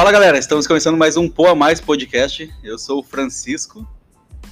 Fala 0.00 0.12
galera, 0.12 0.38
estamos 0.38 0.66
começando 0.66 0.96
mais 0.96 1.18
um 1.18 1.28
Poa 1.28 1.54
Mais 1.54 1.78
podcast. 1.78 2.50
Eu 2.64 2.78
sou 2.78 3.00
o 3.00 3.02
Francisco 3.02 3.86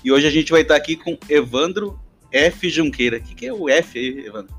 e 0.04 0.12
hoje 0.12 0.26
a 0.26 0.30
gente 0.30 0.52
vai 0.52 0.60
estar 0.60 0.76
aqui 0.76 0.94
com 0.94 1.16
Evandro 1.26 1.98
F. 2.30 2.68
Junqueira. 2.68 3.16
O 3.16 3.22
que, 3.22 3.34
que 3.34 3.46
é 3.46 3.52
o 3.54 3.66
F 3.66 3.98
aí, 3.98 4.26
Evandro? 4.26 4.54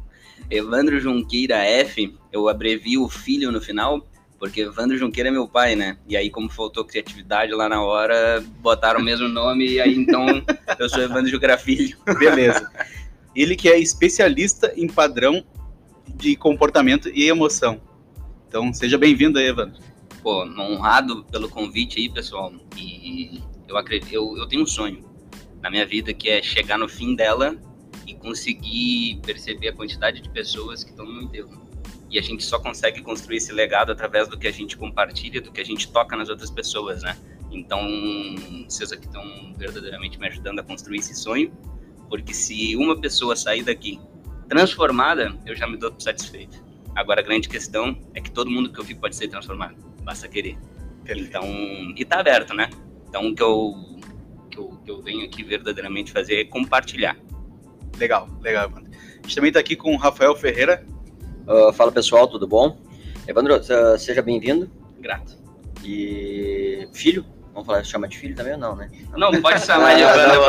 Evandro 0.49 0.99
Junqueira 0.99 1.57
F, 1.57 2.17
eu 2.33 2.49
abrevio 2.49 3.03
o 3.03 3.07
filho 3.07 3.51
no 3.51 3.61
final, 3.61 4.03
porque 4.39 4.61
Evandro 4.61 4.97
Junqueira 4.97 5.29
é 5.29 5.31
meu 5.31 5.47
pai, 5.47 5.75
né? 5.75 5.95
E 6.07 6.17
aí, 6.17 6.31
como 6.31 6.49
faltou 6.49 6.83
criatividade 6.83 7.51
lá 7.51 7.69
na 7.69 7.83
hora, 7.83 8.43
botaram 8.59 8.99
o 8.99 9.03
mesmo 9.03 9.27
nome, 9.27 9.69
e 9.69 9.79
aí 9.79 9.95
então 9.95 10.25
eu 10.79 10.89
sou 10.89 11.03
Evandro 11.03 11.29
Junqueira 11.29 11.59
Filho. 11.59 11.99
Beleza. 12.17 12.67
Ele 13.35 13.55
que 13.55 13.69
é 13.69 13.77
especialista 13.77 14.73
em 14.75 14.87
padrão 14.87 15.45
de 16.15 16.35
comportamento 16.35 17.09
e 17.13 17.27
emoção. 17.27 17.79
Então, 18.47 18.73
seja 18.73 18.97
bem-vindo 18.97 19.37
aí, 19.37 19.45
Evandro. 19.45 19.88
Pô, 20.21 20.43
honrado 20.43 21.23
pelo 21.25 21.49
convite 21.49 21.99
aí, 21.99 22.09
pessoal. 22.09 22.53
E 22.75 23.41
eu 23.67 23.77
acredito, 23.77 24.11
eu, 24.13 24.37
eu 24.37 24.47
tenho 24.47 24.63
um 24.63 24.67
sonho 24.67 25.03
na 25.61 25.69
minha 25.69 25.85
vida 25.85 26.13
que 26.13 26.29
é 26.29 26.41
chegar 26.41 26.77
no 26.77 26.87
fim 26.87 27.15
dela 27.15 27.55
e 28.05 28.13
conseguir 28.15 29.19
perceber 29.25 29.69
a 29.69 29.73
quantidade 29.73 30.21
de 30.21 30.29
pessoas 30.29 30.83
que 30.83 30.89
estão 30.89 31.05
no 31.05 31.21
enterro. 31.21 31.69
E 32.09 32.17
a 32.17 32.21
gente 32.21 32.43
só 32.43 32.59
consegue 32.59 33.01
construir 33.01 33.37
esse 33.37 33.51
legado 33.51 33.91
através 33.91 34.27
do 34.27 34.37
que 34.37 34.47
a 34.47 34.51
gente 34.51 34.75
compartilha, 34.75 35.39
do 35.41 35.51
que 35.51 35.61
a 35.61 35.65
gente 35.65 35.91
toca 35.91 36.17
nas 36.17 36.27
outras 36.27 36.49
pessoas, 36.49 37.03
né? 37.03 37.15
Então, 37.51 37.79
vocês 38.67 38.91
aqui 38.91 39.05
estão 39.05 39.23
verdadeiramente 39.57 40.19
me 40.19 40.27
ajudando 40.27 40.59
a 40.59 40.63
construir 40.63 40.99
esse 40.99 41.15
sonho, 41.15 41.51
porque 42.09 42.33
se 42.33 42.75
uma 42.75 42.99
pessoa 42.99 43.35
sair 43.35 43.63
daqui 43.63 43.99
transformada, 44.47 45.37
eu 45.45 45.55
já 45.55 45.67
me 45.67 45.77
dou 45.77 45.93
satisfeito. 45.99 46.63
Agora, 46.95 47.21
a 47.21 47.23
grande 47.23 47.47
questão 47.47 47.97
é 48.13 48.21
que 48.21 48.31
todo 48.31 48.49
mundo 48.49 48.71
que 48.71 48.79
eu 48.79 48.83
vi 48.83 48.95
pode 48.95 49.15
ser 49.15 49.27
transformado, 49.27 49.75
basta 50.09 50.27
querer. 50.27 50.57
Então, 51.07 51.43
e 51.95 52.03
tá 52.03 52.19
aberto, 52.19 52.53
né? 52.55 52.67
Então, 53.07 53.27
o 53.27 53.35
que 53.35 53.43
eu, 53.43 53.73
que 54.49 54.57
eu, 54.57 54.67
que 54.83 54.91
eu 54.91 55.01
venho 55.03 55.23
aqui 55.23 55.43
verdadeiramente 55.43 56.11
fazer 56.11 56.41
é 56.41 56.45
compartilhar. 56.45 57.15
Legal, 57.97 58.27
legal, 58.41 58.65
Evandro. 58.65 58.91
A 58.91 59.21
gente 59.21 59.35
também 59.35 59.49
está 59.49 59.59
aqui 59.59 59.75
com 59.75 59.93
o 59.93 59.97
Rafael 59.97 60.35
Ferreira. 60.35 60.83
Uh, 61.47 61.71
fala 61.73 61.91
pessoal, 61.91 62.27
tudo 62.27 62.47
bom? 62.47 62.79
Evandro, 63.27 63.57
uh, 63.57 63.97
seja 63.99 64.21
bem-vindo. 64.23 64.69
Grato. 64.99 65.37
E 65.83 66.87
filho? 66.91 67.23
Vamos 67.53 67.67
falar, 67.67 67.83
chama 67.83 68.07
de 68.07 68.17
filho 68.17 68.35
também 68.35 68.53
ou 68.53 68.59
não, 68.59 68.75
né? 68.75 68.89
Não, 69.15 69.31
pode 69.41 69.63
chamar 69.63 69.95
de 69.95 70.01
Evandro. 70.01 70.41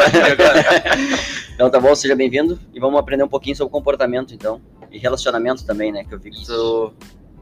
então 1.55 1.71
tá 1.71 1.79
bom, 1.79 1.95
seja 1.95 2.17
bem-vindo 2.17 2.59
e 2.73 2.81
vamos 2.81 2.99
aprender 2.99 3.25
um 3.25 3.29
pouquinho 3.29 3.57
sobre 3.57 3.73
comportamento 3.73 4.33
então. 4.33 4.61
E 4.91 4.99
relacionamento 4.99 5.67
também, 5.67 5.93
né? 5.93 6.05
Que 6.05 6.15
eu 6.15 6.19
vi 6.19 6.31
que 6.31 6.45
tu 6.47 6.95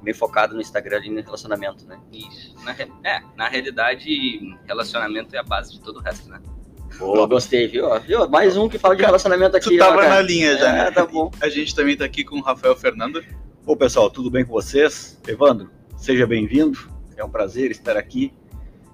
meio 0.03 0.17
focado 0.17 0.55
no 0.55 0.61
Instagram 0.61 0.99
ali 0.99 1.11
no 1.11 1.21
relacionamento, 1.21 1.87
né? 1.87 1.99
Isso. 2.13 2.55
Na, 2.65 2.73
é, 3.05 3.23
na 3.37 3.49
realidade, 3.49 4.57
relacionamento 4.67 5.35
é 5.35 5.39
a 5.39 5.43
base 5.43 5.73
de 5.73 5.81
todo 5.81 5.99
o 5.99 6.03
resto, 6.03 6.29
né? 6.29 6.41
Boa, 6.99 7.27
gostei, 7.27 7.69
viu? 7.69 7.89
viu? 8.01 8.29
Mais 8.29 8.57
um 8.57 8.69
que 8.69 8.79
fala 8.79 8.97
de 8.97 9.03
relacionamento 9.03 9.57
aqui. 9.57 9.71
Tu 9.71 9.79
tava 9.79 9.99
ó, 9.99 10.09
na 10.09 10.21
linha 10.21 10.57
já, 10.57 10.87
é, 10.87 10.91
tá 10.91 11.05
bom. 11.05 11.31
A 11.41 11.49
gente 11.49 11.75
também 11.75 11.97
tá 11.97 12.05
aqui 12.05 12.25
com 12.25 12.37
o 12.37 12.43
Rafael 12.43 12.75
Fernando. 12.77 13.23
Ô 13.67 13.77
pessoal, 13.77 14.11
tudo 14.11 14.31
bem 14.31 14.45
com 14.45 14.53
vocês? 14.53 15.21
Evandro, 15.27 15.71
seja 15.97 16.27
bem-vindo. 16.27 16.79
É 17.17 17.25
um 17.25 17.31
prazer 17.31 17.71
estar 17.71 17.97
aqui. 17.97 18.33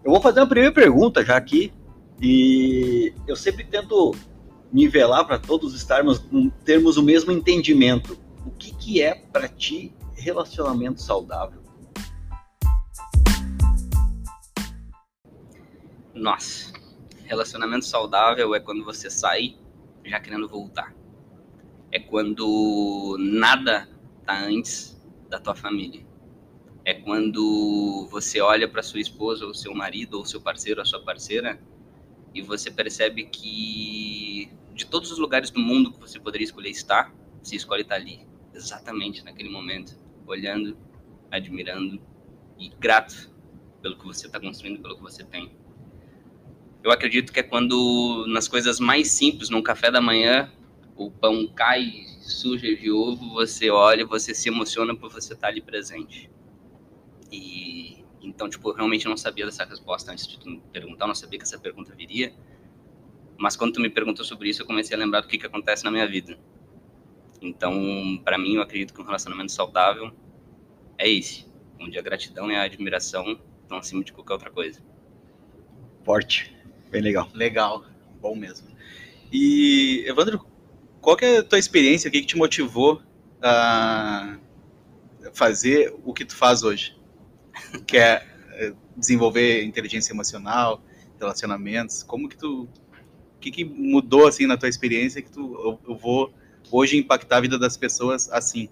Eu 0.04 0.10
vou 0.10 0.20
fazer 0.20 0.40
uma 0.40 0.46
primeira 0.46 0.74
pergunta 0.74 1.24
já 1.24 1.36
aqui. 1.36 1.72
E 2.20 3.12
eu 3.26 3.36
sempre 3.36 3.64
tento 3.64 4.14
nivelar 4.72 5.24
para 5.24 5.38
todos 5.38 5.74
estarmos 5.74 6.24
termos 6.64 6.96
o 6.96 7.02
mesmo 7.02 7.30
entendimento. 7.30 8.18
O 8.44 8.50
que, 8.50 8.74
que 8.74 9.02
é 9.02 9.14
para 9.14 9.48
ti 9.48 9.94
relacionamento 10.24 11.02
saudável? 11.02 11.62
Nossa, 16.14 16.72
relacionamento 17.26 17.84
saudável 17.84 18.54
é 18.54 18.60
quando 18.60 18.82
você 18.82 19.10
sai 19.10 19.58
já 20.02 20.18
querendo 20.18 20.48
voltar. 20.48 20.94
É 21.92 21.98
quando 21.98 23.16
nada 23.18 23.86
tá 24.24 24.34
antes 24.38 24.98
da 25.28 25.38
tua 25.38 25.54
família. 25.54 26.06
É 26.86 26.94
quando 26.94 28.08
você 28.10 28.40
olha 28.40 28.66
para 28.66 28.82
sua 28.82 29.00
esposa 29.00 29.44
ou 29.44 29.52
seu 29.52 29.74
marido 29.74 30.14
ou 30.14 30.24
seu 30.24 30.40
parceiro 30.40 30.80
ou 30.80 30.86
sua 30.86 31.02
parceira 31.02 31.60
e 32.32 32.40
você 32.40 32.70
percebe 32.70 33.26
que 33.26 34.50
de 34.72 34.86
todos 34.86 35.12
os 35.12 35.18
lugares 35.18 35.50
do 35.50 35.60
mundo 35.60 35.92
que 35.92 36.00
você 36.00 36.18
poderia 36.18 36.46
escolher 36.46 36.70
estar, 36.70 37.14
você 37.42 37.56
escolhe 37.56 37.82
estar 37.82 37.96
ali, 37.96 38.26
exatamente 38.54 39.22
naquele 39.22 39.50
momento, 39.50 40.02
olhando, 40.26 40.76
admirando 41.30 42.00
e 42.58 42.68
grato 42.68 43.30
pelo 43.82 43.98
que 43.98 44.06
você 44.06 44.26
está 44.26 44.40
construindo, 44.40 44.80
pelo 44.80 44.96
que 44.96 45.02
você 45.02 45.24
tem. 45.24 45.50
Eu 46.82 46.90
acredito 46.90 47.32
que 47.32 47.40
é 47.40 47.42
quando 47.42 48.26
nas 48.28 48.46
coisas 48.46 48.78
mais 48.78 49.08
simples, 49.10 49.48
num 49.48 49.62
café 49.62 49.90
da 49.90 50.00
manhã, 50.00 50.52
o 50.96 51.10
pão 51.10 51.46
cai 51.48 52.04
suja 52.20 52.74
de 52.74 52.90
ovo, 52.90 53.30
você 53.30 53.70
olha, 53.70 54.06
você 54.06 54.34
se 54.34 54.48
emociona 54.48 54.94
por 54.94 55.10
você 55.10 55.32
estar 55.32 55.46
tá 55.46 55.48
ali 55.48 55.60
presente. 55.60 56.30
E 57.30 58.04
então, 58.22 58.48
tipo, 58.48 58.70
eu 58.70 58.74
realmente 58.74 59.06
não 59.06 59.16
sabia 59.16 59.44
dessa 59.44 59.64
resposta 59.64 60.10
antes 60.10 60.26
de 60.26 60.38
tu 60.38 60.48
me 60.48 60.62
perguntar, 60.72 61.04
eu 61.04 61.08
não 61.08 61.14
sabia 61.14 61.38
que 61.38 61.44
essa 61.44 61.58
pergunta 61.58 61.94
viria. 61.94 62.34
Mas 63.36 63.56
quando 63.56 63.74
tu 63.74 63.80
me 63.80 63.90
perguntou 63.90 64.24
sobre 64.24 64.48
isso, 64.48 64.62
eu 64.62 64.66
comecei 64.66 64.96
a 64.96 64.98
lembrar 64.98 65.20
do 65.20 65.28
que 65.28 65.36
que 65.36 65.46
acontece 65.46 65.84
na 65.84 65.90
minha 65.90 66.06
vida. 66.06 66.38
Então, 67.44 68.18
para 68.24 68.38
mim, 68.38 68.54
eu 68.54 68.62
acredito 68.62 68.94
que 68.94 69.00
um 69.00 69.04
relacionamento 69.04 69.52
saudável 69.52 70.10
é 70.96 71.08
esse, 71.10 71.46
onde 71.78 71.98
a 71.98 72.02
gratidão 72.02 72.50
e 72.50 72.56
a 72.56 72.62
admiração 72.62 73.38
estão 73.62 73.76
acima 73.76 74.02
de 74.02 74.12
qualquer 74.12 74.32
outra 74.32 74.50
coisa. 74.50 74.80
Forte. 76.04 76.56
Bem 76.90 77.02
legal. 77.02 77.28
Legal, 77.34 77.84
bom 78.20 78.34
mesmo. 78.34 78.68
E, 79.30 80.04
Evandro, 80.06 80.46
qual 81.02 81.16
que 81.16 81.24
é 81.24 81.38
a 81.38 81.42
tua 81.42 81.58
experiência, 81.58 82.08
o 82.08 82.10
que, 82.10 82.20
que 82.20 82.26
te 82.26 82.36
motivou 82.36 83.02
a 83.42 84.38
fazer 85.34 85.94
o 86.02 86.14
que 86.14 86.24
tu 86.24 86.34
faz 86.34 86.62
hoje? 86.62 86.96
Que 87.86 87.98
é, 87.98 88.26
é 88.52 88.72
desenvolver 88.96 89.64
inteligência 89.64 90.12
emocional, 90.12 90.82
relacionamentos, 91.18 92.02
como 92.02 92.28
que 92.28 92.36
tu... 92.36 92.68
O 93.36 93.38
que, 93.44 93.50
que 93.50 93.64
mudou, 93.64 94.26
assim, 94.26 94.46
na 94.46 94.56
tua 94.56 94.68
experiência 94.68 95.20
que 95.20 95.30
tu... 95.30 95.54
eu, 95.54 95.92
eu 95.92 95.96
vou 95.96 96.32
hoje 96.70 96.96
impactar 96.96 97.38
a 97.38 97.40
vida 97.40 97.58
das 97.58 97.76
pessoas 97.76 98.30
assim? 98.30 98.68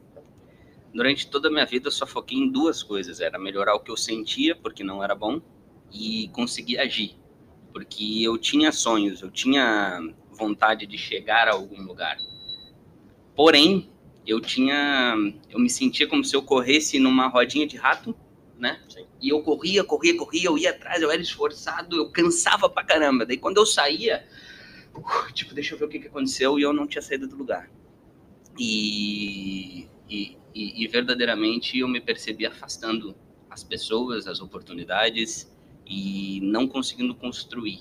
Durante 0.94 1.26
toda 1.28 1.48
a 1.48 1.50
minha 1.50 1.64
vida 1.64 1.88
eu 1.88 1.92
só 1.92 2.06
foquei 2.06 2.38
em 2.38 2.50
duas 2.50 2.82
coisas, 2.82 3.20
era 3.20 3.38
melhorar 3.38 3.74
o 3.74 3.80
que 3.80 3.90
eu 3.90 3.96
sentia, 3.96 4.54
porque 4.54 4.84
não 4.84 5.02
era 5.02 5.14
bom, 5.14 5.40
e 5.90 6.28
conseguir 6.28 6.78
agir 6.78 7.22
porque 7.72 8.20
eu 8.22 8.36
tinha 8.36 8.70
sonhos, 8.70 9.22
eu 9.22 9.30
tinha 9.30 10.00
vontade 10.30 10.86
de 10.86 10.98
chegar 10.98 11.48
a 11.48 11.52
algum 11.52 11.82
lugar. 11.82 12.16
Porém, 13.34 13.90
eu 14.26 14.40
tinha, 14.40 15.16
eu 15.50 15.58
me 15.58 15.70
sentia 15.70 16.06
como 16.06 16.22
se 16.22 16.36
eu 16.36 16.42
corresse 16.42 16.98
numa 16.98 17.28
rodinha 17.28 17.66
de 17.66 17.76
rato, 17.76 18.14
né? 18.58 18.80
Sim. 18.88 19.06
E 19.20 19.30
eu 19.30 19.42
corria, 19.42 19.82
corria, 19.82 20.16
corria, 20.16 20.46
eu 20.46 20.58
ia 20.58 20.70
atrás, 20.70 21.02
eu 21.02 21.10
era 21.10 21.20
esforçado, 21.20 21.96
eu 21.96 22.10
cansava 22.10 22.68
pra 22.68 22.84
caramba. 22.84 23.24
Daí 23.24 23.38
quando 23.38 23.56
eu 23.56 23.66
saía, 23.66 24.24
uh, 24.94 25.32
tipo, 25.32 25.54
deixa 25.54 25.74
eu 25.74 25.78
ver 25.78 25.86
o 25.86 25.88
que, 25.88 25.98
que 25.98 26.08
aconteceu 26.08 26.58
e 26.58 26.62
eu 26.62 26.72
não 26.72 26.86
tinha 26.86 27.02
saído 27.02 27.26
do 27.26 27.36
lugar. 27.36 27.70
E, 28.58 29.88
e, 30.08 30.36
e, 30.54 30.86
verdadeiramente 30.88 31.78
eu 31.78 31.88
me 31.88 32.00
percebi 32.00 32.44
afastando 32.46 33.14
as 33.48 33.64
pessoas, 33.64 34.26
as 34.26 34.40
oportunidades, 34.40 35.50
e 35.86 36.40
não 36.42 36.66
conseguindo 36.66 37.14
construir 37.14 37.80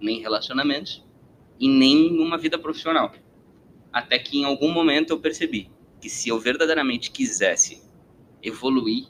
nem 0.00 0.20
relacionamentos 0.20 1.04
e 1.58 1.68
nem 1.68 2.18
uma 2.20 2.38
vida 2.38 2.58
profissional. 2.58 3.12
Até 3.92 4.18
que 4.18 4.38
em 4.38 4.44
algum 4.44 4.72
momento 4.72 5.10
eu 5.10 5.20
percebi 5.20 5.70
que 6.00 6.08
se 6.08 6.28
eu 6.28 6.38
verdadeiramente 6.38 7.10
quisesse 7.10 7.82
evoluir, 8.42 9.06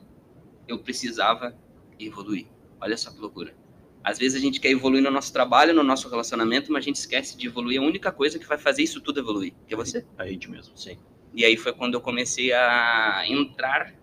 eu 0.67 0.79
precisava 0.79 1.57
evoluir. 1.99 2.47
Olha 2.81 2.97
só 2.97 3.13
que 3.13 3.21
loucura. 3.21 3.55
Às 4.03 4.19
vezes 4.19 4.37
a 4.37 4.41
gente 4.41 4.61
quer 4.61 4.71
evoluir 4.71 5.03
no 5.03 5.11
nosso 5.11 5.33
trabalho, 5.33 5.75
no 5.75 5.83
nosso 5.83 6.09
relacionamento, 6.09 6.73
mas 6.73 6.85
a 6.85 6.87
gente 6.87 6.97
esquece 6.97 7.37
de 7.37 7.47
evoluir 7.47 7.81
a 7.81 7.85
única 7.85 8.11
coisa 8.11 8.39
que 8.39 8.47
vai 8.47 8.59
fazer 8.59 8.83
isso 8.83 9.01
tudo 9.01 9.21
evoluir, 9.21 9.53
que 9.67 9.75
é 9.75 9.77
você. 9.77 10.05
A 10.17 10.27
gente 10.27 10.51
mesmo, 10.51 10.77
sim. 10.77 10.97
E 11.35 11.45
aí 11.45 11.57
foi 11.57 11.73
quando 11.73 11.95
eu 11.95 12.01
comecei 12.01 12.53
a 12.53 13.23
entrar 13.27 13.95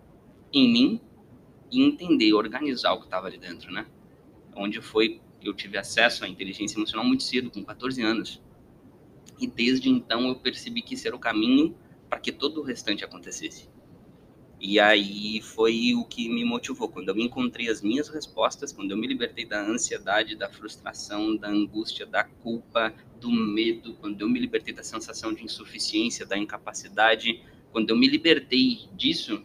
em 0.52 0.72
mim 0.72 1.00
e 1.70 1.82
entender, 1.82 2.32
organizar 2.32 2.92
o 2.92 2.98
que 2.98 3.04
estava 3.04 3.26
ali 3.26 3.38
dentro, 3.38 3.72
né? 3.72 3.86
onde 4.58 4.80
foi 4.80 5.20
eu 5.40 5.54
tive 5.54 5.78
acesso 5.78 6.24
à 6.24 6.28
inteligência 6.28 6.76
emocional 6.76 7.06
muito 7.06 7.22
cedo, 7.22 7.48
com 7.48 7.64
14 7.64 8.02
anos. 8.02 8.42
E 9.38 9.46
desde 9.46 9.88
então 9.88 10.26
eu 10.26 10.34
percebi 10.34 10.82
que 10.82 10.94
esse 10.94 11.06
era 11.06 11.14
o 11.14 11.18
caminho 11.18 11.76
para 12.10 12.18
que 12.18 12.32
todo 12.32 12.60
o 12.60 12.64
restante 12.64 13.04
acontecesse. 13.04 13.68
E 14.60 14.80
aí 14.80 15.40
foi 15.40 15.94
o 15.94 16.04
que 16.04 16.28
me 16.28 16.44
motivou. 16.44 16.88
Quando 16.88 17.10
eu 17.10 17.18
encontrei 17.18 17.68
as 17.68 17.80
minhas 17.80 18.08
respostas, 18.08 18.72
quando 18.72 18.90
eu 18.90 18.96
me 18.96 19.06
libertei 19.06 19.44
da 19.44 19.60
ansiedade, 19.60 20.34
da 20.34 20.48
frustração, 20.48 21.36
da 21.36 21.48
angústia, 21.48 22.04
da 22.04 22.24
culpa, 22.24 22.92
do 23.20 23.30
medo, 23.30 23.94
quando 23.94 24.20
eu 24.20 24.28
me 24.28 24.38
libertei 24.38 24.74
da 24.74 24.82
sensação 24.82 25.32
de 25.32 25.44
insuficiência, 25.44 26.26
da 26.26 26.36
incapacidade, 26.36 27.40
quando 27.70 27.90
eu 27.90 27.96
me 27.96 28.08
libertei 28.08 28.88
disso, 28.96 29.42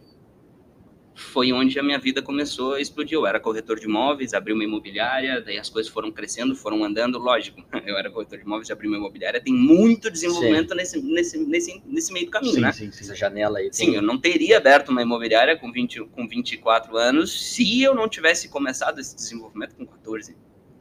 foi 1.14 1.52
onde 1.52 1.78
a 1.78 1.82
minha 1.82 1.98
vida 1.98 2.20
começou 2.20 2.74
a 2.74 2.80
explodir. 2.80 3.16
Eu 3.16 3.26
era 3.26 3.38
corretor 3.38 3.78
de 3.78 3.86
imóveis, 3.86 4.34
abri 4.34 4.52
uma 4.52 4.64
imobiliária, 4.64 5.40
daí 5.40 5.58
as 5.58 5.68
coisas 5.68 5.90
foram 5.90 6.10
crescendo, 6.10 6.54
foram 6.56 6.82
andando, 6.84 7.18
lógico. 7.18 7.64
Eu 7.86 7.96
era 7.96 8.10
corretor 8.10 8.38
de 8.38 8.44
imóveis, 8.44 8.70
abri 8.70 8.88
uma 8.88 8.96
imobiliária, 8.96 9.40
tem 9.40 9.54
muito 9.54 10.10
desenvolvimento 10.10 10.74
nesse, 10.74 11.00
nesse, 11.00 11.38
nesse, 11.38 11.82
nesse 11.86 12.12
meio 12.12 12.26
do 12.26 12.32
caminho, 12.32 12.54
sim, 12.54 12.60
né? 12.60 12.72
sim, 12.72 12.90
sim. 12.90 13.04
Essa 13.04 13.14
janela 13.14 13.58
aí. 13.58 13.68
Sim, 13.72 13.94
eu 13.94 14.02
não 14.02 14.18
teria 14.18 14.58
aberto 14.58 14.88
uma 14.88 15.02
imobiliária 15.02 15.56
com, 15.56 15.70
20, 15.70 16.04
com 16.06 16.26
24 16.26 16.96
anos 16.96 17.54
se 17.54 17.82
eu 17.82 17.94
não 17.94 18.08
tivesse 18.08 18.48
começado 18.48 18.98
esse 19.00 19.14
desenvolvimento 19.14 19.76
com 19.76 19.86
14. 19.86 20.36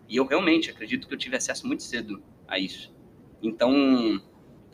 E 0.09 0.15
eu 0.15 0.25
realmente 0.25 0.69
acredito 0.69 1.07
que 1.07 1.13
eu 1.13 1.17
tive 1.17 1.35
acesso 1.35 1.67
muito 1.67 1.83
cedo 1.83 2.21
a 2.47 2.57
isso. 2.57 2.93
Então, 3.41 4.21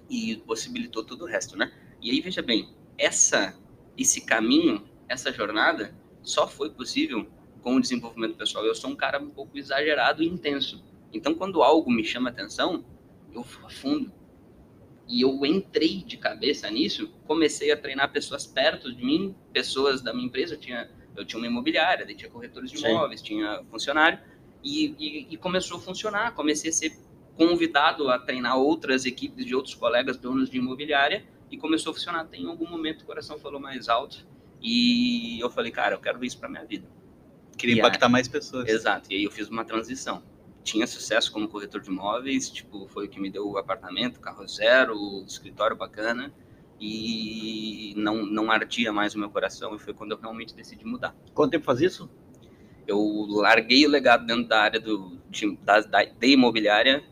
e 0.10 0.38
possibilitou 0.46 1.04
todo 1.04 1.24
o 1.24 1.28
resto, 1.28 1.58
né? 1.58 1.72
E 2.02 2.12
aí, 2.12 2.22
veja 2.22 2.42
bem, 2.42 2.70
essa, 2.98 3.58
esse 3.98 4.22
caminho, 4.22 4.84
essa 5.10 5.34
jornada, 5.34 5.94
só 6.22 6.48
foi 6.48 6.70
possível 6.70 7.28
com 7.62 7.76
o 7.76 7.82
desenvolvimento 7.82 8.36
pessoal. 8.36 8.64
Eu 8.64 8.76
sou 8.76 8.92
um 8.92 8.96
cara 8.96 9.20
um 9.20 9.30
pouco 9.30 9.58
exagerado 9.58 10.22
e 10.22 10.28
intenso. 10.28 10.84
Então, 11.12 11.34
quando 11.34 11.64
algo 11.64 11.92
me 11.92 12.04
chama 12.04 12.30
atenção, 12.30 12.86
eu 13.34 13.44
afundo. 13.66 14.14
E 15.08 15.22
eu 15.22 15.44
entrei 15.44 16.04
de 16.04 16.18
cabeça 16.18 16.70
nisso, 16.70 17.12
comecei 17.26 17.72
a 17.72 17.78
treinar 17.78 18.12
pessoas 18.12 18.46
perto 18.46 18.94
de 18.94 19.04
mim, 19.04 19.36
pessoas 19.52 20.02
da 20.02 20.14
minha 20.14 20.28
empresa. 20.28 20.54
Eu 20.54 20.60
tinha, 20.60 20.90
eu 21.18 21.26
tinha 21.26 21.40
uma 21.40 21.48
imobiliária, 21.48 22.06
daí 22.06 22.16
tinha 22.16 22.30
corretores 22.30 22.72
de 22.72 22.78
Sim. 22.78 22.90
imóveis, 22.90 23.22
tinha 23.22 23.64
funcionário. 23.72 24.20
E, 24.64 24.96
e, 25.00 25.28
e 25.32 25.38
começou 25.38 25.78
a 25.78 25.82
funcionar. 25.82 26.36
Comecei 26.36 26.70
a 26.70 26.74
ser 26.74 26.96
convidado 27.36 28.10
a 28.10 28.20
treinar 28.20 28.58
outras 28.58 29.06
equipes 29.06 29.46
de 29.46 29.56
outros 29.56 29.74
colegas 29.74 30.18
donos 30.18 30.50
de 30.50 30.58
imobiliária 30.58 31.26
e 31.50 31.58
começou 31.58 31.92
a 31.92 31.94
funcionar. 31.96 32.26
Tem 32.26 32.46
algum 32.46 32.70
momento 32.70 33.02
o 33.02 33.06
coração 33.06 33.40
falou 33.40 33.60
mais 33.60 33.90
alto 33.90 34.28
e 34.62 35.40
eu 35.40 35.50
falei, 35.50 35.72
cara, 35.72 35.96
eu 35.96 36.00
quero 36.00 36.24
isso 36.24 36.38
para 36.38 36.50
minha 36.50 36.66
vida. 36.66 36.88
Queria 37.58 37.76
E 37.76 37.80
impactar 37.80 38.10
mais 38.10 38.28
pessoas. 38.28 38.68
Exato. 38.68 39.12
E 39.12 39.16
aí 39.16 39.24
eu 39.24 39.32
fiz 39.32 39.50
uma 39.50 39.66
transição. 39.66 40.24
Tinha 40.64 40.86
sucesso 40.86 41.32
como 41.32 41.48
corretor 41.48 41.82
de 41.82 41.90
imóveis, 41.90 42.50
tipo, 42.50 42.88
foi 42.88 43.06
o 43.06 43.10
que 43.10 43.20
me 43.20 43.30
deu 43.30 43.50
o 43.50 43.58
apartamento, 43.58 44.20
carro 44.20 44.48
zero, 44.48 45.24
escritório 45.26 45.76
bacana 45.76 46.34
e 46.80 47.94
não 47.98 48.26
não 48.26 48.50
ardia 48.50 48.94
mais 48.94 49.14
o 49.14 49.20
meu 49.20 49.30
coração 49.30 49.76
e 49.76 49.80
foi 49.80 49.94
quando 49.94 50.12
eu 50.12 50.18
realmente 50.18 50.54
decidi 50.56 50.86
mudar. 50.86 51.16
Quanto 51.34 51.52
tempo 51.52 51.66
faz 51.66 51.82
isso? 51.82 52.10
Eu 52.88 53.26
larguei 53.30 53.86
o 53.86 53.90
legado 53.90 54.26
dentro 54.26 54.48
da 54.48 54.62
área 54.62 54.80
do, 54.80 55.18
de, 55.30 55.56
da, 55.58 55.82
da, 55.82 56.04
imobiliária 56.22 57.04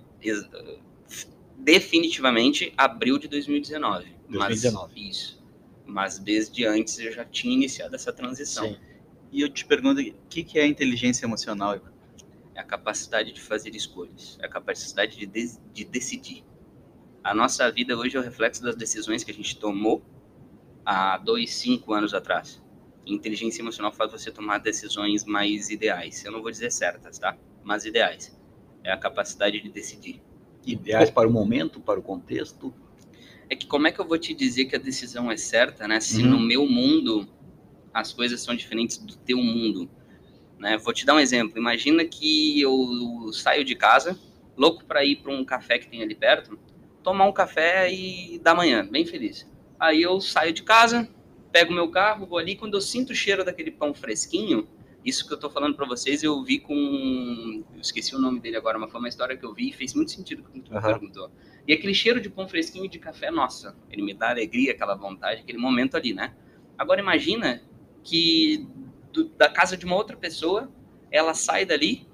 definitivamente 1.57 2.73
abril 2.77 3.19
de 3.19 3.27
2019. 3.27 4.07
2019. 4.29 4.93
Mas, 4.95 5.01
isso. 5.09 5.36
Mas 5.87 6.19
desde 6.19 6.65
antes 6.65 6.99
eu 6.99 7.11
já 7.11 7.25
tinha 7.25 7.53
iniciado 7.53 7.95
essa 7.95 8.11
transição. 8.13 8.67
Sim. 8.67 8.77
E 9.31 9.41
eu 9.41 9.49
te 9.49 9.65
pergunto, 9.65 10.01
o 10.01 10.13
que, 10.29 10.43
que 10.43 10.59
é 10.59 10.65
inteligência 10.67 11.25
emocional? 11.25 11.75
Ivan? 11.75 11.91
É 12.55 12.59
a 12.59 12.63
capacidade 12.63 13.31
de 13.31 13.41
fazer 13.41 13.75
escolhas, 13.75 14.37
é 14.41 14.45
a 14.45 14.49
capacidade 14.49 15.17
de, 15.17 15.25
des- 15.25 15.61
de 15.73 15.85
decidir. 15.85 16.43
A 17.23 17.33
nossa 17.33 17.71
vida 17.71 17.97
hoje 17.97 18.17
é 18.17 18.19
o 18.19 18.23
reflexo 18.23 18.63
das 18.63 18.75
decisões 18.75 19.23
que 19.23 19.31
a 19.31 19.33
gente 19.33 19.57
tomou 19.59 20.03
há 20.85 21.17
dois, 21.17 21.53
cinco 21.53 21.93
anos 21.93 22.13
atrás. 22.13 22.61
Inteligência 23.05 23.61
emocional 23.61 23.91
faz 23.91 24.11
você 24.11 24.31
tomar 24.31 24.59
decisões 24.59 25.25
mais 25.25 25.69
ideais. 25.69 26.23
Eu 26.25 26.31
não 26.31 26.41
vou 26.41 26.51
dizer 26.51 26.71
certas, 26.71 27.19
tá? 27.19 27.37
Mas 27.63 27.85
ideais. 27.85 28.37
É 28.83 28.91
a 28.91 28.97
capacidade 28.97 29.61
de 29.61 29.69
decidir. 29.69 30.21
Ideais 30.65 31.09
para 31.09 31.27
o 31.27 31.31
momento, 31.31 31.79
para 31.79 31.99
o 31.99 32.03
contexto. 32.03 32.73
É 33.49 33.55
que 33.55 33.65
como 33.65 33.87
é 33.87 33.91
que 33.91 33.99
eu 33.99 34.05
vou 34.07 34.17
te 34.17 34.33
dizer 34.33 34.65
que 34.65 34.75
a 34.75 34.79
decisão 34.79 35.31
é 35.31 35.37
certa, 35.37 35.87
né? 35.87 35.99
Se 35.99 36.21
Uhum. 36.23 36.31
no 36.31 36.39
meu 36.39 36.67
mundo 36.67 37.27
as 37.93 38.13
coisas 38.13 38.41
são 38.41 38.55
diferentes 38.55 38.97
do 38.97 39.15
teu 39.15 39.37
mundo, 39.37 39.89
né? 40.59 40.77
Vou 40.77 40.93
te 40.93 41.05
dar 41.05 41.15
um 41.15 41.19
exemplo. 41.19 41.57
Imagina 41.57 42.05
que 42.05 42.59
eu 42.61 43.31
saio 43.33 43.63
de 43.63 43.75
casa, 43.75 44.19
louco 44.55 44.83
para 44.85 45.03
ir 45.03 45.17
para 45.17 45.31
um 45.31 45.43
café 45.45 45.79
que 45.79 45.87
tem 45.87 46.01
ali 46.01 46.13
perto, 46.13 46.59
tomar 47.01 47.25
um 47.25 47.31
café 47.31 47.91
e 47.91 48.39
da 48.39 48.53
manhã, 48.53 48.85
bem 48.85 49.05
feliz. 49.05 49.47
Aí 49.79 50.01
eu 50.01 50.19
saio 50.19 50.51
de 50.53 50.63
casa, 50.63 51.07
pego 51.51 51.73
meu 51.73 51.89
carro, 51.89 52.25
vou 52.25 52.37
ali, 52.37 52.55
quando 52.55 52.73
eu 52.75 52.81
sinto 52.81 53.11
o 53.11 53.15
cheiro 53.15 53.43
daquele 53.45 53.71
pão 53.71 53.93
fresquinho, 53.93 54.67
isso 55.05 55.25
que 55.25 55.33
eu 55.33 55.39
tô 55.39 55.49
falando 55.49 55.75
para 55.75 55.87
vocês, 55.87 56.21
eu 56.21 56.43
vi 56.43 56.59
com, 56.59 57.63
eu 57.73 57.79
esqueci 57.79 58.13
o 58.15 58.19
nome 58.19 58.39
dele 58.39 58.57
agora, 58.57 58.77
mas 58.77 58.91
foi 58.91 58.99
uma 58.99 59.07
história 59.07 59.37
que 59.37 59.45
eu 59.45 59.53
vi 59.53 59.69
e 59.69 59.73
fez 59.73 59.93
muito 59.93 60.11
sentido 60.11 60.43
com 60.43 60.49
o 60.49 60.51
que 60.51 60.61
tu 60.61 60.75
Aham. 60.75 60.81
perguntou. 60.81 61.31
E 61.67 61.73
aquele 61.73 61.93
cheiro 61.93 62.21
de 62.21 62.29
pão 62.29 62.47
fresquinho 62.47 62.85
e 62.85 62.87
de 62.87 62.97
café, 62.97 63.29
nossa, 63.29 63.75
ele 63.91 64.01
me 64.01 64.13
dá 64.13 64.29
alegria, 64.29 64.71
aquela 64.71 64.95
vontade, 64.95 65.41
aquele 65.41 65.57
momento 65.57 65.97
ali, 65.97 66.13
né? 66.13 66.33
Agora 66.77 67.01
imagina 67.01 67.61
que 68.03 68.65
do- 69.11 69.25
da 69.29 69.49
casa 69.49 69.75
de 69.75 69.85
uma 69.85 69.95
outra 69.95 70.15
pessoa, 70.15 70.71
ela 71.11 71.33
sai 71.33 71.65
dali, 71.65 72.07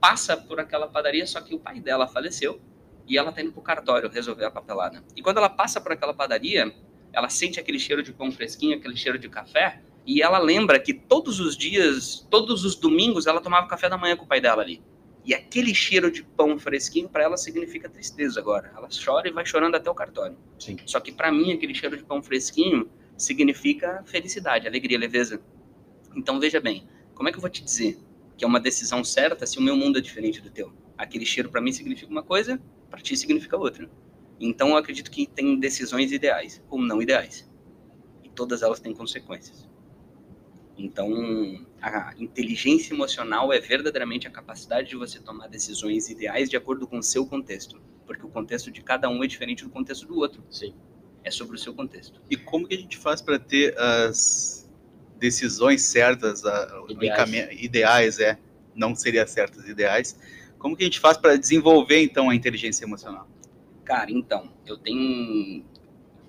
passa 0.00 0.36
por 0.36 0.58
aquela 0.58 0.88
padaria, 0.88 1.26
só 1.26 1.40
que 1.40 1.54
o 1.54 1.58
pai 1.58 1.80
dela 1.80 2.06
faleceu 2.06 2.60
e 3.06 3.18
ela 3.18 3.30
tá 3.30 3.42
indo 3.42 3.52
pro 3.52 3.60
cartório 3.60 4.08
resolver 4.08 4.46
a 4.46 4.50
papelada. 4.50 5.04
E 5.14 5.20
quando 5.20 5.36
ela 5.36 5.50
passa 5.50 5.80
por 5.80 5.92
aquela 5.92 6.14
padaria, 6.14 6.74
ela 7.12 7.28
sente 7.28 7.60
aquele 7.60 7.78
cheiro 7.78 8.02
de 8.02 8.12
pão 8.12 8.32
fresquinho, 8.32 8.76
aquele 8.76 8.96
cheiro 8.96 9.18
de 9.18 9.28
café, 9.28 9.82
e 10.06 10.22
ela 10.22 10.38
lembra 10.38 10.78
que 10.80 10.94
todos 10.94 11.40
os 11.40 11.56
dias, 11.56 12.26
todos 12.30 12.64
os 12.64 12.74
domingos, 12.74 13.26
ela 13.26 13.40
tomava 13.40 13.66
café 13.66 13.88
da 13.88 13.98
manhã 13.98 14.16
com 14.16 14.24
o 14.24 14.28
pai 14.28 14.40
dela 14.40 14.62
ali. 14.62 14.82
E 15.24 15.34
aquele 15.34 15.74
cheiro 15.74 16.10
de 16.10 16.22
pão 16.22 16.58
fresquinho 16.58 17.08
para 17.08 17.24
ela 17.24 17.36
significa 17.36 17.88
tristeza 17.88 18.38
agora. 18.38 18.70
Ela 18.76 18.88
chora 19.04 19.26
e 19.26 19.32
vai 19.32 19.46
chorando 19.46 19.74
até 19.74 19.90
o 19.90 19.94
cartório. 19.94 20.36
Sim. 20.58 20.76
Só 20.84 21.00
que 21.00 21.10
para 21.10 21.32
mim 21.32 21.52
aquele 21.52 21.74
cheiro 21.74 21.96
de 21.96 22.04
pão 22.04 22.22
fresquinho 22.22 22.90
significa 23.16 24.02
felicidade, 24.04 24.66
alegria, 24.66 24.98
leveza. 24.98 25.40
Então 26.14 26.38
veja 26.38 26.60
bem, 26.60 26.86
como 27.14 27.28
é 27.28 27.32
que 27.32 27.38
eu 27.38 27.40
vou 27.40 27.50
te 27.50 27.64
dizer 27.64 27.98
que 28.36 28.44
é 28.44 28.48
uma 28.48 28.60
decisão 28.60 29.02
certa 29.02 29.46
se 29.46 29.58
o 29.58 29.62
meu 29.62 29.76
mundo 29.76 29.98
é 29.98 30.02
diferente 30.02 30.42
do 30.42 30.50
teu? 30.50 30.72
Aquele 30.98 31.24
cheiro 31.24 31.48
para 31.48 31.60
mim 31.60 31.72
significa 31.72 32.10
uma 32.10 32.22
coisa, 32.22 32.60
para 32.90 33.00
ti 33.00 33.16
significa 33.16 33.56
outra. 33.56 33.88
Então 34.38 34.70
eu 34.70 34.76
acredito 34.76 35.10
que 35.10 35.26
tem 35.26 35.58
decisões 35.58 36.12
ideais 36.12 36.62
ou 36.68 36.78
não 36.78 37.00
ideais. 37.00 37.48
E 38.22 38.28
todas 38.28 38.62
elas 38.62 38.78
têm 38.78 38.92
consequências. 38.92 39.68
Então, 40.76 41.64
a 41.80 42.12
inteligência 42.18 42.92
emocional 42.92 43.52
é 43.52 43.60
verdadeiramente 43.60 44.26
a 44.26 44.30
capacidade 44.30 44.88
de 44.88 44.96
você 44.96 45.20
tomar 45.20 45.48
decisões 45.48 46.08
ideais 46.10 46.50
de 46.50 46.56
acordo 46.56 46.86
com 46.86 46.98
o 46.98 47.02
seu 47.02 47.24
contexto, 47.26 47.80
porque 48.06 48.24
o 48.26 48.28
contexto 48.28 48.70
de 48.70 48.82
cada 48.82 49.08
um 49.08 49.22
é 49.22 49.26
diferente 49.26 49.62
do 49.64 49.70
contexto 49.70 50.06
do 50.06 50.16
outro. 50.16 50.42
Sim. 50.50 50.74
É 51.22 51.30
sobre 51.30 51.56
o 51.56 51.58
seu 51.58 51.72
contexto. 51.72 52.20
E 52.28 52.36
como 52.36 52.66
que 52.66 52.74
a 52.74 52.78
gente 52.78 52.98
faz 52.98 53.22
para 53.22 53.38
ter 53.38 53.78
as 53.78 54.68
decisões 55.18 55.82
certas, 55.82 56.42
Ideais. 56.88 57.62
ideais, 57.62 58.18
é, 58.18 58.38
não 58.74 58.94
seria 58.94 59.26
certas, 59.26 59.66
ideais. 59.66 60.18
Como 60.58 60.76
que 60.76 60.82
a 60.82 60.86
gente 60.86 61.00
faz 61.00 61.16
para 61.16 61.36
desenvolver 61.36 62.02
então 62.02 62.28
a 62.28 62.34
inteligência 62.34 62.84
emocional? 62.84 63.28
Cara, 63.84 64.10
então, 64.10 64.50
eu 64.66 64.76
tenho 64.76 65.64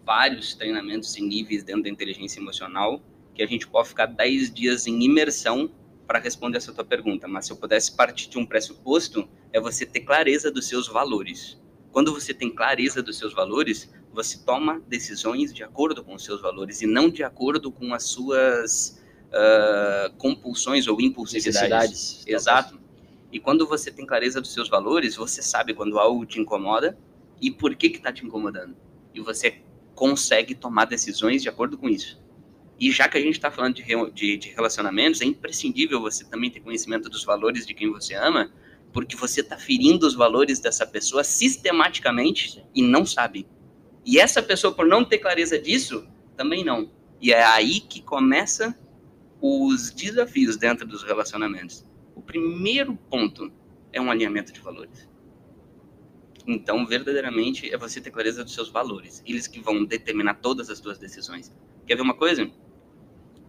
vários 0.06 0.54
treinamentos 0.54 1.18
e 1.18 1.22
níveis 1.22 1.64
dentro 1.64 1.84
da 1.84 1.90
inteligência 1.90 2.40
emocional 2.40 3.02
que 3.36 3.44
a 3.44 3.48
gente 3.48 3.68
pode 3.68 3.90
ficar 3.90 4.08
10 4.08 4.54
dias 4.54 4.88
em 4.88 5.04
imersão 5.04 5.70
para 6.08 6.20
responder 6.20 6.58
essa 6.58 6.74
tua 6.74 6.86
pergunta. 6.86 7.28
Mas 7.28 7.46
se 7.46 7.52
eu 7.52 7.58
pudesse 7.58 7.96
partir 7.96 8.30
de 8.30 8.38
um 8.38 8.46
pressuposto, 8.46 9.28
é 9.52 9.60
você 9.60 9.86
ter 9.86 10.02
clareza 10.02 10.50
dos 10.50 10.68
seus 10.68 10.88
valores. 10.88 11.62
Quando 11.92 12.14
você 12.14 12.34
tem 12.34 12.50
clareza 12.50 13.04
dos 13.04 13.18
seus 13.18 13.34
valores, 13.34 13.94
você 14.12 14.40
toma 14.44 14.82
decisões 14.88 15.54
de 15.54 15.64
acordo 15.64 16.04
com 16.04 16.16
os 16.16 16.24
seus 16.24 16.42
valores 16.42 16.82
e 16.82 16.88
não 16.88 17.10
de 17.10 17.24
acordo 17.24 17.72
com 17.72 17.94
as 17.94 18.04
suas 18.04 19.02
ah, 19.36 20.12
compulsões 20.18 20.88
ou 20.88 21.00
impulsividades. 21.02 22.24
Exato. 22.26 22.80
E 23.32 23.40
quando 23.40 23.68
você 23.68 23.92
tem 23.92 24.06
clareza 24.06 24.40
dos 24.40 24.54
seus 24.54 24.70
valores, 24.70 25.16
você 25.18 25.42
sabe 25.42 25.74
quando 25.74 26.00
algo 26.00 26.26
te 26.26 26.40
incomoda 26.40 26.98
e 27.42 27.52
por 27.52 27.76
que 27.76 27.90
que 27.90 28.00
tá 28.00 28.14
te 28.14 28.26
incomodando. 28.26 28.76
E 29.14 29.20
você 29.20 29.62
consegue 29.94 30.56
tomar 30.56 30.86
decisões 30.86 31.42
de 31.44 31.50
acordo 31.50 31.78
com 31.78 31.90
isso. 31.90 32.18
E 32.80 32.92
já 32.92 33.08
que 33.08 33.18
a 33.18 33.22
gente 33.22 33.36
está 33.36 33.50
falando 33.50 33.76
de, 33.76 33.82
re- 33.82 34.12
de, 34.12 34.38
de 34.38 34.50
relacionamentos, 34.50 35.22
é 35.22 35.26
imprescindível 35.26 36.02
você 36.02 36.26
também 36.26 36.50
ter 36.52 36.60
conhecimento 36.60 37.10
dos 37.10 37.24
valores 37.24 37.66
de 37.66 37.74
quem 37.74 37.92
você 37.92 38.14
ama, 38.16 38.52
porque 38.92 39.16
você 39.16 39.42
está 39.42 39.58
ferindo 39.58 40.06
os 40.06 40.14
valores 40.14 40.60
dessa 40.60 40.86
pessoa 40.86 41.24
sistematicamente 41.24 42.64
e 42.74 42.82
não 42.82 43.06
sabe. 43.06 43.48
E 44.06 44.20
essa 44.20 44.44
pessoa, 44.44 44.74
por 44.74 44.86
não 44.86 45.04
ter 45.04 45.20
clareza 45.20 45.58
disso, 45.58 46.08
também 46.36 46.64
não. 46.64 46.92
E 47.22 47.32
é 47.32 47.44
aí 47.44 47.80
que 47.80 48.02
começa 48.02 48.78
os 49.42 49.90
desafios 49.92 50.58
dentro 50.58 50.86
dos 50.86 51.04
relacionamentos. 51.04 51.86
O 52.16 52.22
primeiro 52.22 52.96
ponto 53.10 53.52
é 53.92 54.02
um 54.02 54.12
alinhamento 54.12 54.52
de 54.52 54.60
valores. 54.60 55.10
Então, 56.48 56.86
verdadeiramente, 56.86 57.74
é 57.74 57.78
você 57.78 58.00
ter 58.00 58.12
clareza 58.12 58.44
dos 58.44 58.54
seus 58.54 58.70
valores. 58.70 59.24
Eles 59.26 59.48
que 59.48 59.60
vão 59.60 59.84
determinar 59.84 60.36
todas 60.36 60.70
as 60.70 60.78
suas 60.78 60.98
decisões. 60.98 61.52
Quer 61.88 61.96
ver 61.96 62.02
uma 62.02 62.14
coisa? 62.14 62.50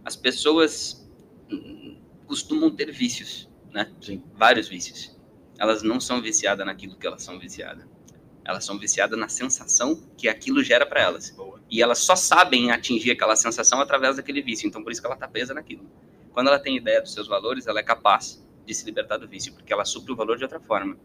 As 0.07 0.15
pessoas 0.15 1.05
hum, 1.51 1.97
costumam 2.25 2.73
ter 2.73 2.89
vícios, 2.93 3.49
né? 3.73 3.91
Sim. 3.99 4.23
Vários 4.35 4.69
vícios. 4.69 5.13
Elas 5.59 5.83
não 5.83 5.99
são 5.99 6.21
viciadas 6.21 6.65
naquilo 6.65 6.95
que 6.95 7.05
elas 7.05 7.21
são 7.21 7.37
viciadas. 7.37 7.85
Elas 8.45 8.63
são 8.63 8.79
viciadas 8.79 9.19
na 9.19 9.27
sensação 9.27 10.01
que 10.17 10.29
aquilo 10.29 10.63
gera 10.63 10.85
para 10.85 11.01
elas. 11.01 11.31
Boa. 11.31 11.61
E 11.69 11.81
elas 11.81 11.97
só 11.97 12.15
sabem 12.15 12.71
atingir 12.71 13.11
aquela 13.11 13.35
sensação 13.35 13.81
através 13.81 14.15
daquele 14.15 14.41
vício. 14.41 14.65
Então, 14.65 14.81
por 14.81 14.93
isso 14.93 15.01
que 15.01 15.07
ela 15.07 15.15
está 15.15 15.27
presa 15.27 15.53
naquilo. 15.53 15.85
Quando 16.31 16.47
ela 16.47 16.57
tem 16.57 16.77
ideia 16.77 17.01
dos 17.01 17.11
seus 17.11 17.27
valores, 17.27 17.67
ela 17.67 17.81
é 17.81 17.83
capaz 17.83 18.41
de 18.65 18.73
se 18.73 18.85
libertar 18.85 19.17
do 19.17 19.27
vício, 19.27 19.51
porque 19.51 19.73
ela 19.73 19.83
supre 19.83 20.13
o 20.13 20.15
valor 20.15 20.37
de 20.37 20.43
outra 20.43 20.61
forma. 20.61 20.97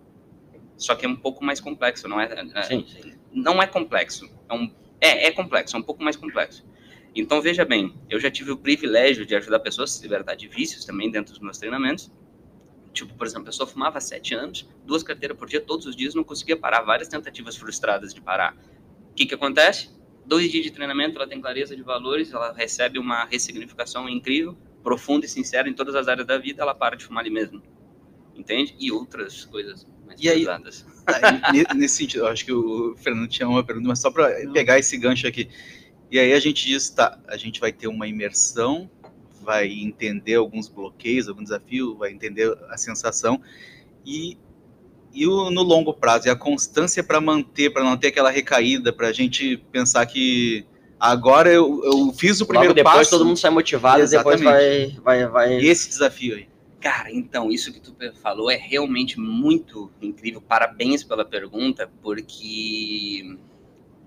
Só 0.77 0.95
que 0.95 1.05
é 1.05 1.09
um 1.09 1.17
pouco 1.17 1.45
mais 1.45 1.59
complexo, 1.59 2.07
não 2.07 2.21
é? 2.21 2.27
é- 2.55 2.63
Sim, 2.63 2.87
sim. 2.87 3.15
Não 3.33 3.61
é 3.61 3.67
complexo. 3.67 4.31
É, 4.49 4.55
um, 4.55 4.73
é, 5.01 5.27
é 5.27 5.31
complexo, 5.33 5.75
é 5.75 5.81
um 5.81 5.83
pouco 5.83 6.05
mais 6.05 6.15
complexo. 6.15 6.65
Então, 7.15 7.43
veja 7.43 7.65
bem, 7.65 7.95
eu 8.09 8.19
já 8.19 8.31
tive 8.31 8.53
o 8.53 8.57
privilégio 8.57 9.27
de 9.27 9.35
ajudar 9.35 9.61
pessoas 9.61 9.91
a 9.91 9.95
se 9.97 10.03
libertar 10.03 10.35
de 10.35 10.49
vícios 10.49 10.85
também 10.85 11.11
dentro 11.11 11.33
dos 11.35 11.43
meus 11.43 11.59
treinamentos. 11.59 12.11
Tipo, 12.93 13.15
por 13.15 13.27
exemplo, 13.27 13.43
a 13.43 13.47
pessoa 13.47 13.67
fumava 13.67 13.99
há 13.99 14.01
sete 14.01 14.35
anos, 14.35 14.69
duas 14.85 15.03
carteiras 15.03 15.37
por 15.37 15.49
dia, 15.49 15.61
todos 15.61 15.87
os 15.87 15.95
dias, 15.97 16.15
não 16.15 16.25
conseguia 16.25 16.57
parar, 16.57 16.83
várias 16.83 17.09
tentativas 17.09 17.57
frustradas 17.57 18.15
de 18.15 18.21
parar. 18.21 18.57
O 19.11 19.15
que, 19.15 19.27
que 19.27 19.35
acontece? 19.35 19.91
Dois 20.25 20.51
dias 20.51 20.65
de 20.65 20.71
treinamento, 20.71 21.17
ela 21.17 21.27
tem 21.27 21.41
clareza 21.41 21.75
de 21.77 21.83
valores, 21.83 22.33
ela 22.33 22.53
recebe 22.53 22.99
uma 22.99 23.25
ressignificação 23.25 24.09
incrível, 24.09 24.57
profunda 24.83 25.27
e 25.27 25.29
sincera 25.29 25.69
em 25.69 25.75
todas 25.75 25.95
as 25.95 26.09
áreas 26.09 26.27
da 26.27 26.39
vida, 26.39 26.63
ela 26.63 26.75
para 26.75 26.97
de 26.97 27.05
fumar 27.05 27.23
ali 27.25 27.31
mesmo. 27.31 27.63
Entende? 28.35 28.75
E 28.79 28.91
outras 28.91 29.45
coisas 29.45 29.87
mais 30.07 30.19
E 30.21 30.29
aí- 30.31 30.41
pesadas. 30.41 30.87
Aí, 31.07 31.53
ne- 31.53 31.67
nesse 31.75 31.97
sentido, 31.97 32.21
eu 32.21 32.29
acho 32.29 32.45
que 32.45 32.53
o 32.53 32.95
Fernando 32.97 33.29
tinha 33.29 33.49
uma 33.49 33.63
pergunta, 33.65 33.89
mas 33.89 33.99
só 34.01 34.11
para 34.11 34.31
pegar 34.53 34.79
esse 34.79 34.97
gancho 34.97 35.27
aqui. 35.27 35.49
E 36.13 36.19
aí 36.19 36.35
a 36.35 36.39
gente 36.39 36.67
diz, 36.67 36.91
tá, 36.91 37.19
a 37.27 37.39
gente 37.39 37.59
vai 37.59 37.73
ter 37.73 37.89
uma 37.89 38.07
imersão, 38.07 38.91
vai 39.41 39.67
entender 39.73 40.35
alguns 40.35 40.69
bloqueios, 40.69 41.27
algum 41.27 41.43
desafio, 41.43 41.97
vai 41.97 42.13
entender 42.13 42.55
a 42.69 42.77
sensação 42.77 43.41
e, 44.05 44.37
e 45.15 45.27
o, 45.27 45.51
no 45.51 45.63
longo 45.63 45.95
prazo, 45.95 46.29
e 46.29 46.31
a 46.31 46.37
constância 46.37 47.03
para 47.03 47.19
manter, 47.19 47.73
para 47.73 47.83
não 47.83 47.97
ter 47.97 48.09
aquela 48.09 48.31
recaída, 48.31 48.93
para 48.93 49.09
a 49.09 49.13
gente 49.13 49.57
pensar 49.73 50.05
que 50.05 50.67
agora 51.01 51.51
eu, 51.51 51.83
eu 51.83 52.13
fiz 52.13 52.43
o 52.43 52.47
primeiro 52.47 52.75
Logo 52.75 52.77
depois 52.77 52.95
passo 52.95 53.11
todo 53.11 53.25
mundo 53.25 53.39
sai 53.39 53.51
motivado 53.51 54.05
e 54.05 54.07
depois 54.07 54.39
vai, 54.39 54.89
vai, 55.03 55.27
vai. 55.27 55.61
e 55.61 55.67
esse 55.67 55.89
desafio 55.89 56.37
aí. 56.37 56.47
Cara, 56.79 57.11
então, 57.11 57.51
isso 57.51 57.73
que 57.73 57.81
tu 57.81 57.97
falou 58.21 58.51
é 58.51 58.57
realmente 58.57 59.19
muito 59.19 59.91
incrível. 60.03 60.43
Parabéns 60.43 61.03
pela 61.03 61.25
pergunta, 61.25 61.89
porque 62.03 63.39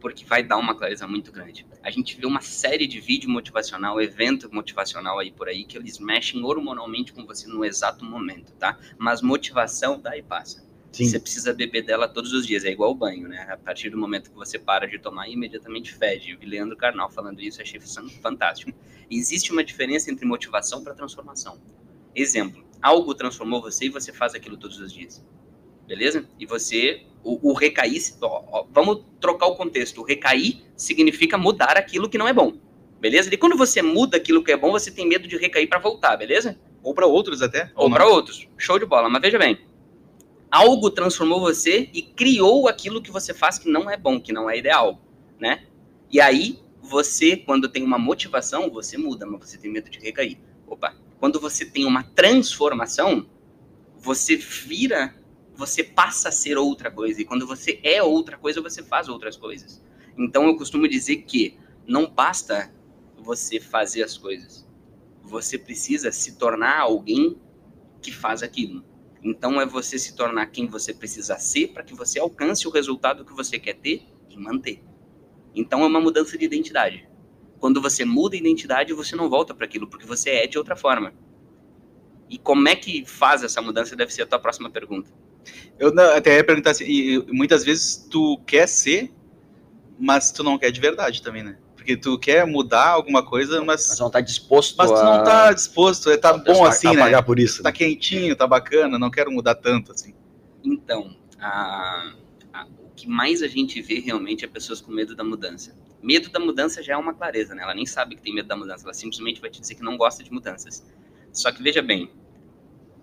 porque 0.06 0.24
vai 0.24 0.44
dar 0.44 0.58
uma 0.58 0.76
clareza 0.76 1.08
muito 1.08 1.32
grande. 1.32 1.66
A 1.82 1.90
gente 1.90 2.16
vê 2.16 2.28
uma 2.28 2.40
série 2.40 2.86
de 2.86 3.02
vídeo 3.02 3.28
motivacional, 3.28 4.00
evento 4.00 4.48
motivacional 4.54 5.18
aí 5.18 5.32
por 5.32 5.50
aí, 5.50 5.66
que 5.66 5.76
eles 5.76 5.98
mexem 5.98 6.44
hormonalmente 6.44 7.12
com 7.12 7.26
você 7.26 7.48
no 7.48 7.66
exato 7.66 8.06
momento, 8.06 8.54
tá? 8.54 8.78
Mas 9.00 9.24
motivação 9.24 10.00
dá 10.00 10.16
e 10.16 10.22
passa. 10.22 10.64
Sim. 10.92 11.06
Você 11.06 11.20
precisa 11.20 11.56
beber 11.56 11.84
dela 11.84 12.08
todos 12.08 12.34
os 12.34 12.46
dias, 12.46 12.64
é 12.64 12.70
igual 12.70 12.92
o 12.92 12.94
banho, 12.94 13.28
né? 13.28 13.48
A 13.50 13.58
partir 13.58 13.90
do 13.90 13.98
momento 13.98 14.30
que 14.30 14.36
você 14.36 14.60
para 14.60 14.88
de 14.88 15.00
tomar, 15.00 15.28
imediatamente 15.28 15.92
fede. 15.92 16.34
Eu 16.34 16.38
vi 16.38 16.46
Leandro 16.46 16.78
Carnal 16.78 17.10
falando 17.10 17.42
isso, 17.42 17.60
achei 17.60 17.80
fantástico. 18.22 18.72
Existe 19.10 19.52
uma 19.52 19.64
diferença 19.64 20.12
entre 20.12 20.24
motivação 20.24 20.84
para 20.84 20.94
transformação. 20.94 21.60
Exemplo, 22.14 22.64
algo 22.80 23.16
transformou 23.16 23.60
você 23.60 23.86
e 23.86 23.90
você 23.90 24.14
faz 24.14 24.36
aquilo 24.36 24.56
todos 24.56 24.80
os 24.80 24.94
dias. 24.94 25.26
Beleza? 25.88 26.30
E 26.40 26.46
você, 26.46 27.08
o, 27.26 27.50
o 27.50 27.54
recair, 27.54 28.00
ó, 28.22 28.44
ó, 28.52 28.66
vamos 28.72 29.04
trocar 29.20 29.48
o 29.48 29.56
contexto. 29.56 30.02
O 30.02 30.04
recair 30.04 30.62
significa 30.78 31.38
mudar 31.38 31.76
aquilo 31.76 32.08
que 32.08 32.20
não 32.20 32.28
é 32.28 32.34
bom. 32.34 32.54
Beleza? 33.02 33.34
E 33.34 33.38
quando 33.38 33.58
você 33.58 33.82
muda 33.82 34.18
aquilo 34.18 34.44
que 34.44 34.52
é 34.52 34.58
bom, 34.58 34.72
você 34.72 34.92
tem 34.92 35.08
medo 35.08 35.28
de 35.28 35.36
recair 35.36 35.68
para 35.68 35.80
voltar, 35.80 36.16
beleza? 36.16 36.58
Ou 36.84 36.94
para 36.94 37.08
outros 37.08 37.42
até. 37.42 37.72
Ou 37.76 37.90
não. 37.90 37.96
para 37.98 38.08
outros. 38.08 38.48
Show 38.58 38.78
de 38.78 38.86
bola. 38.86 39.10
Mas 39.10 39.22
veja 39.24 39.40
bem, 39.40 39.60
algo 40.52 40.92
transformou 40.92 41.40
você 41.40 41.90
e 41.92 42.04
criou 42.04 42.68
aquilo 42.68 43.02
que 43.02 43.12
você 43.12 43.34
faz 43.34 43.58
que 43.58 43.70
não 43.70 43.90
é 43.90 43.98
bom, 43.98 44.20
que 44.20 44.32
não 44.32 44.48
é 44.48 44.58
ideal, 44.58 45.02
né? 45.40 45.64
E 46.12 46.22
aí, 46.22 46.60
você, 46.80 47.36
quando 47.36 47.68
tem 47.68 47.84
uma 47.84 47.98
motivação, 47.98 48.70
você 48.70 48.98
muda, 48.98 49.26
mas 49.26 49.50
você 49.50 49.58
tem 49.58 49.72
medo 49.72 49.90
de 49.90 50.00
recair. 50.00 50.38
Opa. 50.68 50.96
Quando 51.20 51.40
você 51.40 51.66
tem 51.66 51.86
uma 51.86 52.04
transformação, 52.04 53.26
você 53.98 54.36
vira, 54.36 55.16
você 55.56 55.84
passa 55.84 56.30
a 56.30 56.32
ser 56.32 56.58
outra 56.58 56.92
coisa. 56.92 57.22
E 57.22 57.26
quando 57.26 57.48
você 57.48 57.80
é 57.84 58.04
outra 58.04 58.38
coisa, 58.38 58.62
você 58.62 58.84
faz 58.84 59.08
outras 59.08 59.38
coisas. 59.38 59.82
Então, 60.18 60.46
eu 60.46 60.56
costumo 60.56 60.88
dizer 60.88 61.18
que 61.24 61.58
não 61.88 62.10
basta 62.10 62.74
você 63.18 63.60
fazer 63.60 64.04
as 64.04 64.18
coisas. 64.18 64.68
Você 65.24 65.58
precisa 65.58 66.12
se 66.12 66.38
tornar 66.38 66.80
alguém 66.80 67.38
que 68.02 68.12
faz 68.12 68.44
aquilo. 68.44 68.84
Então 69.24 69.60
é 69.60 69.66
você 69.66 69.98
se 69.98 70.16
tornar 70.16 70.46
quem 70.48 70.68
você 70.68 70.94
precisa 70.94 71.40
ser 71.40 71.70
para 71.70 71.82
que 71.82 71.96
você 71.96 72.20
alcance 72.20 72.68
o 72.68 72.72
resultado 72.72 73.26
que 73.26 73.34
você 73.34 73.58
quer 73.58 73.74
ter 73.74 74.04
e 74.30 74.38
manter. 74.38 74.84
Então 75.56 75.82
é 75.82 75.88
uma 75.88 76.00
mudança 76.00 76.38
de 76.38 76.46
identidade. 76.46 77.10
Quando 77.58 77.82
você 77.82 78.06
muda 78.06 78.36
a 78.36 78.40
identidade, 78.40 78.94
você 78.94 79.16
não 79.16 79.28
volta 79.28 79.56
para 79.56 79.66
aquilo, 79.66 79.88
porque 79.88 80.06
você 80.06 80.30
é 80.30 80.48
de 80.48 80.60
outra 80.60 80.76
forma. 80.76 81.12
E 82.30 82.38
como 82.38 82.68
é 82.68 82.76
que 82.76 83.04
faz 83.04 83.42
essa 83.42 83.64
mudança 83.64 83.96
deve 83.96 84.14
ser 84.14 84.22
a 84.22 84.28
tua 84.28 84.38
próxima 84.38 84.70
pergunta. 84.70 85.12
Eu 85.80 85.94
não- 85.94 86.16
até 86.16 86.38
ia 86.38 86.44
perguntar 86.44 86.72
assim, 86.72 86.86
e, 86.86 87.16
e 87.16 87.26
muitas 87.32 87.64
vezes 87.64 88.08
tu 88.10 88.40
quer 88.46 88.68
ser, 88.68 89.12
mas 90.00 90.32
tu 90.32 90.44
não 90.44 90.58
quer 90.58 90.72
de 90.72 90.80
verdade 90.80 91.22
também, 91.22 91.44
né? 91.44 91.58
Porque 91.76 91.96
tu 91.96 92.18
quer 92.18 92.46
mudar 92.48 92.88
alguma 92.88 93.24
coisa, 93.24 93.64
Mas 93.64 93.88
mas, 93.90 94.00
não 94.00 94.10
tá 94.10 94.20
disposto 94.20 94.76
mas 94.78 94.92
tu 94.92 95.06
não 95.06 95.24
tá 95.24 95.54
disposto, 95.54 96.10
é, 96.10 96.18
tá 96.18 96.34
bom 96.34 96.66
assim, 96.66 96.88
a 96.88 96.94
né? 96.94 97.00
pagar 97.02 97.24
por 97.24 97.40
isso. 97.40 97.62
Tá 97.62 97.72
quentinho, 97.72 98.36
tá 98.36 98.48
bacana, 98.48 98.98
não 98.98 99.12
quero 99.12 99.32
mudar 99.32 99.56
tanto, 99.56 99.92
assim. 99.92 100.14
Então, 100.64 101.16
a- 101.40 102.14
a- 102.54 102.68
o 102.84 102.90
que 102.96 103.08
mais 103.08 103.44
a 103.44 103.48
gente 103.48 103.82
vê 103.82 104.00
realmente 104.00 104.44
é 104.44 104.48
pessoas 104.48 104.82
com 104.82 104.92
medo 104.92 105.16
da 105.16 105.24
mudança. 105.24 105.76
Medo 106.02 106.30
da 106.30 106.40
mudança 106.40 106.82
já 106.82 106.94
é 106.94 106.98
uma 106.98 107.14
clareza, 107.14 107.54
né? 107.54 107.64
Ela 107.64 107.76
nem 107.76 107.86
sabe 107.86 108.16
que 108.16 108.22
tem 108.22 108.34
medo 108.34 108.48
da 108.48 108.56
mudança, 108.56 108.84
ela 108.86 108.94
simplesmente 108.94 109.40
vai 109.42 109.50
te 109.50 109.62
dizer 109.62 109.76
que 109.76 109.84
não 109.84 109.98
gosta 109.98 110.24
de 110.24 110.32
mudanças. 110.32 110.84
Só 111.32 111.52
que 111.52 111.62
veja 111.62 111.82
bem, 111.82 112.10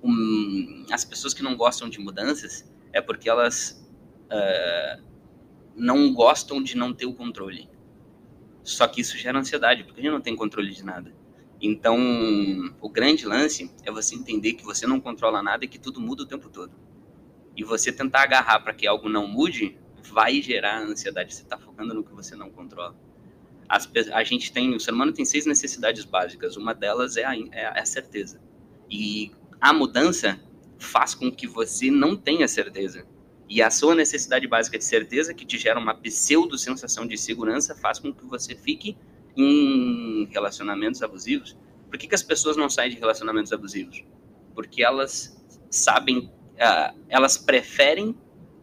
um, 0.02 0.86
as 0.90 1.04
pessoas 1.04 1.32
que 1.34 1.42
não 1.42 1.56
gostam 1.56 1.88
de 1.88 1.98
mudanças 2.00 2.70
é 2.92 3.00
porque 3.00 3.28
elas 3.28 3.82
ah, 4.30 5.00
não 5.74 6.12
gostam 6.12 6.62
de 6.62 6.76
não 6.76 6.92
ter 6.92 7.06
o 7.06 7.14
controle. 7.14 7.68
Só 8.62 8.86
que 8.86 9.00
isso 9.00 9.16
gera 9.18 9.38
ansiedade, 9.38 9.84
porque 9.84 10.00
a 10.00 10.02
gente 10.04 10.12
não 10.12 10.20
tem 10.20 10.36
controle 10.36 10.70
de 10.72 10.84
nada. 10.84 11.12
Então, 11.60 11.96
o 12.80 12.88
grande 12.88 13.24
lance 13.26 13.70
é 13.84 13.90
você 13.90 14.14
entender 14.14 14.54
que 14.54 14.64
você 14.64 14.86
não 14.86 15.00
controla 15.00 15.42
nada 15.42 15.64
e 15.64 15.68
que 15.68 15.78
tudo 15.78 16.00
muda 16.00 16.22
o 16.22 16.26
tempo 16.26 16.48
todo. 16.48 16.72
E 17.56 17.62
você 17.64 17.92
tentar 17.92 18.22
agarrar 18.22 18.60
para 18.60 18.72
que 18.74 18.86
algo 18.86 19.08
não 19.08 19.26
mude, 19.26 19.78
vai 20.02 20.40
gerar 20.40 20.82
ansiedade. 20.82 21.34
Você 21.34 21.42
está 21.42 21.58
focando 21.58 21.94
no 21.94 22.02
que 22.04 22.12
você 22.12 22.34
não 22.34 22.50
controla. 22.50 22.96
As 23.68 23.90
a 24.12 24.24
gente 24.24 24.52
tem, 24.52 24.74
o 24.74 24.80
ser 24.80 24.92
humano 24.92 25.12
tem 25.12 25.24
seis 25.24 25.46
necessidades 25.46 26.04
básicas. 26.04 26.56
Uma 26.56 26.74
delas 26.74 27.16
é 27.16 27.24
a- 27.24 27.36
é 27.52 27.80
a 27.80 27.84
certeza. 27.86 28.40
E 28.90 29.32
a 29.62 29.72
mudança 29.72 30.40
faz 30.76 31.14
com 31.14 31.30
que 31.30 31.46
você 31.46 31.88
não 31.88 32.16
tenha 32.16 32.48
certeza. 32.48 33.06
E 33.48 33.62
a 33.62 33.70
sua 33.70 33.94
necessidade 33.94 34.44
básica 34.48 34.76
de 34.76 34.84
certeza, 34.84 35.32
que 35.32 35.46
te 35.46 35.56
gera 35.56 35.78
uma 35.78 35.94
pseudo 35.94 36.58
sensação 36.58 37.06
de 37.06 37.16
segurança, 37.16 37.76
faz 37.76 38.00
com 38.00 38.12
que 38.12 38.24
você 38.24 38.56
fique 38.56 38.96
em 39.36 40.28
relacionamentos 40.32 41.00
abusivos. 41.00 41.56
Por 41.88 41.96
que, 41.96 42.08
que 42.08 42.14
as 42.14 42.24
pessoas 42.24 42.56
não 42.56 42.68
saem 42.68 42.90
de 42.90 42.98
relacionamentos 42.98 43.52
abusivos? 43.52 44.02
Porque 44.52 44.82
elas 44.82 45.40
sabem, 45.70 46.32
ah, 46.58 46.92
elas 47.08 47.38
preferem 47.38 48.16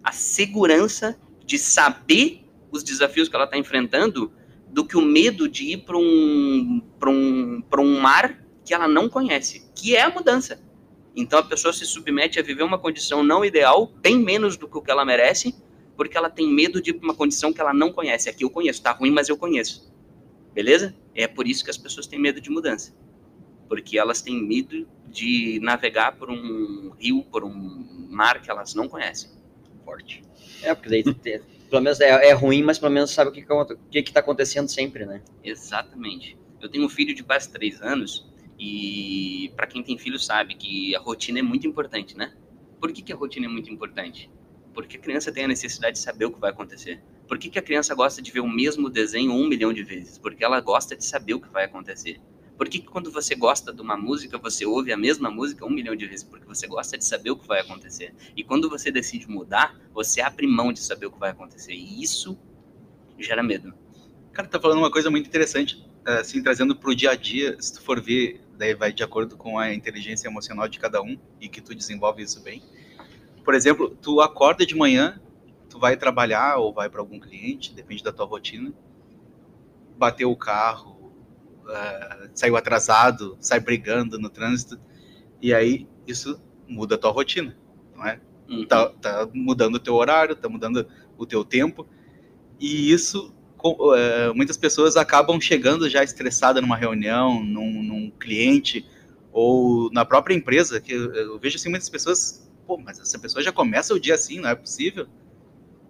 a 0.03 0.12
segurança 0.12 1.18
de 1.46 1.58
saber 1.58 2.46
os 2.72 2.84
desafios 2.84 3.29
que 3.29 3.36
ela 3.36 3.46
está 3.46 3.58
enfrentando 3.58 4.34
do 4.68 4.86
que 4.86 4.98
o 4.98 5.01
medo 5.01 5.48
de 5.48 5.72
ir 5.72 5.77
para 5.77 5.98
um, 5.98 6.82
um, 7.08 7.63
um 7.77 8.01
mar 8.01 8.44
que 8.65 8.74
ela 8.74 8.88
não 8.88 9.08
conhece, 9.08 9.72
que 9.74 9.96
é 9.96 10.01
a 10.01 10.10
mudança. 10.10 10.69
Então 11.16 11.39
a 11.39 11.44
pessoa 11.44 11.74
se 11.74 11.86
submete 11.86 12.39
a 12.39 12.44
viver 12.44 12.63
uma 12.63 12.78
condição 12.78 13.24
não 13.24 13.44
ideal, 13.44 13.92
bem 14.01 14.18
menos 14.18 14.58
do 14.58 14.68
que 14.68 14.78
o 14.78 14.82
que 14.82 14.92
ela 14.92 15.04
merece, 15.04 15.56
porque 15.96 16.18
ela 16.18 16.30
tem 16.30 16.48
medo 16.48 16.82
de 16.82 16.92
uma 16.92 17.13
condição 17.13 17.51
que 17.51 17.60
ela 17.60 17.74
não 17.74 17.92
conhece. 17.92 18.30
Aqui 18.30 18.44
eu 18.44 18.50
conheço, 18.50 18.82
tá 18.82 18.92
ruim, 18.92 19.12
mas 19.12 19.28
eu 19.28 19.38
conheço. 19.38 19.92
Beleza? 20.54 20.96
É 21.13 21.28
por 21.28 21.48
isso 21.48 21.63
que 21.63 21.70
as 21.70 21.78
pessoas 21.78 22.08
têm 22.08 22.20
medo 22.20 22.39
de 22.39 22.50
mudança. 22.50 22.94
Porque 23.68 23.98
elas 23.98 24.22
têm 24.22 24.42
medo 24.42 24.88
de 25.08 25.60
navegar 25.62 26.13
por 26.13 26.30
um 26.30 26.92
rio, 26.98 27.24
por 27.24 27.44
um 27.44 28.08
mar 28.10 28.42
que 28.42 28.50
elas 28.50 28.74
não 28.74 28.88
conhecem. 28.88 29.30
Forte. 29.84 30.24
É, 30.62 30.74
porque 30.74 30.89
daí 30.89 31.04
pelo 31.70 31.84
menos 31.84 32.00
é, 32.00 32.30
é 32.30 32.34
ruim, 32.34 32.63
mas 32.63 32.80
pelo 32.80 32.92
menos 32.92 33.12
sabe 33.12 33.30
o 33.30 33.34
que, 33.34 33.42
que, 33.42 33.54
o 33.54 33.66
que, 33.92 34.04
que 34.04 34.12
tá 34.12 34.20
acontecendo 34.20 34.68
sempre, 34.68 35.06
né? 35.06 35.22
Exatamente. 35.44 36.38
Eu 36.60 36.68
tenho 36.68 36.86
um 36.86 36.89
filho 36.89 37.13
de 37.13 37.24
quase 37.24 37.50
três 37.50 37.82
anos 37.82 38.28
e 38.60 39.54
para 39.56 39.66
quem 39.66 39.82
tem 39.82 39.98
filho 39.98 40.20
sabe 40.20 40.54
que 40.54 40.94
a 40.94 41.00
rotina 41.00 41.39
é 41.39 41.42
muito 41.42 41.66
importante, 41.66 42.18
né? 42.18 42.34
Por 42.80 42.92
que, 42.92 43.01
que 43.01 43.13
a 43.13 43.16
rotina 43.16 43.46
é 43.46 43.50
muito 43.50 43.72
importante? 43.72 44.30
Porque 44.74 44.98
a 44.98 45.00
criança 45.00 45.32
tem 45.32 45.46
a 45.46 45.48
necessidade 45.48 45.94
de 45.94 46.00
saber 46.00 46.25
o 46.25 46.32
que 46.32 46.39
vai 46.39 46.51
acontecer. 46.51 47.01
Por 47.25 47.38
que, 47.38 47.50
que 47.50 47.58
a 47.58 47.62
criança 47.62 47.96
gosta 47.96 48.22
de 48.22 48.32
ver 48.32 48.42
o 48.42 48.50
mesmo 48.50 48.89
desenho 48.89 49.32
um 49.32 49.48
milhão 49.48 49.72
de 49.72 49.82
vezes? 49.82 50.18
Porque 50.18 50.44
ela 50.44 50.60
gosta 50.60 50.96
de 50.96 51.06
saber 51.06 51.36
o 51.36 51.39
que 51.39 51.50
vai 51.50 51.66
acontecer. 51.66 52.20
Por 52.58 52.68
que, 52.68 52.80
que 52.80 52.88
quando 52.88 53.10
você 53.10 53.34
gosta 53.34 53.72
de 53.72 53.82
uma 53.82 53.96
música, 53.96 54.38
você 54.38 54.66
ouve 54.66 54.92
a 54.92 54.98
mesma 54.98 55.32
música 55.32 55.66
um 55.66 55.70
milhão 55.70 55.96
de 55.96 56.06
vezes? 56.06 56.25
Porque 56.25 56.46
você 56.46 56.68
gosta 56.68 56.98
de 56.98 57.06
saber 57.06 57.32
o 57.32 57.38
que 57.38 57.48
vai 57.48 57.62
acontecer. 57.62 58.13
E 58.36 58.44
quando 58.44 58.70
você 58.70 58.92
decide 58.92 59.30
mudar, 59.30 59.80
você 59.94 60.20
abre 60.20 60.46
mão 60.46 60.74
de 60.74 60.82
saber 60.82 61.06
o 61.06 61.12
que 61.12 61.20
vai 61.20 61.32
acontecer. 61.32 61.72
E 61.74 62.04
isso 62.04 62.38
gera 63.18 63.42
medo. 63.42 63.74
Cara, 64.34 64.50
tá 64.50 64.60
falando 64.60 64.80
uma 64.80 64.92
coisa 64.92 65.10
muito 65.10 65.28
interessante, 65.28 65.86
assim, 66.06 66.44
trazendo 66.44 66.75
pro 66.75 66.94
dia 66.94 67.12
a 67.12 67.16
dia, 67.16 67.56
se 67.62 67.74
tu 67.74 67.82
for 67.82 68.01
ver, 68.01 68.42
daí 68.60 68.75
vai 68.75 68.92
de 68.92 69.01
acordo 69.01 69.38
com 69.38 69.58
a 69.58 69.74
inteligência 69.74 70.28
emocional 70.28 70.68
de 70.68 70.78
cada 70.78 71.01
um 71.01 71.18
e 71.39 71.48
que 71.48 71.62
tu 71.62 71.74
desenvolve 71.74 72.22
isso 72.22 72.44
bem. 72.44 72.62
Por 73.44 73.56
exemplo, 73.56 73.89
tu 74.01 74.20
acorda 74.20 74.66
de 74.66 74.75
manhã, 74.75 75.20
tu 75.70 75.80
vai 75.80 75.96
trabalhar 75.96 76.58
ou 76.58 76.74
vai 76.74 76.89
para 76.89 77.00
algum 77.00 77.20
cliente, 77.20 77.74
depende 77.74 78.04
da 78.04 78.12
tua 78.12 78.25
rotina, 78.25 78.74
bateu 79.98 80.30
o 80.30 80.36
carro, 80.36 81.13
uh, 81.63 82.30
saiu 82.34 82.58
atrasado, 82.58 83.38
sai 83.39 83.62
brigando 83.62 84.20
no 84.20 84.30
trânsito, 84.30 84.78
e 85.42 85.54
aí 85.54 85.88
isso 86.06 86.39
muda 86.68 86.96
a 86.96 86.98
tua 86.98 87.12
rotina, 87.12 87.58
não 87.96 88.06
é? 88.06 88.20
Uhum. 88.50 88.66
Tá, 88.66 88.89
tá 88.89 89.30
mudando 89.34 89.75
o 89.75 89.80
teu 89.80 89.96
horário, 89.96 90.36
tá 90.36 90.50
mudando 90.50 90.86
o 91.18 91.25
teu 91.25 91.46
tempo, 91.46 91.88
e 92.60 92.92
isso 92.92 93.34
co- 93.60 93.94
eh, 93.96 94.32
muitas 94.34 94.58
pessoas 94.58 94.96
acabam 94.96 95.39
chegando 95.39 95.89
já 95.89 96.04
estressada 96.04 96.62
numa 96.62 96.78
reunião, 96.78 97.44
num, 97.44 97.84
num 97.84 98.12
cliente 98.20 98.86
ou 99.32 99.92
na 99.92 100.06
própria 100.06 100.34
empresa, 100.34 100.80
que 100.80 100.94
eu, 100.94 101.13
eu 101.13 101.39
vejo 101.39 101.58
assim 101.58 101.70
muitas 101.70 101.89
pessoas, 101.89 102.50
pô, 102.66 102.78
mas 102.78 103.00
essa 103.00 103.20
pessoa 103.20 103.44
já 103.44 103.51
começa 103.51 103.94
o 103.94 104.00
dia 104.00 104.16
assim, 104.16 104.39
não 104.39 104.50
é 104.50 104.56
possível. 104.56 105.06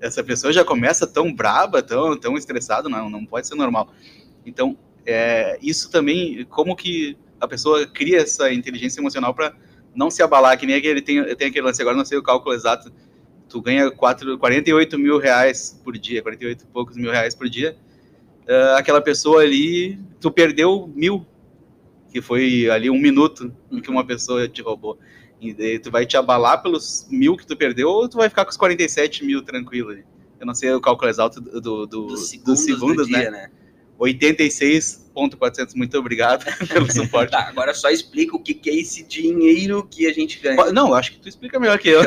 Essa 0.02 0.24
pessoa 0.24 0.52
já 0.52 0.66
começa 0.66 1.06
tão 1.06 1.34
braba, 1.34 1.84
tão, 1.84 2.18
tão 2.18 2.38
estressada, 2.38 2.90
não, 2.90 3.10
não 3.10 3.26
pode 3.26 3.48
ser 3.48 3.56
normal. 3.56 3.94
Então, 4.46 4.78
é, 5.06 5.60
isso 5.62 5.92
também, 5.92 6.46
como 6.46 6.76
que 6.76 7.18
a 7.40 7.48
pessoa 7.48 7.86
cria 7.88 8.20
essa 8.22 8.52
inteligência 8.52 9.00
emocional 9.00 9.34
para 9.34 9.56
não 9.94 10.10
se 10.10 10.24
abalar, 10.24 10.58
que 10.58 10.66
nem 10.66 10.76
aquele, 10.76 11.02
tem, 11.02 11.24
tem 11.36 11.50
aquele 11.50 11.66
lance, 11.66 11.82
agora 11.82 11.98
não 11.98 12.06
sei 12.06 12.18
o 12.18 12.24
cálculo 12.24 12.56
exato, 12.56 12.92
tu 13.50 13.62
ganha 13.62 13.90
quatro, 13.92 14.38
48 14.38 14.98
mil 14.98 15.18
reais 15.18 15.80
por 15.84 15.98
dia, 15.98 16.22
48 16.22 16.62
e 16.62 16.68
poucos 16.68 16.96
mil 16.96 17.12
reais 17.12 17.34
por 17.34 17.50
dia, 17.50 17.76
uh, 18.48 18.76
aquela 18.78 19.02
pessoa 19.02 19.42
ali, 19.42 20.00
tu 20.22 20.32
perdeu 20.32 20.90
mil, 20.96 21.26
que 22.12 22.22
foi 22.22 22.70
ali 22.70 22.90
um 22.90 23.00
minuto 23.00 23.52
que 23.84 23.90
uma 23.90 24.06
pessoa 24.06 24.48
te 24.48 24.62
roubou. 24.62 24.98
E 25.42 25.80
tu 25.80 25.90
vai 25.90 26.06
te 26.06 26.18
abalar 26.18 26.62
pelos 26.62 27.08
mil 27.10 27.38
que 27.38 27.48
tu 27.48 27.56
perdeu 27.56 27.88
ou 27.88 28.10
tu 28.10 28.18
vai 28.18 28.28
ficar 28.28 28.44
com 28.44 28.52
os 28.52 28.58
47 28.58 29.24
mil 29.24 29.42
tranquilo 29.42 29.90
ali? 29.90 30.04
Eu 30.38 30.46
não 30.46 30.54
sei 30.54 30.72
o 30.72 30.82
cálculo 30.82 31.10
exato 31.10 31.40
do, 31.40 31.62
do, 31.62 31.86
do, 31.86 32.08
dos 32.08 32.30
segundos, 32.30 32.54
dos 32.54 32.60
segundos 32.60 33.08
do 33.08 33.14
dia, 33.14 33.32
né? 33.32 33.44
né? 33.44 33.52
86 33.98 35.09
ponto400, 35.20 35.76
muito 35.76 35.98
obrigado 35.98 36.46
pelo 36.68 36.90
suporte. 36.92 37.32
tá, 37.32 37.48
agora 37.48 37.74
só 37.74 37.90
explica 37.90 38.36
o 38.36 38.40
que, 38.40 38.54
que 38.54 38.70
é 38.70 38.76
esse 38.76 39.04
dinheiro 39.04 39.88
que 39.90 40.08
a 40.08 40.14
gente 40.14 40.40
ganha. 40.40 40.72
Não, 40.72 40.94
acho 40.94 41.14
que 41.14 41.20
tu 41.20 41.28
explica 41.28 41.60
melhor 41.60 41.78
que 41.78 41.90
eu. 41.90 42.02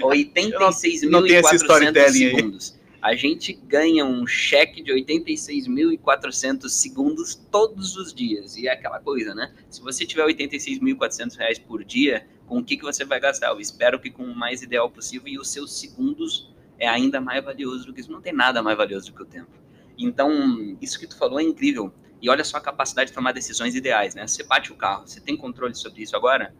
86.400 0.00 2.08
segundos. 2.10 2.76
A 3.00 3.14
gente 3.14 3.52
ganha 3.52 4.04
um 4.04 4.26
cheque 4.26 4.82
de 4.82 4.92
86.400 4.92 6.68
segundos 6.68 7.36
todos 7.36 7.96
os 7.96 8.12
dias. 8.12 8.56
E 8.56 8.66
é 8.66 8.72
aquela 8.72 8.98
coisa, 8.98 9.32
né? 9.32 9.52
Se 9.70 9.80
você 9.80 10.04
tiver 10.04 10.26
86.400 10.26 11.36
reais 11.36 11.56
por 11.56 11.84
dia, 11.84 12.26
com 12.48 12.58
o 12.58 12.64
que, 12.64 12.76
que 12.76 12.82
você 12.82 13.04
vai 13.04 13.20
gastar? 13.20 13.50
Eu 13.50 13.60
espero 13.60 14.00
que 14.00 14.10
com 14.10 14.24
o 14.24 14.34
mais 14.34 14.62
ideal 14.62 14.90
possível 14.90 15.28
e 15.28 15.38
os 15.38 15.48
seus 15.48 15.78
segundos 15.78 16.52
é 16.78 16.88
ainda 16.88 17.20
mais 17.20 17.44
valioso 17.44 17.86
do 17.86 17.92
que 17.92 18.00
isso. 18.00 18.10
Não 18.10 18.20
tem 18.20 18.32
nada 18.32 18.60
mais 18.60 18.76
valioso 18.76 19.06
do 19.06 19.16
que 19.16 19.22
o 19.22 19.26
tempo. 19.26 19.65
Então, 19.98 20.76
isso 20.80 20.98
que 20.98 21.06
tu 21.06 21.16
falou 21.16 21.40
é 21.40 21.42
incrível. 21.42 21.92
E 22.20 22.30
olha 22.30 22.44
só 22.44 22.56
a 22.56 22.60
capacidade 22.60 23.10
de 23.10 23.14
tomar 23.14 23.32
decisões 23.32 23.74
ideais, 23.74 24.14
né? 24.14 24.26
Você 24.26 24.42
bate 24.42 24.72
o 24.72 24.76
carro, 24.76 25.06
você 25.06 25.20
tem 25.20 25.36
controle 25.36 25.74
sobre 25.74 26.02
isso 26.02 26.16
agora? 26.16 26.54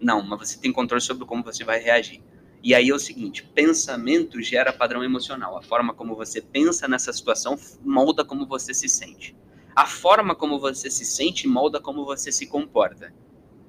Não, 0.00 0.22
mas 0.22 0.48
você 0.48 0.58
tem 0.58 0.72
controle 0.72 1.00
sobre 1.00 1.26
como 1.26 1.42
você 1.42 1.64
vai 1.64 1.78
reagir. 1.78 2.22
E 2.62 2.74
aí 2.74 2.88
é 2.88 2.94
o 2.94 2.98
seguinte, 2.98 3.44
pensamento 3.54 4.42
gera 4.42 4.72
padrão 4.72 5.04
emocional. 5.04 5.56
A 5.56 5.62
forma 5.62 5.94
como 5.94 6.16
você 6.16 6.40
pensa 6.40 6.88
nessa 6.88 7.12
situação 7.12 7.56
molda 7.84 8.24
como 8.24 8.46
você 8.46 8.74
se 8.74 8.88
sente. 8.88 9.36
A 9.74 9.86
forma 9.86 10.34
como 10.34 10.58
você 10.58 10.90
se 10.90 11.04
sente 11.04 11.46
molda 11.46 11.80
como 11.80 12.04
você 12.04 12.32
se 12.32 12.46
comporta. 12.46 13.14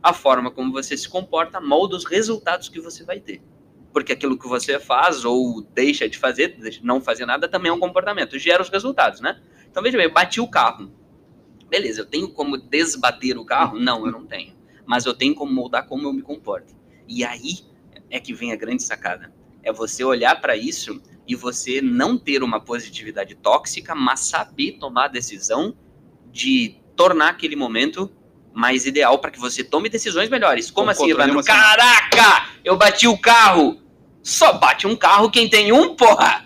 A 0.01 0.13
forma 0.13 0.49
como 0.49 0.71
você 0.71 0.97
se 0.97 1.07
comporta 1.09 1.59
molda 1.59 1.95
os 1.95 2.05
resultados 2.05 2.69
que 2.69 2.79
você 2.79 3.03
vai 3.03 3.19
ter. 3.19 3.41
Porque 3.91 4.13
aquilo 4.13 4.37
que 4.37 4.47
você 4.47 4.79
faz 4.79 5.25
ou 5.25 5.61
deixa 5.61 6.07
de 6.07 6.17
fazer, 6.17 6.57
não 6.83 7.01
fazer 7.01 7.25
nada, 7.25 7.47
também 7.47 7.69
é 7.69 7.73
um 7.73 7.79
comportamento. 7.79 8.37
Gera 8.37 8.61
os 8.61 8.69
resultados, 8.69 9.21
né? 9.21 9.41
Então 9.69 9.81
veja 9.81 9.97
bem, 9.97 10.09
bati 10.09 10.39
o 10.39 10.47
carro. 10.47 10.91
Beleza, 11.69 12.01
eu 12.01 12.05
tenho 12.05 12.29
como 12.29 12.57
desbater 12.57 13.37
o 13.37 13.45
carro? 13.45 13.79
Não, 13.79 14.05
eu 14.05 14.11
não 14.11 14.25
tenho. 14.25 14.55
Mas 14.85 15.05
eu 15.05 15.13
tenho 15.13 15.35
como 15.35 15.51
moldar 15.51 15.85
como 15.85 16.07
eu 16.07 16.13
me 16.13 16.21
comporto. 16.21 16.75
E 17.07 17.23
aí 17.23 17.59
é 18.09 18.19
que 18.19 18.33
vem 18.33 18.51
a 18.51 18.55
grande 18.55 18.83
sacada. 18.83 19.33
É 19.63 19.71
você 19.71 20.03
olhar 20.03 20.39
para 20.39 20.55
isso 20.55 21.01
e 21.27 21.35
você 21.35 21.81
não 21.81 22.17
ter 22.17 22.41
uma 22.41 22.59
positividade 22.59 23.35
tóxica, 23.35 23.93
mas 23.93 24.21
saber 24.21 24.77
tomar 24.79 25.05
a 25.05 25.09
decisão 25.09 25.75
de 26.31 26.77
tornar 26.95 27.29
aquele 27.29 27.55
momento 27.55 28.09
mais 28.57 28.87
ideal 28.87 29.19
para 29.19 29.29
que 29.29 29.39
você 29.39 29.63
tome 29.63 29.87
decisões 29.87 30.29
melhores. 30.29 30.71
Como 30.71 30.87
Com 30.87 30.91
assim, 30.91 31.11
Evandro? 31.11 31.43
Caraca! 31.43 32.49
Eu 32.65 32.75
bati 32.75 33.07
o 33.07 33.15
carro! 33.15 33.79
Só 34.23 34.53
bate 34.53 34.87
um 34.87 34.95
carro 34.95 35.29
quem 35.29 35.47
tem 35.47 35.71
um, 35.71 35.95
porra! 35.95 36.43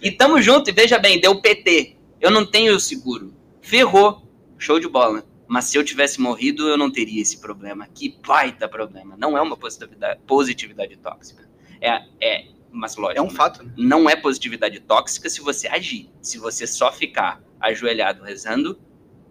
E 0.00 0.10
tamo 0.10 0.42
junto, 0.42 0.68
e 0.68 0.72
veja 0.72 0.98
bem, 0.98 1.20
deu 1.20 1.40
PT. 1.40 1.96
Eu 2.20 2.30
não 2.30 2.44
tenho 2.44 2.74
o 2.74 2.80
seguro. 2.80 3.32
Ferrou. 3.60 4.28
Show 4.58 4.80
de 4.80 4.88
bola. 4.88 5.24
Mas 5.46 5.66
se 5.66 5.78
eu 5.78 5.84
tivesse 5.84 6.20
morrido, 6.20 6.68
eu 6.68 6.76
não 6.76 6.90
teria 6.90 7.22
esse 7.22 7.40
problema. 7.40 7.88
Que 7.92 8.16
baita 8.24 8.68
problema. 8.68 9.16
Não 9.16 9.36
é 9.36 9.42
uma 9.42 9.56
positividade, 9.56 10.20
positividade 10.26 10.96
tóxica. 10.96 11.48
É, 11.80 12.02
é, 12.20 12.46
mas 12.70 12.96
lógico. 12.96 13.18
É 13.18 13.22
um 13.22 13.26
né? 13.26 13.34
fato, 13.34 13.62
né? 13.62 13.72
Não 13.76 14.10
é 14.10 14.16
positividade 14.16 14.80
tóxica 14.80 15.30
se 15.30 15.40
você 15.40 15.68
agir. 15.68 16.10
Se 16.20 16.38
você 16.38 16.66
só 16.66 16.92
ficar 16.92 17.40
ajoelhado 17.60 18.24
rezando, 18.24 18.78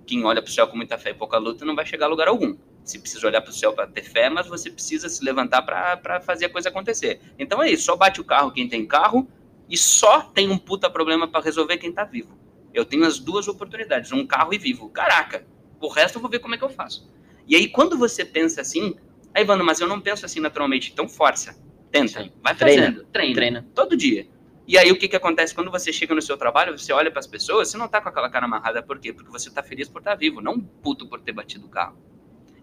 quem 0.06 0.24
olha 0.26 0.42
pro 0.42 0.52
céu 0.52 0.68
com 0.68 0.76
muita 0.76 0.98
fé 0.98 1.12
e 1.12 1.14
pouca 1.14 1.38
luta 1.38 1.66
não 1.66 1.76
vai 1.76 1.86
chegar 1.86 2.06
a 2.06 2.10
lugar 2.10 2.28
algum. 2.28 2.56
Você 2.84 3.00
precisa 3.00 3.28
olhar 3.28 3.42
pro 3.42 3.54
céu 3.54 3.74
para 3.74 3.88
ter 3.88 4.04
fé, 4.04 4.30
mas 4.30 4.48
você 4.48 4.70
precisa 4.70 5.08
se 5.08 5.24
levantar 5.24 5.62
para 5.62 6.20
fazer 6.22 6.46
a 6.46 6.50
coisa 6.50 6.70
acontecer. 6.70 7.22
Então 7.38 7.62
é 7.62 7.70
isso, 7.72 7.84
só 7.84 7.96
bate 7.96 8.20
o 8.20 8.24
carro 8.24 8.52
quem 8.52 8.68
tem 8.68 8.86
carro 8.86 9.28
e 9.70 9.78
só 9.78 10.22
tem 10.22 10.50
um 10.50 10.58
puta 10.58 10.90
problema 10.90 11.28
para 11.28 11.42
resolver 11.44 11.78
quem 11.78 11.92
tá 11.92 12.04
vivo. 12.04 12.38
Eu 12.74 12.84
tenho 12.86 13.06
as 13.06 13.20
duas 13.20 13.48
oportunidades, 13.48 14.12
um 14.12 14.26
carro 14.26 14.54
e 14.54 14.58
vivo. 14.58 14.90
Caraca, 14.90 15.46
o 15.80 15.88
resto 15.88 16.18
eu 16.18 16.22
vou 16.22 16.30
ver 16.32 16.40
como 16.40 16.56
é 16.56 16.58
que 16.58 16.64
eu 16.64 16.70
faço. 16.70 17.10
E 17.48 17.56
aí 17.56 17.68
quando 17.68 17.98
você 17.98 18.26
pensa 18.26 18.62
assim, 18.62 18.96
aí 19.34 19.44
Vando, 19.44 19.64
mas 19.64 19.80
eu 19.80 19.88
não 19.88 20.02
penso 20.02 20.26
assim 20.26 20.40
naturalmente, 20.40 20.92
então 20.92 21.08
força, 21.08 21.56
tenta, 21.92 22.24
Sim. 22.24 22.32
vai 22.42 22.56
Treina. 22.56 22.88
fazendo, 22.88 23.04
treina, 23.06 23.36
Treina. 23.36 23.68
todo 23.76 23.96
dia. 23.96 24.28
E 24.72 24.78
aí 24.78 24.90
o 24.90 24.98
que 24.98 25.10
que 25.10 25.18
acontece 25.18 25.54
quando 25.54 25.70
você 25.70 25.92
chega 25.92 26.16
no 26.16 26.22
seu 26.22 26.38
trabalho, 26.38 26.80
você 26.80 26.94
olha 26.94 27.12
para 27.12 27.20
as 27.20 27.28
pessoas, 27.28 27.68
você 27.68 27.78
não 27.78 27.90
tá 27.90 28.00
com 28.00 28.08
aquela 28.08 28.30
cara 28.30 28.46
amarrada, 28.46 28.82
por 28.82 29.00
quê? 29.00 29.12
Porque 29.12 29.30
você 29.30 29.52
tá 29.52 29.62
feliz 29.62 29.90
por 29.90 30.00
estar 30.00 30.16
vivo, 30.16 30.40
não 30.40 30.58
puto 30.62 31.06
por 31.06 31.20
ter 31.20 31.34
batido 31.34 31.66
o 31.66 31.70
carro. 31.70 31.98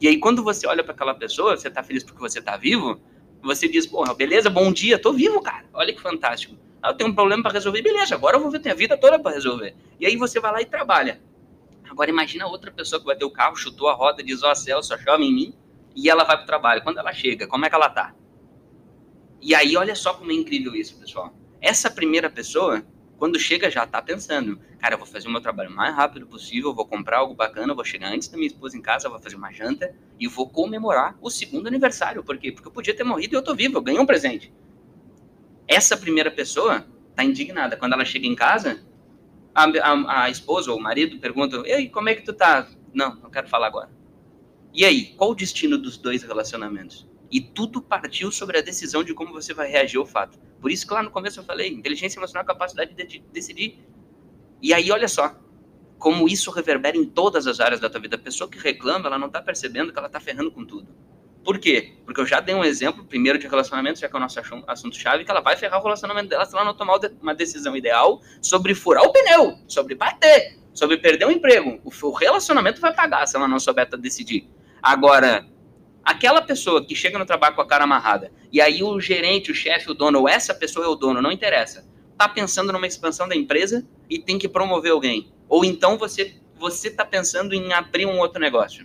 E 0.00 0.08
aí 0.08 0.16
quando 0.18 0.42
você 0.42 0.66
olha 0.66 0.82
para 0.82 0.94
aquela 0.94 1.12
pessoa, 1.12 1.54
você 1.54 1.68
tá 1.68 1.82
feliz 1.82 2.02
porque 2.02 2.18
você 2.18 2.40
tá 2.40 2.56
vivo, 2.56 2.98
você 3.42 3.68
diz, 3.68 3.86
porra, 3.86 4.14
beleza, 4.14 4.48
bom 4.48 4.72
dia, 4.72 4.98
tô 4.98 5.12
vivo, 5.12 5.42
cara. 5.42 5.66
Olha 5.74 5.92
que 5.92 6.00
fantástico. 6.00 6.56
Ah, 6.82 6.92
eu 6.92 6.94
tenho 6.94 7.10
um 7.10 7.14
problema 7.14 7.42
para 7.42 7.52
resolver, 7.52 7.82
beleza, 7.82 8.14
agora 8.14 8.38
eu 8.38 8.40
vou 8.40 8.50
ver, 8.50 8.60
tenho 8.60 8.74
a 8.74 8.78
vida 8.78 8.96
toda 8.96 9.18
para 9.18 9.32
resolver. 9.32 9.76
E 10.00 10.06
aí 10.06 10.16
você 10.16 10.40
vai 10.40 10.50
lá 10.50 10.62
e 10.62 10.64
trabalha. 10.64 11.20
Agora 11.90 12.08
imagina 12.08 12.46
outra 12.46 12.70
pessoa 12.70 12.98
que 12.98 13.04
bateu 13.04 13.28
o 13.28 13.30
carro, 13.30 13.54
chutou 13.54 13.86
a 13.86 13.92
roda, 13.92 14.22
diz, 14.22 14.42
ó 14.42 14.54
céu, 14.54 14.82
só 14.82 14.96
chove 14.96 15.24
em 15.24 15.34
mim, 15.34 15.54
e 15.94 16.08
ela 16.08 16.24
vai 16.24 16.38
pro 16.38 16.46
trabalho. 16.46 16.80
Quando 16.82 16.96
ela 16.96 17.12
chega, 17.12 17.46
como 17.46 17.66
é 17.66 17.68
que 17.68 17.74
ela 17.74 17.90
tá? 17.90 18.14
E 19.42 19.54
aí 19.54 19.76
olha 19.76 19.94
só 19.94 20.14
como 20.14 20.32
é 20.32 20.34
incrível 20.34 20.74
isso, 20.74 20.98
pessoal. 20.98 21.34
Essa 21.60 21.90
primeira 21.90 22.30
pessoa, 22.30 22.84
quando 23.18 23.38
chega, 23.38 23.70
já 23.70 23.86
tá 23.86 24.00
pensando, 24.00 24.60
cara, 24.78 24.94
eu 24.94 24.98
vou 24.98 25.06
fazer 25.06 25.26
o 25.28 25.30
meu 25.30 25.40
trabalho 25.40 25.70
o 25.70 25.74
mais 25.74 25.94
rápido 25.94 26.26
possível, 26.26 26.74
vou 26.74 26.86
comprar 26.86 27.18
algo 27.18 27.34
bacana, 27.34 27.74
vou 27.74 27.84
chegar 27.84 28.12
antes 28.12 28.28
da 28.28 28.36
minha 28.36 28.46
esposa 28.46 28.76
em 28.76 28.82
casa, 28.82 29.08
vou 29.08 29.18
fazer 29.18 29.36
uma 29.36 29.52
janta 29.52 29.94
e 30.18 30.28
vou 30.28 30.48
comemorar 30.48 31.16
o 31.20 31.28
segundo 31.28 31.66
aniversário. 31.66 32.22
Por 32.22 32.38
quê? 32.38 32.52
Porque 32.52 32.68
eu 32.68 32.72
podia 32.72 32.94
ter 32.94 33.04
morrido 33.04 33.34
e 33.34 33.36
eu 33.36 33.42
tô 33.42 33.54
vivo, 33.54 33.76
eu 33.76 33.82
ganhei 33.82 34.00
um 34.00 34.06
presente. 34.06 34.52
Essa 35.66 35.96
primeira 35.96 36.30
pessoa 36.30 36.86
tá 37.14 37.24
indignada. 37.24 37.76
Quando 37.76 37.92
ela 37.92 38.04
chega 38.04 38.26
em 38.26 38.34
casa, 38.34 38.80
a, 39.54 39.64
a, 39.64 40.22
a 40.22 40.30
esposa 40.30 40.70
ou 40.70 40.78
o 40.78 40.80
marido 40.80 41.18
pergunta, 41.18 41.56
e 41.66 41.72
aí, 41.72 41.88
como 41.90 42.08
é 42.08 42.14
que 42.14 42.22
tu 42.22 42.32
tá? 42.32 42.68
Não, 42.94 43.16
não 43.16 43.30
quero 43.30 43.48
falar 43.48 43.66
agora. 43.66 43.90
E 44.72 44.84
aí, 44.84 45.14
qual 45.16 45.30
o 45.30 45.34
destino 45.34 45.76
dos 45.76 45.98
dois 45.98 46.22
relacionamentos? 46.22 47.08
E 47.30 47.40
tudo 47.40 47.82
partiu 47.82 48.30
sobre 48.30 48.58
a 48.58 48.62
decisão 48.62 49.02
de 49.02 49.12
como 49.12 49.32
você 49.32 49.52
vai 49.52 49.68
reagir 49.68 49.98
ao 49.98 50.06
fato. 50.06 50.38
Por 50.60 50.70
isso 50.70 50.86
que 50.86 50.92
lá 50.92 51.02
no 51.02 51.10
começo 51.10 51.40
eu 51.40 51.44
falei, 51.44 51.72
inteligência 51.72 52.18
emocional 52.18 52.42
é 52.42 52.44
a 52.44 52.46
capacidade 52.46 52.94
de, 52.94 53.04
de 53.04 53.18
decidir. 53.32 53.78
E 54.60 54.74
aí, 54.74 54.90
olha 54.90 55.08
só, 55.08 55.36
como 55.98 56.28
isso 56.28 56.50
reverbera 56.50 56.96
em 56.96 57.04
todas 57.04 57.46
as 57.46 57.60
áreas 57.60 57.80
da 57.80 57.90
tua 57.90 58.00
vida. 58.00 58.16
A 58.16 58.18
pessoa 58.18 58.48
que 58.48 58.58
reclama, 58.58 59.06
ela 59.06 59.18
não 59.18 59.26
está 59.26 59.42
percebendo 59.42 59.92
que 59.92 59.98
ela 59.98 60.06
está 60.06 60.20
ferrando 60.20 60.50
com 60.50 60.64
tudo. 60.64 60.88
Por 61.44 61.58
quê? 61.58 61.94
Porque 62.04 62.20
eu 62.20 62.26
já 62.26 62.40
dei 62.40 62.54
um 62.54 62.64
exemplo, 62.64 63.04
primeiro 63.04 63.38
de 63.38 63.46
relacionamento, 63.46 63.98
já 63.98 64.08
que 64.08 64.14
é 64.14 64.18
o 64.18 64.20
nosso 64.20 64.38
assunto-chave, 64.66 65.24
que 65.24 65.30
ela 65.30 65.40
vai 65.40 65.56
ferrar 65.56 65.80
o 65.80 65.82
relacionamento 65.82 66.28
dela 66.28 66.44
se 66.44 66.54
ela 66.54 66.64
não 66.64 66.74
tomar 66.74 66.98
uma 67.22 67.34
decisão 67.34 67.76
ideal 67.76 68.20
sobre 68.42 68.74
furar 68.74 69.04
o 69.04 69.12
pneu, 69.12 69.58
sobre 69.66 69.94
bater, 69.94 70.58
sobre 70.74 70.98
perder 70.98 71.26
o 71.26 71.30
emprego. 71.30 71.80
O 71.84 72.10
relacionamento 72.10 72.80
vai 72.80 72.94
pagar 72.94 73.26
se 73.26 73.36
ela 73.36 73.48
não 73.48 73.58
souber 73.58 73.88
decidir. 73.98 74.48
Agora, 74.82 75.46
aquela 76.08 76.40
pessoa 76.40 76.82
que 76.82 76.94
chega 76.94 77.18
no 77.18 77.26
trabalho 77.26 77.54
com 77.54 77.60
a 77.60 77.66
cara 77.66 77.84
amarrada, 77.84 78.32
e 78.50 78.62
aí 78.62 78.82
o 78.82 78.98
gerente, 78.98 79.52
o 79.52 79.54
chefe, 79.54 79.90
o 79.90 79.94
dono, 79.94 80.20
ou 80.20 80.28
essa 80.28 80.54
pessoa 80.54 80.86
é 80.86 80.88
o 80.88 80.94
dono, 80.94 81.20
não 81.20 81.30
interessa, 81.30 81.86
tá 82.16 82.26
pensando 82.26 82.72
numa 82.72 82.86
expansão 82.86 83.28
da 83.28 83.36
empresa 83.36 83.86
e 84.08 84.18
tem 84.18 84.38
que 84.38 84.48
promover 84.48 84.92
alguém. 84.92 85.30
Ou 85.50 85.66
então 85.66 85.98
você 85.98 86.34
você 86.58 86.88
está 86.88 87.04
pensando 87.04 87.54
em 87.54 87.72
abrir 87.72 88.04
um 88.04 88.18
outro 88.18 88.40
negócio. 88.40 88.84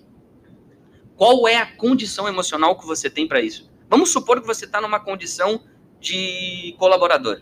Qual 1.15 1.47
é 1.47 1.55
a 1.55 1.65
condição 1.65 2.27
emocional 2.27 2.77
que 2.77 2.85
você 2.85 3.09
tem 3.09 3.27
para 3.27 3.41
isso? 3.41 3.71
Vamos 3.89 4.11
supor 4.11 4.39
que 4.39 4.45
você 4.45 4.65
está 4.65 4.79
numa 4.79 4.99
condição 4.99 5.63
de 5.99 6.75
colaborador. 6.77 7.41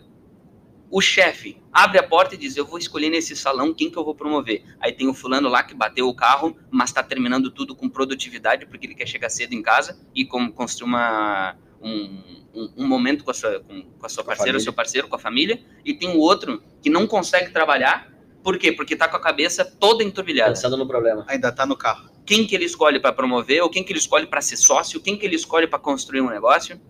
O 0.90 1.02
chefe 1.02 1.61
abre 1.72 1.98
a 1.98 2.02
porta 2.02 2.34
e 2.34 2.38
diz: 2.38 2.56
Eu 2.56 2.66
vou 2.66 2.78
escolher 2.78 3.08
nesse 3.08 3.34
salão 3.34 3.72
quem 3.72 3.90
que 3.90 3.96
eu 3.96 4.04
vou 4.04 4.14
promover. 4.14 4.64
Aí 4.78 4.92
tem 4.92 5.08
o 5.08 5.14
fulano 5.14 5.48
lá 5.48 5.62
que 5.62 5.74
bateu 5.74 6.06
o 6.06 6.14
carro, 6.14 6.56
mas 6.70 6.90
está 6.90 7.02
terminando 7.02 7.50
tudo 7.50 7.74
com 7.74 7.88
produtividade 7.88 8.66
porque 8.66 8.86
ele 8.86 8.94
quer 8.94 9.06
chegar 9.06 9.30
cedo 9.30 9.54
em 9.54 9.62
casa 9.62 9.98
e 10.14 10.24
construir 10.24 10.88
uma, 10.88 11.56
um, 11.80 12.40
um, 12.54 12.72
um, 12.78 12.86
momento 12.86 13.24
com 13.24 13.30
a 13.30 13.34
sua, 13.34 13.60
com, 13.60 13.82
com 13.82 14.06
a 14.06 14.08
sua 14.08 14.22
parceira, 14.22 14.60
seu 14.60 14.72
parceiro, 14.72 15.08
com 15.08 15.16
a 15.16 15.18
família. 15.18 15.62
E 15.84 15.94
tem 15.94 16.10
o 16.10 16.18
outro 16.18 16.62
que 16.82 16.90
não 16.90 17.06
consegue 17.06 17.50
trabalhar. 17.50 18.12
Por 18.42 18.58
quê? 18.58 18.72
Porque 18.72 18.94
está 18.94 19.08
com 19.08 19.16
a 19.16 19.20
cabeça 19.20 19.64
toda 19.64 20.02
enturbilhada. 20.02 20.52
Pensando 20.52 20.76
no 20.76 20.86
problema. 20.86 21.24
Ainda 21.28 21.48
está 21.48 21.64
no 21.64 21.76
carro. 21.76 22.10
Quem 22.26 22.46
que 22.46 22.54
ele 22.54 22.64
escolhe 22.64 23.00
para 23.00 23.12
promover, 23.12 23.62
ou 23.62 23.70
quem 23.70 23.82
que 23.82 23.92
ele 23.92 23.98
escolhe 23.98 24.26
para 24.26 24.40
ser 24.40 24.56
sócio, 24.56 25.00
quem 25.00 25.16
que 25.16 25.26
ele 25.26 25.36
escolhe 25.36 25.66
para 25.66 25.78
construir 25.78 26.20
um 26.20 26.30
negócio. 26.30 26.80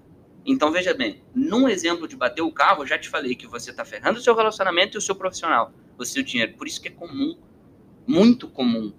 Então, 0.44 0.72
veja 0.72 0.92
bem, 0.92 1.22
num 1.34 1.68
exemplo 1.68 2.08
de 2.08 2.16
bater 2.16 2.42
o 2.42 2.50
carro, 2.50 2.82
eu 2.82 2.86
já 2.86 2.98
te 2.98 3.08
falei 3.08 3.34
que 3.34 3.46
você 3.46 3.70
está 3.70 3.84
ferrando 3.84 4.18
o 4.18 4.22
seu 4.22 4.34
relacionamento 4.34 4.96
e 4.96 4.98
o 4.98 5.00
seu 5.00 5.14
profissional, 5.14 5.72
o 5.96 6.04
seu 6.04 6.22
dinheiro. 6.22 6.54
Por 6.54 6.66
isso 6.66 6.80
que 6.80 6.88
é 6.88 6.90
comum, 6.90 7.36
muito 8.06 8.48
comum. 8.48 8.92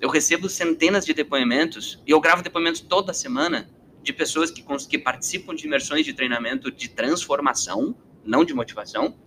Eu 0.00 0.08
recebo 0.08 0.48
centenas 0.48 1.04
de 1.04 1.12
depoimentos, 1.12 2.02
e 2.06 2.10
eu 2.10 2.20
gravo 2.20 2.42
depoimentos 2.42 2.80
toda 2.80 3.12
semana, 3.12 3.68
de 4.02 4.12
pessoas 4.12 4.50
que, 4.50 4.64
que 4.88 4.98
participam 4.98 5.54
de 5.54 5.66
imersões 5.66 6.04
de 6.04 6.14
treinamento 6.14 6.70
de 6.70 6.88
transformação, 6.88 7.94
não 8.24 8.44
de 8.44 8.54
motivação, 8.54 9.18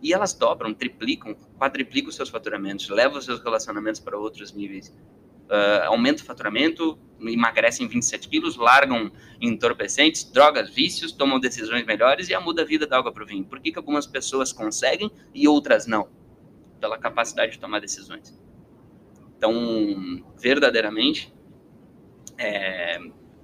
e 0.00 0.12
elas 0.12 0.34
dobram, 0.34 0.74
triplicam, 0.74 1.36
quadriplicam 1.56 2.10
seus 2.10 2.28
faturamentos, 2.28 2.88
levam 2.88 3.20
seus 3.20 3.40
relacionamentos 3.40 4.00
para 4.00 4.18
outros 4.18 4.52
níveis 4.52 4.92
uh, 5.52 5.84
aumenta 5.86 6.22
o 6.22 6.24
faturamento, 6.24 6.98
emagrecem 7.20 7.86
27 7.86 8.28
quilos, 8.28 8.56
largam 8.56 9.12
entorpecentes, 9.40 10.24
drogas, 10.24 10.70
vícios, 10.70 11.12
tomam 11.12 11.38
decisões 11.38 11.84
melhores 11.84 12.30
e 12.30 12.38
muda 12.38 12.62
a 12.62 12.64
vida 12.64 12.86
da 12.86 12.98
água 12.98 13.12
para 13.12 13.22
o 13.22 13.26
vinho. 13.26 13.44
Por 13.44 13.60
que, 13.60 13.70
que 13.70 13.78
algumas 13.78 14.06
pessoas 14.06 14.52
conseguem 14.52 15.10
e 15.34 15.46
outras 15.46 15.86
não? 15.86 16.08
Pela 16.80 16.98
capacidade 16.98 17.52
de 17.52 17.58
tomar 17.58 17.80
decisões. 17.80 18.36
Então, 19.36 20.24
verdadeiramente, 20.40 21.32
é, 22.38 22.98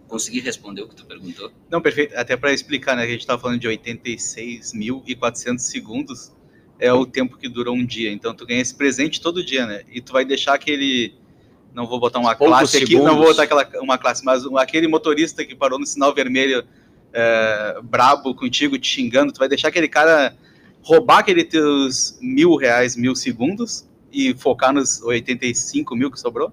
consegui 0.09 0.40
responder 0.40 0.83
o 0.83 0.88
que 0.88 0.97
tu 0.97 1.07
perguntou? 1.07 1.53
Não, 1.71 1.81
perfeito. 1.81 2.16
Até 2.16 2.37
para 2.37 2.53
explicar, 2.53 2.97
né, 2.97 3.05
a 3.05 3.07
gente 3.07 3.21
estava 3.21 3.40
falando 3.40 3.61
de 3.61 3.68
86.400 3.68 5.59
segundos, 5.59 6.33
é 6.81 6.92
o 6.92 7.05
tempo 7.05 7.37
que 7.37 7.49
dura 7.49 7.71
um 7.71 7.85
dia. 7.85 8.11
Então, 8.11 8.35
tu 8.35 8.47
ganha 8.47 8.61
esse 8.61 8.75
presente 8.75 9.21
todo 9.21 9.44
dia, 9.44 9.66
né? 9.66 9.83
E 9.90 10.01
tu 10.01 10.12
vai 10.12 10.25
deixar 10.25 10.55
aquele 10.55 11.14
não 11.79 11.87
vou 11.87 12.01
botar 12.01 12.19
uma 12.19 12.35
Poucos 12.35 12.59
classe 12.59 12.73
segundos. 12.73 12.97
aqui, 12.97 13.05
não 13.05 13.17
vou 13.17 13.27
botar 13.27 13.45
aquela, 13.45 13.71
uma 13.81 13.97
classe, 13.97 14.25
mas 14.25 14.45
aquele 14.57 14.88
motorista 14.88 15.45
que 15.45 15.55
parou 15.55 15.79
no 15.79 15.87
sinal 15.87 16.12
vermelho 16.12 16.67
é, 17.12 17.79
brabo 17.85 18.35
contigo, 18.35 18.77
te 18.77 18.88
xingando, 18.88 19.33
tu 19.33 19.38
vai 19.38 19.49
deixar 19.49 19.69
aquele 19.69 19.87
cara 19.87 20.37
roubar 20.83 21.19
aquele 21.19 21.45
teus 21.45 22.19
mil 22.21 22.57
reais, 22.57 22.97
mil 22.97 23.14
segundos 23.14 23.88
e 24.12 24.35
focar 24.35 24.73
nos 24.73 25.01
85 25.01 25.95
mil 25.95 26.11
que 26.11 26.19
sobrou? 26.19 26.53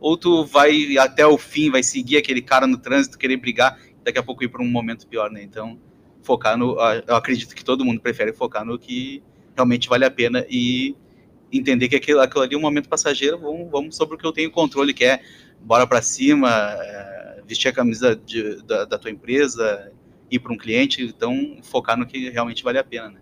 Ou 0.00 0.16
tu 0.16 0.44
vai 0.44 0.98
até 0.98 1.24
o 1.24 1.38
fim, 1.38 1.70
vai 1.70 1.84
seguir 1.84 2.16
aquele 2.16 2.42
cara 2.42 2.66
no 2.66 2.76
trânsito, 2.76 3.16
querer 3.16 3.36
brigar, 3.36 3.78
daqui 4.02 4.18
a 4.18 4.24
pouco 4.24 4.42
ir 4.42 4.48
para 4.48 4.60
um 4.60 4.68
momento 4.68 5.06
pior, 5.06 5.30
né? 5.30 5.40
Então, 5.40 5.78
focar 6.20 6.58
no. 6.58 6.76
Eu 7.06 7.14
acredito 7.14 7.54
que 7.54 7.64
todo 7.64 7.84
mundo 7.84 8.00
prefere 8.00 8.32
focar 8.32 8.64
no 8.64 8.76
que 8.76 9.22
realmente 9.54 9.88
vale 9.88 10.04
a 10.04 10.10
pena 10.10 10.44
e 10.50 10.96
entender 11.52 11.88
que 11.88 11.96
aquilo, 11.96 12.20
aquilo 12.20 12.42
ali 12.42 12.54
é 12.54 12.58
um 12.58 12.60
momento 12.60 12.88
passageiro, 12.88 13.38
vamos, 13.38 13.70
vamos 13.70 13.96
sobre 13.96 14.16
o 14.16 14.18
que 14.18 14.26
eu 14.26 14.32
tenho 14.32 14.50
controle, 14.50 14.92
que 14.92 15.04
é 15.04 15.20
bora 15.60 15.86
para 15.86 16.02
cima, 16.02 16.50
é, 16.50 17.42
vestir 17.46 17.68
a 17.68 17.72
camisa 17.72 18.16
de, 18.16 18.62
da, 18.62 18.84
da, 18.84 18.98
tua 18.98 19.10
empresa, 19.10 19.92
ir 20.30 20.38
para 20.38 20.52
um 20.52 20.56
cliente, 20.56 21.02
então 21.02 21.58
focar 21.62 21.96
no 21.96 22.06
que 22.06 22.30
realmente 22.30 22.62
vale 22.62 22.78
a 22.78 22.84
pena. 22.84 23.10
Né? 23.10 23.20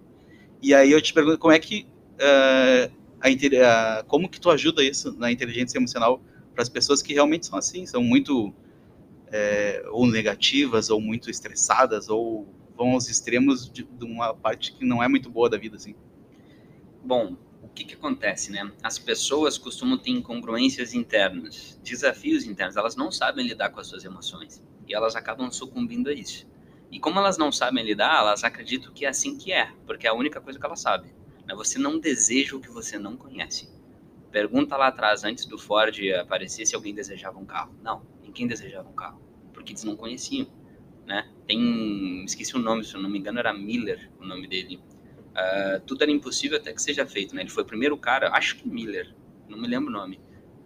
E 0.62 0.74
aí 0.74 0.92
eu 0.92 1.00
te 1.00 1.12
pergunto, 1.12 1.38
como 1.38 1.52
é 1.52 1.58
que 1.58 1.86
uh, 2.14 2.92
a, 3.20 3.98
a, 3.98 4.02
como 4.04 4.28
que 4.28 4.40
tu 4.40 4.50
ajuda 4.50 4.82
isso 4.82 5.16
na 5.18 5.30
inteligência 5.30 5.78
emocional 5.78 6.22
para 6.54 6.62
as 6.62 6.68
pessoas 6.68 7.02
que 7.02 7.14
realmente 7.14 7.46
são 7.46 7.58
assim, 7.58 7.86
são 7.86 8.02
muito 8.02 8.52
é, 9.32 9.82
ou 9.90 10.06
negativas, 10.06 10.90
ou 10.90 11.00
muito 11.00 11.30
estressadas, 11.30 12.08
ou 12.08 12.46
vão 12.76 12.92
aos 12.92 13.08
extremos 13.08 13.70
de, 13.70 13.82
de 13.82 14.04
uma 14.04 14.34
parte 14.34 14.72
que 14.74 14.84
não 14.84 15.02
é 15.02 15.08
muito 15.08 15.30
boa 15.30 15.48
da 15.48 15.56
vida, 15.56 15.76
assim? 15.76 15.94
Bom, 17.02 17.36
que, 17.74 17.84
que 17.84 17.94
acontece, 17.94 18.52
né? 18.52 18.70
As 18.82 18.98
pessoas 18.98 19.56
costumam 19.58 19.98
ter 19.98 20.10
incongruências 20.10 20.94
internas, 20.94 21.78
desafios 21.82 22.44
internos, 22.44 22.76
elas 22.76 22.96
não 22.96 23.10
sabem 23.10 23.46
lidar 23.46 23.70
com 23.70 23.80
as 23.80 23.86
suas 23.86 24.04
emoções 24.04 24.62
e 24.86 24.94
elas 24.94 25.16
acabam 25.16 25.50
sucumbindo 25.50 26.10
a 26.10 26.12
isso. 26.12 26.46
E 26.90 27.00
como 27.00 27.18
elas 27.18 27.38
não 27.38 27.50
sabem 27.50 27.84
lidar, 27.84 28.18
elas 28.18 28.44
acreditam 28.44 28.92
que 28.92 29.06
é 29.06 29.08
assim 29.08 29.36
que 29.38 29.52
é, 29.52 29.72
porque 29.86 30.06
é 30.06 30.10
a 30.10 30.14
única 30.14 30.40
coisa 30.40 30.58
que 30.58 30.66
elas 30.66 30.80
sabem. 30.80 31.10
Né? 31.46 31.54
Você 31.54 31.78
não 31.78 31.98
deseja 31.98 32.54
o 32.54 32.60
que 32.60 32.70
você 32.70 32.98
não 32.98 33.16
conhece. 33.16 33.70
Pergunta 34.30 34.76
lá 34.76 34.88
atrás, 34.88 35.24
antes 35.24 35.46
do 35.46 35.58
Ford 35.58 35.96
aparecer, 36.20 36.66
se 36.66 36.74
alguém 36.74 36.94
desejava 36.94 37.38
um 37.38 37.46
carro. 37.46 37.74
Não, 37.82 38.02
ninguém 38.22 38.46
desejava 38.46 38.88
um 38.88 38.94
carro, 38.94 39.22
porque 39.52 39.72
eles 39.72 39.84
não 39.84 39.96
conheciam. 39.96 40.46
Né? 41.06 41.30
Tem, 41.46 42.24
esqueci 42.24 42.54
o 42.54 42.58
nome, 42.58 42.84
se 42.84 42.94
eu 42.94 43.00
não 43.00 43.08
me 43.08 43.18
engano 43.18 43.38
era 43.38 43.52
Miller, 43.52 44.10
o 44.20 44.24
nome 44.24 44.46
dele 44.46 44.80
Uh, 45.32 45.80
tudo 45.86 46.02
era 46.02 46.10
impossível 46.10 46.58
até 46.58 46.72
que 46.72 46.82
seja 46.82 47.06
feito, 47.06 47.34
né? 47.34 47.42
Ele 47.42 47.50
foi 47.50 47.62
o 47.62 47.66
primeiro 47.66 47.96
cara, 47.96 48.30
acho 48.32 48.56
que 48.56 48.68
Miller, 48.68 49.14
não 49.48 49.58
me 49.58 49.66
lembro 49.66 49.88
o 49.88 49.92
nome. 49.92 50.20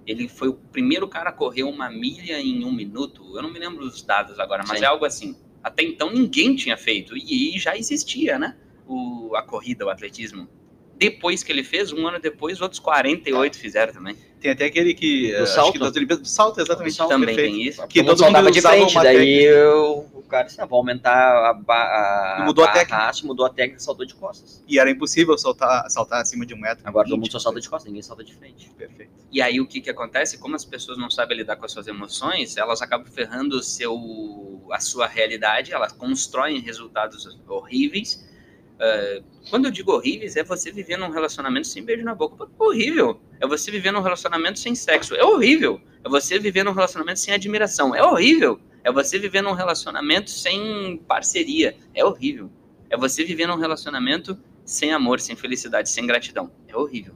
Ele 0.07 0.29
foi 0.29 0.49
o 0.49 0.55
primeiro 0.55 1.09
cara 1.09 1.31
a 1.31 1.33
correr 1.33 1.65
uma 1.65 1.91
milha 1.91 2.41
em 2.41 2.65
um 2.65 2.73
minuto. 2.73 3.37
Eu 3.37 3.43
não 3.43 3.53
me 3.53 3.59
lembro 3.59 3.85
os 3.85 4.03
dados 4.03 4.39
agora, 4.39 4.65
mas 4.67 4.79
Sim. 4.79 4.85
é 4.85 4.89
algo 4.89 5.05
assim. 5.05 5.37
Até 5.63 5.83
então 5.83 6.13
ninguém 6.13 6.55
tinha 6.55 6.77
feito 6.77 7.17
e, 7.17 7.59
já 7.59 7.77
existia, 7.77 8.39
né? 8.39 8.57
O, 8.87 9.35
a 9.35 9.43
corrida, 9.43 9.85
o 9.85 9.89
atletismo. 9.89 10.49
Depois 10.97 11.43
que 11.43 11.51
ele 11.51 11.65
fez, 11.65 11.93
um 11.93 12.07
ano 12.07 12.21
depois, 12.21 12.61
outros 12.61 12.79
48 12.79 13.59
fizeram 13.59 13.93
também. 13.93 14.17
Tem 14.41 14.51
até 14.51 14.67
aquele 14.67 14.95
que. 14.95 15.33
Do 15.33 15.47
salto. 15.47 15.93
Que 15.93 16.05
do 16.05 16.25
salto, 16.27 16.61
exatamente. 16.61 16.95
salto, 16.95 17.11
também 17.11 17.35
perfeito. 17.35 17.55
tem 17.55 17.69
isso. 17.69 17.87
Que 17.87 18.05
todo 18.05 18.23
mundo 18.23 18.51
de 18.51 18.61
frente, 18.61 18.95
daí 18.95 19.45
eu, 19.45 20.07
o 20.15 20.23
cara 20.23 20.45
disse, 20.45 20.61
ah, 20.61 20.67
vou 20.67 20.79
aumentar 20.79 21.13
a, 21.13 21.51
a, 21.51 22.45
mudou 22.45 22.65
a, 22.65 22.69
a 22.69 22.73
técnica. 22.73 23.13
mudou 23.25 23.47
a 23.47 23.51
técnica, 23.51 23.81
saltou 23.81 24.05
de 24.05 24.15
costas. 24.15 24.63
E 24.69 24.79
era 24.79 24.91
impossível 24.91 25.37
saltar, 25.39 25.89
saltar 25.91 26.21
acima 26.21 26.45
de 26.45 26.55
um 26.55 26.59
metro. 26.59 26.87
Agora 26.87 27.09
todo 27.09 27.19
mundo 27.19 27.33
só 27.33 27.39
salta 27.39 27.61
de 27.61 27.69
costas, 27.69 27.89
ninguém 27.89 28.03
salta 28.03 28.23
de 28.23 28.35
frente. 28.35 28.71
Perfeito. 28.77 29.11
E 29.33 29.41
aí 29.41 29.61
o 29.61 29.67
que 29.67 29.81
que 29.81 29.91
acontece? 29.91 30.39
Como 30.39 30.55
as 30.55 30.65
pessoas 30.65 30.99
não 30.99 31.11
sabem 31.11 31.39
lidar 31.39 31.57
com 31.57 31.65
as 31.65 31.73
suas 31.73 31.87
emoções, 31.87 32.57
elas 32.57 32.83
acabam 32.83 33.07
ferrando 33.11 33.57
o 33.57 33.63
seu, 33.63 34.63
a 34.71 34.81
sua 34.81 35.07
realidade, 35.07 35.73
elas 35.73 35.93
constroem 35.93 36.61
resultados 36.61 37.39
horríveis 37.49 38.26
Uh, 38.77 39.25
quando 39.49 39.67
eu 39.67 39.71
digo 39.71 39.93
horríveis, 39.93 40.37
é 40.37 40.45
você 40.45 40.71
viver 40.71 40.99
num 40.99 41.11
relacionamento 41.11 41.67
sem 41.67 41.83
beijo 41.83 42.05
na 42.05 42.15
boca. 42.15 42.49
Horrível. 42.59 43.21
É 43.41 43.47
você 43.47 43.71
viver 43.71 43.91
num 43.91 44.03
relacionamento 44.03 44.59
sem 44.59 44.75
sexo. 44.75 45.15
É 45.15 45.25
horrível. 45.25 45.81
É 46.05 46.09
você 46.09 46.39
viver 46.39 46.63
num 46.63 46.73
relacionamento 46.73 47.21
sem 47.21 47.33
admiração. 47.33 47.95
É 47.95 48.03
horrível. 48.03 48.61
É 48.85 48.93
você 48.93 49.19
viver 49.19 49.43
num 49.43 49.53
relacionamento 49.53 50.31
sem 50.31 50.99
parceria. 51.09 51.77
É 51.95 52.05
horrível. 52.05 52.51
É 52.91 52.97
você 52.97 53.25
viver 53.25 53.47
num 53.47 53.57
relacionamento 53.57 54.39
sem 54.65 54.93
amor, 54.93 55.21
sem 55.21 55.35
felicidade, 55.35 55.89
sem 55.89 56.07
gratidão. 56.07 56.53
É 56.69 56.77
horrível. 56.77 57.15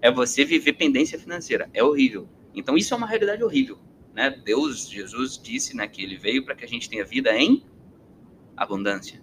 É 0.00 0.10
você 0.10 0.44
viver 0.44 0.74
pendência 0.74 1.18
financeira. 1.18 1.70
É 1.72 1.82
horrível. 1.82 2.28
Então 2.54 2.76
isso 2.76 2.92
é 2.92 2.96
uma 2.96 3.06
realidade 3.06 3.42
horrível. 3.42 3.78
Né? 4.14 4.30
Deus, 4.30 4.88
Jesus 4.88 5.40
disse 5.40 5.76
né, 5.76 5.86
que 5.86 6.02
ele 6.02 6.16
veio 6.16 6.44
para 6.44 6.54
que 6.54 6.64
a 6.64 6.68
gente 6.68 6.88
tenha 6.88 7.04
vida 7.04 7.34
em 7.36 7.64
abundância. 8.56 9.22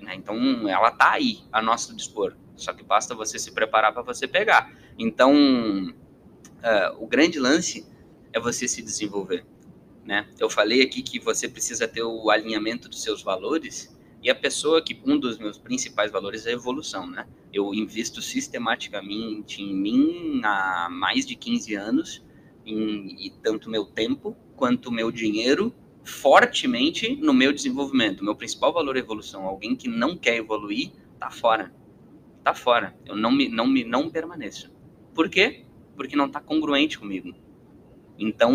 Né? 0.00 0.14
Então, 0.14 0.36
ela 0.68 0.88
está 0.88 1.12
aí, 1.12 1.40
a 1.52 1.60
nosso 1.62 1.94
dispor. 1.94 2.34
Só 2.56 2.72
que 2.72 2.82
basta 2.82 3.14
você 3.14 3.38
se 3.38 3.52
preparar 3.52 3.92
para 3.92 4.02
você 4.02 4.26
pegar. 4.28 4.72
Então, 4.98 5.34
uh, 5.34 7.02
o 7.02 7.06
grande 7.06 7.38
lance 7.38 7.86
é 8.32 8.40
você 8.40 8.68
se 8.68 8.82
desenvolver. 8.82 9.44
Né? 10.04 10.26
Eu 10.38 10.50
falei 10.50 10.82
aqui 10.82 11.02
que 11.02 11.18
você 11.18 11.48
precisa 11.48 11.86
ter 11.86 12.02
o 12.02 12.30
alinhamento 12.30 12.88
dos 12.88 13.02
seus 13.02 13.22
valores 13.22 13.96
e 14.22 14.30
a 14.30 14.34
pessoa 14.34 14.82
que 14.82 15.00
um 15.06 15.18
dos 15.18 15.38
meus 15.38 15.58
principais 15.58 16.10
valores 16.10 16.46
é 16.46 16.50
a 16.50 16.52
evolução, 16.52 17.06
né? 17.06 17.26
Eu 17.52 17.72
invisto 17.72 18.20
sistematicamente 18.20 19.62
em 19.62 19.74
mim 19.74 20.40
há 20.44 20.88
mais 20.90 21.24
de 21.24 21.34
15 21.34 21.74
anos, 21.74 22.22
em, 22.66 23.26
e 23.26 23.30
tanto 23.42 23.70
meu 23.70 23.86
tempo 23.86 24.36
quanto 24.56 24.92
meu 24.92 25.10
dinheiro 25.10 25.74
fortemente 26.04 27.16
no 27.16 27.32
meu 27.32 27.52
desenvolvimento. 27.52 28.24
Meu 28.24 28.34
principal 28.34 28.72
valor 28.72 28.96
é 28.96 29.00
evolução. 29.00 29.44
Alguém 29.46 29.76
que 29.76 29.88
não 29.88 30.16
quer 30.16 30.36
evoluir, 30.36 30.90
tá 31.18 31.30
fora. 31.30 31.72
Tá 32.42 32.54
fora. 32.54 32.96
Eu 33.06 33.14
não 33.16 33.30
me 33.30 33.48
não 33.48 33.66
me 33.66 33.84
não 33.84 34.08
permaneço. 34.10 34.72
Por 35.14 35.28
quê? 35.28 35.64
porque 35.96 36.16
não 36.16 36.24
está 36.24 36.40
congruente 36.40 36.98
comigo. 36.98 37.34
Então, 38.18 38.54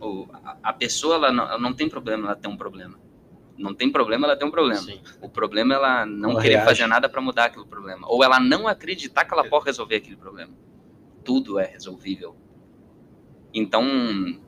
o- 0.00 0.26
a- 0.32 0.56
a 0.62 0.72
pessoa 0.72 1.16
ela 1.16 1.30
não, 1.30 1.44
ela 1.44 1.58
não 1.58 1.74
tem 1.74 1.90
problema 1.90 2.28
ela 2.28 2.36
ter 2.36 2.48
um 2.48 2.56
problema. 2.56 2.98
Não 3.58 3.74
tem 3.74 3.90
problema 3.92 4.26
ela 4.26 4.34
ter 4.34 4.46
um 4.46 4.50
problema. 4.50 4.80
Sim. 4.80 4.98
O 5.20 5.28
problema 5.28 5.74
é 5.74 5.76
ela 5.76 6.06
não 6.06 6.30
Ela 6.30 6.40
querer 6.40 6.54
reage. 6.54 6.68
fazer 6.70 6.86
nada 6.86 7.06
para 7.06 7.20
mudar 7.20 7.46
aquele 7.46 7.66
problema. 7.66 8.06
Ou 8.08 8.24
ela 8.24 8.40
não 8.40 8.66
acreditar 8.66 9.26
que 9.26 9.34
ela 9.34 9.46
pode 9.46 9.66
resolver 9.66 9.96
aquele 9.96 10.16
problema. 10.16 10.54
Tudo 11.22 11.58
é 11.58 11.66
resolvível. 11.66 12.34
Então, 13.52 13.84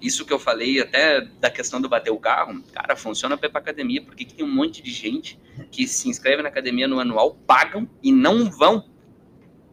isso 0.01 0.25
que 0.25 0.33
eu 0.33 0.38
falei 0.38 0.81
até 0.81 1.21
da 1.41 1.51
questão 1.51 1.81
do 1.81 1.88
bater 1.88 2.11
o 2.11 2.19
carro, 2.19 2.62
cara, 2.73 2.95
funciona 2.95 3.37
para 3.37 3.49
academia. 3.59 4.01
Por 4.01 4.15
que, 4.15 4.25
que 4.25 4.35
tem 4.35 4.45
um 4.45 4.53
monte 4.55 4.81
de 4.81 4.91
gente 4.93 5.38
que 5.71 5.88
se 5.88 6.09
inscreve 6.09 6.41
na 6.43 6.49
academia 6.49 6.87
no 6.87 7.01
anual, 7.01 7.35
pagam 7.47 7.88
e 8.03 8.12
não 8.12 8.49
vão? 8.51 8.85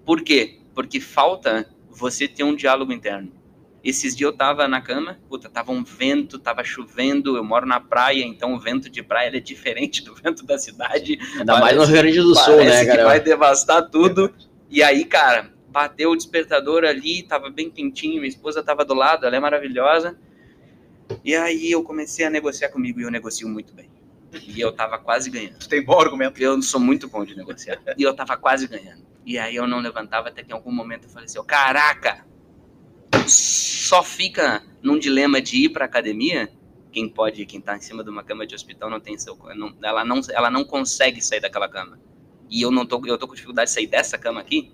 Por 0.06 0.22
quê? 0.24 0.60
Porque 0.74 1.00
falta 1.00 1.70
você 1.90 2.28
ter 2.28 2.44
um 2.44 2.56
diálogo 2.56 2.92
interno. 2.92 3.32
Esses 3.84 4.16
dias 4.16 4.32
eu 4.32 4.36
tava 4.36 4.68
na 4.68 4.82
cama, 4.82 5.20
puta, 5.30 5.48
tava 5.48 5.72
um 5.72 5.84
vento, 5.84 6.38
tava 6.38 6.64
chovendo, 6.64 7.38
eu 7.38 7.44
moro 7.44 7.66
na 7.66 7.80
praia, 7.80 8.24
então 8.24 8.54
o 8.54 8.60
vento 8.60 8.90
de 8.90 9.02
praia 9.02 9.28
é 9.30 9.40
diferente 9.40 10.04
do 10.06 10.14
vento 10.16 10.44
da 10.46 10.58
cidade. 10.58 11.18
Ainda 11.38 11.60
mais 11.60 11.76
no 11.78 11.84
Parece- 11.84 11.92
Rio 11.94 12.02
Grande 12.02 12.18
do 12.20 12.36
Sul, 12.36 12.56
Parece 12.58 12.70
né, 12.78 12.80
que 12.82 12.92
cara? 12.98 13.06
vai 13.06 13.20
devastar 13.22 13.90
tudo. 13.90 14.34
E 14.70 14.84
aí, 14.84 15.06
cara, 15.06 15.54
bateu 15.70 16.12
o 16.12 16.16
despertador 16.16 16.84
ali, 16.84 17.24
tava 17.24 17.50
bem 17.50 17.70
quentinho, 17.70 18.16
minha 18.16 18.28
esposa 18.28 18.64
tava 18.64 18.84
do 18.84 18.94
lado, 18.94 19.26
ela 19.26 19.36
é 19.36 19.40
maravilhosa. 19.40 20.18
E 21.24 21.36
aí 21.36 21.72
eu 21.72 21.84
comecei 21.84 22.26
a 22.26 22.30
negociar 22.30 22.70
comigo 22.70 23.00
e 23.00 23.04
eu 23.04 23.12
negocio 23.12 23.48
muito 23.48 23.74
bem. 23.74 23.90
E 24.48 24.60
eu 24.60 24.72
tava 24.72 25.00
quase 25.00 25.30
ganhando. 25.30 25.58
Tu 25.58 25.68
tem 25.68 25.84
bom 25.84 26.00
argumento. 26.00 26.40
Eu 26.40 26.62
sou 26.62 26.80
muito 26.80 27.08
bom 27.08 27.26
de 27.26 27.36
negociar. 27.36 27.80
E 27.98 28.04
eu 28.04 28.14
tava 28.14 28.38
quase 28.38 28.68
ganhando. 28.68 29.04
E 29.26 29.38
aí 29.40 29.56
eu 29.56 29.68
não 29.68 29.80
levantava 29.80 30.30
até 30.30 30.44
que 30.44 30.52
em 30.52 30.54
algum 30.54 30.72
momento 30.72 31.06
eu 31.06 31.10
falei 31.10 31.26
assim, 31.26 31.40
"Ô, 31.40 31.44
caraca, 31.44 32.26
só 33.28 34.04
fica 34.04 34.64
num 34.82 34.98
dilema 35.00 35.42
de 35.42 35.66
ir 35.66 35.70
pra 35.70 35.86
academia 35.86 36.50
quem 36.92 37.08
pode, 37.08 37.46
quem 37.46 37.62
tá 37.62 37.78
em 37.78 37.82
cima 37.82 38.04
de 38.04 38.10
uma 38.10 38.24
cama 38.24 38.46
de 38.48 38.56
hospital 38.56 38.90
não 38.90 39.00
tem 39.00 39.18
seu, 39.18 39.38
não- 39.56 39.76
ela 39.82 40.04
não, 40.04 40.22
ela 40.32 40.50
não 40.50 40.64
consegue 40.64 41.22
sair 41.22 41.40
daquela 41.40 41.68
cama. 41.70 42.00
E 42.50 42.62
eu 42.62 42.72
não 42.72 42.86
tô, 42.86 43.00
eu 43.06 43.18
tô 43.18 43.28
com 43.28 43.34
dificuldade 43.36 43.70
de 43.70 43.74
sair 43.76 43.88
dessa 43.88 44.18
cama 44.18 44.40
aqui. 44.42 44.72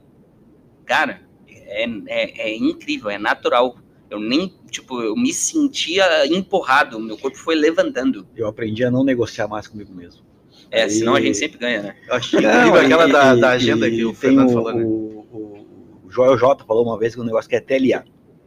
Cara, 0.86 1.22
é, 1.48 1.84
é, 2.08 2.50
é 2.50 2.56
incrível, 2.56 3.10
é 3.10 3.18
natural. 3.18 3.78
Eu 4.10 4.20
nem, 4.20 4.54
tipo, 4.70 5.02
eu 5.02 5.16
me 5.16 5.34
sentia 5.34 6.28
empurrado, 6.28 7.00
meu 7.00 7.18
corpo 7.18 7.38
foi 7.38 7.56
levantando. 7.56 8.28
Eu 8.36 8.48
aprendi 8.48 8.84
a 8.84 8.92
não 8.92 9.04
negociar 9.04 9.48
mais 9.48 9.68
comigo 9.68 9.94
mesmo. 9.94 10.24
É, 10.70 10.84
Aí- 10.84 10.90
senão 10.90 11.16
a 11.16 11.22
gente 11.22 11.38
sempre 11.38 11.58
ganha, 11.58 11.82
né? 11.82 11.96
Eu 12.08 12.16
achei 12.16 12.40
incrível 12.40 12.76
aquela 12.76 13.08
da, 13.08 13.36
da 13.36 13.50
agenda 13.52 13.90
que 13.90 14.06
o 14.06 14.14
Fernando 14.14 14.50
o, 14.50 14.54
falou, 14.54 14.74
né? 14.74 14.84
O, 14.84 14.88
o, 14.88 16.02
o 16.06 16.12
Joel 16.12 16.38
J 16.38 16.64
falou 16.66 16.86
uma 16.86 16.98
vez 16.98 17.16
que 17.16 17.22
o 17.22 17.24
negócio 17.24 17.50
que 17.50 17.56
é 17.56 17.60
TLA. 17.60 18.04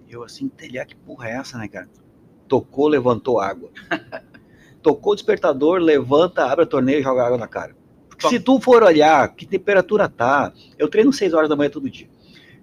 Eu 0.08 0.22
assim, 0.22 0.48
TLA, 0.48 0.84
que 0.84 0.96
porra 0.96 1.28
é 1.28 1.32
essa, 1.32 1.58
né, 1.58 1.68
cara? 1.68 1.88
Tocou, 2.46 2.88
levantou 2.88 3.40
água. 3.40 3.70
Tocou 4.82 5.12
o 5.12 5.16
despertador, 5.16 5.80
levanta, 5.80 6.46
abre 6.46 6.64
a 6.64 6.66
torneira 6.66 7.00
e 7.00 7.04
joga 7.04 7.24
água 7.24 7.36
na 7.36 7.48
cara. 7.48 7.76
Porque 8.08 8.24
Bom. 8.24 8.30
se 8.30 8.40
tu 8.40 8.60
for 8.60 8.82
olhar 8.82 9.28
que 9.34 9.44
temperatura 9.44 10.08
tá, 10.08 10.52
eu 10.78 10.88
treino 10.88 11.12
6 11.12 11.34
horas 11.34 11.48
da 11.48 11.56
manhã 11.56 11.70
todo 11.70 11.90
dia. 11.90 12.08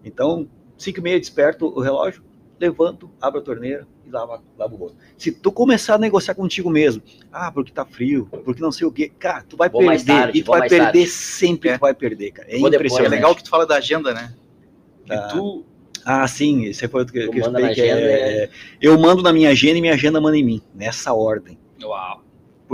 Então, 0.06 0.48
5 0.78 1.00
e 1.00 1.04
meia 1.04 1.20
desperto 1.20 1.66
o 1.68 1.82
relógio, 1.82 2.24
levanto, 2.60 3.10
abro 3.20 3.40
a 3.42 3.44
torneira 3.44 3.88
e 4.06 4.10
lavo, 4.10 4.42
lavo 4.58 4.76
o 4.76 4.78
rosto. 4.78 4.98
Se 5.18 5.32
tu 5.32 5.52
começar 5.52 5.96
a 5.96 5.98
negociar 5.98 6.36
contigo 6.36 6.70
mesmo, 6.70 7.02
ah, 7.32 7.52
porque 7.52 7.72
tá 7.72 7.84
frio, 7.86 8.28
porque 8.46 8.62
não 8.62 8.72
sei 8.72 8.86
o 8.88 8.92
quê, 8.92 9.12
cara, 9.20 9.44
tu 9.48 9.58
vai 9.58 9.68
Vou 9.70 9.82
perder. 9.82 10.06
tarde, 10.06 10.40
e 10.40 10.44
tu 10.44 10.52
vai 10.52 10.62
perder 10.70 10.84
tarde. 10.84 11.08
sempre, 11.08 11.70
É. 11.70 11.78
tu 11.78 11.82
vai 11.82 11.94
perder, 11.94 12.32
cara. 12.32 12.48
É 12.50 12.60
Vou 12.60 12.70
depois, 12.70 12.94
É 12.98 13.08
legal 13.10 13.36
que 13.36 13.44
tu 13.44 13.50
fala 13.50 13.66
da 13.66 13.76
agenda, 13.78 14.14
né? 14.14 14.34
Que 15.06 15.14
Ah. 15.14 15.28
tu 15.32 15.66
Ah, 16.08 16.28
sim, 16.28 16.66
esse 16.66 16.88
foi 16.88 17.02
o 17.02 17.06
que, 17.08 17.14
que 17.30 17.40
eu 17.40 17.52
na 17.52 17.62
expliquei. 17.62 17.90
agenda, 17.92 18.02
é, 18.12 18.50
Eu 18.80 19.00
mando 19.00 19.24
na 19.24 19.34
minha 19.34 19.50
agenda 19.50 19.78
e 19.80 19.82
minha 19.82 19.94
agenda 19.96 20.22
manda 20.22 20.38
em 20.38 20.44
mim, 20.44 20.62
nessa 20.76 21.12
ordem. 21.16 21.58
Uau. 21.82 22.22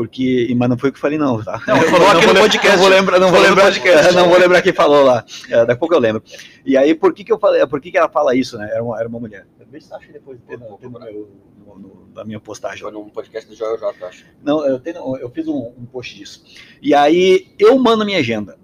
Porque, 0.01 0.51
mas 0.57 0.67
não 0.67 0.77
foi 0.79 0.89
o 0.89 0.93
que 0.93 0.97
eu 0.97 1.01
falei, 1.01 1.17
não, 1.19 1.43
tá? 1.43 1.61
Não, 1.67 1.75
falou 1.91 2.07
aqui 2.09 2.25
no 2.25 2.33
podcast. 2.33 2.69
Não 2.75 2.77
vou 2.79 2.89
lembrar, 2.89 3.19
não 3.19 3.29
vou 3.29 3.39
lembrar, 3.39 3.63
podcast. 3.65 4.13
não 4.17 4.29
vou 4.29 4.39
lembrar 4.39 4.61
quem 4.63 4.73
falou 4.73 5.03
lá. 5.05 5.23
É, 5.47 5.57
daqui 5.57 5.71
a 5.73 5.75
pouco 5.75 5.93
eu 5.93 5.99
lembro. 5.99 6.23
E 6.65 6.75
aí, 6.75 6.95
por 6.95 7.13
que 7.13 7.23
que 7.23 7.31
eu 7.31 7.37
falei, 7.37 7.65
por 7.67 7.79
que 7.79 7.91
que 7.91 7.97
ela 7.99 8.09
fala 8.09 8.35
isso, 8.35 8.57
né? 8.57 8.67
Era 8.71 8.83
uma, 8.83 8.99
era 8.99 9.07
uma 9.07 9.19
mulher. 9.19 9.45
Vê 9.69 9.79
se 9.79 9.93
acha 9.93 10.11
depois 10.11 10.39
tem 10.47 10.57
no, 10.57 10.75
tem 10.77 10.89
no 10.89 10.99
meu- 10.99 11.29
no- 11.65 11.79
no- 11.79 12.09
na 12.15 12.25
minha 12.25 12.39
postagem. 12.39 12.81
Foi 12.81 12.91
num 12.91 13.09
podcast 13.09 13.47
do 13.47 13.55
Joel 13.55 13.77
J, 13.77 14.05
acho. 14.07 14.25
Não, 14.43 14.65
eu, 14.65 14.79
tenho, 14.79 15.15
eu 15.17 15.29
fiz 15.29 15.47
um, 15.47 15.71
um 15.77 15.85
post 15.85 16.15
disso. 16.17 16.43
E 16.81 16.93
aí 16.95 17.47
eu 17.59 17.77
mando 17.77 18.03
minha 18.03 18.17
agenda. 18.19 18.57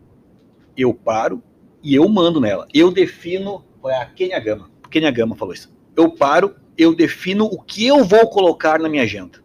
Eu 0.76 0.92
paro 0.94 1.42
e 1.84 1.94
eu 1.96 2.10
mando 2.10 2.42
nela. 2.42 2.68
Eu 2.74 2.92
defino. 2.92 3.64
Foi 3.80 3.94
a 3.94 4.06
Kenya 4.08 4.40
Gama. 4.40 4.70
Kenya 4.90 5.12
Gama 5.12 5.36
falou 5.36 5.54
isso. 5.54 5.72
Eu 5.96 6.12
paro, 6.12 6.56
eu 6.78 6.96
defino 6.96 7.46
o 7.46 7.62
que 7.62 7.86
eu 7.86 8.04
vou 8.04 8.28
colocar 8.28 8.80
na 8.80 8.90
minha 8.90 9.04
agenda. 9.04 9.40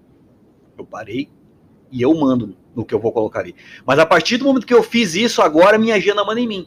Eu 0.76 0.84
parei 0.84 1.30
e 1.92 2.00
eu 2.02 2.12
mando 2.14 2.56
no 2.74 2.84
que 2.84 2.94
eu 2.94 2.98
vou 2.98 3.12
colocar 3.12 3.40
ali. 3.40 3.54
Mas 3.86 3.98
a 3.98 4.06
partir 4.06 4.38
do 4.38 4.44
momento 4.46 4.66
que 4.66 4.74
eu 4.74 4.82
fiz 4.82 5.14
isso, 5.14 5.42
agora 5.42 5.78
minha 5.78 5.94
agenda 5.94 6.24
manda 6.24 6.40
em 6.40 6.48
mim. 6.48 6.66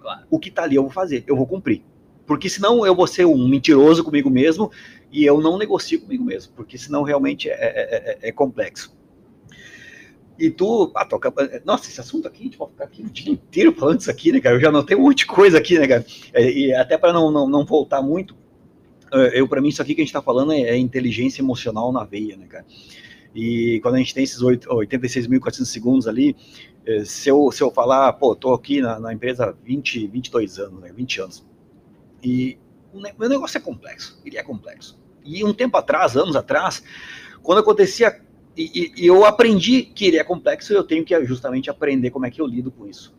Claro. 0.00 0.22
O 0.30 0.38
que 0.38 0.50
tá 0.50 0.62
ali 0.62 0.76
eu 0.76 0.82
vou 0.82 0.90
fazer, 0.92 1.24
eu 1.26 1.36
vou 1.36 1.46
cumprir. 1.46 1.82
Porque 2.24 2.48
senão 2.48 2.86
eu 2.86 2.94
vou 2.94 3.06
ser 3.06 3.26
um 3.26 3.48
mentiroso 3.48 4.04
comigo 4.04 4.30
mesmo 4.30 4.70
e 5.10 5.24
eu 5.24 5.40
não 5.40 5.58
negocio 5.58 6.00
comigo 6.00 6.24
mesmo. 6.24 6.52
Porque 6.54 6.78
senão 6.78 7.02
realmente 7.02 7.50
é- 7.50 7.52
é- 7.54 8.18
é- 8.24 8.28
é 8.28 8.32
complexo. 8.32 8.96
E 10.38 10.50
tu, 10.50 10.90
ah, 10.94 11.04
toca, 11.04 11.32
nossa, 11.64 11.88
esse 11.88 12.00
assunto 12.00 12.26
aqui, 12.26 12.40
a 12.40 12.44
gente 12.44 12.56
pode 12.56 12.72
ficar 12.72 12.84
aqui 12.84 13.02
o 13.02 13.10
dia 13.10 13.32
inteiro 13.32 13.72
falando 13.74 13.98
disso 13.98 14.10
aqui, 14.10 14.32
né, 14.32 14.40
cara? 14.40 14.56
Eu 14.56 14.60
já 14.60 14.72
notei 14.72 14.96
um 14.96 15.02
monte 15.02 15.18
de 15.18 15.26
coisa 15.26 15.58
aqui, 15.58 15.78
né, 15.78 15.86
cara? 15.86 16.06
É, 16.32 16.50
E 16.50 16.74
até 16.74 16.96
para 16.96 17.12
não, 17.12 17.30
não, 17.30 17.48
não 17.48 17.64
voltar 17.64 18.00
muito, 18.02 18.34
é, 19.12 19.38
eu 19.38 19.46
para 19.46 19.60
mim 19.60 19.68
isso 19.68 19.82
aqui 19.82 19.94
que 19.94 20.00
a 20.00 20.04
gente 20.04 20.12
tá 20.12 20.22
falando 20.22 20.52
é, 20.52 20.60
é 20.62 20.76
inteligência 20.76 21.42
emocional 21.42 21.92
na 21.92 22.02
veia, 22.04 22.36
né, 22.36 22.46
cara? 22.46 22.64
E 23.34 23.80
quando 23.82 23.94
a 23.96 23.98
gente 23.98 24.14
tem 24.14 24.24
esses 24.24 24.42
oito- 24.42 24.68
86.400 24.72 25.70
segundos 25.72 26.06
ali, 26.08 26.36
é, 26.86 27.04
se 27.04 27.28
eu, 27.28 27.50
se 27.50 27.62
eu 27.62 27.70
falar, 27.70 28.12
pô, 28.14 28.34
tô 28.36 28.52
aqui 28.52 28.80
na, 28.80 28.98
na 29.00 29.12
empresa 29.12 29.46
há 29.46 29.52
20, 29.52 30.06
22 30.06 30.58
anos, 30.58 30.80
né, 30.80 30.92
20 30.94 31.20
anos, 31.20 31.44
e 32.22 32.58
meu 33.18 33.28
negócio 33.28 33.56
é 33.56 33.60
complexo, 33.60 34.20
ele 34.24 34.36
é 34.36 34.42
complexo. 34.42 34.98
E 35.24 35.44
um 35.44 35.52
tempo 35.54 35.76
atrás, 35.76 36.16
anos 36.16 36.36
atrás, 36.36 36.82
quando 37.42 37.58
acontecia 37.58 38.20
e, 38.56 38.92
e- 38.96 39.06
eu 39.06 39.24
aprendi 39.24 39.82
que 39.82 40.04
ele 40.06 40.18
é 40.18 40.24
complexo, 40.24 40.72
eu 40.74 40.84
tenho 40.84 41.04
que 41.04 41.24
justamente 41.24 41.70
aprender 41.70 42.10
como 42.10 42.26
é 42.26 42.30
que 42.30 42.40
eu 42.40 42.46
lido 42.46 42.70
com 42.70 42.86
isso. 42.86 43.14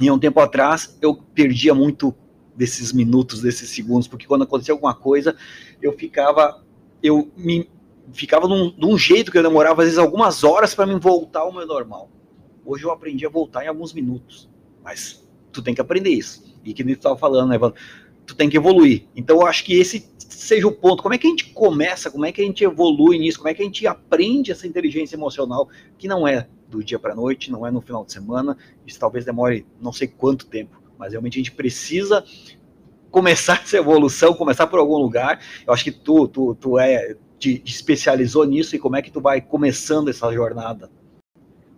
E 0.00 0.10
um 0.10 0.18
tempo 0.18 0.40
atrás, 0.40 0.96
eu 1.00 1.14
perdia 1.16 1.74
muito 1.74 2.14
desses 2.56 2.92
minutos, 2.92 3.40
desses 3.42 3.70
segundos, 3.70 4.08
porque 4.08 4.26
quando 4.26 4.42
acontecia 4.42 4.72
alguma 4.74 4.94
coisa, 4.94 5.36
eu 5.82 5.92
ficava, 5.92 6.64
eu 7.02 7.30
me 7.36 7.68
ficava 8.12 8.46
num, 8.46 8.74
um 8.82 8.98
jeito 8.98 9.30
que 9.30 9.38
eu 9.38 9.42
demorava 9.42 9.82
às 9.82 9.86
vezes 9.88 9.98
algumas 9.98 10.44
horas 10.44 10.74
para 10.74 10.86
me 10.86 10.98
voltar 10.98 11.40
ao 11.40 11.52
meu 11.52 11.66
normal. 11.66 12.10
Hoje 12.64 12.84
eu 12.84 12.90
aprendi 12.90 13.26
a 13.26 13.28
voltar 13.28 13.64
em 13.64 13.68
alguns 13.68 13.92
minutos, 13.92 14.48
mas 14.82 15.26
tu 15.52 15.62
tem 15.62 15.74
que 15.74 15.80
aprender 15.80 16.10
isso. 16.10 16.54
E 16.64 16.72
que 16.72 16.82
nem 16.82 16.94
tu 16.94 16.98
estava 16.98 17.16
falando, 17.16 17.50
né, 17.50 17.56
Evandro? 17.56 17.78
Tu 18.26 18.34
tem 18.34 18.48
que 18.48 18.56
evoluir. 18.56 19.06
Então 19.14 19.36
eu 19.36 19.46
acho 19.46 19.64
que 19.64 19.74
esse 19.74 20.08
seja 20.18 20.66
o 20.66 20.72
ponto. 20.72 21.02
Como 21.02 21.14
é 21.14 21.18
que 21.18 21.26
a 21.26 21.30
gente 21.30 21.52
começa? 21.52 22.10
Como 22.10 22.24
é 22.24 22.32
que 22.32 22.40
a 22.40 22.44
gente 22.44 22.64
evolui 22.64 23.18
nisso? 23.18 23.38
Como 23.38 23.48
é 23.48 23.54
que 23.54 23.62
a 23.62 23.64
gente 23.64 23.86
aprende 23.86 24.50
essa 24.50 24.66
inteligência 24.66 25.16
emocional 25.16 25.68
que 25.98 26.08
não 26.08 26.26
é 26.26 26.48
do 26.68 26.82
dia 26.82 26.98
para 26.98 27.14
noite, 27.14 27.50
não 27.50 27.66
é 27.66 27.70
no 27.70 27.80
final 27.80 28.04
de 28.04 28.12
semana. 28.12 28.56
Isso 28.86 28.98
talvez 28.98 29.24
demore 29.24 29.66
não 29.80 29.92
sei 29.92 30.08
quanto 30.08 30.46
tempo, 30.46 30.82
mas 30.98 31.12
realmente 31.12 31.34
a 31.34 31.42
gente 31.42 31.52
precisa 31.52 32.24
começar 33.10 33.60
essa 33.62 33.76
evolução, 33.76 34.34
começar 34.34 34.66
por 34.66 34.78
algum 34.78 34.96
lugar. 34.96 35.40
Eu 35.66 35.72
acho 35.72 35.84
que 35.84 35.92
tu, 35.92 36.26
tu, 36.28 36.54
tu 36.54 36.78
é 36.78 37.16
te 37.44 37.62
especializou 37.64 38.44
nisso 38.44 38.74
e 38.74 38.78
como 38.78 38.96
é 38.96 39.02
que 39.02 39.10
tu 39.10 39.20
vai 39.20 39.40
começando 39.40 40.08
essa 40.08 40.32
jornada? 40.32 40.90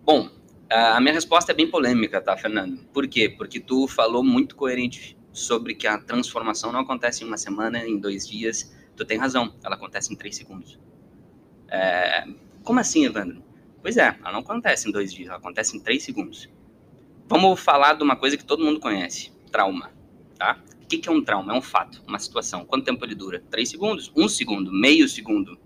Bom, 0.05 0.31
a 0.71 1.01
minha 1.01 1.15
resposta 1.15 1.53
é 1.53 1.55
bem 1.55 1.69
polêmica, 1.69 2.21
tá, 2.21 2.37
Fernando? 2.37 2.79
Por 2.93 3.09
quê? 3.09 3.29
Porque 3.29 3.59
tu 3.59 3.89
falou 3.89 4.23
muito 4.23 4.55
coerente 4.55 5.19
sobre 5.33 5.75
que 5.75 5.87
a 5.87 5.99
transformação 5.99 6.71
não 6.73 6.81
acontece 6.81 7.25
em 7.25 7.27
uma 7.27 7.37
semana, 7.37 7.79
em 7.85 7.99
dois 7.99 8.29
dias. 8.29 8.73
Tu 8.95 9.05
tem 9.05 9.19
razão, 9.19 9.55
ela 9.65 9.75
acontece 9.75 10.13
em 10.13 10.17
três 10.17 10.37
segundos. 10.37 10.79
É, 11.69 12.27
Como 12.63 12.79
assim, 12.79 13.05
Evandro? 13.05 13.43
Pois 13.83 13.97
é, 13.97 14.17
ela 14.21 14.33
não 14.33 14.41
acontece 14.41 14.89
em 14.89 14.93
dois 14.93 15.13
dias, 15.13 15.29
ela 15.29 15.39
acontece 15.39 15.77
em 15.77 15.81
três 15.81 16.03
segundos. 16.03 16.49
Vamos 17.29 17.61
falar 17.61 17.95
de 17.95 18.03
uma 18.03 18.17
coisa 18.17 18.37
que 18.37 18.45
todo 18.45 18.65
mundo 18.65 18.79
conhece: 18.79 19.33
trauma, 19.51 19.91
tá? 20.39 20.59
O 20.87 20.88
que 20.88 20.99
que 20.99 21.09
é 21.09 21.12
um 21.12 21.20
trauma? 21.20 21.53
É 21.53 21.57
um 21.57 21.61
fato, 21.61 22.01
uma 22.07 22.16
situação. 22.16 22.64
Quanto 22.64 22.85
tempo 22.85 23.05
ele 23.05 23.16
dura? 23.16 23.42
Três 23.51 23.68
segundos? 23.68 24.12
Um 24.14 24.29
segundo? 24.29 24.72
Meio 24.72 25.09
segundo? 25.09 25.59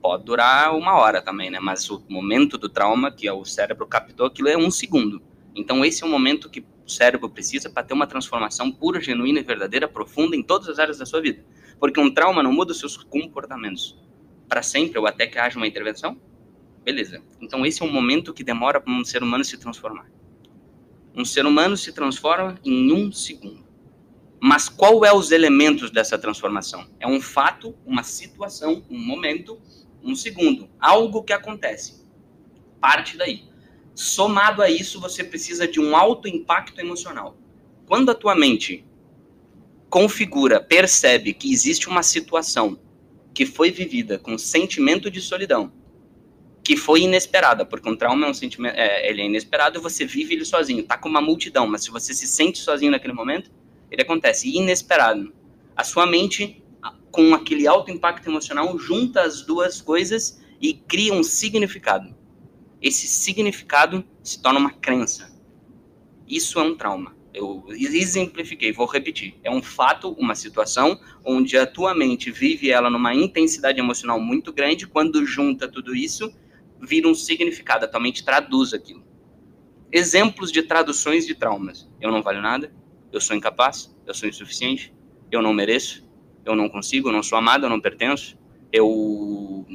Pode 0.00 0.24
durar 0.24 0.74
uma 0.74 0.94
hora 0.94 1.20
também, 1.20 1.50
né? 1.50 1.60
Mas 1.60 1.90
o 1.90 2.02
momento 2.08 2.56
do 2.56 2.66
trauma, 2.66 3.12
que 3.12 3.28
é 3.28 3.32
o 3.32 3.44
cérebro 3.44 3.86
captou 3.86 4.24
aquilo, 4.24 4.48
é 4.48 4.56
um 4.56 4.70
segundo. 4.70 5.20
Então 5.54 5.84
esse 5.84 6.02
é 6.02 6.06
o 6.06 6.08
momento 6.08 6.48
que 6.48 6.60
o 6.60 6.88
cérebro 6.88 7.28
precisa 7.28 7.68
para 7.68 7.82
ter 7.82 7.92
uma 7.92 8.06
transformação 8.06 8.72
pura, 8.72 9.02
genuína 9.02 9.40
e 9.40 9.42
verdadeira, 9.42 9.86
profunda 9.86 10.34
em 10.34 10.42
todas 10.42 10.66
as 10.70 10.78
áreas 10.78 10.96
da 10.96 11.04
sua 11.04 11.20
vida. 11.20 11.44
Porque 11.78 12.00
um 12.00 12.10
trauma 12.10 12.42
não 12.42 12.50
muda 12.50 12.72
os 12.72 12.78
seus 12.78 12.96
comportamentos 12.96 14.02
para 14.48 14.62
sempre 14.62 14.98
ou 14.98 15.06
até 15.06 15.26
que 15.26 15.38
haja 15.38 15.58
uma 15.58 15.66
intervenção. 15.66 16.18
Beleza. 16.82 17.22
Então 17.38 17.66
esse 17.66 17.82
é 17.82 17.84
um 17.84 17.92
momento 17.92 18.32
que 18.32 18.42
demora 18.42 18.80
para 18.80 18.90
um 18.90 19.04
ser 19.04 19.22
humano 19.22 19.44
se 19.44 19.58
transformar. 19.58 20.10
Um 21.14 21.22
ser 21.22 21.44
humano 21.44 21.76
se 21.76 21.92
transforma 21.92 22.58
em 22.64 22.90
um 22.90 23.12
segundo. 23.12 23.63
Mas 24.46 24.68
qual 24.68 25.06
é 25.06 25.10
os 25.10 25.30
elementos 25.30 25.90
dessa 25.90 26.18
transformação? 26.18 26.86
É 27.00 27.06
um 27.06 27.18
fato, 27.18 27.74
uma 27.86 28.02
situação, 28.02 28.84
um 28.90 28.98
momento, 28.98 29.58
um 30.02 30.14
segundo, 30.14 30.68
algo 30.78 31.22
que 31.22 31.32
acontece. 31.32 32.04
Parte 32.78 33.16
daí. 33.16 33.44
Somado 33.94 34.60
a 34.60 34.68
isso, 34.68 35.00
você 35.00 35.24
precisa 35.24 35.66
de 35.66 35.80
um 35.80 35.96
alto 35.96 36.28
impacto 36.28 36.78
emocional. 36.78 37.38
Quando 37.86 38.10
a 38.10 38.14
tua 38.14 38.34
mente 38.34 38.84
configura, 39.88 40.60
percebe 40.60 41.32
que 41.32 41.50
existe 41.50 41.88
uma 41.88 42.02
situação 42.02 42.78
que 43.32 43.46
foi 43.46 43.70
vivida 43.70 44.18
com 44.18 44.36
sentimento 44.36 45.10
de 45.10 45.22
solidão, 45.22 45.72
que 46.62 46.76
foi 46.76 47.00
inesperada, 47.00 47.64
porque 47.64 47.88
um 47.88 47.96
trauma 47.96 48.26
é 48.26 48.30
um 48.30 48.34
sentimento, 48.34 48.74
é, 48.76 49.08
ele 49.08 49.22
é 49.22 49.24
inesperado 49.24 49.80
você 49.80 50.04
vive 50.04 50.34
ele 50.34 50.44
sozinho, 50.44 50.82
tá 50.82 50.98
com 50.98 51.08
uma 51.08 51.22
multidão, 51.22 51.66
mas 51.66 51.82
se 51.82 51.90
você 51.90 52.12
se 52.12 52.26
sente 52.26 52.58
sozinho 52.58 52.90
naquele 52.90 53.14
momento, 53.14 53.50
ele 53.94 54.02
acontece 54.02 54.48
inesperado. 54.48 55.32
A 55.76 55.84
sua 55.84 56.06
mente, 56.06 56.62
com 57.10 57.32
aquele 57.32 57.66
alto 57.66 57.90
impacto 57.90 58.28
emocional, 58.28 58.76
junta 58.78 59.22
as 59.22 59.42
duas 59.42 59.80
coisas 59.80 60.40
e 60.60 60.74
cria 60.74 61.14
um 61.14 61.22
significado. 61.22 62.14
Esse 62.82 63.06
significado 63.06 64.04
se 64.22 64.42
torna 64.42 64.58
uma 64.58 64.72
crença. 64.72 65.32
Isso 66.26 66.58
é 66.58 66.62
um 66.62 66.76
trauma. 66.76 67.14
Eu 67.32 67.64
exemplifiquei, 67.70 68.72
vou 68.72 68.86
repetir. 68.86 69.36
É 69.42 69.50
um 69.50 69.62
fato, 69.62 70.10
uma 70.12 70.34
situação 70.34 71.00
onde 71.24 71.56
a 71.56 71.66
tua 71.66 71.94
mente 71.94 72.30
vive 72.30 72.70
ela 72.70 72.90
numa 72.90 73.14
intensidade 73.14 73.78
emocional 73.78 74.20
muito 74.20 74.52
grande. 74.52 74.86
Quando 74.86 75.24
junta 75.24 75.68
tudo 75.68 75.94
isso, 75.94 76.32
vira 76.80 77.08
um 77.08 77.14
significado. 77.14 77.84
A 77.84 77.88
tua 77.88 78.00
mente 78.00 78.24
traduz 78.24 78.72
aquilo. 78.72 79.04
Exemplos 79.90 80.50
de 80.50 80.62
traduções 80.62 81.26
de 81.26 81.34
traumas. 81.34 81.88
Eu 82.00 82.10
não 82.10 82.22
valho 82.22 82.42
nada. 82.42 82.72
Eu 83.14 83.20
sou 83.20 83.36
incapaz. 83.36 83.94
Eu 84.06 84.14
sou 84.14 84.28
insuficiente. 84.28 84.94
Eu 85.30 85.40
não 85.40 85.52
mereço. 85.52 86.06
Eu 86.44 86.54
não 86.54 86.68
consigo. 86.68 87.08
Eu 87.08 87.12
não 87.12 87.22
sou 87.22 87.38
amado. 87.38 87.66
Eu 87.66 87.70
não 87.70 87.80
pertenço. 87.80 88.36
Eu 88.72 88.88
uh, 88.88 89.66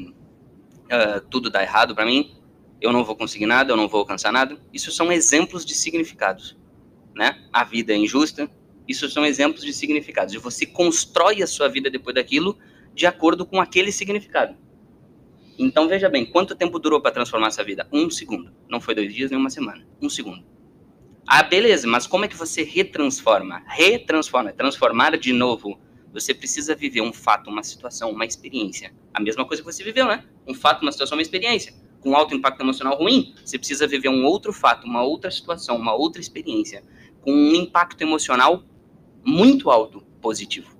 tudo 1.30 1.49
dá 1.49 1.63
errado 1.63 1.95
para 1.95 2.06
mim. 2.06 2.36
Eu 2.82 2.93
não 2.93 3.04
vou 3.04 3.15
conseguir 3.15 3.45
nada. 3.45 3.71
Eu 3.71 3.78
não 3.78 3.88
vou 3.88 4.02
alcançar 4.02 4.32
nada. 4.32 4.58
Isso 4.73 4.91
são 4.91 5.12
exemplos 5.12 5.65
de 5.65 5.73
significados 5.73 6.60
né? 7.19 7.38
A 7.52 7.65
vida 7.65 7.91
é 7.91 7.97
injusta. 7.97 8.49
Isso 8.88 9.10
são 9.10 9.25
exemplos 9.25 9.63
de 9.63 9.73
significados. 9.73 10.34
E 10.34 10.38
você 10.38 10.65
constrói 10.65 11.43
a 11.43 11.47
sua 11.47 11.67
vida 11.67 11.89
depois 11.89 12.15
daquilo 12.15 12.58
de 12.93 13.06
acordo 13.06 13.45
com 13.45 13.60
aquele 13.60 13.91
significado. 13.91 14.56
Então 15.58 15.89
veja 15.89 16.08
bem, 16.08 16.25
quanto 16.25 16.56
tempo 16.56 16.80
durou 16.80 17.02
para 17.02 17.12
transformar 17.12 17.47
essa 17.47 17.63
vida? 17.63 17.86
Um 17.91 18.10
segundo. 18.10 18.54
Não 18.69 18.80
foi 18.80 18.95
dois 18.95 19.13
dias 19.13 19.30
nem 19.30 19.39
uma 19.39 19.49
semana. 19.49 19.86
Um 20.02 20.10
segundo. 20.10 20.43
Ah, 21.32 21.44
beleza, 21.44 21.88
mas 21.88 22.08
como 22.08 22.26
é 22.26 22.28
que 22.28 22.36
você 22.36 22.63
retransforma? 22.63 23.62
Retransforma, 23.68 24.52
transformar 24.52 25.15
de 25.15 25.32
novo. 25.32 25.80
Você 26.12 26.34
precisa 26.34 26.74
viver 26.74 27.02
um 27.02 27.13
fato, 27.13 27.52
uma 27.52 27.62
situação, 27.62 28.10
uma 28.10 28.26
experiência. 28.26 28.92
A 29.13 29.22
mesma 29.22 29.46
coisa 29.46 29.62
que 29.62 29.72
você 29.72 29.84
viveu, 29.84 30.08
né? 30.08 30.26
Um 30.48 30.56
fato, 30.56 30.82
uma 30.82 30.92
situação, 30.92 31.15
uma 31.15 31.22
experiência. 31.22 31.72
Com 32.00 32.15
alto 32.15 32.34
impacto 32.34 32.62
emocional 32.62 32.98
ruim, 32.98 33.36
você 33.46 33.60
precisa 33.60 33.86
viver 33.86 34.10
um 34.10 34.26
outro 34.26 34.52
fato, 34.52 34.88
uma 34.88 35.04
outra 35.04 35.30
situação, 35.30 35.78
uma 35.78 35.94
outra 35.94 36.20
experiência 36.20 36.84
com 37.22 37.32
um 37.32 37.54
impacto 37.54 38.02
emocional 38.02 38.63
muito 39.24 39.70
alto 39.70 40.02
positivo. 40.20 40.76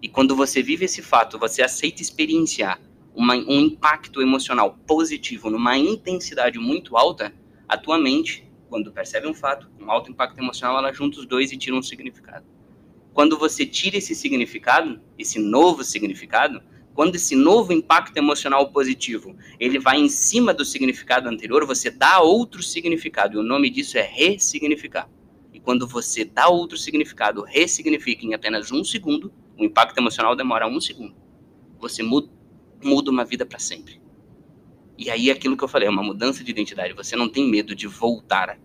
E 0.00 0.08
quando 0.08 0.34
você 0.34 0.62
vive 0.62 0.86
esse 0.86 1.02
fato, 1.02 1.38
você 1.38 1.60
aceita 1.60 2.00
experienciar 2.00 2.80
uma, 3.14 3.34
um 3.34 3.60
impacto 3.60 4.22
emocional 4.22 4.78
positivo 4.86 5.50
numa 5.50 5.76
intensidade 5.76 6.58
muito 6.58 6.96
alta, 6.96 7.34
a 7.68 7.76
tua 7.76 7.98
mente, 7.98 8.49
quando 8.70 8.92
percebe 8.92 9.26
um 9.26 9.34
fato 9.34 9.68
com 9.76 9.90
alto 9.90 10.10
impacto 10.10 10.38
emocional, 10.38 10.78
ela 10.78 10.92
junta 10.92 11.18
os 11.18 11.26
dois 11.26 11.50
e 11.50 11.56
tira 11.56 11.76
um 11.76 11.82
significado. 11.82 12.46
Quando 13.12 13.36
você 13.36 13.66
tira 13.66 13.98
esse 13.98 14.14
significado, 14.14 15.00
esse 15.18 15.40
novo 15.40 15.82
significado, 15.82 16.62
quando 16.94 17.16
esse 17.16 17.34
novo 17.34 17.72
impacto 17.72 18.16
emocional 18.16 18.70
positivo 18.70 19.36
ele 19.58 19.78
vai 19.78 19.98
em 19.98 20.08
cima 20.08 20.54
do 20.54 20.64
significado 20.64 21.28
anterior, 21.28 21.66
você 21.66 21.90
dá 21.90 22.20
outro 22.20 22.62
significado. 22.62 23.36
E 23.36 23.38
o 23.38 23.42
nome 23.42 23.68
disso 23.68 23.98
é 23.98 24.02
ressignificar. 24.02 25.10
E 25.52 25.58
quando 25.58 25.86
você 25.86 26.24
dá 26.24 26.48
outro 26.48 26.78
significado, 26.78 27.42
ressignifica 27.42 28.24
em 28.24 28.34
apenas 28.34 28.70
um 28.70 28.84
segundo, 28.84 29.32
o 29.58 29.64
impacto 29.64 29.98
emocional 29.98 30.36
demora 30.36 30.68
um 30.68 30.80
segundo. 30.80 31.14
Você 31.80 32.02
muda, 32.02 32.30
muda 32.82 33.10
uma 33.10 33.24
vida 33.24 33.44
para 33.44 33.58
sempre. 33.58 34.00
E 35.00 35.08
aí 35.08 35.30
aquilo 35.30 35.56
que 35.56 35.64
eu 35.64 35.68
falei, 35.68 35.88
é 35.88 35.90
uma 35.90 36.02
mudança 36.02 36.44
de 36.44 36.50
identidade. 36.50 36.92
Você 36.92 37.16
não 37.16 37.26
tem 37.26 37.48
medo 37.48 37.74
de 37.74 37.86
voltar 37.86 38.60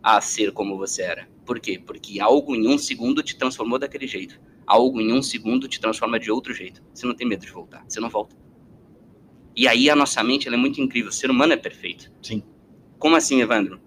a 0.00 0.20
ser 0.20 0.52
como 0.52 0.78
você 0.78 1.02
era. 1.02 1.28
Por 1.44 1.58
quê? 1.58 1.82
Porque 1.84 2.20
algo 2.20 2.54
em 2.54 2.68
um 2.68 2.78
segundo 2.78 3.24
te 3.24 3.36
transformou 3.36 3.76
daquele 3.76 4.06
jeito. 4.06 4.40
Algo 4.64 5.00
em 5.00 5.12
um 5.12 5.20
segundo 5.20 5.66
te 5.66 5.80
transforma 5.80 6.20
de 6.20 6.30
outro 6.30 6.54
jeito. 6.54 6.80
Você 6.94 7.04
não 7.04 7.12
tem 7.12 7.26
medo 7.26 7.44
de 7.44 7.50
voltar. 7.50 7.84
Você 7.88 7.98
não 7.98 8.08
volta. 8.08 8.36
E 9.56 9.66
aí 9.66 9.90
a 9.90 9.96
nossa 9.96 10.22
mente 10.22 10.46
é 10.46 10.56
muito 10.56 10.80
incrível. 10.80 11.10
O 11.10 11.12
ser 11.12 11.28
humano 11.28 11.54
é 11.54 11.56
perfeito. 11.56 12.12
Sim. 12.22 12.44
Como 12.96 13.16
assim, 13.16 13.40
Evandro? 13.40 13.80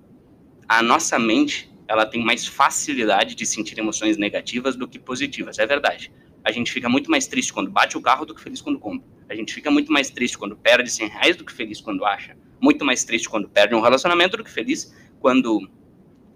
A 0.67 0.83
nossa 0.83 1.17
mente 1.17 1.71
ela 1.87 2.05
tem 2.05 2.21
mais 2.21 2.45
facilidade 2.45 3.33
de 3.33 3.45
sentir 3.45 3.79
emoções 3.79 4.17
negativas 4.17 4.75
do 4.75 4.89
que 4.89 4.99
positivas. 4.99 5.57
É 5.57 5.65
verdade. 5.65 6.11
A 6.43 6.51
gente 6.51 6.69
fica 6.69 6.89
muito 6.89 7.09
mais 7.09 7.27
triste 7.27 7.53
quando 7.53 7.71
bate 7.71 7.97
o 7.97 8.01
carro 8.01 8.25
do 8.25 8.35
que 8.35 8.41
feliz 8.41 8.61
quando 8.61 8.77
compra. 8.77 9.07
A 9.33 9.35
gente 9.35 9.51
fica 9.51 9.71
muito 9.71 9.91
mais 9.91 10.11
triste 10.11 10.37
quando 10.37 10.55
perde 10.55 10.91
100 10.91 11.07
reais 11.07 11.35
do 11.35 11.43
que 11.43 11.51
feliz 11.51 11.81
quando 11.81 12.05
acha. 12.05 12.37
Muito 12.61 12.85
mais 12.85 13.03
triste 13.03 13.27
quando 13.27 13.49
perde 13.49 13.73
um 13.73 13.81
relacionamento 13.81 14.37
do 14.37 14.43
que 14.43 14.51
feliz 14.51 14.93
quando, 15.19 15.67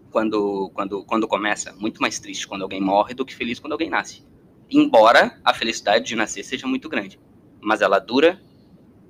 quando, 0.09 0.71
quando, 0.73 1.05
quando 1.05 1.27
começa. 1.27 1.75
Muito 1.75 2.01
mais 2.01 2.17
triste 2.17 2.47
quando 2.47 2.63
alguém 2.63 2.81
morre 2.81 3.13
do 3.13 3.23
que 3.23 3.35
feliz 3.35 3.59
quando 3.59 3.73
alguém 3.73 3.87
nasce. 3.87 4.25
Embora 4.67 5.39
a 5.45 5.53
felicidade 5.53 6.05
de 6.05 6.15
nascer 6.15 6.43
seja 6.43 6.65
muito 6.65 6.89
grande. 6.89 7.19
Mas 7.61 7.81
ela 7.81 7.99
dura 7.99 8.41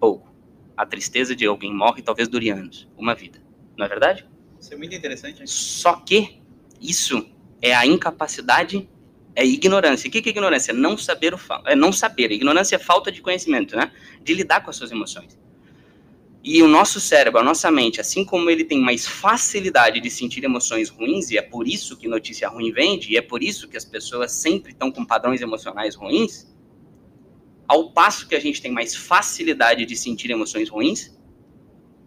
pouco. 0.02 0.36
A 0.76 0.86
tristeza 0.86 1.34
de 1.34 1.46
alguém 1.46 1.74
morre 1.74 2.02
talvez 2.02 2.28
dure 2.28 2.50
anos. 2.50 2.90
Uma 2.98 3.16
vida. 3.16 3.42
Não 3.78 3.86
é 3.86 3.88
verdade? 3.88 4.28
Isso 4.60 4.74
é 4.74 4.76
muito 4.76 4.94
interessante. 4.94 5.40
Hein? 5.40 5.48
Só 5.48 5.94
que 5.94 6.42
isso 6.82 7.26
é 7.62 7.74
a 7.74 7.86
incapacidade, 7.86 8.90
é 9.38 9.46
ignorância. 9.46 10.08
O 10.08 10.12
que 10.12 10.18
é 10.18 10.32
ignorância? 10.32 10.74
Não 10.74 10.98
saber 10.98 11.36
o 11.36 11.40
é 11.68 11.76
não 11.76 11.94
saber. 11.94 12.32
ignorância 12.32 12.76
é 12.76 12.80
falta 12.80 13.12
de 13.12 13.22
conhecimento, 13.22 13.76
né? 13.76 13.92
De 14.24 14.34
lidar 14.34 14.62
com 14.62 14.72
as 14.72 14.76
suas 14.76 14.92
emoções. 14.92 15.38
E 16.44 16.64
o 16.64 16.68
nosso 16.68 17.00
cérebro, 17.00 17.40
a 17.40 17.44
nossa 17.44 17.70
mente, 17.70 18.02
assim 18.02 18.26
como 18.26 18.50
ele 18.50 18.64
tem 18.64 18.82
mais 18.82 19.06
facilidade 19.06 20.00
de 20.00 20.10
sentir 20.10 20.44
emoções 20.44 20.90
ruins, 20.90 21.30
e 21.30 21.38
é 21.38 21.42
por 21.44 21.68
isso 21.68 21.96
que 21.96 22.08
notícia 22.08 22.50
ruim 22.50 22.72
vende, 22.72 23.12
e 23.12 23.18
é 23.18 23.22
por 23.22 23.44
isso 23.44 23.68
que 23.68 23.78
as 23.78 23.86
pessoas 23.86 24.32
sempre 24.32 24.72
estão 24.72 24.92
com 24.92 25.06
padrões 25.06 25.40
emocionais 25.40 25.94
ruins, 25.94 26.48
ao 27.68 27.92
passo 27.92 28.28
que 28.28 28.34
a 28.34 28.40
gente 28.40 28.60
tem 28.60 28.72
mais 28.72 28.96
facilidade 28.96 29.86
de 29.86 29.96
sentir 29.96 30.32
emoções 30.32 30.68
ruins, 30.68 31.16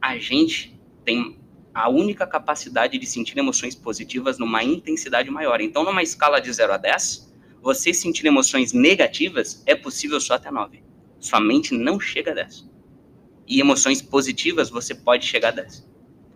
a 0.03 0.19
gente 0.19 0.81
tem 1.05 1.39
a 1.75 1.89
única 1.89 2.27
capacidade 2.27 2.99
de 2.99 3.07
sentir 3.07 3.39
emoções 3.39 3.75
positivas 3.75 4.39
numa 4.39 4.63
intensidade 4.63 5.31
maior. 5.31 5.61
Então, 5.61 5.85
numa 5.85 6.03
escala 6.03 6.41
de 6.41 6.53
0 6.53 6.73
a 6.73 6.77
10, 6.77 7.33
você 7.63 7.93
sentir 7.93 8.27
emoções 8.27 8.73
negativas 8.73 9.63
é 9.67 9.75
possível 9.75 10.21
só 10.21 10.35
até 10.35 10.51
9. 10.51 10.83
Sua 11.19 11.41
mente 11.41 11.75
não 11.75 12.01
chega 12.01 12.33
a 12.33 12.35
10. 12.35 12.69
E 13.47 13.61
emoções 13.61 14.01
positivas 14.01 14.71
você 14.71 14.95
pode 14.95 15.27
chegar 15.27 15.49
a 15.49 15.53
10. 15.53 15.89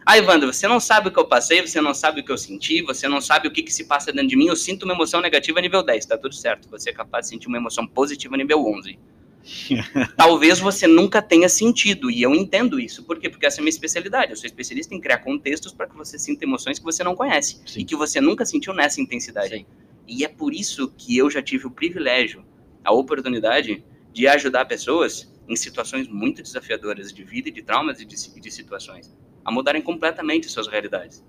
Ah, 0.06 0.18
Evandro, 0.18 0.52
você 0.52 0.68
não 0.68 0.78
sabe 0.78 1.08
o 1.08 1.10
que 1.10 1.18
eu 1.18 1.26
passei, 1.26 1.66
você 1.66 1.80
não 1.80 1.94
sabe 1.94 2.20
o 2.20 2.24
que 2.24 2.30
eu 2.30 2.36
senti, 2.36 2.82
você 2.82 3.08
não 3.08 3.22
sabe 3.22 3.48
o 3.48 3.50
que, 3.50 3.62
que 3.62 3.72
se 3.72 3.86
passa 3.86 4.12
dentro 4.12 4.28
de 4.28 4.36
mim. 4.36 4.46
Eu 4.46 4.56
sinto 4.56 4.82
uma 4.82 4.92
emoção 4.92 5.22
negativa 5.22 5.60
nível 5.62 5.82
10, 5.82 6.04
tá 6.04 6.18
tudo 6.18 6.34
certo. 6.34 6.68
Você 6.68 6.90
é 6.90 6.92
capaz 6.92 7.24
de 7.24 7.30
sentir 7.30 7.48
uma 7.48 7.56
emoção 7.56 7.86
positiva 7.86 8.36
nível 8.36 8.66
11. 8.66 8.98
Talvez 10.16 10.58
você 10.58 10.86
nunca 10.86 11.20
tenha 11.20 11.48
sentido, 11.48 12.10
e 12.10 12.22
eu 12.22 12.34
entendo 12.34 12.80
isso. 12.80 13.04
Por 13.04 13.18
quê? 13.18 13.28
Porque 13.28 13.46
essa 13.46 13.58
é 13.58 13.60
a 13.60 13.62
minha 13.62 13.70
especialidade. 13.70 14.32
Eu 14.32 14.36
sou 14.36 14.46
especialista 14.46 14.94
em 14.94 15.00
criar 15.00 15.18
contextos 15.18 15.72
para 15.72 15.86
que 15.86 15.96
você 15.96 16.18
sinta 16.18 16.44
emoções 16.44 16.78
que 16.78 16.84
você 16.84 17.04
não 17.04 17.14
conhece 17.14 17.60
Sim. 17.66 17.80
e 17.80 17.84
que 17.84 17.94
você 17.94 18.20
nunca 18.20 18.44
sentiu 18.46 18.72
nessa 18.72 19.00
intensidade. 19.00 19.56
Sim. 19.56 19.66
E 20.06 20.24
é 20.24 20.28
por 20.28 20.52
isso 20.52 20.92
que 20.96 21.16
eu 21.16 21.30
já 21.30 21.42
tive 21.42 21.66
o 21.66 21.70
privilégio, 21.70 22.44
a 22.82 22.92
oportunidade 22.92 23.84
de 24.12 24.26
ajudar 24.26 24.64
pessoas 24.64 25.32
em 25.48 25.56
situações 25.56 26.08
muito 26.08 26.42
desafiadoras 26.42 27.12
de 27.12 27.22
vida, 27.24 27.50
de 27.50 27.62
traumas 27.62 28.00
e 28.00 28.04
de, 28.04 28.16
de 28.40 28.50
situações 28.50 29.14
a 29.44 29.52
mudarem 29.52 29.82
completamente 29.82 30.48
suas 30.48 30.66
realidades. 30.66 31.22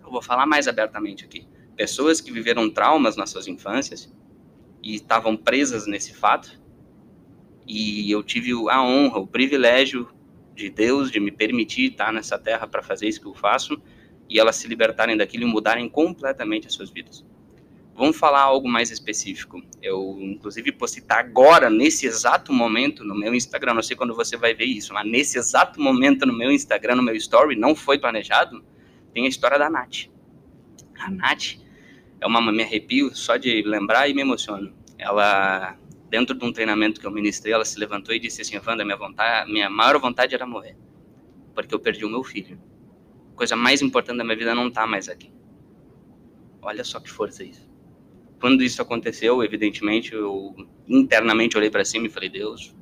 Eu 0.00 0.10
vou 0.10 0.22
falar 0.22 0.46
mais 0.46 0.68
abertamente 0.68 1.24
aqui. 1.24 1.46
Pessoas 1.74 2.20
que 2.20 2.30
viveram 2.30 2.70
traumas 2.70 3.16
nas 3.16 3.30
suas 3.30 3.48
infâncias 3.48 4.12
e 4.82 4.94
estavam 4.94 5.36
presas 5.36 5.86
nesse 5.86 6.14
fato 6.14 6.61
e 7.66 8.10
eu 8.10 8.22
tive 8.22 8.52
a 8.68 8.82
honra, 8.82 9.18
o 9.18 9.26
privilégio 9.26 10.08
de 10.54 10.68
Deus 10.68 11.10
de 11.10 11.18
me 11.20 11.30
permitir 11.30 11.92
estar 11.92 12.12
nessa 12.12 12.38
terra 12.38 12.66
para 12.66 12.82
fazer 12.82 13.08
isso 13.08 13.20
que 13.20 13.26
eu 13.26 13.34
faço 13.34 13.80
e 14.28 14.38
elas 14.38 14.56
se 14.56 14.68
libertarem 14.68 15.16
daquilo 15.16 15.44
e 15.44 15.46
mudarem 15.46 15.88
completamente 15.88 16.66
as 16.66 16.74
suas 16.74 16.90
vidas. 16.90 17.24
Vamos 17.94 18.16
falar 18.16 18.40
algo 18.40 18.68
mais 18.68 18.90
específico. 18.90 19.62
Eu, 19.82 20.16
inclusive, 20.20 20.72
posso 20.72 20.94
citar 20.94 21.18
agora, 21.18 21.68
nesse 21.68 22.06
exato 22.06 22.52
momento, 22.52 23.04
no 23.04 23.14
meu 23.14 23.34
Instagram. 23.34 23.74
Não 23.74 23.82
sei 23.82 23.94
quando 23.94 24.14
você 24.14 24.36
vai 24.36 24.54
ver 24.54 24.64
isso, 24.64 24.94
mas 24.94 25.06
nesse 25.06 25.38
exato 25.38 25.80
momento, 25.80 26.24
no 26.24 26.32
meu 26.32 26.50
Instagram, 26.50 26.96
no 26.96 27.02
meu 27.02 27.14
story, 27.16 27.54
não 27.54 27.74
foi 27.74 27.98
planejado. 27.98 28.64
Tem 29.12 29.26
a 29.26 29.28
história 29.28 29.58
da 29.58 29.68
Nath. 29.68 30.06
A 30.98 31.10
Nath, 31.10 31.58
É 32.18 32.26
uma 32.26 32.40
me 32.40 32.62
arrepio 32.62 33.14
só 33.14 33.36
de 33.36 33.62
lembrar 33.62 34.08
e 34.08 34.14
me 34.14 34.22
emociono. 34.22 34.72
Ela 34.96 35.76
dentro 36.12 36.36
de 36.36 36.44
um 36.44 36.52
treinamento 36.52 37.00
que 37.00 37.06
eu 37.06 37.10
ministrei, 37.10 37.54
ela 37.54 37.64
se 37.64 37.78
levantou 37.78 38.14
e 38.14 38.18
disse 38.18 38.42
assim: 38.42 38.58
"Wanda, 38.58 38.84
minha 38.84 38.98
vontade, 38.98 39.50
minha 39.50 39.70
maior 39.70 39.98
vontade 39.98 40.34
era 40.34 40.46
morrer, 40.46 40.76
porque 41.54 41.74
eu 41.74 41.80
perdi 41.80 42.04
o 42.04 42.10
meu 42.10 42.22
filho. 42.22 42.60
A 43.32 43.34
coisa 43.34 43.56
mais 43.56 43.80
importante 43.80 44.18
da 44.18 44.24
minha 44.24 44.36
vida 44.36 44.54
não 44.54 44.68
está 44.68 44.86
mais 44.86 45.08
aqui." 45.08 45.32
Olha 46.60 46.84
só 46.84 47.00
que 47.00 47.10
força 47.10 47.42
isso. 47.42 47.66
Quando 48.38 48.62
isso 48.62 48.82
aconteceu, 48.82 49.42
evidentemente, 49.42 50.12
eu 50.12 50.54
internamente 50.86 51.56
olhei 51.56 51.70
para 51.70 51.82
cima 51.82 52.06
e 52.06 52.10
falei: 52.10 52.28
"Deus, 52.28 52.76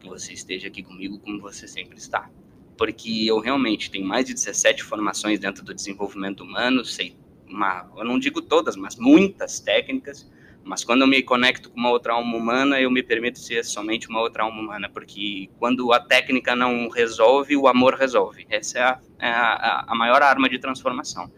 que 0.00 0.08
você 0.08 0.32
esteja 0.32 0.66
aqui 0.66 0.82
comigo 0.82 1.16
como 1.20 1.40
você 1.40 1.68
sempre 1.68 1.96
está." 1.96 2.28
Porque 2.76 3.24
eu 3.24 3.38
realmente 3.38 3.88
tenho 3.88 4.04
mais 4.04 4.26
de 4.26 4.34
17 4.34 4.82
formações 4.82 5.38
dentro 5.38 5.64
do 5.64 5.72
desenvolvimento 5.72 6.42
humano, 6.42 6.84
sei 6.84 7.16
uma, 7.46 7.88
eu 7.96 8.04
não 8.04 8.18
digo 8.18 8.42
todas, 8.42 8.74
mas 8.74 8.96
muitas 8.96 9.60
técnicas, 9.60 10.28
mas 10.64 10.84
quando 10.84 11.02
eu 11.02 11.06
me 11.06 11.22
conecto 11.22 11.70
com 11.70 11.78
uma 11.78 11.90
outra 11.90 12.12
alma 12.12 12.36
humana, 12.36 12.80
eu 12.80 12.90
me 12.90 13.02
permito 13.02 13.38
ser 13.38 13.64
somente 13.64 14.08
uma 14.08 14.20
outra 14.20 14.44
alma 14.44 14.60
humana, 14.60 14.88
porque 14.88 15.48
quando 15.58 15.92
a 15.92 16.00
técnica 16.00 16.54
não 16.54 16.88
resolve, 16.88 17.56
o 17.56 17.66
amor 17.66 17.94
resolve. 17.94 18.46
Essa 18.48 18.78
é 18.78 18.82
a, 18.82 19.00
é 19.18 19.30
a, 19.30 19.84
a 19.88 19.94
maior 19.94 20.22
arma 20.22 20.48
de 20.48 20.58
transformação. 20.58 21.30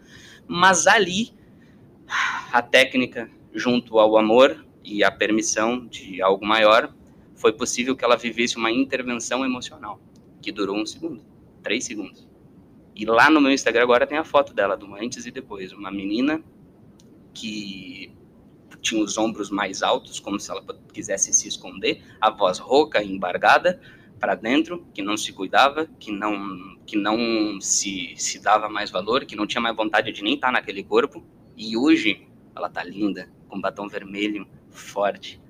Mas 0.47 0.87
ali, 0.87 1.31
a 2.51 2.61
técnica, 2.61 3.29
junto 3.53 3.97
ao 3.97 4.17
amor 4.17 4.65
e 4.83 5.03
a 5.03 5.11
permissão 5.11 5.87
de 5.87 6.21
algo 6.21 6.45
maior, 6.45 6.93
foi 7.35 7.53
possível 7.53 7.95
que 7.95 8.03
ela 8.03 8.15
vivesse 8.15 8.57
uma 8.57 8.71
intervenção 8.71 9.43
emocional, 9.43 9.99
que 10.41 10.51
durou 10.51 10.77
um 10.77 10.85
segundo, 10.85 11.23
três 11.61 11.85
segundos. 11.85 12.27
E 12.95 13.05
lá 13.05 13.29
no 13.29 13.41
meu 13.41 13.51
Instagram 13.51 13.83
agora 13.83 14.05
tem 14.05 14.17
a 14.17 14.23
foto 14.23 14.53
dela, 14.53 14.77
do 14.77 14.93
antes 14.95 15.25
e 15.25 15.31
depois. 15.31 15.71
Uma 15.71 15.89
menina 15.89 16.43
que 17.33 18.13
tinha 18.83 19.01
os 19.01 19.17
ombros 19.17 19.49
mais 19.49 19.81
altos, 19.81 20.19
como 20.19 20.39
se 20.39 20.51
ela 20.51 20.61
quisesse 20.93 21.33
se 21.33 21.47
esconder, 21.47 22.03
a 22.19 22.29
voz 22.29 22.59
rouca 22.59 23.01
e 23.01 23.11
embargada 23.11 23.81
para 24.19 24.35
dentro, 24.35 24.85
que 24.93 25.01
não 25.01 25.17
se 25.17 25.33
cuidava, 25.33 25.87
que 25.99 26.11
não 26.11 26.73
que 26.85 26.97
não 26.97 27.61
se, 27.61 28.13
se 28.17 28.39
dava 28.39 28.67
mais 28.67 28.91
valor, 28.91 29.25
que 29.25 29.37
não 29.37 29.47
tinha 29.47 29.61
mais 29.61 29.75
vontade 29.75 30.11
de 30.11 30.21
nem 30.21 30.35
estar 30.35 30.51
naquele 30.51 30.83
corpo. 30.83 31.25
E 31.55 31.77
hoje 31.77 32.27
ela 32.53 32.69
tá 32.69 32.83
linda, 32.83 33.31
com 33.47 33.59
batom 33.59 33.87
vermelho, 33.87 34.45
forte, 34.69 35.41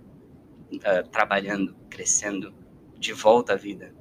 uh, 0.72 1.08
trabalhando, 1.10 1.76
crescendo, 1.90 2.54
de 3.00 3.14
volta 3.14 3.54
à 3.54 3.56
vida. 3.56 3.96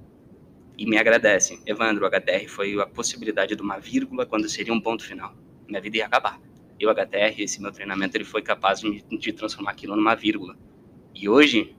E 0.76 0.84
me 0.84 0.98
agradece. 0.98 1.58
Evandro, 1.64 2.04
o 2.04 2.10
HTR 2.10 2.48
foi 2.48 2.78
a 2.78 2.86
possibilidade 2.86 3.56
de 3.56 3.62
uma 3.62 3.78
vírgula 3.78 4.26
quando 4.26 4.48
seria 4.48 4.74
um 4.74 4.80
ponto 4.80 5.02
final. 5.02 5.34
Minha 5.66 5.80
vida 5.80 5.96
ia 5.96 6.06
acabar. 6.06 6.38
E 6.82 6.86
o 6.86 6.90
HTR, 6.90 7.40
esse 7.40 7.62
meu 7.62 7.70
treinamento, 7.70 8.16
ele 8.16 8.24
foi 8.24 8.42
capaz 8.42 8.80
de, 8.80 9.02
de 9.16 9.32
transformar 9.32 9.70
aquilo 9.70 9.94
numa 9.94 10.16
vírgula. 10.16 10.58
E 11.14 11.28
hoje, 11.28 11.76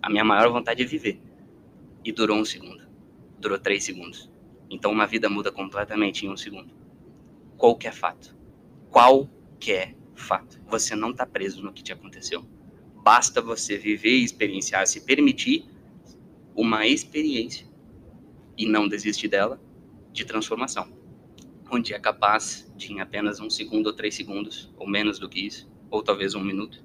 a 0.00 0.08
minha 0.08 0.24
maior 0.24 0.50
vontade 0.50 0.82
é 0.82 0.86
viver. 0.86 1.20
E 2.02 2.10
durou 2.10 2.38
um 2.38 2.44
segundo. 2.44 2.82
Durou 3.38 3.58
três 3.58 3.84
segundos. 3.84 4.32
Então 4.70 4.90
uma 4.90 5.06
vida 5.06 5.28
muda 5.28 5.52
completamente 5.52 6.24
em 6.24 6.30
um 6.30 6.38
segundo. 6.38 6.72
Qualquer 7.58 7.92
fato. 7.92 8.34
Qualquer 8.88 9.94
fato. 10.14 10.58
Você 10.68 10.96
não 10.96 11.10
está 11.10 11.26
preso 11.26 11.62
no 11.62 11.70
que 11.70 11.82
te 11.82 11.92
aconteceu. 11.92 12.42
Basta 13.04 13.42
você 13.42 13.76
viver 13.76 14.16
e 14.16 14.24
experienciar, 14.24 14.86
se 14.86 15.02
permitir 15.02 15.66
uma 16.54 16.86
experiência 16.86 17.66
e 18.56 18.64
não 18.64 18.88
desistir 18.88 19.28
dela 19.28 19.60
de 20.14 20.24
transformação 20.24 20.96
onde 21.70 21.92
é 21.94 21.98
capaz 21.98 22.72
de, 22.76 22.92
em 22.92 23.00
apenas 23.00 23.40
um 23.40 23.50
segundo 23.50 23.88
ou 23.88 23.92
três 23.92 24.14
segundos, 24.14 24.72
ou 24.76 24.88
menos 24.88 25.18
do 25.18 25.28
que 25.28 25.46
isso, 25.46 25.68
ou 25.90 26.02
talvez 26.02 26.34
um 26.34 26.42
minuto, 26.42 26.84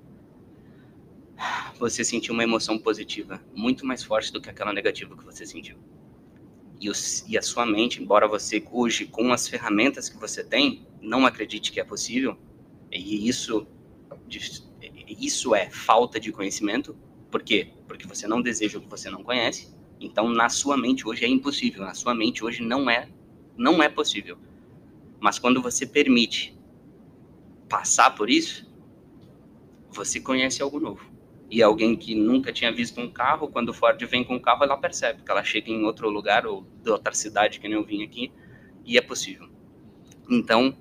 você 1.77 2.03
sentir 2.03 2.31
uma 2.31 2.43
emoção 2.43 2.77
positiva 2.77 3.43
muito 3.55 3.85
mais 3.85 4.03
forte 4.03 4.31
do 4.31 4.39
que 4.39 4.49
aquela 4.49 4.73
negativa 4.73 5.15
que 5.17 5.23
você 5.23 5.45
sentiu. 5.45 5.77
E, 6.79 6.89
os, 6.89 7.23
e 7.27 7.37
a 7.37 7.41
sua 7.41 7.65
mente, 7.65 8.01
embora 8.01 8.27
você 8.27 8.63
hoje, 8.71 9.05
com 9.05 9.31
as 9.31 9.47
ferramentas 9.47 10.09
que 10.09 10.17
você 10.17 10.43
tem, 10.43 10.87
não 10.99 11.25
acredite 11.25 11.71
que 11.71 11.79
é 11.79 11.83
possível, 11.83 12.37
e 12.91 13.27
isso, 13.27 13.67
isso 15.07 15.55
é 15.55 15.69
falta 15.69 16.19
de 16.19 16.31
conhecimento, 16.31 16.95
por 17.29 17.43
quê? 17.43 17.69
Porque 17.87 18.07
você 18.07 18.27
não 18.27 18.41
deseja 18.41 18.77
o 18.77 18.81
que 18.81 18.89
você 18.89 19.09
não 19.09 19.23
conhece, 19.23 19.73
então 19.99 20.27
na 20.29 20.49
sua 20.49 20.75
mente 20.75 21.07
hoje 21.07 21.23
é 21.23 21.27
impossível, 21.27 21.83
na 21.83 21.93
sua 21.93 22.13
mente 22.13 22.43
hoje 22.43 22.61
não 22.63 22.89
é, 22.89 23.07
não 23.55 23.81
é 23.81 23.87
possível. 23.87 24.37
Mas 25.21 25.37
quando 25.37 25.61
você 25.61 25.85
permite 25.85 26.57
passar 27.69 28.15
por 28.15 28.27
isso, 28.27 28.67
você 29.91 30.19
conhece 30.19 30.63
algo 30.63 30.79
novo. 30.79 31.05
E 31.47 31.61
alguém 31.61 31.95
que 31.95 32.15
nunca 32.15 32.51
tinha 32.51 32.71
visto 32.71 32.99
um 32.99 33.07
carro, 33.07 33.47
quando 33.47 33.69
o 33.69 33.73
Ford 33.73 34.01
vem 34.07 34.23
com 34.23 34.35
o 34.35 34.41
carro, 34.41 34.63
ela 34.63 34.75
percebe 34.77 35.21
que 35.21 35.29
ela 35.29 35.43
chega 35.43 35.69
em 35.69 35.83
outro 35.83 36.09
lugar 36.09 36.47
ou 36.47 36.65
de 36.83 36.89
outra 36.89 37.13
cidade 37.13 37.59
que 37.59 37.67
nem 37.67 37.77
eu 37.77 37.85
vim 37.85 38.01
aqui, 38.03 38.31
e 38.83 38.97
é 38.97 39.01
possível. 39.01 39.47
Então, 40.27 40.75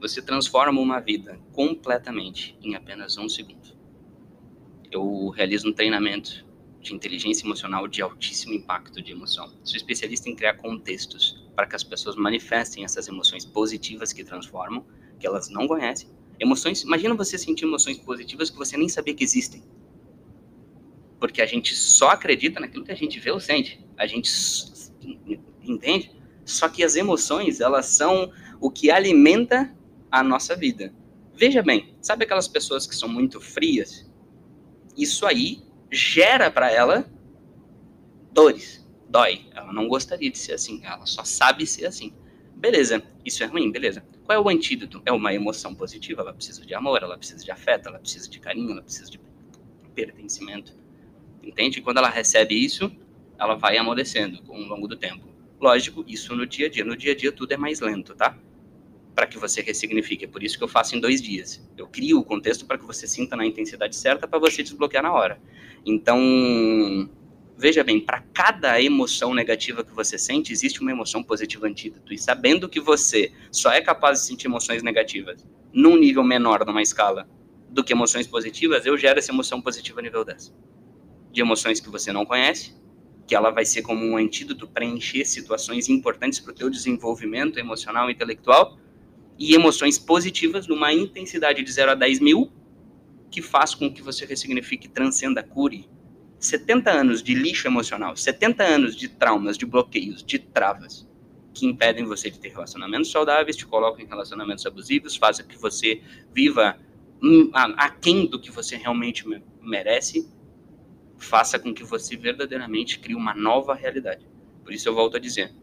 você 0.00 0.20
transforma 0.20 0.80
uma 0.80 0.98
vida 0.98 1.38
completamente 1.52 2.58
em 2.60 2.74
apenas 2.74 3.16
um 3.16 3.28
segundo. 3.28 3.78
Eu 4.90 5.28
realizo 5.28 5.68
um 5.68 5.72
treinamento 5.72 6.44
de 6.80 6.92
inteligência 6.92 7.46
emocional 7.46 7.86
de 7.86 8.02
altíssimo 8.02 8.54
impacto 8.54 9.00
de 9.00 9.12
emoção. 9.12 9.52
Sou 9.62 9.76
especialista 9.76 10.28
em 10.28 10.34
criar 10.34 10.54
contextos 10.54 11.43
para 11.54 11.66
que 11.66 11.76
as 11.76 11.84
pessoas 11.84 12.16
manifestem 12.16 12.84
essas 12.84 13.08
emoções 13.08 13.44
positivas 13.44 14.12
que 14.12 14.24
transformam, 14.24 14.84
que 15.18 15.26
elas 15.26 15.48
não 15.48 15.66
conhecem. 15.66 16.08
Emoções, 16.38 16.82
imagina 16.82 17.14
você 17.14 17.38
sentir 17.38 17.64
emoções 17.64 17.98
positivas 17.98 18.50
que 18.50 18.56
você 18.56 18.76
nem 18.76 18.88
sabia 18.88 19.14
que 19.14 19.22
existem. 19.22 19.62
Porque 21.20 21.40
a 21.40 21.46
gente 21.46 21.74
só 21.74 22.10
acredita 22.10 22.60
naquilo 22.60 22.84
que 22.84 22.92
a 22.92 22.96
gente 22.96 23.20
vê 23.20 23.30
ou 23.30 23.40
sente. 23.40 23.84
A 23.96 24.06
gente 24.06 24.30
entende? 25.62 26.10
Só 26.44 26.68
que 26.68 26.82
as 26.82 26.96
emoções, 26.96 27.60
elas 27.60 27.86
são 27.86 28.32
o 28.60 28.70
que 28.70 28.90
alimenta 28.90 29.74
a 30.10 30.22
nossa 30.22 30.56
vida. 30.56 30.92
Veja 31.34 31.62
bem, 31.62 31.94
sabe 32.00 32.24
aquelas 32.24 32.48
pessoas 32.48 32.86
que 32.86 32.94
são 32.94 33.08
muito 33.08 33.40
frias? 33.40 34.10
Isso 34.96 35.24
aí 35.26 35.62
gera 35.90 36.50
para 36.50 36.70
ela 36.70 37.10
dores 38.32 38.83
dói. 39.14 39.42
Ela 39.54 39.72
não 39.72 39.86
gostaria 39.86 40.28
de 40.28 40.36
ser 40.36 40.54
assim, 40.54 40.80
ela 40.82 41.06
só 41.06 41.22
sabe 41.22 41.64
ser 41.64 41.86
assim. 41.86 42.12
Beleza, 42.56 43.00
isso 43.24 43.44
é 43.44 43.46
ruim, 43.46 43.70
beleza. 43.70 44.04
Qual 44.24 44.36
é 44.36 44.40
o 44.40 44.48
antídoto? 44.48 45.00
É 45.06 45.12
uma 45.12 45.32
emoção 45.32 45.72
positiva, 45.72 46.22
ela 46.22 46.32
precisa 46.32 46.66
de 46.66 46.74
amor, 46.74 47.00
ela 47.00 47.16
precisa 47.16 47.44
de 47.44 47.50
afeto, 47.52 47.88
ela 47.88 48.00
precisa 48.00 48.28
de 48.28 48.40
carinho, 48.40 48.72
ela 48.72 48.82
precisa 48.82 49.08
de 49.08 49.20
pertencimento. 49.94 50.76
Entende? 51.40 51.80
Quando 51.80 51.98
ela 51.98 52.08
recebe 52.08 52.56
isso, 52.56 52.90
ela 53.38 53.54
vai 53.54 53.76
amolecendo 53.76 54.42
com 54.42 54.58
o 54.58 54.66
longo 54.66 54.88
do 54.88 54.96
tempo. 54.96 55.28
Lógico, 55.60 56.04
isso 56.08 56.34
no 56.34 56.44
dia 56.44 56.66
a 56.66 56.70
dia. 56.70 56.84
No 56.84 56.96
dia 56.96 57.12
a 57.12 57.16
dia 57.16 57.30
tudo 57.30 57.52
é 57.52 57.56
mais 57.56 57.78
lento, 57.78 58.16
tá? 58.16 58.36
Para 59.14 59.28
que 59.28 59.38
você 59.38 59.60
ressignifique. 59.60 60.24
É 60.24 60.28
por 60.28 60.42
isso 60.42 60.58
que 60.58 60.64
eu 60.64 60.68
faço 60.68 60.96
em 60.96 61.00
dois 61.00 61.22
dias. 61.22 61.64
Eu 61.76 61.86
crio 61.86 62.18
o 62.18 62.24
contexto 62.24 62.66
para 62.66 62.78
que 62.78 62.84
você 62.84 63.06
sinta 63.06 63.36
na 63.36 63.46
intensidade 63.46 63.94
certa 63.94 64.26
para 64.26 64.40
você 64.40 64.62
desbloquear 64.62 65.04
na 65.04 65.12
hora. 65.12 65.40
Então, 65.86 66.18
veja 67.56 67.84
bem, 67.84 68.00
para 68.00 68.20
cada 68.32 68.80
emoção 68.80 69.34
negativa 69.34 69.84
que 69.84 69.92
você 69.92 70.18
sente, 70.18 70.52
existe 70.52 70.80
uma 70.80 70.90
emoção 70.90 71.22
positiva 71.22 71.66
antídoto. 71.66 72.12
E 72.12 72.18
sabendo 72.18 72.68
que 72.68 72.80
você 72.80 73.32
só 73.50 73.70
é 73.70 73.80
capaz 73.80 74.20
de 74.20 74.26
sentir 74.26 74.46
emoções 74.46 74.82
negativas 74.82 75.46
num 75.72 75.96
nível 75.96 76.22
menor, 76.22 76.64
numa 76.66 76.82
escala, 76.82 77.28
do 77.68 77.82
que 77.82 77.92
emoções 77.92 78.26
positivas, 78.26 78.86
eu 78.86 78.96
gero 78.96 79.18
essa 79.18 79.32
emoção 79.32 79.60
positiva 79.60 80.00
nível 80.00 80.24
10. 80.24 80.54
De 81.32 81.40
emoções 81.40 81.80
que 81.80 81.90
você 81.90 82.12
não 82.12 82.24
conhece, 82.24 82.72
que 83.26 83.34
ela 83.34 83.50
vai 83.50 83.64
ser 83.64 83.82
como 83.82 84.04
um 84.04 84.16
antídoto 84.16 84.68
para 84.68 84.84
encher 84.84 85.26
situações 85.26 85.88
importantes 85.88 86.38
para 86.38 86.52
o 86.52 86.54
teu 86.54 86.70
desenvolvimento 86.70 87.58
emocional 87.58 88.08
e 88.08 88.12
intelectual, 88.12 88.78
e 89.36 89.54
emoções 89.54 89.98
positivas 89.98 90.68
numa 90.68 90.92
intensidade 90.92 91.62
de 91.62 91.72
0 91.72 91.92
a 91.92 91.94
10 91.94 92.20
mil, 92.20 92.52
que 93.30 93.42
faz 93.42 93.74
com 93.74 93.92
que 93.92 94.00
você 94.00 94.24
ressignifique, 94.24 94.88
transcenda, 94.88 95.42
cure, 95.42 95.88
70 96.44 96.90
anos 96.90 97.22
de 97.22 97.34
lixo 97.34 97.66
emocional, 97.66 98.16
70 98.16 98.62
anos 98.62 98.96
de 98.96 99.08
traumas, 99.08 99.56
de 99.56 99.66
bloqueios, 99.66 100.22
de 100.22 100.38
travas 100.38 101.06
que 101.54 101.66
impedem 101.66 102.04
você 102.04 102.30
de 102.30 102.38
ter 102.38 102.48
relacionamentos 102.48 103.10
saudáveis, 103.10 103.56
te 103.56 103.64
colocam 103.64 104.04
em 104.04 104.08
relacionamentos 104.08 104.66
abusivos, 104.66 105.16
fazem 105.16 105.46
que 105.46 105.56
você 105.56 106.02
viva 106.32 106.76
aquém 107.76 108.26
do 108.26 108.40
que 108.40 108.50
você 108.50 108.76
realmente 108.76 109.24
merece, 109.62 110.28
faça 111.16 111.58
com 111.58 111.72
que 111.72 111.84
você 111.84 112.16
verdadeiramente 112.16 112.98
crie 112.98 113.14
uma 113.14 113.34
nova 113.34 113.74
realidade. 113.74 114.26
Por 114.64 114.72
isso 114.72 114.88
eu 114.88 114.94
volto 114.94 115.16
a 115.16 115.20
dizer, 115.20 115.54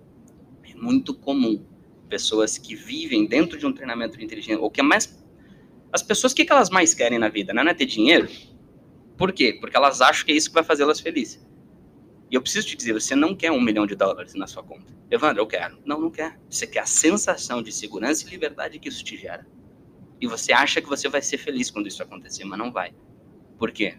é 0.64 0.74
muito 0.76 1.14
comum 1.14 1.64
pessoas 2.08 2.58
que 2.58 2.74
vivem 2.74 3.26
dentro 3.26 3.60
de 3.60 3.66
um 3.66 3.74
treinamento 3.74 4.18
de 4.18 4.24
inteligência, 4.24 4.62
ou 4.62 4.72
que 4.72 4.80
é 4.80 4.84
mais 4.84 5.22
as 5.92 6.02
pessoas, 6.02 6.32
o 6.32 6.36
que, 6.36 6.46
que 6.46 6.52
elas 6.52 6.70
mais 6.70 6.94
querem 6.94 7.20
na 7.20 7.28
vida? 7.28 7.54
Não 7.54 7.64
é 7.64 7.74
ter 7.74 7.86
dinheiro? 7.86 8.30
Por 9.22 9.32
quê? 9.32 9.54
Porque 9.54 9.78
elas 9.78 10.02
acham 10.02 10.26
que 10.26 10.32
é 10.32 10.36
isso 10.36 10.50
que 10.50 10.56
vai 10.56 10.64
fazê-las 10.64 11.00
felizes. 11.00 11.40
E 12.32 12.34
eu 12.34 12.42
preciso 12.42 12.66
te 12.66 12.76
dizer, 12.76 12.94
você 12.94 13.16
não 13.16 13.36
quer 13.36 13.52
um 13.52 13.62
milhão 13.62 13.86
de 13.86 13.94
dólares 13.94 14.34
na 14.34 14.48
sua 14.48 14.64
conta. 14.64 14.92
Evandro, 15.12 15.44
eu 15.44 15.46
quero. 15.46 15.78
Não, 15.86 16.02
não 16.02 16.10
quer. 16.10 16.40
Você 16.50 16.66
quer 16.66 16.80
a 16.80 16.86
sensação 16.88 17.62
de 17.62 17.72
segurança 17.72 18.26
e 18.26 18.32
liberdade 18.32 18.80
que 18.80 18.90
isso 18.90 19.04
te 19.04 19.16
gera. 19.16 19.46
E 20.20 20.26
você 20.26 20.52
acha 20.52 20.82
que 20.82 20.90
você 20.90 21.08
vai 21.08 21.22
ser 21.22 21.38
feliz 21.38 21.70
quando 21.70 21.86
isso 21.86 22.02
acontecer, 22.02 22.46
mas 22.46 22.58
não 22.58 22.72
vai. 22.72 22.96
Por 23.60 23.72
quê? 23.72 23.96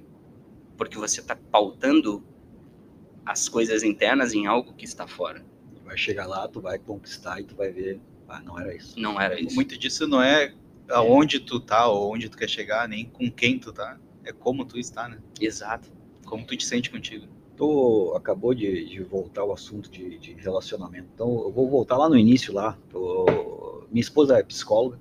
Porque 0.76 0.98
você 0.98 1.20
está 1.20 1.36
pautando 1.36 2.26
as 3.24 3.48
coisas 3.48 3.84
internas 3.84 4.34
em 4.34 4.48
algo 4.48 4.74
que 4.74 4.84
está 4.84 5.06
fora. 5.06 5.46
Vai 5.84 5.96
chegar 5.96 6.26
lá, 6.26 6.48
tu 6.48 6.60
vai 6.60 6.80
conquistar 6.80 7.40
e 7.40 7.44
tu 7.44 7.54
vai 7.54 7.70
ver, 7.70 8.00
ah, 8.28 8.40
não 8.40 8.58
era 8.58 8.74
isso. 8.74 8.98
Não 8.98 9.20
era 9.20 9.40
isso. 9.40 9.54
Muito 9.54 9.78
disso 9.78 10.08
não 10.08 10.20
é 10.20 10.52
aonde 10.90 11.38
tu 11.38 11.60
tá 11.60 11.86
ou 11.86 12.12
onde 12.12 12.28
tu 12.28 12.36
quer 12.36 12.50
chegar, 12.50 12.88
nem 12.88 13.04
com 13.04 13.30
quem 13.30 13.56
tu 13.56 13.72
tá. 13.72 14.00
É 14.24 14.32
como 14.32 14.64
tu 14.64 14.78
está, 14.78 15.08
né? 15.08 15.18
Exato. 15.40 15.90
Como 16.24 16.44
tu 16.46 16.56
te 16.56 16.64
sente 16.64 16.90
contigo. 16.90 17.26
Tô, 17.56 18.14
acabou 18.16 18.54
de, 18.54 18.86
de 18.86 19.02
voltar 19.02 19.42
ao 19.42 19.52
assunto 19.52 19.90
de, 19.90 20.18
de 20.18 20.32
relacionamento. 20.34 21.08
Então, 21.14 21.28
eu 21.42 21.52
vou 21.52 21.68
voltar 21.68 21.96
lá 21.96 22.08
no 22.08 22.16
início 22.16 22.52
lá. 22.52 22.78
Tô, 22.90 23.86
minha 23.90 24.00
esposa 24.00 24.38
é 24.38 24.42
psicóloga 24.42 24.98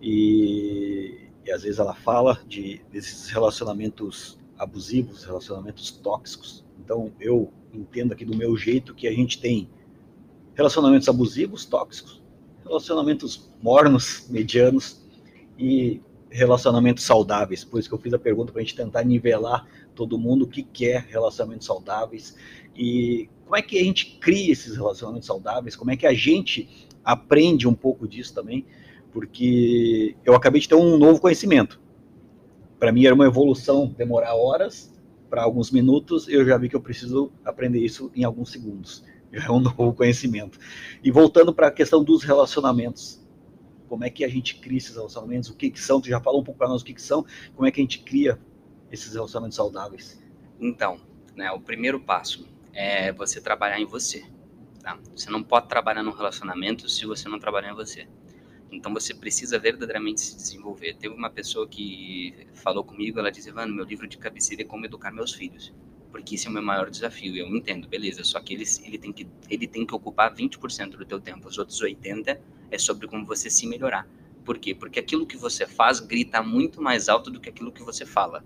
e, 0.00 1.28
e 1.44 1.50
às 1.50 1.62
vezes 1.62 1.78
ela 1.78 1.94
fala 1.94 2.40
de 2.48 2.80
desses 2.90 3.28
relacionamentos 3.28 4.38
abusivos, 4.58 5.24
relacionamentos 5.24 5.90
tóxicos. 5.90 6.64
Então, 6.82 7.12
eu 7.20 7.52
entendo 7.72 8.12
aqui 8.12 8.24
do 8.24 8.36
meu 8.36 8.56
jeito 8.56 8.94
que 8.94 9.06
a 9.06 9.12
gente 9.12 9.40
tem 9.40 9.68
relacionamentos 10.54 11.08
abusivos, 11.08 11.64
tóxicos, 11.64 12.22
relacionamentos 12.64 13.50
mornos, 13.62 14.26
medianos 14.28 15.00
e 15.58 16.00
relacionamentos 16.30 17.04
saudáveis. 17.04 17.64
Por 17.64 17.80
isso 17.80 17.88
que 17.88 17.94
eu 17.94 17.98
fiz 17.98 18.14
a 18.14 18.18
pergunta 18.18 18.52
para 18.52 18.60
a 18.60 18.64
gente 18.64 18.76
tentar 18.76 19.02
nivelar 19.04 19.66
todo 19.94 20.18
mundo 20.18 20.44
o 20.44 20.48
que 20.48 20.62
quer 20.62 21.06
é 21.08 21.12
relacionamentos 21.12 21.66
saudáveis 21.66 22.36
e 22.76 23.28
como 23.44 23.56
é 23.56 23.62
que 23.62 23.78
a 23.78 23.84
gente 23.84 24.18
cria 24.20 24.52
esses 24.52 24.76
relacionamentos 24.76 25.26
saudáveis, 25.26 25.74
como 25.74 25.90
é 25.90 25.96
que 25.96 26.06
a 26.06 26.14
gente 26.14 26.68
aprende 27.04 27.66
um 27.66 27.74
pouco 27.74 28.06
disso 28.06 28.32
também, 28.32 28.64
porque 29.12 30.14
eu 30.24 30.34
acabei 30.34 30.60
de 30.60 30.68
ter 30.68 30.76
um 30.76 30.96
novo 30.96 31.20
conhecimento. 31.20 31.80
Para 32.78 32.92
mim 32.92 33.04
era 33.04 33.14
uma 33.14 33.26
evolução 33.26 33.92
demorar 33.98 34.34
horas, 34.34 34.90
para 35.30 35.42
alguns 35.44 35.70
minutos, 35.70 36.28
eu 36.28 36.44
já 36.44 36.58
vi 36.58 36.68
que 36.68 36.74
eu 36.74 36.80
preciso 36.80 37.30
aprender 37.44 37.78
isso 37.78 38.10
em 38.16 38.24
alguns 38.24 38.50
segundos. 38.50 39.04
É 39.32 39.50
um 39.50 39.60
novo 39.62 39.94
conhecimento. 39.94 40.58
E 41.02 41.10
voltando 41.10 41.54
para 41.54 41.68
a 41.68 41.70
questão 41.70 42.02
dos 42.02 42.24
relacionamentos, 42.24 43.19
como 43.90 44.04
é 44.04 44.08
que 44.08 44.24
a 44.24 44.28
gente 44.28 44.54
cria 44.60 44.78
esses 44.78 44.94
relacionamentos, 44.94 45.50
o 45.50 45.56
que, 45.56 45.68
que 45.68 45.80
são, 45.80 46.00
tu 46.00 46.06
já 46.06 46.20
falou 46.20 46.40
um 46.40 46.44
pouco 46.44 46.56
para 46.56 46.68
nós 46.68 46.80
o 46.80 46.84
que, 46.84 46.94
que 46.94 47.02
são, 47.02 47.26
como 47.56 47.66
é 47.66 47.72
que 47.72 47.80
a 47.80 47.82
gente 47.82 47.98
cria 47.98 48.38
esses 48.88 49.12
relacionamentos 49.14 49.56
saudáveis? 49.56 50.22
Então, 50.60 51.00
né, 51.34 51.50
o 51.50 51.60
primeiro 51.60 51.98
passo 51.98 52.46
é 52.72 53.10
você 53.12 53.40
trabalhar 53.40 53.80
em 53.80 53.84
você. 53.84 54.24
Tá? 54.80 54.96
Você 55.12 55.28
não 55.28 55.42
pode 55.42 55.66
trabalhar 55.66 56.04
num 56.04 56.12
relacionamento 56.12 56.88
se 56.88 57.04
você 57.04 57.28
não 57.28 57.40
trabalhar 57.40 57.72
em 57.72 57.74
você. 57.74 58.06
Então 58.70 58.94
você 58.94 59.12
precisa 59.12 59.58
verdadeiramente 59.58 60.20
se 60.20 60.36
desenvolver. 60.36 60.94
Teve 60.94 61.12
uma 61.12 61.28
pessoa 61.28 61.66
que 61.66 62.46
falou 62.54 62.84
comigo, 62.84 63.18
ela 63.18 63.32
disse, 63.32 63.48
Evandro, 63.48 63.74
meu 63.74 63.84
livro 63.84 64.06
de 64.06 64.16
cabeceira 64.18 64.62
é 64.62 64.64
como 64.64 64.86
educar 64.86 65.10
meus 65.10 65.34
filhos. 65.34 65.74
Porque 66.12 66.36
esse 66.36 66.46
é 66.46 66.50
o 66.50 66.52
meu 66.52 66.62
maior 66.62 66.88
desafio. 66.88 67.36
Eu 67.36 67.48
entendo, 67.48 67.88
beleza. 67.88 68.22
Só 68.22 68.38
que 68.38 68.54
ele, 68.54 68.64
ele, 68.84 68.98
tem, 68.98 69.12
que, 69.12 69.26
ele 69.48 69.66
tem 69.66 69.84
que 69.84 69.92
ocupar 69.92 70.32
20% 70.32 70.90
do 70.90 71.04
teu 71.04 71.20
tempo. 71.20 71.48
Os 71.48 71.58
outros 71.58 71.82
80% 71.82 72.38
é 72.70 72.78
sobre 72.78 73.06
como 73.06 73.26
você 73.26 73.50
se 73.50 73.66
melhorar. 73.66 74.08
Por 74.44 74.58
quê? 74.58 74.74
Porque 74.74 74.98
aquilo 74.98 75.26
que 75.26 75.36
você 75.36 75.66
faz 75.66 76.00
grita 76.00 76.42
muito 76.42 76.80
mais 76.82 77.08
alto 77.08 77.30
do 77.30 77.40
que 77.40 77.48
aquilo 77.48 77.72
que 77.72 77.82
você 77.82 78.06
fala. 78.06 78.44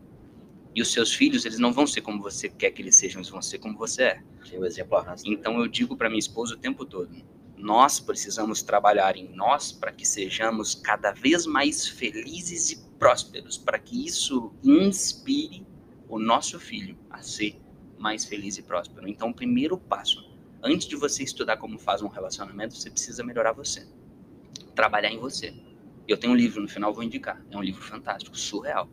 E 0.74 0.82
os 0.82 0.92
seus 0.92 1.14
filhos, 1.14 1.44
eles 1.44 1.58
não 1.58 1.72
vão 1.72 1.86
ser 1.86 2.00
como 2.00 2.20
você 2.20 2.48
quer 2.48 2.70
que 2.72 2.82
eles 2.82 2.96
sejam, 2.96 3.20
eles 3.20 3.30
vão 3.30 3.40
ser 3.40 3.58
como 3.58 3.78
você 3.78 4.02
é. 4.02 4.22
Sim, 4.44 4.58
o 4.58 4.66
exemplo 4.66 4.96
arrasta. 4.96 5.28
Então 5.28 5.58
eu 5.60 5.68
digo 5.68 5.96
para 5.96 6.08
minha 6.08 6.18
esposa 6.18 6.54
o 6.54 6.58
tempo 6.58 6.84
todo: 6.84 7.14
nós 7.56 8.00
precisamos 8.00 8.62
trabalhar 8.62 9.16
em 9.16 9.28
nós 9.34 9.70
para 9.70 9.92
que 9.92 10.04
sejamos 10.04 10.74
cada 10.74 11.12
vez 11.12 11.46
mais 11.46 11.86
felizes 11.86 12.72
e 12.72 12.84
prósperos, 12.98 13.56
para 13.56 13.78
que 13.78 14.04
isso 14.04 14.52
inspire 14.62 15.64
o 16.08 16.18
nosso 16.18 16.58
filho 16.58 16.96
a 17.08 17.22
ser 17.22 17.56
mais 17.98 18.24
feliz 18.24 18.58
e 18.58 18.62
próspero. 18.62 19.08
Então, 19.08 19.30
o 19.30 19.34
primeiro 19.34 19.78
passo, 19.78 20.30
antes 20.62 20.86
de 20.86 20.96
você 20.96 21.22
estudar 21.22 21.56
como 21.56 21.78
faz 21.78 22.02
um 22.02 22.08
relacionamento, 22.08 22.76
você 22.76 22.90
precisa 22.90 23.24
melhorar 23.24 23.52
você, 23.52 23.86
trabalhar 24.74 25.10
em 25.10 25.18
você. 25.18 25.54
Eu 26.06 26.16
tenho 26.16 26.32
um 26.32 26.36
livro, 26.36 26.60
no 26.60 26.68
final 26.68 26.92
vou 26.92 27.02
indicar, 27.02 27.44
é 27.50 27.56
um 27.56 27.62
livro 27.62 27.82
fantástico, 27.82 28.36
surreal. 28.36 28.88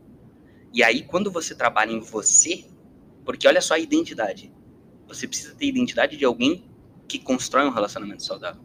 E 0.72 0.82
aí, 0.82 1.02
quando 1.02 1.30
você 1.30 1.54
trabalha 1.54 1.92
em 1.92 2.00
você, 2.00 2.64
porque 3.24 3.46
olha 3.46 3.60
só 3.60 3.74
a 3.74 3.78
identidade, 3.78 4.52
você 5.06 5.28
precisa 5.28 5.54
ter 5.54 5.66
identidade 5.66 6.16
de 6.16 6.24
alguém 6.24 6.64
que 7.06 7.18
constrói 7.18 7.66
um 7.66 7.70
relacionamento 7.70 8.22
saudável, 8.22 8.62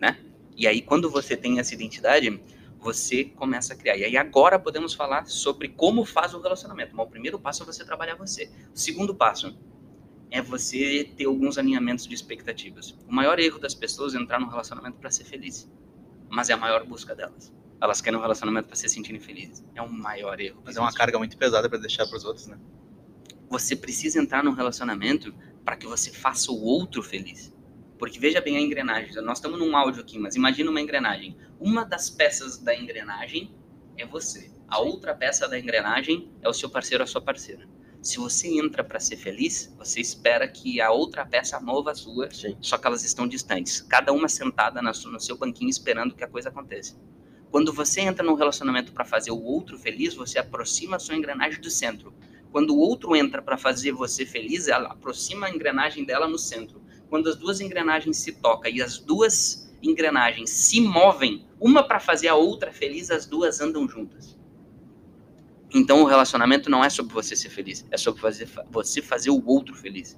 né? 0.00 0.18
E 0.56 0.66
aí 0.66 0.80
quando 0.80 1.10
você 1.10 1.36
tem 1.36 1.58
essa 1.58 1.74
identidade, 1.74 2.40
você 2.78 3.24
começa 3.24 3.74
a 3.74 3.76
criar. 3.76 3.96
E 3.96 4.04
aí 4.04 4.16
agora 4.16 4.58
podemos 4.58 4.94
falar 4.94 5.26
sobre 5.26 5.68
como 5.68 6.04
faz 6.04 6.34
o 6.34 6.40
relacionamento. 6.40 6.94
Mas 6.94 7.06
o 7.06 7.10
primeiro 7.10 7.38
passo 7.38 7.62
é 7.62 7.66
você 7.66 7.84
trabalhar 7.84 8.14
você. 8.14 8.50
O 8.72 8.78
segundo 8.78 9.14
passo 9.14 9.56
é 10.30 10.42
você 10.42 11.10
ter 11.16 11.26
alguns 11.26 11.58
alinhamentos 11.58 12.06
de 12.06 12.14
expectativas. 12.14 12.96
O 13.08 13.12
maior 13.12 13.38
erro 13.38 13.58
das 13.58 13.74
pessoas 13.74 14.14
é 14.14 14.18
entrar 14.18 14.40
num 14.40 14.48
relacionamento 14.48 14.98
para 14.98 15.10
ser 15.10 15.24
feliz, 15.24 15.70
mas 16.28 16.50
é 16.50 16.52
a 16.52 16.56
maior 16.56 16.84
busca 16.84 17.14
delas. 17.14 17.52
Elas 17.80 18.00
querem 18.00 18.18
um 18.18 18.22
relacionamento 18.22 18.66
para 18.66 18.76
se 18.76 18.88
sentirem 18.88 19.20
felizes. 19.20 19.64
É 19.74 19.82
o 19.82 19.92
maior 19.92 20.40
erro. 20.40 20.62
Mas 20.64 20.76
é 20.76 20.80
uma 20.80 20.92
carga 20.92 21.18
muito 21.18 21.36
pesada 21.36 21.68
para 21.68 21.78
deixar 21.78 22.06
para 22.06 22.16
os 22.16 22.24
outros, 22.24 22.46
né? 22.46 22.58
Você 23.48 23.76
precisa 23.76 24.20
entrar 24.20 24.42
num 24.42 24.52
relacionamento 24.52 25.34
para 25.64 25.76
que 25.76 25.86
você 25.86 26.10
faça 26.10 26.50
o 26.50 26.62
outro 26.62 27.02
feliz. 27.02 27.54
Porque 27.98 28.18
veja 28.18 28.40
bem 28.40 28.56
a 28.56 28.60
engrenagem. 28.60 29.14
Nós 29.22 29.38
estamos 29.38 29.58
num 29.58 29.76
áudio 29.76 30.00
aqui, 30.02 30.18
mas 30.18 30.34
imagina 30.34 30.70
uma 30.70 30.80
engrenagem. 30.80 31.36
Uma 31.60 31.84
das 31.84 32.10
peças 32.10 32.58
da 32.58 32.74
engrenagem 32.74 33.54
é 33.96 34.06
você. 34.06 34.50
A 34.68 34.80
outra 34.80 35.14
peça 35.14 35.46
da 35.46 35.58
engrenagem 35.58 36.30
é 36.42 36.48
o 36.48 36.52
seu 36.52 36.68
parceiro 36.68 37.02
ou 37.02 37.04
a 37.04 37.06
sua 37.06 37.20
parceira. 37.20 37.68
Se 38.04 38.18
você 38.18 38.48
entra 38.48 38.84
para 38.84 39.00
ser 39.00 39.16
feliz, 39.16 39.74
você 39.78 39.98
espera 39.98 40.46
que 40.46 40.78
a 40.78 40.90
outra 40.92 41.24
peça 41.24 41.58
mova 41.58 41.92
a 41.92 41.94
sua, 41.94 42.30
Sim. 42.30 42.54
só 42.60 42.76
que 42.76 42.86
elas 42.86 43.02
estão 43.02 43.26
distantes. 43.26 43.80
Cada 43.80 44.12
uma 44.12 44.28
sentada 44.28 44.82
no 44.82 45.18
seu 45.18 45.38
banquinho 45.38 45.70
esperando 45.70 46.14
que 46.14 46.22
a 46.22 46.28
coisa 46.28 46.50
aconteça. 46.50 47.00
Quando 47.50 47.72
você 47.72 48.02
entra 48.02 48.22
num 48.22 48.34
relacionamento 48.34 48.92
para 48.92 49.06
fazer 49.06 49.30
o 49.30 49.42
outro 49.42 49.78
feliz, 49.78 50.12
você 50.12 50.38
aproxima 50.38 50.96
a 50.96 50.98
sua 50.98 51.16
engrenagem 51.16 51.62
do 51.62 51.70
centro. 51.70 52.12
Quando 52.52 52.74
o 52.74 52.78
outro 52.78 53.16
entra 53.16 53.40
para 53.40 53.56
fazer 53.56 53.92
você 53.92 54.26
feliz, 54.26 54.68
ela 54.68 54.92
aproxima 54.92 55.46
a 55.46 55.50
engrenagem 55.50 56.04
dela 56.04 56.28
no 56.28 56.38
centro. 56.38 56.82
Quando 57.08 57.30
as 57.30 57.36
duas 57.36 57.58
engrenagens 57.62 58.18
se 58.18 58.32
tocam 58.32 58.70
e 58.70 58.82
as 58.82 58.98
duas 58.98 59.74
engrenagens 59.82 60.50
se 60.50 60.78
movem, 60.78 61.46
uma 61.58 61.82
para 61.82 61.98
fazer 61.98 62.28
a 62.28 62.34
outra 62.34 62.70
feliz, 62.70 63.10
as 63.10 63.24
duas 63.24 63.62
andam 63.62 63.88
juntas. 63.88 64.33
Então 65.76 66.02
o 66.02 66.04
relacionamento 66.04 66.70
não 66.70 66.84
é 66.84 66.88
sobre 66.88 67.12
você 67.12 67.34
ser 67.34 67.50
feliz, 67.50 67.84
é 67.90 67.96
sobre 67.96 68.20
fazer, 68.20 68.48
você 68.70 69.02
fazer 69.02 69.30
o 69.30 69.44
outro 69.44 69.74
feliz. 69.74 70.16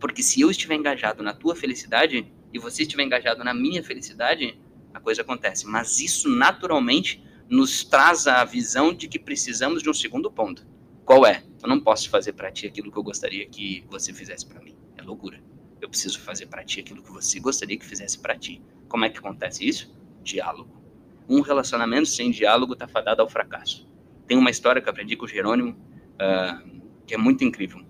Porque 0.00 0.22
se 0.22 0.40
eu 0.40 0.50
estiver 0.50 0.74
engajado 0.74 1.22
na 1.22 1.34
tua 1.34 1.54
felicidade 1.54 2.32
e 2.50 2.58
você 2.58 2.84
estiver 2.84 3.02
engajado 3.02 3.44
na 3.44 3.52
minha 3.52 3.84
felicidade, 3.84 4.58
a 4.94 4.98
coisa 4.98 5.20
acontece. 5.20 5.66
Mas 5.66 6.00
isso 6.00 6.30
naturalmente 6.30 7.22
nos 7.46 7.84
traz 7.84 8.26
a 8.26 8.42
visão 8.42 8.94
de 8.94 9.06
que 9.06 9.18
precisamos 9.18 9.82
de 9.82 9.90
um 9.90 9.94
segundo 9.94 10.30
ponto. 10.30 10.66
Qual 11.04 11.26
é? 11.26 11.44
Eu 11.62 11.68
não 11.68 11.78
posso 11.78 12.08
fazer 12.08 12.32
para 12.32 12.50
ti 12.50 12.66
aquilo 12.66 12.90
que 12.90 12.96
eu 12.96 13.02
gostaria 13.02 13.46
que 13.46 13.84
você 13.90 14.14
fizesse 14.14 14.46
para 14.46 14.62
mim. 14.62 14.74
É 14.96 15.02
loucura. 15.02 15.42
Eu 15.78 15.90
preciso 15.90 16.18
fazer 16.20 16.46
para 16.46 16.64
ti 16.64 16.80
aquilo 16.80 17.02
que 17.02 17.12
você 17.12 17.38
gostaria 17.38 17.78
que 17.78 17.84
fizesse 17.84 18.18
para 18.18 18.34
ti. 18.38 18.62
Como 18.88 19.04
é 19.04 19.10
que 19.10 19.18
acontece 19.18 19.68
isso? 19.68 19.94
Diálogo. 20.22 20.80
Um 21.28 21.42
relacionamento 21.42 22.08
sem 22.08 22.30
diálogo 22.30 22.72
está 22.72 22.88
fadado 22.88 23.20
ao 23.20 23.28
fracasso. 23.28 23.89
Tem 24.30 24.38
uma 24.38 24.48
história 24.48 24.80
que 24.80 24.88
eu 24.88 24.92
aprendi 24.92 25.16
com 25.16 25.24
o 25.24 25.28
Jerônimo 25.28 25.72
uh, 25.72 26.80
que 27.04 27.14
é 27.14 27.18
muito 27.18 27.42
incrível. 27.42 27.84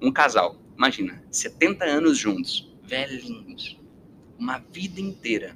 Um 0.00 0.10
casal, 0.10 0.56
imagina, 0.74 1.22
70 1.30 1.84
anos 1.84 2.16
juntos, 2.16 2.74
velhinhos, 2.82 3.78
uma 4.38 4.64
vida 4.72 4.98
inteira. 4.98 5.54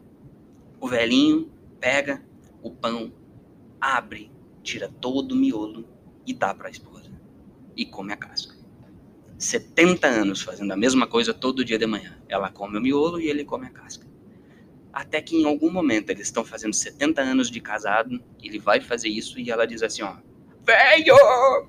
O 0.79 0.87
velhinho 0.87 1.51
pega 1.81 2.23
o 2.63 2.71
pão, 2.71 3.11
abre, 3.81 4.31
tira 4.63 4.93
todo 5.01 5.33
o 5.33 5.35
miolo 5.35 5.89
e 6.27 6.35
dá 6.35 6.53
para 6.53 6.69
a 6.69 6.71
esposa. 6.71 7.11
E 7.75 7.87
come 7.87 8.13
a 8.13 8.17
casca. 8.19 8.55
70 9.39 10.07
anos 10.07 10.43
fazendo 10.43 10.73
a 10.73 10.77
mesma 10.77 11.07
coisa 11.07 11.33
todo 11.33 11.65
dia 11.65 11.79
de 11.79 11.87
manhã. 11.87 12.19
Ela 12.29 12.51
come 12.51 12.77
o 12.77 12.83
miolo 12.83 13.19
e 13.19 13.31
ele 13.31 13.47
come 13.47 13.65
a 13.65 13.71
casca. 13.71 14.07
Até 14.93 15.21
que 15.21 15.37
em 15.37 15.45
algum 15.45 15.71
momento 15.71 16.11
eles 16.11 16.27
estão 16.27 16.45
fazendo 16.45 16.75
70 16.75 17.21
anos 17.21 17.51
de 17.51 17.61
casado, 17.61 18.23
ele 18.43 18.59
vai 18.59 18.81
fazer 18.81 19.09
isso 19.09 19.39
e 19.39 19.51
ela 19.51 19.67
diz 19.67 19.83
assim, 19.83 20.03
ó, 20.03 20.15
velho, 20.65 21.69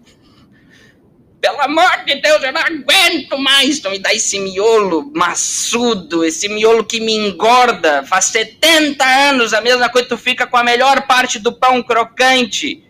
pelo 1.42 1.62
amor 1.62 2.04
de 2.06 2.16
Deus, 2.22 2.44
eu 2.44 2.52
não 2.52 2.62
aguento 2.62 3.38
mais 3.38 3.80
então 3.80 3.92
me 3.92 4.00
dá 4.00 4.14
esse 4.14 4.40
miolo 4.40 5.12
maçudo, 5.16 6.26
esse 6.26 6.50
miolo 6.50 6.84
que 6.84 7.00
me 7.00 7.14
engorda. 7.14 8.04
Faz 8.04 8.26
70 8.26 9.06
anos 9.06 9.54
a 9.54 9.62
mesma 9.62 9.90
coisa, 9.90 10.08
tu 10.08 10.18
fica 10.18 10.48
com 10.48 10.58
a 10.58 10.64
melhor 10.64 11.08
parte 11.08 11.40
do 11.40 11.54
pão 11.54 11.84
crocante 11.84 12.90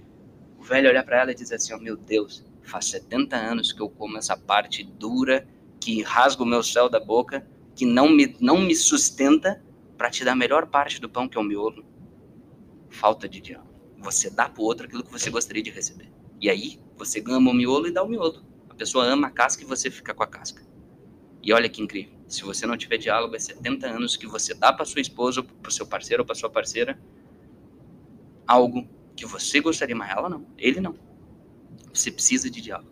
velho 0.70 0.90
olha 0.90 1.04
para 1.04 1.22
ela 1.22 1.32
e 1.32 1.36
diz 1.36 1.52
assim: 1.52 1.74
oh, 1.74 1.80
Meu 1.80 1.98
Deus, 1.98 2.46
faz 2.62 2.86
70 2.86 3.36
anos 3.36 3.74
que 3.74 3.82
eu 3.82 3.90
como 3.90 4.18
essa 4.18 4.38
parte 4.38 4.84
dura, 4.84 5.46
que 5.80 6.04
rasga 6.04 6.44
o 6.44 6.46
meu 6.46 6.62
céu 6.62 6.88
da 6.88 7.00
boca, 7.00 7.46
que 7.76 7.86
não 7.86 8.08
me, 8.08 8.36
não 8.40 8.60
me 8.60 8.76
sustenta 8.76 9.62
para 10.00 10.10
te 10.10 10.24
dar 10.24 10.32
a 10.32 10.36
melhor 10.36 10.66
parte 10.68 11.02
do 11.02 11.10
pão 11.10 11.28
que 11.28 11.38
é 11.38 11.42
o 11.42 11.44
miolo. 11.44 11.86
falta 12.90 13.28
de 13.28 13.42
diálogo. 13.42 13.70
Você 13.98 14.30
dá 14.30 14.48
pro 14.48 14.64
outro 14.64 14.86
aquilo 14.86 15.04
que 15.04 15.12
você 15.12 15.30
gostaria 15.30 15.62
de 15.62 15.70
receber. 15.70 16.10
E 16.40 16.50
aí, 16.50 16.80
você 16.96 17.22
ama 17.28 17.52
o 17.52 17.54
miolo 17.54 17.86
e 17.86 17.92
dá 17.92 18.02
o 18.02 18.08
miolo. 18.08 18.42
A 18.70 18.74
pessoa 18.74 19.04
ama 19.04 19.28
a 19.28 19.30
casca 19.30 19.62
e 19.62 19.66
você 19.66 19.92
fica 19.92 20.14
com 20.14 20.24
a 20.24 20.28
casca. 20.28 20.66
E 21.44 21.52
olha 21.52 21.68
que 21.68 21.82
incrível. 21.82 22.18
Se 22.30 22.44
você 22.44 22.66
não 22.66 22.78
tiver 22.78 22.98
diálogo, 22.98 23.36
é 23.36 23.40
70 23.40 23.88
anos 23.88 24.16
que 24.16 24.26
você 24.26 24.54
dá 24.54 24.72
para 24.72 24.86
sua 24.86 25.02
esposa, 25.02 25.44
para 25.44 25.70
seu 25.70 25.86
parceiro 25.86 26.24
ou 26.24 26.26
para 26.26 26.36
sua 26.36 26.50
parceira 26.50 26.98
algo 28.48 28.88
que 29.18 29.26
você 29.26 29.60
gostaria, 29.60 29.96
mas 29.96 30.10
ela 30.10 30.30
não, 30.30 30.48
ele 30.58 30.80
não. 30.80 30.96
Você 31.94 32.10
precisa 32.10 32.50
de 32.50 32.62
diálogo. 32.62 32.90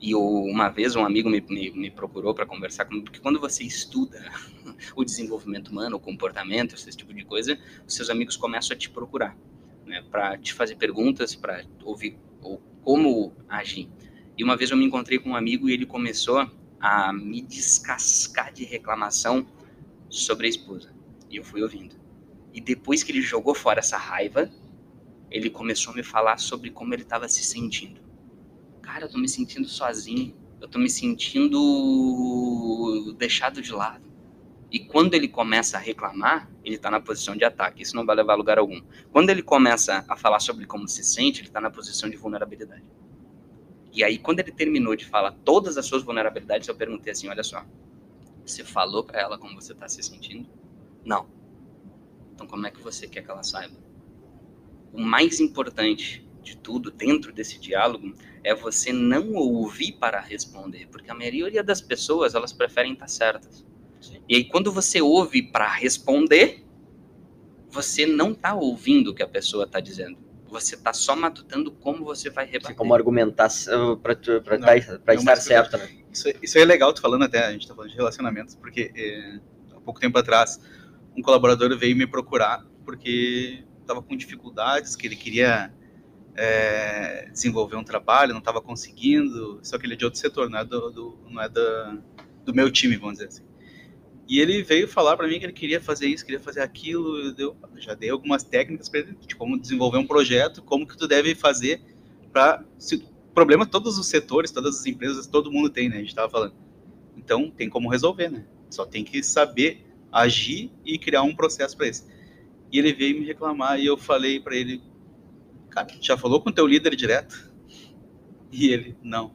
E 0.00 0.12
eu, 0.12 0.22
uma 0.22 0.68
vez 0.68 0.94
um 0.94 1.04
amigo 1.04 1.28
me, 1.28 1.40
me, 1.40 1.72
me 1.72 1.90
procurou 1.90 2.32
para 2.32 2.46
conversar 2.46 2.84
comigo, 2.84 3.04
porque 3.04 3.18
quando 3.18 3.40
você 3.40 3.64
estuda 3.64 4.30
o 4.94 5.04
desenvolvimento 5.04 5.68
humano, 5.68 5.96
o 5.96 6.00
comportamento, 6.00 6.74
esse 6.74 6.96
tipo 6.96 7.12
de 7.12 7.24
coisa, 7.24 7.58
os 7.86 7.94
seus 7.94 8.10
amigos 8.10 8.36
começam 8.36 8.74
a 8.74 8.78
te 8.78 8.90
procurar, 8.90 9.36
né, 9.86 10.02
para 10.10 10.36
te 10.38 10.52
fazer 10.52 10.76
perguntas, 10.76 11.34
para 11.34 11.64
ouvir 11.84 12.18
ou 12.42 12.58
como 12.82 13.32
agir. 13.48 13.88
E 14.36 14.44
uma 14.44 14.56
vez 14.56 14.70
eu 14.70 14.76
me 14.76 14.84
encontrei 14.84 15.18
com 15.18 15.30
um 15.30 15.36
amigo 15.36 15.68
e 15.68 15.72
ele 15.72 15.84
começou 15.84 16.48
a 16.80 17.12
me 17.12 17.42
descascar 17.42 18.52
de 18.52 18.64
reclamação 18.64 19.46
sobre 20.08 20.46
a 20.46 20.50
esposa. 20.50 20.94
E 21.28 21.36
eu 21.36 21.44
fui 21.44 21.60
ouvindo. 21.62 21.96
E 22.54 22.60
depois 22.60 23.02
que 23.02 23.12
ele 23.12 23.20
jogou 23.20 23.54
fora 23.54 23.80
essa 23.80 23.98
raiva, 23.98 24.50
ele 25.30 25.50
começou 25.50 25.92
a 25.92 25.96
me 25.96 26.02
falar 26.02 26.38
sobre 26.38 26.70
como 26.70 26.94
ele 26.94 27.02
estava 27.02 27.28
se 27.28 27.42
sentindo. 27.42 28.00
Cara, 28.80 29.04
eu 29.04 29.08
tô 29.10 29.18
me 29.18 29.28
sentindo 29.28 29.68
sozinho. 29.68 30.34
Eu 30.60 30.66
tô 30.66 30.78
me 30.78 30.88
sentindo 30.90 31.54
deixado 33.18 33.60
de 33.60 33.72
lado. 33.72 34.07
E 34.70 34.80
quando 34.80 35.14
ele 35.14 35.28
começa 35.28 35.78
a 35.78 35.80
reclamar, 35.80 36.50
ele 36.62 36.76
está 36.76 36.90
na 36.90 37.00
posição 37.00 37.34
de 37.34 37.44
ataque. 37.44 37.82
Isso 37.82 37.96
não 37.96 38.04
vai 38.04 38.14
levar 38.14 38.34
a 38.34 38.36
lugar 38.36 38.58
algum. 38.58 38.80
Quando 39.10 39.30
ele 39.30 39.42
começa 39.42 40.04
a 40.06 40.16
falar 40.16 40.40
sobre 40.40 40.66
como 40.66 40.86
se 40.86 41.02
sente, 41.02 41.40
ele 41.40 41.48
está 41.48 41.60
na 41.60 41.70
posição 41.70 42.10
de 42.10 42.16
vulnerabilidade. 42.16 42.84
E 43.92 44.04
aí, 44.04 44.18
quando 44.18 44.40
ele 44.40 44.52
terminou 44.52 44.94
de 44.94 45.06
falar 45.06 45.32
todas 45.44 45.78
as 45.78 45.86
suas 45.86 46.02
vulnerabilidades, 46.02 46.68
eu 46.68 46.74
perguntei 46.74 47.12
assim: 47.12 47.28
olha 47.28 47.42
só, 47.42 47.64
você 48.44 48.62
falou 48.62 49.04
para 49.04 49.20
ela 49.20 49.38
como 49.38 49.60
você 49.60 49.72
está 49.72 49.88
se 49.88 50.02
sentindo? 50.02 50.48
Não. 51.04 51.26
Então, 52.34 52.46
como 52.46 52.66
é 52.66 52.70
que 52.70 52.80
você 52.80 53.08
quer 53.08 53.22
que 53.22 53.30
ela 53.30 53.42
saiba? 53.42 53.76
O 54.92 55.00
mais 55.00 55.40
importante 55.40 56.28
de 56.42 56.56
tudo 56.56 56.90
dentro 56.90 57.32
desse 57.32 57.58
diálogo 57.58 58.14
é 58.44 58.54
você 58.54 58.92
não 58.92 59.34
ouvir 59.34 59.92
para 59.92 60.20
responder, 60.20 60.86
porque 60.88 61.10
a 61.10 61.14
maioria 61.14 61.62
das 61.62 61.80
pessoas 61.80 62.34
elas 62.34 62.52
preferem 62.52 62.92
estar 62.92 63.08
certas. 63.08 63.66
E 64.28 64.36
aí, 64.36 64.44
quando 64.44 64.72
você 64.72 65.00
ouve 65.00 65.42
para 65.42 65.68
responder, 65.68 66.64
você 67.70 68.06
não 68.06 68.32
está 68.32 68.54
ouvindo 68.54 69.10
o 69.10 69.14
que 69.14 69.22
a 69.22 69.28
pessoa 69.28 69.64
está 69.64 69.80
dizendo 69.80 70.28
você 70.50 70.74
está 70.74 70.92
só 70.92 71.14
matutando 71.14 71.70
como 71.70 72.04
você 72.04 72.30
vai 72.30 72.46
rebater. 72.46 72.74
Como 72.74 72.94
argumentar 72.94 73.48
para 74.02 74.14
tá, 74.14 75.14
estar 75.14 75.36
certo, 75.36 75.76
né? 75.76 75.88
Isso, 76.10 76.28
isso 76.42 76.58
é 76.58 76.64
legal, 76.64 76.92
tu 76.92 77.00
falando 77.00 77.24
até, 77.24 77.44
a 77.44 77.52
gente 77.52 77.62
está 77.62 77.74
falando 77.74 77.90
de 77.90 77.96
relacionamentos, 77.96 78.54
porque 78.54 78.90
é, 78.96 79.40
há 79.76 79.80
pouco 79.80 80.00
tempo 80.00 80.18
atrás, 80.18 80.58
um 81.16 81.22
colaborador 81.22 81.76
veio 81.76 81.94
me 81.96 82.06
procurar 82.06 82.64
porque 82.84 83.64
estava 83.80 84.02
com 84.02 84.16
dificuldades, 84.16 84.96
que 84.96 85.06
ele 85.06 85.16
queria 85.16 85.72
é, 86.34 87.28
desenvolver 87.30 87.76
um 87.76 87.84
trabalho, 87.84 88.32
não 88.32 88.38
estava 88.38 88.60
conseguindo, 88.60 89.60
só 89.62 89.78
que 89.78 89.84
ele 89.84 89.94
é 89.94 89.96
de 89.96 90.04
outro 90.04 90.18
setor, 90.18 90.48
não 90.48 90.58
é 90.58 90.64
do, 90.64 90.90
do 90.90 91.18
não 91.28 91.42
é 91.42 91.48
do, 91.48 92.02
do 92.44 92.54
meu 92.54 92.70
time, 92.70 92.96
vamos 92.96 93.18
dizer 93.18 93.28
assim. 93.28 93.47
E 94.28 94.40
ele 94.40 94.62
veio 94.62 94.86
falar 94.86 95.16
para 95.16 95.26
mim 95.26 95.38
que 95.38 95.46
ele 95.46 95.54
queria 95.54 95.80
fazer 95.80 96.06
isso, 96.06 96.22
queria 96.22 96.38
fazer 96.38 96.60
aquilo. 96.60 97.34
Eu 97.38 97.56
já 97.76 97.94
dei 97.94 98.10
algumas 98.10 98.42
técnicas 98.42 98.86
para 98.88 99.00
ele 99.00 99.16
de 99.26 99.34
como 99.34 99.58
desenvolver 99.58 99.96
um 99.96 100.06
projeto, 100.06 100.62
como 100.62 100.86
que 100.86 100.98
tu 100.98 101.08
deve 101.08 101.34
fazer 101.34 101.80
para 102.30 102.62
problema 103.34 103.64
todos 103.64 103.96
os 103.96 104.06
setores, 104.06 104.50
todas 104.50 104.78
as 104.80 104.84
empresas, 104.84 105.26
todo 105.26 105.50
mundo 105.50 105.70
tem, 105.70 105.88
né? 105.88 105.96
A 105.96 106.00
gente 106.00 106.08
estava 106.08 106.28
falando. 106.28 106.54
Então 107.16 107.50
tem 107.50 107.70
como 107.70 107.88
resolver, 107.88 108.28
né? 108.28 108.44
Só 108.68 108.84
tem 108.84 109.02
que 109.02 109.22
saber 109.22 109.86
agir 110.12 110.70
e 110.84 110.98
criar 110.98 111.22
um 111.22 111.34
processo 111.34 111.74
para 111.74 111.88
isso. 111.88 112.06
E 112.70 112.78
ele 112.78 112.92
veio 112.92 113.18
me 113.18 113.24
reclamar 113.24 113.80
e 113.80 113.86
eu 113.86 113.96
falei 113.96 114.40
para 114.40 114.54
ele, 114.54 114.82
cara, 115.70 115.88
já 116.02 116.18
falou 116.18 116.42
com 116.42 116.52
teu 116.52 116.66
líder 116.66 116.94
direto? 116.94 117.50
E 118.52 118.68
ele, 118.68 118.94
não. 119.02 119.32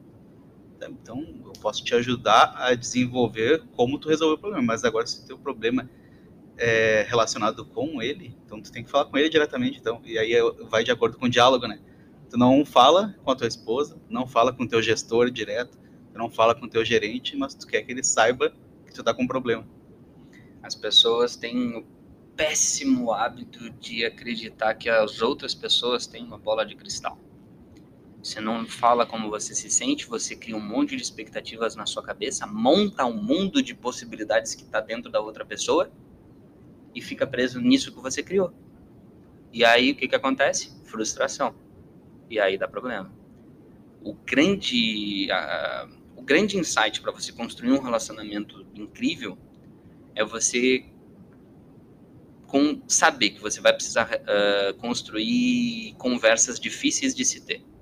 Então, 0.89 1.25
eu 1.45 1.53
posso 1.61 1.83
te 1.83 1.93
ajudar 1.95 2.53
a 2.55 2.73
desenvolver 2.73 3.63
como 3.75 3.97
tu 3.99 4.09
resolver 4.09 4.35
o 4.35 4.37
problema. 4.37 4.65
Mas 4.65 4.83
agora, 4.83 5.05
se 5.05 5.23
o 5.23 5.27
teu 5.27 5.37
problema 5.37 5.89
é 6.57 7.05
relacionado 7.07 7.65
com 7.65 8.01
ele, 8.01 8.35
então 8.45 8.61
tu 8.61 8.71
tem 8.71 8.83
que 8.83 8.89
falar 8.89 9.05
com 9.05 9.17
ele 9.17 9.29
diretamente. 9.29 9.79
Então, 9.79 10.01
e 10.05 10.17
aí 10.17 10.33
vai 10.69 10.83
de 10.83 10.91
acordo 10.91 11.17
com 11.17 11.25
o 11.25 11.29
diálogo, 11.29 11.67
né? 11.67 11.79
Tu 12.29 12.37
não 12.37 12.65
fala 12.65 13.15
com 13.23 13.31
a 13.31 13.35
tua 13.35 13.47
esposa, 13.47 13.99
não 14.09 14.27
fala 14.27 14.53
com 14.53 14.63
o 14.63 14.67
teu 14.67 14.81
gestor 14.81 15.29
direto, 15.29 15.77
tu 16.11 16.17
não 16.17 16.29
fala 16.29 16.55
com 16.55 16.65
o 16.65 16.69
teu 16.69 16.83
gerente, 16.83 17.35
mas 17.35 17.53
tu 17.53 17.67
quer 17.67 17.81
que 17.83 17.91
ele 17.91 18.03
saiba 18.03 18.53
que 18.85 18.93
tu 18.93 19.03
tá 19.03 19.13
com 19.13 19.23
um 19.23 19.27
problema. 19.27 19.65
As 20.61 20.75
pessoas 20.75 21.35
têm 21.35 21.77
o 21.77 21.85
péssimo 22.35 23.11
hábito 23.11 23.69
de 23.71 24.05
acreditar 24.05 24.73
que 24.75 24.89
as 24.89 25.21
outras 25.21 25.53
pessoas 25.53 26.07
têm 26.07 26.23
uma 26.23 26.37
bola 26.37 26.65
de 26.65 26.75
cristal. 26.75 27.19
Você 28.23 28.39
não 28.39 28.65
fala 28.65 29.05
como 29.05 29.29
você 29.29 29.53
se 29.53 29.69
sente, 29.69 30.07
você 30.07 30.33
cria 30.33 30.55
um 30.55 30.61
monte 30.61 30.95
de 30.95 31.03
expectativas 31.03 31.75
na 31.75 31.85
sua 31.85 32.01
cabeça, 32.01 32.47
monta 32.47 33.05
um 33.05 33.21
mundo 33.21 33.61
de 33.61 33.75
possibilidades 33.75 34.55
que 34.55 34.63
está 34.63 34.79
dentro 34.79 35.11
da 35.11 35.19
outra 35.19 35.43
pessoa 35.43 35.91
e 36.95 37.01
fica 37.01 37.27
preso 37.27 37.59
nisso 37.59 37.91
que 37.91 37.99
você 37.99 38.23
criou. 38.23 38.53
E 39.51 39.65
aí 39.65 39.91
o 39.91 39.95
que, 39.95 40.07
que 40.07 40.15
acontece? 40.15 40.73
Frustração. 40.85 41.53
E 42.29 42.39
aí 42.39 42.57
dá 42.57 42.65
problema. 42.65 43.11
O 44.01 44.13
grande, 44.13 45.27
o 46.15 46.21
grande 46.21 46.57
insight 46.57 47.01
para 47.01 47.11
você 47.11 47.33
construir 47.33 47.73
um 47.73 47.81
relacionamento 47.81 48.65
incrível 48.73 49.37
é 50.15 50.23
você 50.23 50.85
com, 52.47 52.81
saber 52.87 53.31
que 53.31 53.41
você 53.41 53.59
vai 53.59 53.73
precisar 53.73 54.09
uh, 54.09 54.73
construir 54.75 55.93
conversas 55.97 56.57
difíceis 56.57 57.13
de 57.13 57.25
se 57.25 57.41
ter 57.41 57.72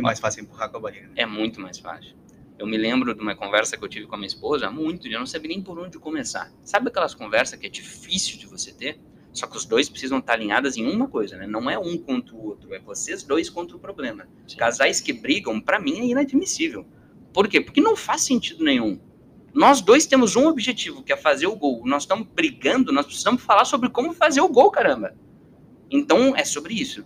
é 0.00 0.02
mais 0.02 0.20
fácil 0.20 0.42
empurrar 0.42 0.70
com 0.70 0.76
a 0.76 0.80
barriga. 0.80 1.06
Né? 1.08 1.14
É 1.16 1.26
muito 1.26 1.60
mais 1.60 1.78
fácil. 1.78 2.16
Eu 2.58 2.66
me 2.66 2.76
lembro 2.76 3.14
de 3.14 3.20
uma 3.20 3.36
conversa 3.36 3.76
que 3.76 3.84
eu 3.84 3.88
tive 3.88 4.06
com 4.06 4.16
a 4.16 4.18
minha 4.18 4.26
esposa, 4.26 4.68
muito, 4.70 5.06
eu 5.06 5.18
não 5.18 5.26
sabia 5.26 5.48
nem 5.48 5.62
por 5.62 5.78
onde 5.78 5.98
começar. 5.98 6.52
Sabe 6.64 6.88
aquelas 6.88 7.14
conversas 7.14 7.58
que 7.58 7.66
é 7.66 7.70
difícil 7.70 8.36
de 8.38 8.46
você 8.46 8.72
ter? 8.72 9.00
Só 9.32 9.46
que 9.46 9.56
os 9.56 9.64
dois 9.64 9.88
precisam 9.88 10.18
estar 10.18 10.32
alinhados 10.32 10.76
em 10.76 10.84
uma 10.84 11.06
coisa, 11.06 11.36
né? 11.36 11.46
Não 11.46 11.70
é 11.70 11.78
um 11.78 11.96
contra 11.96 12.34
o 12.34 12.44
outro, 12.44 12.74
é 12.74 12.80
vocês 12.80 13.22
dois 13.22 13.48
contra 13.48 13.76
o 13.76 13.78
problema. 13.78 14.26
Sim. 14.48 14.56
Casais 14.56 15.00
que 15.00 15.12
brigam, 15.12 15.60
para 15.60 15.78
mim, 15.78 16.00
é 16.00 16.04
inadmissível. 16.06 16.84
Por 17.32 17.46
quê? 17.46 17.60
Porque 17.60 17.80
não 17.80 17.94
faz 17.94 18.22
sentido 18.22 18.64
nenhum. 18.64 18.98
Nós 19.54 19.80
dois 19.80 20.06
temos 20.06 20.34
um 20.34 20.46
objetivo, 20.48 21.02
que 21.02 21.12
é 21.12 21.16
fazer 21.16 21.46
o 21.46 21.54
gol. 21.54 21.82
Nós 21.84 22.02
estamos 22.02 22.26
brigando, 22.26 22.92
nós 22.92 23.06
precisamos 23.06 23.42
falar 23.42 23.64
sobre 23.64 23.88
como 23.90 24.12
fazer 24.12 24.40
o 24.40 24.48
gol, 24.48 24.70
caramba. 24.70 25.14
Então, 25.90 26.34
é 26.34 26.44
sobre 26.44 26.74
isso. 26.74 27.04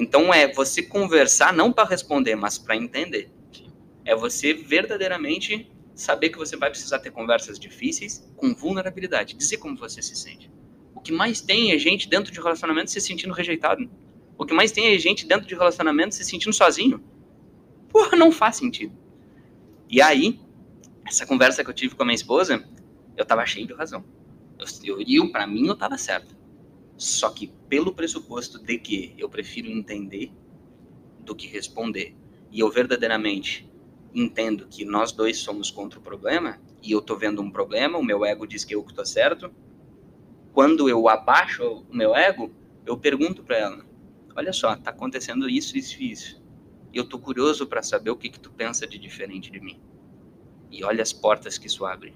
Então 0.00 0.32
é 0.32 0.50
você 0.50 0.82
conversar 0.82 1.52
não 1.52 1.70
para 1.70 1.86
responder, 1.86 2.34
mas 2.34 2.56
para 2.56 2.74
entender. 2.74 3.30
É 4.02 4.16
você 4.16 4.54
verdadeiramente 4.54 5.70
saber 5.94 6.30
que 6.30 6.38
você 6.38 6.56
vai 6.56 6.70
precisar 6.70 7.00
ter 7.00 7.10
conversas 7.10 7.58
difíceis 7.58 8.26
com 8.34 8.54
vulnerabilidade, 8.54 9.36
dizer 9.36 9.58
como 9.58 9.76
você 9.76 10.00
se 10.00 10.16
sente. 10.16 10.50
O 10.94 11.02
que 11.02 11.12
mais 11.12 11.42
tem 11.42 11.72
é 11.72 11.78
gente 11.78 12.08
dentro 12.08 12.32
de 12.32 12.40
relacionamento 12.40 12.90
se 12.90 12.98
sentindo 12.98 13.34
rejeitado. 13.34 13.90
O 14.38 14.46
que 14.46 14.54
mais 14.54 14.72
tem 14.72 14.86
é 14.94 14.98
gente 14.98 15.26
dentro 15.26 15.46
de 15.46 15.54
relacionamento 15.54 16.14
se 16.14 16.24
sentindo 16.24 16.54
sozinho. 16.54 17.04
Porra, 17.90 18.16
não 18.16 18.32
faz 18.32 18.56
sentido. 18.56 18.96
E 19.86 20.00
aí, 20.00 20.40
essa 21.04 21.26
conversa 21.26 21.62
que 21.62 21.68
eu 21.68 21.74
tive 21.74 21.94
com 21.94 22.04
a 22.04 22.06
minha 22.06 22.14
esposa, 22.14 22.66
eu 23.18 23.26
tava 23.26 23.44
cheio 23.44 23.66
de 23.66 23.74
razão. 23.74 24.02
Eu, 24.58 24.96
eu, 24.96 25.04
eu 25.06 25.30
para 25.30 25.46
mim, 25.46 25.66
eu 25.66 25.76
tava 25.76 25.98
certo. 25.98 26.34
Só 27.00 27.30
que 27.30 27.46
pelo 27.66 27.94
pressuposto 27.94 28.58
de 28.62 28.76
que 28.76 29.14
eu 29.16 29.26
prefiro 29.26 29.70
entender 29.70 30.30
do 31.20 31.34
que 31.34 31.46
responder, 31.46 32.14
e 32.52 32.60
eu 32.60 32.70
verdadeiramente 32.70 33.66
entendo 34.14 34.66
que 34.68 34.84
nós 34.84 35.10
dois 35.10 35.38
somos 35.38 35.70
contra 35.70 35.98
o 35.98 36.02
problema, 36.02 36.60
e 36.82 36.92
eu 36.92 37.00
tô 37.00 37.16
vendo 37.16 37.40
um 37.40 37.50
problema, 37.50 37.96
o 37.96 38.04
meu 38.04 38.22
ego 38.22 38.46
diz 38.46 38.66
que 38.66 38.74
eu 38.74 38.84
que 38.84 38.92
tô 38.92 39.02
certo, 39.02 39.50
quando 40.52 40.90
eu 40.90 41.08
abaixo 41.08 41.86
o 41.90 41.96
meu 41.96 42.14
ego, 42.14 42.52
eu 42.84 42.98
pergunto 42.98 43.42
para 43.42 43.56
ela: 43.56 43.86
"Olha 44.36 44.52
só, 44.52 44.76
tá 44.76 44.90
acontecendo 44.90 45.48
isso, 45.48 45.78
isso 45.78 46.02
isso. 46.02 46.42
E 46.92 46.98
eu 46.98 47.08
tô 47.08 47.18
curioso 47.18 47.66
para 47.66 47.82
saber 47.82 48.10
o 48.10 48.16
que 48.16 48.28
que 48.28 48.38
tu 48.38 48.52
pensa 48.52 48.86
de 48.86 48.98
diferente 48.98 49.50
de 49.50 49.58
mim." 49.58 49.80
E 50.70 50.84
olha 50.84 51.02
as 51.02 51.14
portas 51.14 51.56
que 51.56 51.66
isso 51.66 51.86
abre. 51.86 52.14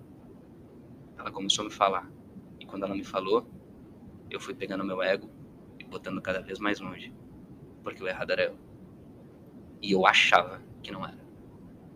Ela 1.16 1.30
começou 1.30 1.62
a 1.62 1.68
me 1.68 1.72
falar. 1.72 2.12
E 2.61 2.66
quando 2.66 2.85
ela 2.85 2.95
me 2.95 3.03
falou, 3.03 3.49
eu 4.35 4.41
fui 4.41 4.55
pegando 4.55 4.85
meu 4.85 5.03
ego 5.03 5.30
e 5.78 5.85
botando 5.85 6.20
cada 6.20 6.41
vez 6.41 6.59
mais 6.59 6.80
longe. 6.80 7.12
Porque 7.82 8.03
o 8.03 8.09
errado 8.09 8.30
era 8.30 8.45
eu. 8.45 8.57
E 9.80 9.93
eu 9.93 10.07
achava 10.07 10.62
que 10.82 10.91
não 10.91 11.05
era. 11.05 11.22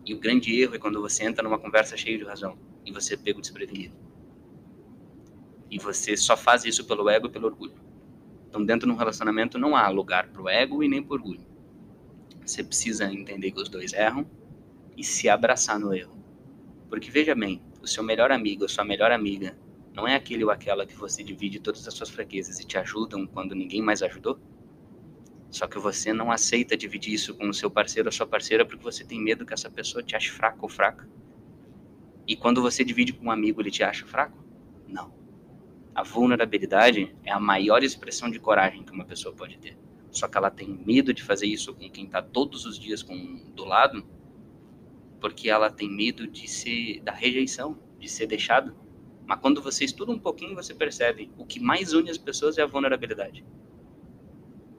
E 0.05 0.13
o 0.13 0.19
grande 0.19 0.59
erro 0.59 0.75
é 0.75 0.79
quando 0.79 1.01
você 1.01 1.23
entra 1.23 1.43
numa 1.43 1.59
conversa 1.59 1.97
cheia 1.97 2.17
de 2.17 2.23
razão 2.23 2.57
e 2.85 2.91
você 2.91 3.17
pega 3.17 3.37
o 3.37 3.41
desprevenido. 3.41 3.95
E 5.69 5.77
você 5.77 6.17
só 6.17 6.35
faz 6.35 6.65
isso 6.65 6.85
pelo 6.85 7.09
ego 7.09 7.27
e 7.27 7.29
pelo 7.29 7.47
orgulho. 7.47 7.75
Então, 8.47 8.65
dentro 8.65 8.87
de 8.87 8.93
um 8.93 8.97
relacionamento 8.97 9.59
não 9.59 9.75
há 9.75 9.87
lugar 9.89 10.29
para 10.29 10.41
o 10.41 10.49
ego 10.49 10.83
e 10.83 10.87
nem 10.87 11.03
para 11.03 11.13
orgulho. 11.13 11.45
Você 12.43 12.63
precisa 12.63 13.11
entender 13.11 13.51
que 13.51 13.61
os 13.61 13.69
dois 13.69 13.93
erram 13.93 14.25
e 14.97 15.03
se 15.03 15.29
abraçar 15.29 15.79
no 15.79 15.93
erro. 15.93 16.17
Porque 16.89 17.11
veja 17.11 17.35
bem, 17.35 17.61
o 17.81 17.87
seu 17.87 18.03
melhor 18.03 18.31
amigo, 18.31 18.65
a 18.65 18.67
sua 18.67 18.83
melhor 18.83 19.11
amiga, 19.11 19.55
não 19.99 20.07
é 20.07 20.15
aquele 20.15 20.45
ou 20.45 20.49
aquela 20.49 20.85
que 20.85 20.95
você 20.95 21.21
divide 21.21 21.59
todas 21.59 21.85
as 21.85 21.93
suas 21.93 22.09
fraquezas 22.09 22.57
e 22.59 22.65
te 22.65 22.77
ajudam 22.77 23.27
quando 23.27 23.53
ninguém 23.53 23.81
mais 23.81 24.01
ajudou? 24.01 24.39
Só 25.51 25.67
que 25.67 25.77
você 25.77 26.13
não 26.13 26.31
aceita 26.31 26.77
dividir 26.77 27.13
isso 27.13 27.35
com 27.35 27.49
o 27.49 27.53
seu 27.53 27.69
parceiro 27.69 28.07
ou 28.07 28.13
sua 28.13 28.25
parceira 28.25 28.65
porque 28.65 28.83
você 28.83 29.03
tem 29.03 29.21
medo 29.21 29.45
que 29.45 29.53
essa 29.53 29.69
pessoa 29.69 30.01
te 30.01 30.15
ache 30.15 30.29
fraco 30.29 30.59
ou 30.61 30.69
fraca. 30.69 31.09
E 32.25 32.35
quando 32.35 32.61
você 32.61 32.83
divide 32.85 33.11
com 33.11 33.25
um 33.25 33.31
amigo, 33.31 33.61
ele 33.61 33.71
te 33.71 33.83
acha 33.83 34.05
fraco? 34.05 34.37
Não. 34.87 35.13
A 35.93 36.01
vulnerabilidade 36.03 37.13
é 37.25 37.31
a 37.31 37.39
maior 37.39 37.83
expressão 37.83 38.29
de 38.29 38.39
coragem 38.39 38.83
que 38.83 38.93
uma 38.93 39.03
pessoa 39.03 39.35
pode 39.35 39.57
ter. 39.57 39.77
Só 40.11 40.29
que 40.29 40.37
ela 40.37 40.49
tem 40.49 40.69
medo 40.69 41.13
de 41.13 41.21
fazer 41.21 41.47
isso 41.47 41.73
com 41.73 41.89
quem 41.89 42.05
está 42.05 42.21
todos 42.21 42.65
os 42.65 42.79
dias 42.79 43.03
com, 43.03 43.51
do 43.53 43.65
lado, 43.65 44.05
porque 45.19 45.49
ela 45.49 45.69
tem 45.69 45.89
medo 45.89 46.25
de 46.25 46.47
ser 46.47 47.01
da 47.01 47.11
rejeição, 47.11 47.77
de 47.99 48.07
ser 48.07 48.27
deixado. 48.27 48.73
Mas 49.29 49.39
quando 49.41 49.61
você 49.61 49.85
estuda 49.85 50.11
um 50.11 50.17
pouquinho, 50.17 50.55
você 50.55 50.73
percebe 50.73 51.31
o 51.37 51.45
que 51.45 51.59
mais 51.59 51.93
une 51.93 52.09
as 52.09 52.17
pessoas 52.17 52.57
é 52.57 52.63
a 52.63 52.65
vulnerabilidade. 52.65 53.45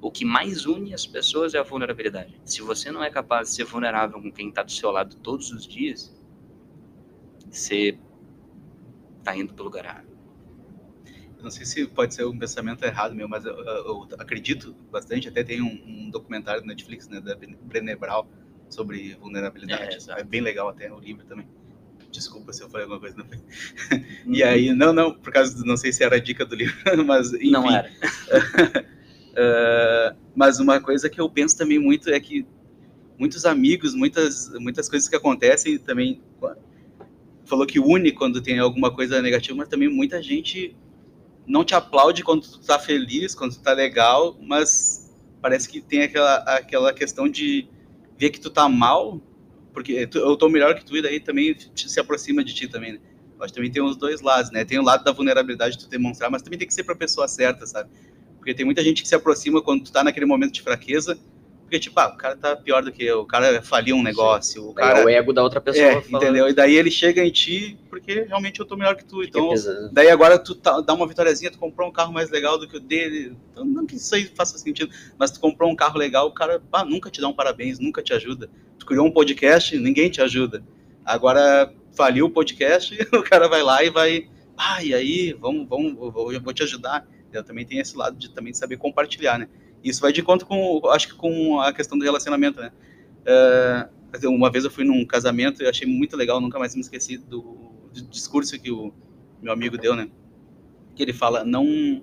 O 0.02 0.10
que 0.10 0.24
mais 0.24 0.66
une 0.66 0.92
as 0.92 1.06
pessoas 1.06 1.54
é 1.54 1.58
a 1.58 1.62
vulnerabilidade. 1.62 2.40
Se 2.44 2.60
você 2.60 2.90
não 2.90 3.00
é 3.00 3.08
capaz 3.08 3.50
de 3.50 3.54
ser 3.54 3.64
vulnerável 3.64 4.20
com 4.20 4.32
quem 4.32 4.48
está 4.48 4.64
do 4.64 4.72
seu 4.72 4.90
lado 4.90 5.14
todos 5.18 5.52
os 5.52 5.64
dias, 5.64 6.12
você 7.48 7.96
está 9.20 9.36
indo 9.36 9.54
para 9.54 9.62
o 9.62 9.66
lugar 9.66 9.84
errado. 9.84 10.08
Eu 11.38 11.44
não 11.44 11.50
sei 11.52 11.64
se 11.64 11.86
pode 11.86 12.12
ser 12.12 12.26
um 12.26 12.36
pensamento 12.36 12.84
errado 12.84 13.14
meu, 13.14 13.28
mas 13.28 13.44
eu, 13.44 13.52
eu, 13.52 13.84
eu 13.86 14.08
acredito 14.18 14.74
bastante. 14.90 15.28
Até 15.28 15.44
tem 15.44 15.62
um, 15.62 15.80
um, 15.86 16.10
documentário 16.10 16.62
na 16.62 16.68
Netflix, 16.68 17.06
né, 17.06 17.20
da 17.20 17.36
Brené 17.36 17.94
Brown, 17.94 18.26
sobre 18.68 19.14
vulnerabilidade. 19.14 20.10
É, 20.10 20.20
é, 20.20 20.24
bem 20.24 20.40
legal 20.40 20.68
até 20.68 20.92
o 20.92 20.98
livro 20.98 21.24
também. 21.24 21.46
Desculpa 22.10 22.52
se 22.52 22.62
eu 22.62 22.68
falei 22.68 22.84
alguma 22.84 23.00
coisa 23.00 23.16
não 23.16 23.24
foi. 23.24 23.38
e 24.26 24.42
aí, 24.42 24.72
não, 24.72 24.92
não, 24.92 25.14
por 25.14 25.32
causa, 25.32 25.64
não 25.64 25.76
sei 25.76 25.92
se 25.92 26.02
era 26.02 26.16
a 26.16 26.20
dica 26.20 26.44
do 26.44 26.56
livro, 26.56 26.76
mas 27.06 27.32
enfim. 27.32 27.50
Não 27.50 27.70
era. 27.70 27.90
uh, 29.32 30.16
mas 30.34 30.58
uma 30.58 30.80
coisa 30.80 31.08
que 31.08 31.20
eu 31.20 31.28
penso 31.30 31.56
também 31.56 31.78
muito 31.78 32.10
é 32.10 32.18
que 32.18 32.46
muitos 33.18 33.44
amigos, 33.44 33.94
muitas, 33.94 34.50
muitas 34.58 34.88
coisas 34.88 35.08
que 35.08 35.14
acontecem 35.14 35.78
também 35.78 36.20
falou 37.44 37.66
que 37.66 37.78
une 37.78 38.12
quando 38.12 38.40
tem 38.40 38.58
alguma 38.58 38.94
coisa 38.94 39.20
negativa, 39.20 39.56
mas 39.58 39.68
também 39.68 39.88
muita 39.88 40.22
gente 40.22 40.76
não 41.46 41.64
te 41.64 41.74
aplaude 41.74 42.22
quando 42.22 42.42
tu 42.42 42.60
tá 42.60 42.78
feliz, 42.78 43.34
quando 43.34 43.54
tu 43.54 43.60
tá 43.60 43.72
legal, 43.72 44.36
mas 44.40 45.12
parece 45.42 45.68
que 45.68 45.80
tem 45.80 46.02
aquela, 46.02 46.36
aquela 46.36 46.92
questão 46.92 47.28
de 47.28 47.68
ver 48.16 48.30
que 48.30 48.40
tu 48.40 48.50
tá 48.50 48.68
mal, 48.68 49.20
porque 49.72 50.08
eu 50.14 50.36
tô 50.36 50.48
melhor 50.48 50.74
que 50.74 50.84
tu 50.84 50.96
e 50.96 51.02
daí 51.02 51.20
também 51.20 51.56
se 51.74 52.00
aproxima 52.00 52.44
de 52.44 52.54
ti 52.54 52.68
também, 52.68 52.94
né? 52.94 52.98
Que 53.46 53.52
também 53.52 53.70
tem 53.70 53.82
os 53.82 53.96
dois 53.96 54.20
lados, 54.20 54.50
né? 54.50 54.64
Tem 54.64 54.78
o 54.78 54.82
lado 54.82 55.02
da 55.02 55.12
vulnerabilidade 55.12 55.78
de 55.78 55.84
tu 55.84 55.88
demonstrar, 55.88 56.30
mas 56.30 56.42
também 56.42 56.58
tem 56.58 56.68
que 56.68 56.74
ser 56.74 56.84
pra 56.84 56.94
pessoa 56.94 57.26
certa, 57.26 57.66
sabe? 57.66 57.88
Porque 58.36 58.52
tem 58.52 58.66
muita 58.66 58.82
gente 58.82 59.02
que 59.02 59.08
se 59.08 59.14
aproxima 59.14 59.62
quando 59.62 59.84
tu 59.84 59.92
tá 59.92 60.04
naquele 60.04 60.26
momento 60.26 60.52
de 60.52 60.62
fraqueza, 60.62 61.18
porque, 61.70 61.78
tipo, 61.78 62.00
ah, 62.00 62.08
o 62.08 62.16
cara 62.16 62.36
tá 62.36 62.56
pior 62.56 62.82
do 62.82 62.90
que 62.90 63.04
eu, 63.04 63.20
o 63.20 63.24
cara 63.24 63.62
faliu 63.62 63.94
um 63.94 64.02
negócio, 64.02 64.60
Sim. 64.60 64.68
o 64.70 64.72
cara... 64.72 64.98
É 64.98 65.04
o 65.04 65.08
ego 65.08 65.32
da 65.32 65.40
outra 65.40 65.60
pessoa. 65.60 65.86
É, 65.86 65.98
entendeu? 65.98 66.48
E 66.48 66.52
daí 66.52 66.74
ele 66.74 66.90
chega 66.90 67.24
em 67.24 67.30
ti, 67.30 67.78
porque 67.88 68.22
realmente 68.22 68.58
eu 68.58 68.66
tô 68.66 68.76
melhor 68.76 68.96
que 68.96 69.04
tu, 69.04 69.22
então... 69.22 69.54
daí 69.92 70.10
agora 70.10 70.36
tu 70.36 70.56
tá, 70.56 70.80
dá 70.80 70.92
uma 70.92 71.06
vitóriazinha, 71.06 71.48
tu 71.48 71.60
comprou 71.60 71.88
um 71.88 71.92
carro 71.92 72.12
mais 72.12 72.28
legal 72.28 72.58
do 72.58 72.66
que 72.66 72.76
o 72.76 72.80
dele, 72.80 73.36
então, 73.52 73.64
não 73.64 73.86
que 73.86 73.94
isso 73.94 74.12
aí 74.16 74.24
faça 74.24 74.58
sentido, 74.58 74.92
mas 75.16 75.30
tu 75.30 75.38
comprou 75.38 75.70
um 75.70 75.76
carro 75.76 75.96
legal, 75.96 76.26
o 76.26 76.32
cara, 76.32 76.58
pá, 76.58 76.84
nunca 76.84 77.08
te 77.08 77.20
dá 77.20 77.28
um 77.28 77.32
parabéns, 77.32 77.78
nunca 77.78 78.02
te 78.02 78.12
ajuda. 78.12 78.50
Tu 78.76 78.84
criou 78.84 79.06
um 79.06 79.12
podcast, 79.12 79.78
ninguém 79.78 80.10
te 80.10 80.20
ajuda. 80.20 80.64
Agora, 81.04 81.72
faliu 81.92 82.26
o 82.26 82.30
podcast, 82.30 82.98
o 83.14 83.22
cara 83.22 83.46
vai 83.46 83.62
lá 83.62 83.84
e 83.84 83.90
vai... 83.90 84.28
Ah, 84.58 84.82
e 84.82 84.92
aí, 84.92 85.32
vamos, 85.34 85.68
vamos, 85.68 85.92
eu 86.34 86.40
vou 86.40 86.52
te 86.52 86.64
ajudar. 86.64 87.06
Eu 87.32 87.44
também 87.44 87.64
tenho 87.64 87.80
esse 87.80 87.96
lado 87.96 88.16
de 88.16 88.28
também 88.28 88.52
saber 88.52 88.76
compartilhar, 88.76 89.38
né? 89.38 89.48
Isso 89.82 90.00
vai 90.00 90.12
de 90.12 90.22
conta 90.22 90.44
com, 90.44 90.80
acho 90.90 91.08
que 91.08 91.14
com 91.14 91.60
a 91.60 91.72
questão 91.72 91.98
do 91.98 92.04
relacionamento, 92.04 92.60
né? 92.60 92.70
Uh, 93.20 94.00
uma 94.28 94.50
vez 94.50 94.64
eu 94.64 94.70
fui 94.70 94.84
num 94.84 95.04
casamento 95.04 95.62
e 95.62 95.66
achei 95.66 95.86
muito 95.86 96.16
legal, 96.16 96.40
nunca 96.40 96.58
mais 96.58 96.74
me 96.74 96.80
esqueci 96.80 97.16
do, 97.16 97.72
do, 97.92 98.02
discurso 98.10 98.58
que 98.58 98.70
o 98.70 98.92
meu 99.40 99.52
amigo 99.52 99.78
deu, 99.78 99.94
né? 99.94 100.10
Que 100.94 101.02
ele 101.02 101.12
fala, 101.12 101.44
não, 101.44 102.02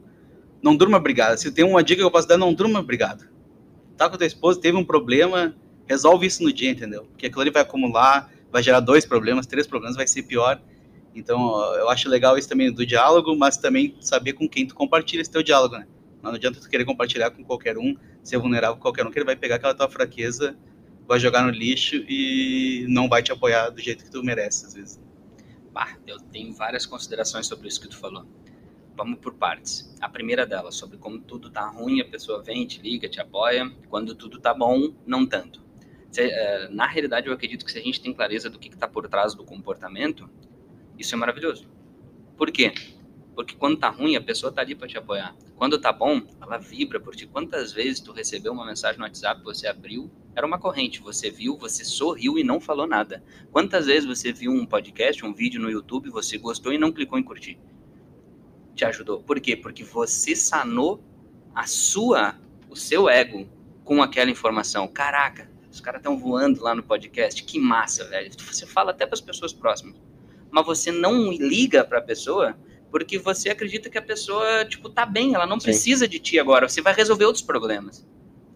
não 0.62 0.76
durma 0.76 1.00
brigado. 1.00 1.40
Se 1.40 1.52
tem 1.52 1.66
uma 1.66 1.84
dica 1.84 2.00
que 2.00 2.06
eu 2.06 2.12
posso 2.12 2.28
dar, 2.28 2.38
não 2.38 2.54
durma 2.54 2.82
brigado. 2.82 3.26
Tá 3.96 4.08
com 4.08 4.16
a 4.16 4.18
tua 4.18 4.28
esposa, 4.28 4.60
teve 4.60 4.78
um 4.78 4.86
problema, 4.86 5.56
resolve 5.86 6.26
isso 6.26 6.44
no 6.44 6.54
dia, 6.54 6.72
entendeu? 6.72 7.04
Porque 7.06 7.28
aquilo 7.28 7.42
ali 7.42 7.52
vai 7.52 7.62
acumular, 7.62 8.32
vai 8.52 8.64
gerar 8.64 8.80
dois 8.80 9.06
problemas, 9.06 9.46
três 9.46 9.68
problemas, 9.68 9.96
vai 9.96 10.08
ser 10.08 10.24
pior. 10.24 10.62
Então, 11.14 11.60
eu 11.76 11.90
acho 11.90 12.08
legal 12.08 12.38
isso 12.38 12.48
também 12.48 12.72
do 12.72 12.86
diálogo, 12.86 13.36
mas 13.36 13.58
também 13.58 13.96
saber 14.00 14.34
com 14.34 14.48
quem 14.48 14.68
tu 14.68 14.76
compartilha 14.76 15.22
esse 15.22 15.32
teu 15.32 15.44
diálogo, 15.44 15.78
né? 15.78 15.88
Não 16.22 16.32
adianta 16.32 16.60
tu 16.60 16.70
querer 16.70 16.86
compartilhar 16.86 17.32
com 17.32 17.44
qualquer 17.44 17.78
um, 17.78 17.96
ser 18.24 18.38
vulnerável 18.38 18.76
com 18.76 18.82
qualquer 18.82 19.06
um, 19.06 19.12
que 19.12 19.18
ele 19.18 19.26
vai 19.26 19.36
pegar 19.36 19.56
aquela 19.56 19.74
tua 19.74 19.90
fraqueza, 19.90 20.58
vai 21.08 21.20
jogar 21.20 21.44
no 21.44 21.50
lixo 21.50 21.96
e 22.08 22.86
não 22.90 23.08
vai 23.08 23.24
te 23.24 23.32
apoiar 23.32 23.70
do 23.70 23.82
jeito 23.82 24.04
que 24.04 24.12
tu 24.12 24.24
merece, 24.24 24.66
às 24.66 24.74
vezes. 24.74 25.00
Bah, 25.72 25.96
eu 26.06 26.20
tenho 26.20 26.54
várias 26.54 26.86
considerações 26.86 27.48
sobre 27.48 27.68
isso 27.68 27.80
que 27.80 27.88
tu 27.88 27.98
falou. 27.98 28.26
Vamos 28.96 29.20
por 29.20 29.36
partes. 29.36 29.96
A 30.02 30.10
primeira 30.10 30.46
delas, 30.46 30.76
sobre 30.76 30.98
como 30.98 31.20
tudo 31.20 31.52
tá 31.52 31.68
ruim, 31.68 32.02
a 32.02 32.06
pessoa 32.06 32.42
vem, 32.42 32.66
te 32.66 32.82
liga, 32.82 33.08
te 33.08 33.22
apoia. 33.22 33.72
Quando 33.88 34.16
tudo 34.16 34.40
tá 34.40 34.54
bom, 34.54 34.92
não 35.06 35.26
tanto. 35.26 35.64
Eh, 36.18 36.68
na 36.72 36.88
realidade, 36.88 37.28
eu 37.28 37.34
acredito 37.34 37.64
que 37.64 37.72
se 37.72 37.78
a 37.78 37.82
gente 37.82 38.02
tem 38.02 38.12
clareza 38.12 38.50
do 38.50 38.58
que 38.58 38.70
está 38.70 38.88
por 38.88 39.08
trás 39.08 39.36
do 39.36 39.44
comportamento, 39.44 40.28
isso 40.98 41.14
é 41.14 41.18
maravilhoso. 41.18 41.70
Por 42.36 42.52
quê? 42.52 42.74
Porque 43.38 43.56
quando 43.56 43.78
tá 43.78 43.90
ruim, 43.90 44.16
a 44.16 44.22
pessoa 44.22 44.52
tá 44.52 44.62
ali 44.62 44.74
para 44.74 44.88
te 44.88 44.98
apoiar. 44.98 45.36
Quando 45.56 45.78
tá 45.78 45.94
bom, 45.94 46.24
ela 46.42 46.58
vibra 46.58 47.00
por 47.00 47.16
ti. 47.16 47.28
Quantas 47.28 47.72
vezes 47.72 48.00
tu 48.00 48.12
recebeu 48.12 48.52
uma 48.52 48.66
mensagem 48.66 48.98
no 48.98 49.06
WhatsApp, 49.06 49.44
você 49.44 49.68
abriu, 49.68 50.10
era 50.36 50.48
uma 50.48 50.58
corrente, 50.58 51.00
você 51.00 51.30
viu, 51.30 51.56
você 51.56 51.86
sorriu 51.86 52.40
e 52.40 52.44
não 52.44 52.60
falou 52.60 52.88
nada. 52.88 53.24
Quantas 53.52 53.86
vezes 53.86 54.06
você 54.06 54.34
viu 54.34 54.52
um 54.52 54.66
podcast, 54.66 55.24
um 55.24 55.36
vídeo 55.36 55.62
no 55.62 55.70
YouTube, 55.70 56.10
você 56.10 56.36
gostou 56.40 56.74
e 56.74 56.80
não 56.80 56.92
clicou 56.92 57.20
em 57.20 57.22
curtir? 57.22 57.60
Te 58.74 58.84
ajudou. 58.86 59.22
Por 59.22 59.40
quê? 59.40 59.56
Porque 59.56 59.84
você 59.84 60.36
sanou 60.36 61.00
a 61.54 61.68
sua, 61.68 62.34
o 62.68 62.76
seu 62.76 63.08
ego 63.08 63.48
com 63.84 64.02
aquela 64.02 64.32
informação. 64.32 64.88
Caraca, 64.88 65.48
os 65.72 65.80
caras 65.80 66.00
estão 66.00 66.18
voando 66.18 66.64
lá 66.64 66.74
no 66.74 66.82
podcast, 66.82 67.44
que 67.44 67.60
massa, 67.60 68.04
velho. 68.06 68.32
Você 68.36 68.66
fala 68.66 68.90
até 68.90 69.06
para 69.06 69.14
as 69.14 69.22
pessoas 69.22 69.54
próximas, 69.54 69.96
mas 70.50 70.66
você 70.66 70.92
não 70.92 71.32
liga 71.32 71.84
para 71.84 72.00
a 72.00 72.02
pessoa 72.02 72.58
porque 72.90 73.18
você 73.18 73.50
acredita 73.50 73.90
que 73.90 73.98
a 73.98 74.02
pessoa, 74.02 74.66
tipo, 74.66 74.90
tá 74.90 75.06
bem, 75.06 75.34
ela 75.34 75.46
não 75.46 75.60
Sim. 75.60 75.66
precisa 75.66 76.08
de 76.08 76.20
ti 76.20 76.40
agora, 76.40 76.68
você 76.68 76.82
vai 76.82 76.94
resolver 76.94 77.26
outros 77.26 77.44
problemas. 77.44 78.08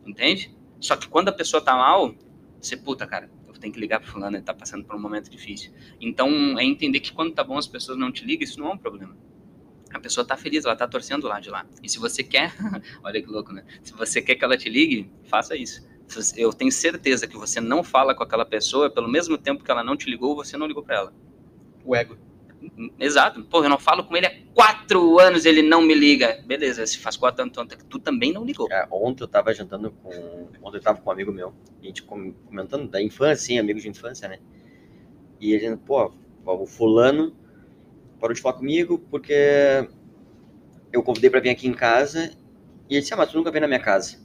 Entende? 0.05 0.55
Só 0.79 0.95
que 0.95 1.07
quando 1.07 1.29
a 1.29 1.31
pessoa 1.31 1.61
tá 1.61 1.73
mal, 1.73 2.15
você, 2.59 2.75
puta, 2.75 3.05
cara, 3.05 3.29
eu 3.47 3.53
tenho 3.53 3.73
que 3.73 3.79
ligar 3.79 3.99
pro 3.99 4.09
fulano, 4.09 4.37
ele 4.37 4.43
tá 4.43 4.53
passando 4.53 4.83
por 4.83 4.95
um 4.95 4.99
momento 4.99 5.29
difícil. 5.29 5.71
Então, 5.99 6.59
é 6.59 6.63
entender 6.63 6.99
que 6.99 7.11
quando 7.11 7.33
tá 7.33 7.43
bom 7.43 7.57
as 7.57 7.67
pessoas 7.67 7.97
não 7.97 8.11
te 8.11 8.25
ligam, 8.25 8.43
isso 8.43 8.59
não 8.59 8.69
é 8.69 8.73
um 8.73 8.77
problema. 8.77 9.15
A 9.93 9.99
pessoa 9.99 10.25
tá 10.25 10.37
feliz, 10.37 10.63
ela 10.65 10.75
tá 10.75 10.87
torcendo 10.87 11.27
lá 11.27 11.39
de 11.39 11.49
lá. 11.49 11.65
E 11.83 11.89
se 11.89 11.99
você 11.99 12.23
quer, 12.23 12.53
olha 13.03 13.21
que 13.21 13.27
louco, 13.27 13.51
né? 13.51 13.63
Se 13.83 13.93
você 13.93 14.21
quer 14.21 14.35
que 14.35 14.43
ela 14.43 14.57
te 14.57 14.69
ligue, 14.69 15.11
faça 15.25 15.55
isso. 15.55 15.85
Eu 16.35 16.51
tenho 16.51 16.71
certeza 16.71 17.27
que 17.27 17.37
você 17.37 17.61
não 17.61 17.83
fala 17.83 18.13
com 18.13 18.23
aquela 18.23 18.45
pessoa 18.45 18.89
pelo 18.89 19.07
mesmo 19.07 19.37
tempo 19.37 19.63
que 19.63 19.71
ela 19.71 19.83
não 19.83 19.95
te 19.95 20.09
ligou, 20.09 20.35
você 20.35 20.57
não 20.57 20.67
ligou 20.67 20.83
para 20.83 20.95
ela. 20.95 21.13
O 21.85 21.95
ego. 21.95 22.17
Exato. 22.99 23.43
Pô, 23.43 23.63
eu 23.63 23.69
não 23.69 23.79
falo 23.79 24.03
com 24.03 24.15
ele 24.15 24.27
há 24.27 24.33
quatro 24.53 25.19
anos, 25.19 25.45
ele 25.45 25.61
não 25.61 25.81
me 25.81 25.93
liga. 25.93 26.41
Beleza, 26.45 26.85
se 26.85 26.99
faz 26.99 27.17
quatro 27.17 27.41
anos, 27.41 27.51
então 27.51 27.65
tu 27.89 27.99
também 27.99 28.31
não 28.31 28.45
ligou. 28.45 28.71
É, 28.71 28.87
ontem 28.91 29.23
eu 29.23 29.27
tava 29.27 29.53
jantando 29.53 29.91
com. 29.91 30.09
Ontem 30.61 30.77
eu 30.77 30.81
tava 30.81 31.01
com 31.01 31.09
um 31.09 31.13
amigo 31.13 31.31
meu, 31.31 31.53
a 31.81 31.85
gente 31.85 32.03
comentando 32.03 32.87
da 32.87 33.01
infância, 33.01 33.47
sim, 33.47 33.59
amigos 33.59 33.81
de 33.81 33.89
infância, 33.89 34.27
né? 34.27 34.39
E 35.39 35.53
ele, 35.53 35.75
pô, 35.77 36.13
o 36.45 36.65
fulano 36.67 37.35
parou 38.19 38.35
de 38.35 38.41
falar 38.41 38.55
comigo 38.55 38.99
porque 39.09 39.89
eu 40.93 41.01
convidei 41.01 41.29
para 41.29 41.39
vir 41.39 41.49
aqui 41.49 41.67
em 41.67 41.73
casa 41.73 42.31
e 42.87 42.95
ele 42.95 43.01
disse, 43.01 43.13
ah, 43.13 43.17
mas 43.17 43.31
tu 43.31 43.37
nunca 43.37 43.49
vem 43.49 43.61
na 43.61 43.67
minha 43.67 43.79
casa. 43.79 44.19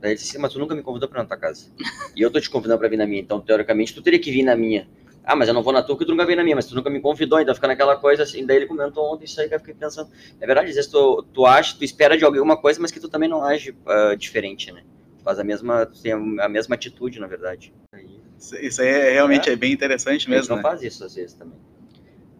Daí 0.00 0.12
ele 0.12 0.20
disse, 0.20 0.38
mas 0.38 0.52
tu 0.52 0.58
nunca 0.58 0.74
me 0.74 0.82
convidou 0.82 1.08
pra 1.08 1.20
ir 1.20 1.22
na 1.22 1.28
tua 1.28 1.36
casa. 1.36 1.70
e 2.16 2.22
eu 2.22 2.30
tô 2.30 2.40
te 2.40 2.48
convidando 2.48 2.78
pra 2.78 2.88
vir 2.88 2.96
na 2.96 3.06
minha, 3.06 3.20
então 3.20 3.40
teoricamente 3.40 3.94
tu 3.94 4.00
teria 4.00 4.18
que 4.18 4.30
vir 4.30 4.42
na 4.42 4.56
minha. 4.56 4.88
Ah, 5.24 5.34
mas 5.34 5.48
eu 5.48 5.54
não 5.54 5.62
vou 5.62 5.72
na 5.72 5.82
tua 5.82 5.96
porque 5.96 6.04
tu 6.04 6.10
nunca 6.10 6.26
veio 6.26 6.36
na 6.36 6.44
minha, 6.44 6.54
mas 6.54 6.66
tu 6.66 6.74
nunca 6.74 6.90
me 6.90 7.00
convidou, 7.00 7.40
então 7.40 7.54
fica 7.54 7.66
naquela 7.66 7.96
coisa 7.96 8.24
assim. 8.24 8.44
Daí 8.44 8.58
ele 8.58 8.66
comentou 8.66 9.12
ontem 9.12 9.24
isso 9.24 9.40
aí 9.40 9.48
que 9.48 9.54
eu 9.54 9.58
fiquei 9.58 9.74
pensando. 9.74 10.10
É 10.38 10.46
verdade, 10.46 10.68
às 10.68 10.76
vezes 10.76 10.90
tu, 10.90 11.24
tu 11.32 11.46
acha, 11.46 11.76
tu 11.76 11.84
espera 11.84 12.16
de 12.16 12.24
alguma 12.24 12.56
coisa, 12.58 12.78
mas 12.80 12.90
que 12.90 13.00
tu 13.00 13.08
também 13.08 13.28
não 13.28 13.42
age 13.42 13.70
uh, 13.70 14.14
diferente, 14.16 14.70
né? 14.70 14.82
Tu 15.18 15.24
faz 15.24 15.38
a 15.38 15.44
mesma, 15.44 15.86
tu 15.86 16.00
tem 16.02 16.12
a 16.12 16.48
mesma 16.48 16.74
atitude, 16.74 17.18
na 17.18 17.26
verdade. 17.26 17.72
Isso 18.38 18.82
aí 18.82 18.88
é, 18.88 19.12
realmente 19.12 19.48
é, 19.48 19.54
é 19.54 19.56
bem 19.56 19.72
interessante 19.72 20.28
mesmo. 20.28 20.50
Não 20.50 20.56
né? 20.56 20.62
faz 20.62 20.82
isso 20.82 21.02
às 21.02 21.14
vezes 21.14 21.32
também. 21.32 21.58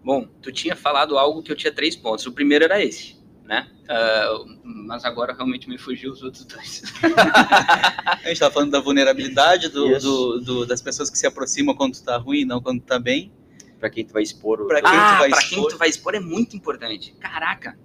Bom, 0.04 0.28
tu 0.42 0.52
tinha 0.52 0.76
falado 0.76 1.16
algo 1.16 1.42
que 1.42 1.50
eu 1.50 1.56
tinha 1.56 1.72
três 1.72 1.96
pontos. 1.96 2.26
O 2.26 2.32
primeiro 2.32 2.64
era 2.64 2.84
esse. 2.84 3.16
Né? 3.44 3.70
Ah, 3.88 4.44
mas 4.64 5.04
agora 5.04 5.34
realmente 5.34 5.68
me 5.68 5.76
fugiu 5.78 6.10
os 6.12 6.22
outros 6.22 6.44
dois. 6.46 6.82
A 8.24 8.28
gente 8.28 8.40
tá 8.40 8.50
falando 8.50 8.70
da 8.70 8.80
vulnerabilidade 8.80 9.68
do, 9.68 9.98
do- 9.98 10.40
do- 10.40 10.66
das 10.66 10.80
pessoas 10.80 11.10
que 11.10 11.18
se 11.18 11.26
aproximam 11.26 11.74
quando 11.74 11.92
tu 11.94 12.02
tá 12.04 12.16
ruim, 12.16 12.44
não 12.44 12.60
quando 12.62 12.80
tu 12.80 12.86
tá 12.86 12.98
bem. 12.98 13.30
Pra 13.78 13.90
quem 13.90 14.04
tu 14.04 14.14
vai 14.14 14.22
expor 14.22 14.62
o 14.62 14.66
Pra 14.66 14.80
teu- 14.80 14.90
quem 14.90 14.98
tu 14.98 15.02
ah, 15.02 15.18
vai 15.18 15.28
pra 15.30 15.38
expor? 15.38 15.58
quem 15.60 15.68
tu 15.68 15.76
vai 15.78 15.88
expor 15.90 16.14
é 16.14 16.20
muito 16.20 16.56
importante. 16.56 17.12
Caraca! 17.20 17.78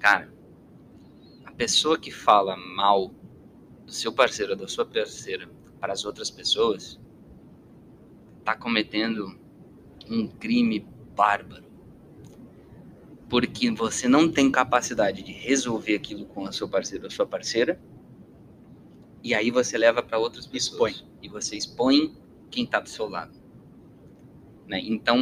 Cara, 0.00 0.32
a 1.44 1.52
pessoa 1.52 1.96
que 1.98 2.10
fala 2.10 2.56
mal 2.56 3.14
do 3.86 3.92
seu 3.92 4.12
parceiro 4.12 4.52
ou 4.52 4.58
da 4.58 4.66
sua 4.66 4.84
parceira 4.84 5.48
para 5.78 5.92
as 5.92 6.04
outras 6.04 6.30
pessoas 6.30 6.98
tá 8.44 8.56
cometendo 8.56 9.38
um 10.08 10.26
crime 10.26 10.84
bárbaro. 11.14 11.69
Porque 13.30 13.70
você 13.70 14.08
não 14.08 14.28
tem 14.28 14.50
capacidade 14.50 15.22
de 15.22 15.32
resolver 15.32 15.94
aquilo 15.94 16.26
com 16.26 16.42
o 16.42 16.52
seu 16.52 16.68
parceiro 16.68 17.04
ou 17.04 17.10
sua 17.10 17.24
parceira. 17.24 17.80
E 19.22 19.32
aí 19.32 19.52
você 19.52 19.78
leva 19.78 20.02
para 20.02 20.18
outras 20.18 20.46
pessoas. 20.46 20.96
Expõe. 20.96 21.08
E 21.22 21.28
você 21.28 21.56
expõe 21.56 22.12
quem 22.50 22.66
tá 22.66 22.80
do 22.80 22.88
seu 22.88 23.08
lado. 23.08 23.38
Né? 24.66 24.80
Então, 24.82 25.16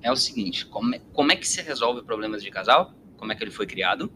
é 0.00 0.12
o 0.12 0.16
seguinte: 0.16 0.66
como 0.66 0.94
é, 0.94 1.00
como 1.12 1.32
é 1.32 1.36
que 1.36 1.46
se 1.46 1.60
resolve 1.60 2.02
problemas 2.02 2.42
de 2.42 2.50
casal? 2.50 2.94
Como 3.16 3.32
é 3.32 3.34
que 3.34 3.42
ele 3.42 3.50
foi 3.50 3.66
criado? 3.66 4.12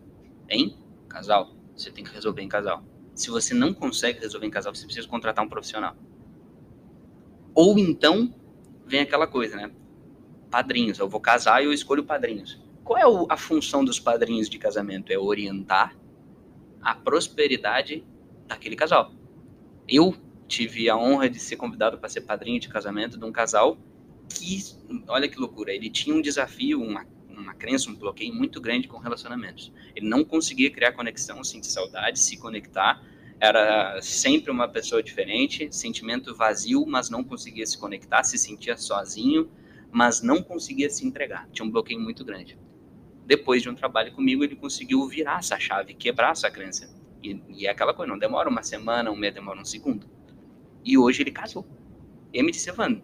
Em 0.49 0.77
casal. 1.09 1.57
Você 1.77 1.91
tem 1.91 2.05
que 2.05 2.13
resolver 2.13 2.43
em 2.43 2.49
casal. 2.49 2.85
Se 3.15 3.29
você 3.29 3.55
não 3.55 3.75
consegue 3.75 4.21
resolver 4.21 4.47
em 4.47 4.51
casal, 4.51 4.75
você 4.75 4.85
precisa 4.85 5.09
contratar 5.09 5.45
um 5.45 5.49
profissional. 5.49 5.97
Ou 7.55 7.79
então, 7.79 8.33
vem 8.87 9.01
aquela 9.01 9.27
coisa, 9.27 9.57
né? 9.57 9.73
Padrinhos. 10.53 10.99
Eu 10.99 11.09
vou 11.09 11.19
casar 11.19 11.63
e 11.63 11.65
eu 11.65 11.73
escolho 11.73 12.05
padrinhos. 12.05 12.61
Qual 12.85 12.99
é 12.99 13.33
a 13.33 13.37
função 13.39 13.83
dos 13.83 13.99
padrinhos 13.99 14.51
de 14.51 14.59
casamento? 14.59 15.11
É 15.11 15.19
orientar 15.19 15.97
a 16.83 16.95
prosperidade 16.95 18.05
daquele 18.47 18.77
casal. 18.77 19.15
Eu 19.89 20.15
tive 20.47 20.91
a 20.91 20.97
honra 20.97 21.31
de 21.31 21.39
ser 21.39 21.57
convidado 21.57 21.97
para 21.97 22.11
ser 22.11 22.21
padrinho 22.21 22.61
de 22.61 22.69
casamento 22.69 23.19
de 23.19 23.25
um 23.25 23.33
casal 23.33 23.79
que, 24.29 24.63
olha 25.09 25.27
que 25.27 25.39
loucura, 25.39 25.73
ele 25.73 25.89
tinha 25.89 26.15
um 26.15 26.21
desafio, 26.21 26.83
uma, 26.83 27.07
uma 27.31 27.55
crença, 27.55 27.89
um 27.89 27.95
bloqueio 27.95 28.35
muito 28.35 28.61
grande 28.61 28.87
com 28.87 28.99
relacionamentos. 28.99 29.73
Ele 29.97 30.07
não 30.07 30.23
conseguia 30.23 30.71
criar 30.71 30.93
conexão, 30.93 31.43
sentir 31.43 31.69
saudade, 31.69 32.19
se 32.19 32.37
conectar. 32.37 33.03
Era 33.41 34.01
sempre 34.03 34.51
uma 34.51 34.69
pessoa 34.69 35.03
diferente, 35.03 35.75
sentimento 35.75 36.35
vazio, 36.35 36.85
mas 36.87 37.09
não 37.09 37.25
conseguia 37.25 37.65
se 37.65 37.79
conectar, 37.79 38.23
se 38.23 38.37
sentia 38.37 38.77
sozinho, 38.77 39.51
mas 39.93 40.23
não 40.23 40.43
conseguia 40.43 40.89
se 40.89 41.07
entregar. 41.07 41.47
Tinha 41.53 41.67
um 41.67 41.71
bloqueio 41.71 42.01
muito 42.01 42.25
grande. 42.25 42.59
Depois 43.27 43.63
de 43.63 43.69
um 43.69 43.75
trabalho 43.75 44.11
comigo, 44.13 44.43
ele 44.43 44.57
conseguiu 44.57 45.07
virar 45.07 45.39
essa 45.39 45.61
chave, 45.61 45.93
quebrar 45.93 46.33
essa 46.33 46.51
crença. 46.51 46.91
E, 47.23 47.41
e 47.51 47.67
é 47.67 47.71
aquela 47.71 47.93
coisa, 47.93 48.11
não 48.11 48.19
demora 48.19 48.49
uma 48.49 48.63
semana, 48.63 49.11
um 49.11 49.17
mês, 49.17 49.35
demora 49.35 49.61
um 49.61 49.65
segundo. 49.65 50.09
E 50.83 50.97
hoje 50.97 51.23
ele 51.23 51.31
casou. 51.31 51.65
E 52.33 52.39
ele 52.39 52.47
me 52.47 52.53
disse, 52.53 52.71
Evandro, 52.71 53.03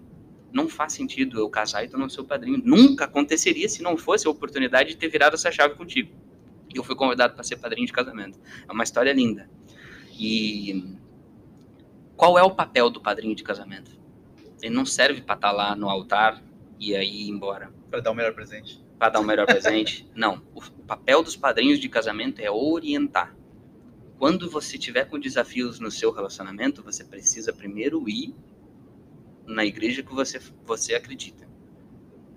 não 0.50 0.66
faz 0.66 0.94
sentido 0.94 1.38
eu 1.38 1.48
casar 1.50 1.84
e 1.84 1.88
tu 1.88 1.98
não 1.98 2.08
ser 2.08 2.22
o 2.22 2.24
padrinho. 2.24 2.60
Nunca 2.64 3.04
aconteceria 3.04 3.68
se 3.68 3.82
não 3.82 3.96
fosse 3.96 4.26
a 4.26 4.30
oportunidade 4.30 4.90
de 4.90 4.96
ter 4.96 5.08
virado 5.08 5.34
essa 5.34 5.52
chave 5.52 5.74
contigo. 5.74 6.10
E 6.74 6.78
eu 6.78 6.82
fui 6.82 6.96
convidado 6.96 7.34
para 7.34 7.44
ser 7.44 7.56
padrinho 7.56 7.86
de 7.86 7.92
casamento. 7.92 8.40
É 8.66 8.72
uma 8.72 8.82
história 8.82 9.12
linda. 9.12 9.48
E 10.18 10.96
qual 12.16 12.38
é 12.38 12.42
o 12.42 12.50
papel 12.50 12.88
do 12.88 13.00
padrinho 13.00 13.36
de 13.36 13.44
casamento? 13.44 13.96
Ele 14.60 14.74
não 14.74 14.84
serve 14.84 15.20
para 15.20 15.34
estar 15.34 15.52
lá 15.52 15.76
no 15.76 15.88
altar 15.88 16.42
e 16.78 16.94
aí 16.96 17.22
ir 17.22 17.30
embora 17.30 17.72
Pra 17.90 18.00
dar 18.00 18.10
o 18.10 18.14
melhor 18.14 18.34
presente. 18.34 18.82
para 18.98 19.10
dar 19.10 19.20
o 19.20 19.24
melhor 19.24 19.46
presente. 19.46 20.08
Não. 20.14 20.42
O 20.54 20.60
papel 20.86 21.22
dos 21.22 21.36
padrinhos 21.36 21.78
de 21.78 21.88
casamento 21.88 22.40
é 22.40 22.50
orientar. 22.50 23.36
Quando 24.18 24.50
você 24.50 24.76
tiver 24.76 25.04
com 25.04 25.18
desafios 25.18 25.78
no 25.78 25.90
seu 25.90 26.10
relacionamento, 26.10 26.82
você 26.82 27.04
precisa 27.04 27.52
primeiro 27.52 28.08
ir 28.08 28.34
na 29.46 29.64
igreja 29.64 30.02
que 30.02 30.12
você, 30.12 30.40
você 30.64 30.94
acredita. 30.94 31.48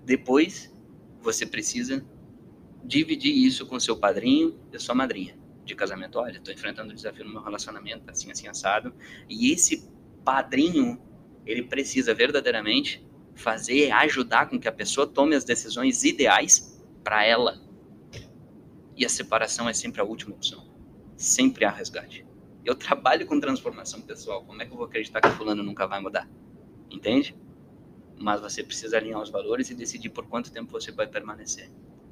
Depois, 0.04 0.72
você 1.20 1.44
precisa 1.44 2.04
dividir 2.84 3.34
isso 3.36 3.66
com 3.66 3.78
seu 3.78 3.96
padrinho 3.96 4.58
e 4.72 4.78
sua 4.78 4.94
madrinha 4.94 5.36
de 5.64 5.74
casamento. 5.74 6.18
Olha, 6.18 6.38
estou 6.38 6.52
enfrentando 6.54 6.92
um 6.92 6.94
desafio 6.94 7.24
no 7.24 7.32
meu 7.32 7.42
relacionamento, 7.42 8.10
assim, 8.10 8.30
assim, 8.30 8.48
assado. 8.48 8.94
E 9.28 9.52
esse 9.52 9.88
padrinho, 10.24 11.00
ele 11.44 11.64
precisa 11.64 12.14
verdadeiramente 12.14 13.04
fazer, 13.34 13.90
ajudar 13.90 14.48
com 14.48 14.58
que 14.58 14.68
a 14.68 14.72
pessoa 14.72 15.06
tome 15.06 15.34
as 15.34 15.44
decisões 15.44 16.04
ideais 16.04 16.80
para 17.02 17.24
ela. 17.24 17.60
E 18.96 19.04
a 19.04 19.08
separação 19.08 19.68
é 19.68 19.72
sempre 19.72 20.00
a 20.00 20.04
última 20.04 20.34
opção. 20.34 20.70
Sempre 21.16 21.64
há 21.64 21.70
resgate. 21.70 22.26
Eu 22.64 22.74
trabalho 22.74 23.26
com 23.26 23.40
transformação 23.40 24.00
pessoal. 24.00 24.44
Como 24.44 24.60
é 24.62 24.66
que 24.66 24.72
eu 24.72 24.76
vou 24.76 24.86
acreditar 24.86 25.20
que 25.20 25.30
fulano 25.30 25.62
nunca 25.62 25.86
vai 25.86 26.00
mudar? 26.00 26.28
Entende? 26.90 27.34
Mas 28.18 28.40
você 28.40 28.62
precisa 28.62 28.96
alinhar 28.96 29.20
os 29.20 29.30
valores 29.30 29.70
e 29.70 29.74
decidir 29.74 30.10
por 30.10 30.26
quanto 30.26 30.52
tempo 30.52 30.70
você 30.70 30.92
vai 30.92 31.06
permanecer. 31.06 31.70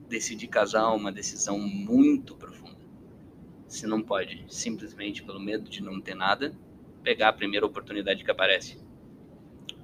Decidir 0.09 0.49
casar 0.49 0.83
é 0.83 0.97
uma 0.97 1.13
decisão 1.13 1.59
muito 1.59 2.35
profunda. 2.35 2.81
Você 3.69 3.87
não 3.87 4.03
pode, 4.03 4.45
simplesmente 4.49 5.23
pelo 5.23 5.39
medo 5.39 5.71
de 5.71 5.81
não 5.81 6.01
ter 6.01 6.17
nada, 6.17 6.53
pegar 7.05 7.29
a 7.29 7.33
primeira 7.33 7.65
oportunidade 7.65 8.25
que 8.25 8.31
aparece. 8.31 8.79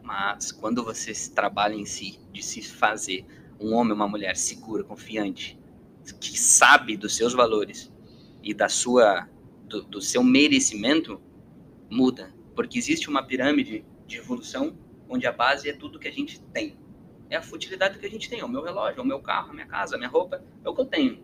Mas 0.07 0.53
quando 0.53 0.85
você 0.85 1.13
trabalha 1.35 1.75
em 1.75 1.85
si, 1.85 2.21
de 2.33 2.41
se 2.41 2.63
fazer 2.63 3.27
um 3.59 3.75
homem 3.75 3.91
ou 3.91 3.97
uma 3.97 4.07
mulher 4.07 4.37
segura, 4.37 4.85
confiante, 4.85 5.59
que 6.21 6.39
sabe 6.39 6.97
dos 6.97 7.17
seus 7.17 7.33
valores 7.33 7.93
e 8.41 8.55
da 8.55 8.69
sua 8.69 9.29
do, 9.65 9.83
do 9.83 10.01
seu 10.01 10.23
merecimento, 10.23 11.21
muda. 11.91 12.33
Porque 12.55 12.79
existe 12.79 13.11
uma 13.11 13.25
pirâmide 13.25 13.85
de 14.07 14.17
evolução 14.19 14.79
onde 15.09 15.27
a 15.27 15.33
base 15.33 15.69
é 15.69 15.73
tudo 15.73 15.99
que 15.99 16.07
a 16.07 16.13
gente 16.13 16.41
tem. 16.53 16.77
É 17.29 17.35
a 17.35 17.43
futilidade 17.43 17.99
que 17.99 18.07
a 18.07 18.11
gente 18.11 18.31
tem, 18.31 18.39
é 18.39 18.45
o 18.45 18.49
meu 18.49 18.63
relógio, 18.63 19.01
é 19.01 19.03
o 19.03 19.07
meu 19.07 19.19
carro, 19.19 19.51
a 19.51 19.55
minha 19.55 19.67
casa, 19.67 19.97
a 19.97 19.99
minha 19.99 20.09
roupa, 20.09 20.41
é 20.65 20.69
o 20.69 20.73
que 20.73 20.81
eu 20.83 20.87
tenho. 20.87 21.19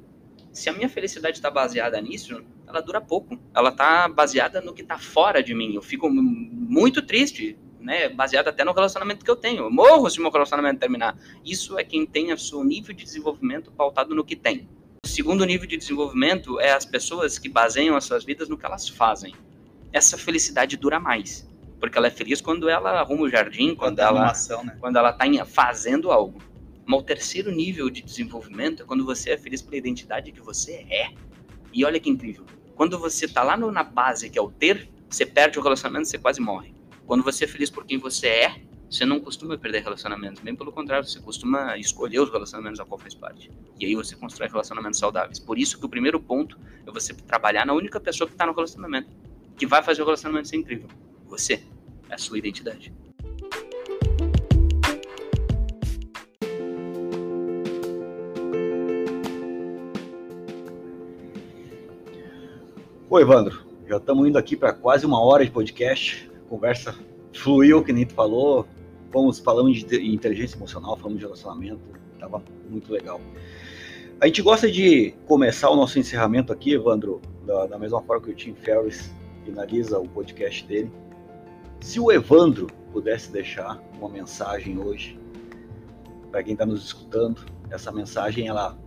Se 0.51 0.69
a 0.69 0.73
minha 0.73 0.89
felicidade 0.89 1.37
está 1.37 1.49
baseada 1.49 2.01
nisso, 2.01 2.45
ela 2.67 2.81
dura 2.81 3.01
pouco. 3.01 3.39
Ela 3.55 3.69
está 3.69 4.09
baseada 4.09 4.61
no 4.61 4.75
que 4.75 4.83
está 4.83 4.99
fora 4.99 5.41
de 5.41 5.55
mim. 5.55 5.73
Eu 5.73 5.83
fico 5.83 6.11
muito 6.11 7.01
triste, 7.01 7.57
né? 7.83 8.09
Baseado 8.09 8.49
até 8.49 8.65
no 8.65 8.73
relacionamento 8.73 9.25
que 9.25 9.31
eu 9.31 9.37
tenho. 9.37 9.65
Eu 9.65 9.71
morro 9.71 10.09
se 10.09 10.21
meu 10.21 10.31
relacionamento 10.31 10.81
terminar. 10.81 11.17
Isso 11.45 11.79
é 11.79 11.85
quem 11.85 12.07
tem 12.07 12.33
o 12.33 12.39
seu 12.39 12.63
nível 12.65 12.95
de 12.95 13.05
desenvolvimento 13.05 13.71
pautado 13.73 14.15
no 14.15 14.25
que 14.25 14.37
tem. 14.37 14.69
O 15.05 15.09
segundo 15.09 15.45
nível 15.45 15.67
de 15.67 15.77
desenvolvimento 15.77 16.61
é 16.61 16.73
as 16.73 16.85
pessoas 16.87 17.39
que 17.39 17.49
baseiam 17.49 17.97
as 17.97 18.05
suas 18.05 18.25
vidas 18.25 18.49
no 18.49 18.57
que 18.57 18.65
elas 18.65 18.89
fazem. 18.89 19.35
Essa 19.93 20.17
felicidade 20.17 20.77
dura 20.77 20.99
mais, 21.01 21.47
porque 21.81 21.99
ela 21.99 22.07
é 22.07 22.11
feliz 22.11 22.41
quando 22.41 22.69
ela 22.69 23.01
arruma 23.01 23.23
o 23.25 23.29
jardim, 23.29 23.75
quando 23.75 23.97
Quando 23.97 23.99
ela 23.99 24.11
animação, 24.21 24.65
né? 24.65 24.77
quando 24.81 24.97
ela 24.97 25.11
está 25.11 25.45
fazendo 25.45 26.11
algo. 26.13 26.41
Mas 26.87 27.01
o 27.01 27.03
terceiro 27.03 27.51
nível 27.51 27.91
de 27.91 28.01
desenvolvimento 28.03 28.83
é 28.83 28.87
quando 28.87 29.05
você 29.05 29.31
é 29.31 29.37
feliz 29.39 29.61
pela 29.61 29.77
identidade 29.77 30.33
que 30.33 30.41
você 30.41 30.87
é. 30.91 31.11
E 31.73 31.85
olha 31.85 31.99
que 32.01 32.09
incrível. 32.11 32.45
Quando 32.75 32.99
você 32.99 33.27
está 33.27 33.43
lá 33.43 33.57
no- 33.57 33.71
na 33.71 33.83
base, 33.83 34.31
que 34.31 34.39
é 34.39 34.43
o 34.43 34.51
ter, 34.51 34.89
você 35.09 35.27
perde 35.27 35.59
o 35.59 35.63
relacionamento, 35.63 36.09
você 36.09 36.19
quase 36.19 36.41
morre. 36.41 36.75
Quando 37.07 37.23
você 37.23 37.45
é 37.45 37.49
feliz 37.49 37.69
por 37.69 37.85
quem 37.85 37.99
você 37.99 38.27
é, 38.29 38.63
você 38.89 39.05
não 39.05 39.19
costuma 39.19 39.57
perder 39.59 39.83
relacionamentos. 39.83 40.43
Bem 40.43 40.55
pelo 40.55 40.71
contrário, 40.71 41.07
você 41.07 41.19
costuma 41.21 41.77
escolher 41.77 42.21
os 42.21 42.31
relacionamentos 42.31 42.79
a 42.79 42.85
qual 42.85 42.99
faz 42.99 43.15
parte. 43.15 43.51
E 43.79 43.87
aí 43.87 43.95
você 43.95 44.15
constrói 44.15 44.49
relacionamentos 44.49 44.99
saudáveis. 44.99 45.39
Por 45.39 45.59
isso 45.59 45.79
que 45.79 45.87
o 45.87 45.89
primeiro 45.89 46.21
ponto 46.21 46.59
é 46.87 46.91
você 46.91 47.13
trabalhar 47.15 47.67
na 47.67 47.73
única 47.73 47.99
pessoa 47.99 48.29
que 48.29 48.35
está 48.35 48.47
no 48.47 48.53
relacionamento. 48.53 49.09
Que 49.57 49.67
vai 49.67 49.83
fazer 49.83 50.03
o 50.03 50.05
relacionamento 50.05 50.49
ser 50.49 50.57
incrível. 50.57 50.89
Você. 51.27 51.63
É 52.09 52.15
a 52.15 52.19
sua 52.19 52.39
identidade. 52.39 52.93
Ô, 63.09 63.19
Evandro, 63.19 63.67
já 63.89 63.97
estamos 63.97 64.29
indo 64.29 64.39
aqui 64.39 64.57
para 64.57 64.73
quase 64.73 65.05
uma 65.05 65.21
hora 65.21 65.45
de 65.45 65.51
podcast. 65.51 66.32
Conversa 66.53 66.95
fluiu, 67.33 67.83
que 67.83 67.95
nem 67.95 68.05
tu 68.05 68.13
falou. 68.13 68.67
Fomos 69.11 69.39
falando 69.39 69.73
de 69.73 69.83
de 69.83 70.15
inteligência 70.15 70.55
emocional, 70.55 70.99
falamos 70.99 71.19
de 71.19 71.25
relacionamento. 71.25 71.81
Tava 72.21 72.43
muito 72.69 72.93
legal. 72.93 73.19
A 74.21 74.27
gente 74.27 74.43
gosta 74.43 74.71
de 74.71 75.15
começar 75.27 75.71
o 75.71 75.77
nosso 75.77 75.99
encerramento 75.99 76.53
aqui, 76.53 76.75
Evandro, 76.75 77.23
da, 77.47 77.65
da 77.65 77.79
mesma 77.79 78.03
forma 78.03 78.23
que 78.23 78.33
o 78.33 78.35
Tim 78.35 78.53
Ferriss 78.53 79.11
finaliza 79.47 79.99
o 79.99 80.07
podcast 80.07 80.63
dele. 80.67 80.93
Se 81.81 81.99
o 81.99 82.13
Evandro 82.13 82.67
pudesse 82.93 83.33
deixar 83.33 83.83
uma 83.99 84.11
mensagem 84.11 84.79
hoje 84.79 85.19
para 86.31 86.43
quem 86.43 86.53
está 86.53 86.67
nos 86.67 86.85
escutando, 86.85 87.47
essa 87.71 87.91
mensagem 87.91 88.49
ela 88.49 88.79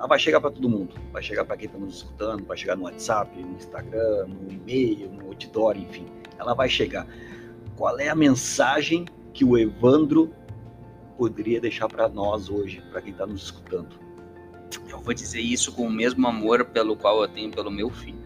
ela 0.00 0.08
vai 0.08 0.18
chegar 0.18 0.40
para 0.40 0.50
todo 0.50 0.66
mundo. 0.66 0.94
Vai 1.12 1.22
chegar 1.22 1.44
para 1.44 1.58
quem 1.58 1.66
está 1.66 1.78
nos 1.78 1.96
escutando, 1.96 2.42
vai 2.46 2.56
chegar 2.56 2.74
no 2.74 2.84
WhatsApp, 2.84 3.38
no 3.38 3.54
Instagram, 3.54 4.28
no 4.28 4.50
e-mail, 4.50 5.10
no 5.10 5.26
outdoor, 5.26 5.76
enfim. 5.76 6.06
Ela 6.38 6.54
vai 6.54 6.70
chegar. 6.70 7.06
Qual 7.76 8.00
é 8.00 8.08
a 8.08 8.14
mensagem 8.14 9.04
que 9.34 9.44
o 9.44 9.58
Evandro 9.58 10.34
poderia 11.18 11.60
deixar 11.60 11.86
para 11.86 12.08
nós 12.08 12.48
hoje, 12.48 12.82
para 12.90 13.02
quem 13.02 13.12
está 13.12 13.26
nos 13.26 13.42
escutando? 13.42 13.94
eu 14.88 15.00
vou 15.00 15.12
dizer 15.12 15.40
isso 15.40 15.72
com 15.72 15.86
o 15.86 15.90
mesmo 15.90 16.26
amor 16.26 16.64
pelo 16.64 16.96
qual 16.96 17.20
eu 17.20 17.28
tenho 17.28 17.50
pelo 17.50 17.70
meu 17.70 17.90
filho. 17.90 18.19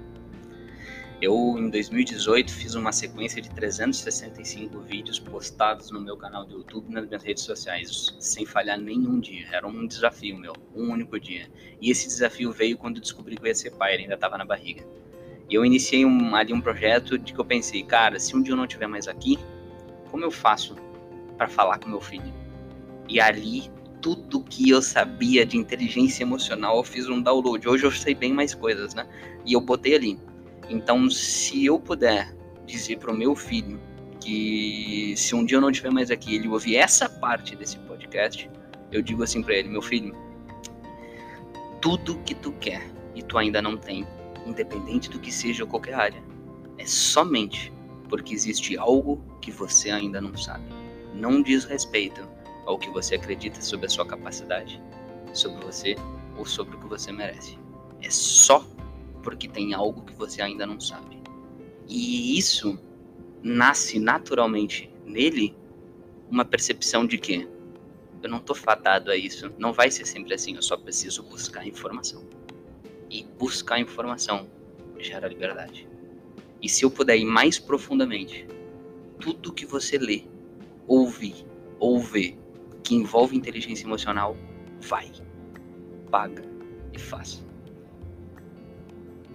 Eu, 1.25 1.57
em 1.59 1.71
2018, 1.71 2.53
fiz 2.53 2.75
uma 2.75 2.93
sequência 2.93 3.41
de 3.41 3.49
365 3.49 4.79
vídeos 4.81 5.19
postados 5.19 5.91
no 5.91 5.99
meu 5.99 6.19
canal 6.19 6.45
do 6.45 6.59
YouTube 6.59 6.91
e 6.91 6.93
nas 6.93 7.07
minhas 7.07 7.23
redes 7.23 7.45
sociais, 7.45 8.15
sem 8.21 8.45
falhar 8.45 8.79
nenhum 8.79 9.19
dia. 9.21 9.47
Era 9.51 9.67
um 9.67 9.87
desafio 9.87 10.37
meu, 10.37 10.53
um 10.77 10.93
único 10.93 11.19
dia. 11.19 11.51
E 11.81 11.91
esse 11.91 12.09
desafio 12.09 12.53
veio 12.53 12.77
quando 12.77 13.01
descobri 13.01 13.37
que 13.37 13.43
eu 13.43 13.47
ia 13.47 13.55
ser 13.55 13.71
pai, 13.71 13.95
ele 13.95 14.03
ainda 14.03 14.17
estava 14.17 14.37
na 14.37 14.45
barriga. 14.45 14.85
E 15.49 15.55
eu 15.55 15.65
iniciei 15.65 16.05
um, 16.05 16.37
ali 16.37 16.53
um 16.53 16.61
projeto 16.61 17.17
de 17.17 17.33
que 17.33 17.41
eu 17.41 17.45
pensei, 17.47 17.83
cara, 17.83 18.21
se 18.21 18.37
um 18.37 18.43
dia 18.43 18.53
eu 18.53 18.57
não 18.59 18.67
estiver 18.67 18.87
mais 18.87 19.09
aqui, 19.09 19.39
como 20.11 20.23
eu 20.23 20.31
faço 20.31 20.77
para 21.39 21.49
falar 21.49 21.79
com 21.79 21.89
meu 21.89 22.03
filho? 22.03 22.35
E 23.09 23.19
ali, 23.19 23.71
tudo 24.03 24.45
que 24.45 24.69
eu 24.69 24.83
sabia 24.83 25.47
de 25.47 25.57
inteligência 25.57 26.23
emocional, 26.23 26.77
eu 26.77 26.85
fiz 26.85 27.09
um 27.09 27.23
download. 27.23 27.67
Hoje 27.67 27.87
eu 27.87 27.91
sei 27.91 28.15
bem 28.15 28.35
mais 28.35 28.55
coisas, 28.55 28.93
né? 28.93 29.09
E 29.47 29.55
eu 29.55 29.61
botei 29.63 29.95
ali. 29.95 30.19
Então, 30.69 31.11
se 31.11 31.65
eu 31.65 31.79
puder 31.79 32.35
dizer 32.67 32.99
para 32.99 33.13
o 33.13 33.17
meu 33.17 33.35
filho 33.35 33.81
que 34.21 35.15
se 35.17 35.35
um 35.35 35.45
dia 35.45 35.59
eu 35.59 35.61
não 35.61 35.71
estiver 35.71 35.93
mais 35.93 36.11
aqui, 36.11 36.35
ele 36.35 36.49
ouvir 36.49 36.77
essa 36.77 37.09
parte 37.09 37.55
desse 37.55 37.79
podcast, 37.81 38.51
eu 38.91 39.03
digo 39.03 39.23
assim 39.23 39.43
para 39.43 39.55
ele, 39.55 39.69
meu 39.69 39.83
filho, 39.83 40.17
tudo 41.81 42.19
que 42.25 42.35
tu 42.35 42.53
quer 42.53 42.83
e 43.15 43.23
tu 43.23 43.37
ainda 43.37 43.61
não 43.61 43.77
tem, 43.77 44.07
independente 44.47 45.11
do 45.11 45.19
que 45.19 45.31
seja 45.31 45.67
qualquer 45.67 45.95
área. 45.95 46.23
É 46.79 46.87
somente 46.87 47.73
porque 48.09 48.33
existe 48.35 48.77
algo 48.79 49.23
que 49.41 49.51
você 49.51 49.91
ainda 49.91 50.21
não 50.21 50.37
sabe. 50.37 50.65
Não 51.15 51.43
diz 51.43 51.65
respeito 51.65 52.27
ao 52.67 52.79
que 52.79 52.89
você 52.91 53.17
acredita 53.17 53.61
sobre 53.61 53.87
a 53.87 53.89
sua 53.89 54.07
capacidade, 54.07 54.83
sobre 55.33 55.65
você 55.65 55.97
ou 56.37 56.47
sobre 56.47 56.77
o 56.77 56.81
que 56.81 56.87
você 56.87 57.13
merece. 57.13 57.59
É 58.01 58.11
só 58.11 58.65
porque 59.25 59.49
tem 59.49 59.75
algo 59.75 60.03
que 60.03 60.13
você 60.15 60.41
ainda 60.43 60.67
não 60.67 60.79
sabe. 60.79 61.21
E 61.89 62.39
isso 62.39 62.79
nasce 63.43 63.99
naturalmente 63.99 64.91
nele 65.05 65.57
uma 66.31 66.45
percepção 66.45 67.07
de 67.07 67.19
que 67.19 67.49
eu 68.23 68.31
não 68.31 68.39
tô 68.39 68.55
fadado 68.55 69.11
a 69.11 69.17
isso, 69.17 69.53
não 69.59 69.73
vai 69.73 69.91
ser 69.91 70.07
sempre 70.07 70.33
assim, 70.35 70.55
eu 70.55 70.63
só 70.63 70.77
preciso 70.77 71.23
buscar 71.25 71.67
informação 71.67 72.25
e 73.11 73.25
buscar 73.39 73.79
informação 73.79 74.49
gera 74.99 75.29
liberdade. 75.29 75.87
E 76.63 76.69
se 76.69 76.85
eu 76.85 76.91
puder 76.91 77.17
ir 77.17 77.27
mais 77.27 77.59
profundamente, 77.59 78.47
tudo 79.21 79.53
que 79.53 79.67
você 79.67 79.99
lê, 79.99 80.25
ouve 80.87 81.35
ou 81.79 81.99
vê 82.01 82.37
que 82.83 82.95
envolve 82.95 83.37
inteligência 83.37 83.85
emocional, 83.85 84.37
vai, 84.81 85.11
paga 86.11 86.43
e 86.93 86.99
faça. 86.99 87.43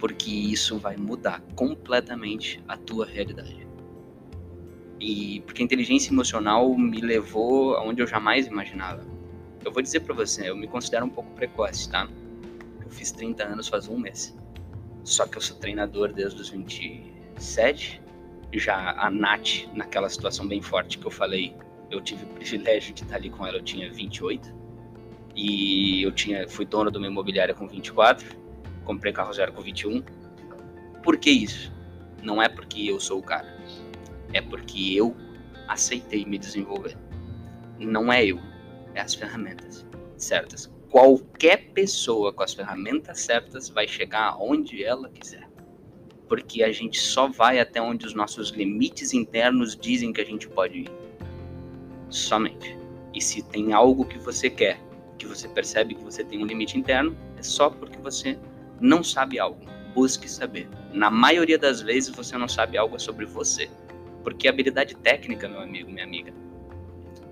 Porque 0.00 0.30
isso 0.30 0.78
vai 0.78 0.96
mudar 0.96 1.40
completamente 1.54 2.60
a 2.66 2.76
tua 2.76 3.06
realidade. 3.06 3.68
E 4.98 5.42
porque 5.42 5.62
a 5.62 5.64
inteligência 5.64 6.10
emocional 6.10 6.76
me 6.76 7.00
levou 7.00 7.74
aonde 7.74 8.02
eu 8.02 8.06
jamais 8.06 8.46
imaginava. 8.46 9.06
Eu 9.64 9.70
vou 9.70 9.82
dizer 9.82 10.00
para 10.00 10.14
você, 10.14 10.48
eu 10.48 10.56
me 10.56 10.66
considero 10.66 11.04
um 11.04 11.10
pouco 11.10 11.30
precoce, 11.34 11.90
tá? 11.90 12.08
Eu 12.82 12.90
fiz 12.90 13.12
30 13.12 13.44
anos 13.44 13.68
faz 13.68 13.88
um 13.88 13.98
mês. 13.98 14.36
Só 15.04 15.26
que 15.26 15.36
eu 15.36 15.42
sou 15.42 15.56
treinador 15.56 16.12
desde 16.12 16.40
os 16.40 16.48
27. 16.48 18.02
Já 18.52 18.92
a 18.98 19.10
Nath, 19.10 19.68
naquela 19.74 20.08
situação 20.08 20.48
bem 20.48 20.60
forte 20.60 20.98
que 20.98 21.06
eu 21.06 21.10
falei, 21.10 21.54
eu 21.90 22.00
tive 22.00 22.24
o 22.24 22.28
privilégio 22.28 22.94
de 22.94 23.02
estar 23.02 23.16
ali 23.16 23.30
com 23.30 23.46
ela, 23.46 23.58
eu 23.58 23.62
tinha 23.62 23.92
28. 23.92 24.54
E 25.36 26.02
eu 26.02 26.12
tinha, 26.12 26.48
fui 26.48 26.64
dono 26.64 26.90
de 26.90 26.98
uma 26.98 27.06
imobiliária 27.06 27.54
com 27.54 27.66
24. 27.66 28.39
Comprei 28.84 29.12
carro 29.12 29.32
zero 29.32 29.52
com 29.52 29.62
21. 29.62 30.02
Por 31.02 31.16
que 31.16 31.30
isso? 31.30 31.72
Não 32.22 32.42
é 32.42 32.48
porque 32.48 32.90
eu 32.90 33.00
sou 33.00 33.18
o 33.18 33.22
cara. 33.22 33.56
É 34.32 34.40
porque 34.40 34.94
eu 34.94 35.16
aceitei 35.68 36.24
me 36.24 36.38
desenvolver. 36.38 36.96
Não 37.78 38.12
é 38.12 38.24
eu, 38.24 38.38
é 38.94 39.00
as 39.00 39.14
ferramentas 39.14 39.86
certas 40.16 40.70
qualquer 40.90 41.70
pessoa 41.72 42.32
com 42.32 42.42
as 42.42 42.52
ferramentas 42.52 43.20
certas 43.20 43.68
vai 43.68 43.86
chegar 43.86 44.30
aonde 44.30 44.84
ela 44.84 45.08
quiser. 45.08 45.48
Porque 46.28 46.62
a 46.62 46.72
gente 46.72 46.98
só 46.98 47.28
vai 47.28 47.58
até 47.58 47.80
onde 47.80 48.06
os 48.06 48.14
nossos 48.14 48.50
limites 48.50 49.14
internos 49.14 49.76
dizem 49.76 50.12
que 50.12 50.20
a 50.20 50.24
gente 50.24 50.48
pode 50.48 50.80
ir. 50.80 50.90
Somente. 52.08 52.76
E 53.14 53.20
se 53.20 53.42
tem 53.42 53.72
algo 53.72 54.04
que 54.04 54.18
você 54.18 54.50
quer, 54.50 54.80
que 55.18 55.26
você 55.26 55.48
percebe 55.48 55.94
que 55.94 56.04
você 56.04 56.24
tem 56.24 56.42
um 56.42 56.46
limite 56.46 56.78
interno, 56.78 57.16
é 57.36 57.42
só 57.42 57.70
porque 57.70 57.98
você 57.98 58.38
não 58.80 59.04
sabe 59.04 59.38
algo. 59.38 59.60
Busque 59.94 60.28
saber. 60.28 60.68
Na 60.92 61.10
maioria 61.10 61.58
das 61.58 61.80
vezes 61.80 62.14
você 62.14 62.36
não 62.38 62.48
sabe 62.48 62.78
algo 62.78 62.98
sobre 62.98 63.26
você. 63.26 63.70
Porque 64.22 64.48
habilidade 64.48 64.94
técnica, 64.96 65.48
meu 65.48 65.60
amigo, 65.60 65.90
minha 65.90 66.04
amiga, 66.04 66.32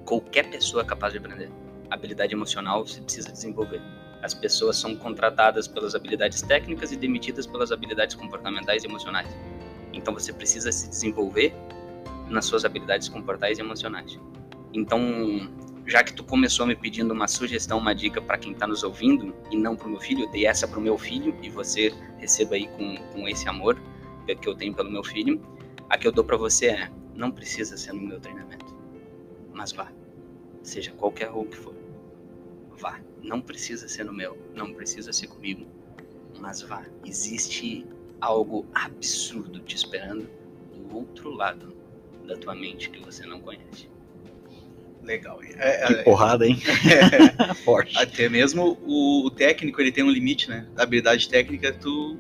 qualquer 0.05 0.49
pessoa 0.51 0.83
é 0.83 0.87
capaz 0.87 1.13
de 1.13 1.19
aprender 1.19 1.51
habilidade 1.91 2.35
emocional 2.35 2.87
você 2.87 3.01
precisa 3.01 3.33
desenvolver. 3.33 3.81
As 4.23 4.35
pessoas 4.35 4.77
são 4.77 4.97
contratadas 4.97 5.69
pelas 5.69 5.95
habilidades 5.95 6.43
técnicas 6.43 6.93
e 6.93 6.97
demitidas 6.97 7.47
pelas 7.47 7.71
habilidades 7.71 8.17
comportamentais 8.17 8.85
e 8.85 8.87
emocionais. 8.87 9.29
Então 9.93 10.13
você 10.13 10.33
precisa 10.33 10.73
se 10.73 10.89
desenvolver 10.89 11.55
nas 12.29 12.45
suas 12.45 12.65
habilidades 12.65 13.09
comportais 13.09 13.59
e 13.59 13.61
emocionais. 13.61 14.19
Então, 14.75 15.01
já 15.89 16.05
que 16.05 16.13
tu 16.13 16.23
começou 16.23 16.67
me 16.67 16.77
pedindo 16.77 17.15
uma 17.15 17.27
sugestão, 17.27 17.79
uma 17.79 17.95
dica 17.95 18.21
para 18.21 18.37
quem 18.37 18.53
está 18.53 18.67
nos 18.67 18.83
ouvindo 18.83 19.35
e 19.51 19.57
não 19.57 19.75
para 19.75 19.87
o 19.87 19.91
meu 19.91 20.01
filho, 20.01 20.25
eu 20.25 20.31
dei 20.31 20.47
essa 20.47 20.69
para 20.69 20.79
o 20.79 20.83
meu 20.83 20.99
filho 20.99 21.35
e 21.43 21.49
você 21.49 21.93
receba 22.19 22.57
aí 22.57 22.69
com, 22.69 22.97
com 23.13 23.27
esse 23.27 23.49
amor 23.49 23.81
que 24.27 24.47
eu 24.47 24.55
tenho 24.55 24.75
pelo 24.75 24.91
meu 24.91 25.03
filho. 25.03 25.41
A 25.89 25.97
que 25.97 26.07
eu 26.07 26.13
dou 26.13 26.23
para 26.23 26.37
você 26.37 26.67
é: 26.67 26.91
não 27.15 27.31
precisa 27.31 27.79
ser 27.79 27.95
no 27.95 28.03
meu 28.03 28.21
treinamento, 28.21 28.77
mas 29.55 29.73
vá, 29.73 29.91
seja 30.63 30.93
qualquer 30.93 31.31
um 31.31 31.47
que 31.47 31.57
for 31.57 31.75
vá. 32.79 33.01
Não 33.23 33.41
precisa 33.41 33.89
ser 33.89 34.05
no 34.05 34.13
meu, 34.13 34.39
não 34.55 34.73
precisa 34.73 35.13
ser 35.13 35.27
comigo, 35.27 35.67
mas 36.39 36.63
vá. 36.63 36.85
Existe 37.05 37.87
algo 38.21 38.67
absurdo 38.75 39.61
te 39.61 39.77
esperando 39.77 40.29
do 40.73 40.97
outro 40.97 41.31
lado 41.31 41.77
da 42.27 42.37
tua 42.37 42.55
mente 42.55 42.91
que 42.91 43.01
você 43.01 43.27
não 43.27 43.41
conhece. 43.41 43.89
Legal. 45.09 45.41
É, 45.43 45.87
que 45.87 45.93
é, 45.95 46.03
porrada, 46.03 46.47
hein? 46.47 46.59
É, 46.87 47.55
Forte. 47.65 47.97
Até 47.97 48.29
mesmo 48.29 48.79
o, 48.83 49.27
o, 49.27 49.31
técnico 49.31 49.81
ele 49.81 49.91
tem 49.91 50.05
um 50.05 50.11
limite, 50.11 50.51
né? 50.51 50.67
A 50.77 50.83
habilidade 50.83 51.27
técnica, 51.31 51.73
tu, 51.73 52.19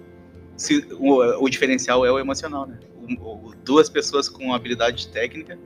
se, 0.56 0.88
o, 0.92 1.44
o 1.44 1.48
diferencial 1.50 2.06
é 2.06 2.10
o 2.10 2.18
emocional, 2.18 2.66
né? 2.66 2.78
O, 3.20 3.52
duas 3.62 3.90
pessoas 3.90 4.26
com 4.26 4.54
habilidade 4.54 5.08
técnica 5.08 5.58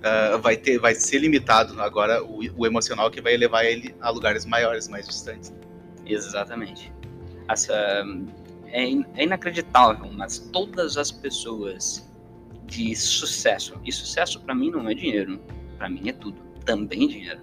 uh, 0.00 0.38
vai, 0.40 0.58
ter, 0.58 0.78
vai 0.78 0.94
ser 0.94 1.20
limitado 1.20 1.80
agora 1.80 2.22
o, 2.22 2.40
o, 2.54 2.66
emocional 2.66 3.10
que 3.10 3.22
vai 3.22 3.34
levar 3.34 3.64
ele 3.64 3.94
a 4.02 4.10
lugares 4.10 4.44
maiores, 4.44 4.88
mais 4.88 5.08
distantes. 5.08 5.54
Exatamente. 6.04 6.92
Essa, 7.48 8.04
é, 8.66 8.84
é 9.16 9.24
inacreditável, 9.24 10.10
mas 10.12 10.38
todas 10.38 10.98
as 10.98 11.10
pessoas 11.10 12.06
de 12.66 12.94
sucesso, 12.94 13.80
e 13.84 13.90
sucesso 13.90 14.38
para 14.40 14.54
mim 14.54 14.70
não 14.70 14.86
é 14.88 14.94
dinheiro, 14.94 15.40
para 15.82 15.88
mim 15.88 16.08
é 16.08 16.12
tudo, 16.12 16.40
também 16.64 17.08
dinheiro. 17.08 17.40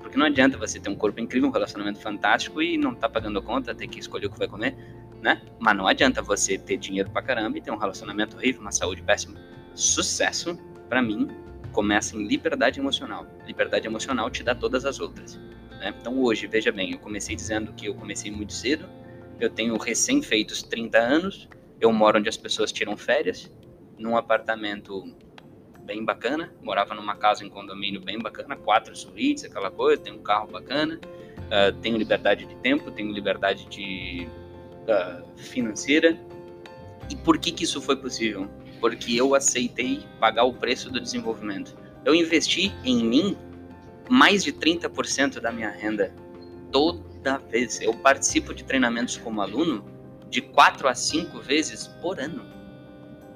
Porque 0.00 0.18
não 0.18 0.26
adianta 0.26 0.58
você 0.58 0.80
ter 0.80 0.90
um 0.90 0.96
corpo 0.96 1.20
incrível, 1.20 1.48
um 1.48 1.52
relacionamento 1.52 2.00
fantástico 2.00 2.60
e 2.60 2.76
não 2.76 2.92
tá 2.92 3.08
pagando 3.08 3.40
conta, 3.40 3.72
ter 3.76 3.86
que 3.86 4.00
escolher 4.00 4.26
o 4.26 4.30
que 4.30 4.36
vai 4.36 4.48
comer, 4.48 4.76
né? 5.22 5.40
Mas 5.60 5.76
não 5.76 5.86
adianta 5.86 6.20
você 6.20 6.58
ter 6.58 6.78
dinheiro 6.78 7.08
pra 7.10 7.22
caramba 7.22 7.58
e 7.58 7.60
ter 7.60 7.70
um 7.70 7.76
relacionamento 7.76 8.36
horrível, 8.36 8.60
uma 8.60 8.72
saúde 8.72 9.02
péssima. 9.02 9.38
Sucesso, 9.72 10.58
para 10.88 11.00
mim, 11.00 11.28
começa 11.70 12.16
em 12.16 12.26
liberdade 12.26 12.80
emocional. 12.80 13.24
Liberdade 13.46 13.86
emocional 13.86 14.28
te 14.30 14.42
dá 14.42 14.52
todas 14.52 14.84
as 14.84 14.98
outras. 14.98 15.36
Né? 15.78 15.94
Então 16.00 16.20
hoje, 16.20 16.48
veja 16.48 16.72
bem, 16.72 16.90
eu 16.90 16.98
comecei 16.98 17.36
dizendo 17.36 17.72
que 17.72 17.86
eu 17.86 17.94
comecei 17.94 18.32
muito 18.32 18.52
cedo, 18.52 18.84
eu 19.38 19.48
tenho 19.48 19.76
recém-feitos 19.76 20.60
30 20.64 20.98
anos, 20.98 21.48
eu 21.80 21.92
moro 21.92 22.18
onde 22.18 22.28
as 22.28 22.36
pessoas 22.36 22.72
tiram 22.72 22.96
férias, 22.96 23.48
num 23.96 24.16
apartamento 24.16 25.04
bem 25.86 26.04
bacana, 26.04 26.52
morava 26.62 26.94
numa 26.94 27.16
casa 27.16 27.44
em 27.44 27.48
condomínio 27.48 28.00
bem 28.00 28.18
bacana, 28.18 28.56
quatro 28.56 28.94
suítes, 28.94 29.44
aquela 29.44 29.70
coisa, 29.70 30.02
tenho 30.02 30.16
um 30.16 30.22
carro 30.22 30.48
bacana, 30.48 30.98
uh, 30.98 31.72
tenho 31.80 31.96
liberdade 31.96 32.44
de 32.44 32.54
tempo, 32.56 32.90
tenho 32.90 33.12
liberdade 33.12 33.66
de 33.68 34.28
uh, 34.82 35.38
financeira. 35.38 36.18
E 37.10 37.16
por 37.16 37.38
que 37.38 37.52
que 37.52 37.64
isso 37.64 37.80
foi 37.80 37.96
possível? 37.96 38.50
porque 38.80 39.14
eu 39.16 39.34
aceitei 39.34 40.04
pagar 40.20 40.44
o 40.44 40.52
preço 40.52 40.90
do 40.90 41.00
desenvolvimento. 41.00 41.76
Eu 42.04 42.14
investi 42.14 42.72
em 42.84 43.04
mim 43.04 43.36
mais 44.08 44.44
de 44.44 44.52
30% 44.52 45.40
da 45.40 45.50
minha 45.50 45.70
renda 45.70 46.14
toda 46.70 47.38
vez. 47.38 47.80
Eu 47.80 47.94
participo 47.94 48.54
de 48.54 48.64
treinamentos 48.64 49.16
como 49.16 49.40
aluno 49.40 49.84
de 50.28 50.40
4 50.40 50.88
a 50.88 50.94
5 50.94 51.40
vezes 51.40 51.86
por 52.00 52.20
ano. 52.20 52.44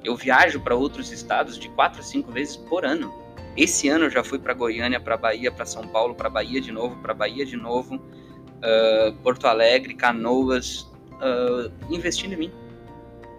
Eu 0.04 0.16
viajo 0.16 0.60
para 0.60 0.74
outros 0.74 1.12
estados 1.12 1.58
de 1.58 1.68
4 1.70 2.00
a 2.00 2.02
5 2.02 2.32
vezes 2.32 2.56
por 2.56 2.84
ano. 2.84 3.12
Esse 3.56 3.88
ano 3.88 4.06
eu 4.06 4.10
já 4.10 4.24
fui 4.24 4.38
para 4.38 4.54
Goiânia, 4.54 5.00
para 5.00 5.16
Bahia, 5.16 5.50
para 5.50 5.66
São 5.66 5.86
Paulo, 5.86 6.14
para 6.14 6.30
Bahia 6.30 6.60
de 6.60 6.72
novo, 6.72 6.96
para 7.02 7.12
Bahia 7.12 7.44
de 7.44 7.56
novo. 7.56 7.96
uh, 7.96 9.12
Porto 9.22 9.46
Alegre, 9.46 9.94
Canoas, 9.94 10.82
uh, 11.14 11.72
investindo 11.90 12.34
em 12.34 12.36
mim. 12.36 12.52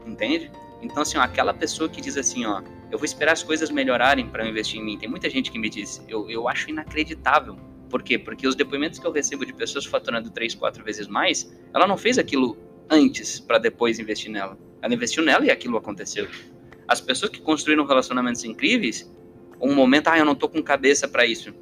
Entende? 0.05 0.51
Então, 0.81 1.03
assim, 1.03 1.17
ó, 1.17 1.21
aquela 1.21 1.53
pessoa 1.53 1.87
que 1.87 2.01
diz 2.01 2.17
assim, 2.17 2.45
ó, 2.45 2.61
eu 2.91 2.97
vou 2.97 3.05
esperar 3.05 3.33
as 3.33 3.43
coisas 3.43 3.69
melhorarem 3.69 4.27
para 4.27 4.47
investir 4.47 4.79
em 4.79 4.83
mim. 4.83 4.97
Tem 4.97 5.07
muita 5.07 5.29
gente 5.29 5.51
que 5.51 5.59
me 5.59 5.69
diz, 5.69 6.03
eu, 6.07 6.29
eu 6.29 6.47
acho 6.49 6.69
inacreditável. 6.69 7.55
Por 7.89 8.01
quê? 8.01 8.17
Porque 8.17 8.47
os 8.47 8.55
depoimentos 8.55 8.99
que 8.99 9.05
eu 9.05 9.11
recebo 9.11 9.45
de 9.45 9.53
pessoas 9.53 9.85
faturando 9.85 10.29
três, 10.29 10.55
quatro 10.55 10.83
vezes 10.83 11.07
mais, 11.07 11.53
ela 11.73 11.87
não 11.87 11.97
fez 11.97 12.17
aquilo 12.17 12.57
antes 12.89 13.39
para 13.39 13.57
depois 13.57 13.99
investir 13.99 14.31
nela. 14.31 14.57
Ela 14.81 14.93
investiu 14.93 15.23
nela 15.23 15.45
e 15.45 15.51
aquilo 15.51 15.77
aconteceu. 15.77 16.27
As 16.87 16.99
pessoas 16.99 17.31
que 17.31 17.39
construíram 17.39 17.85
relacionamentos 17.85 18.43
incríveis, 18.43 19.09
um 19.61 19.75
momento, 19.75 20.07
ah, 20.07 20.17
eu 20.17 20.25
não 20.25 20.35
tô 20.35 20.49
com 20.49 20.61
cabeça 20.61 21.07
para 21.07 21.25
isso. 21.25 21.53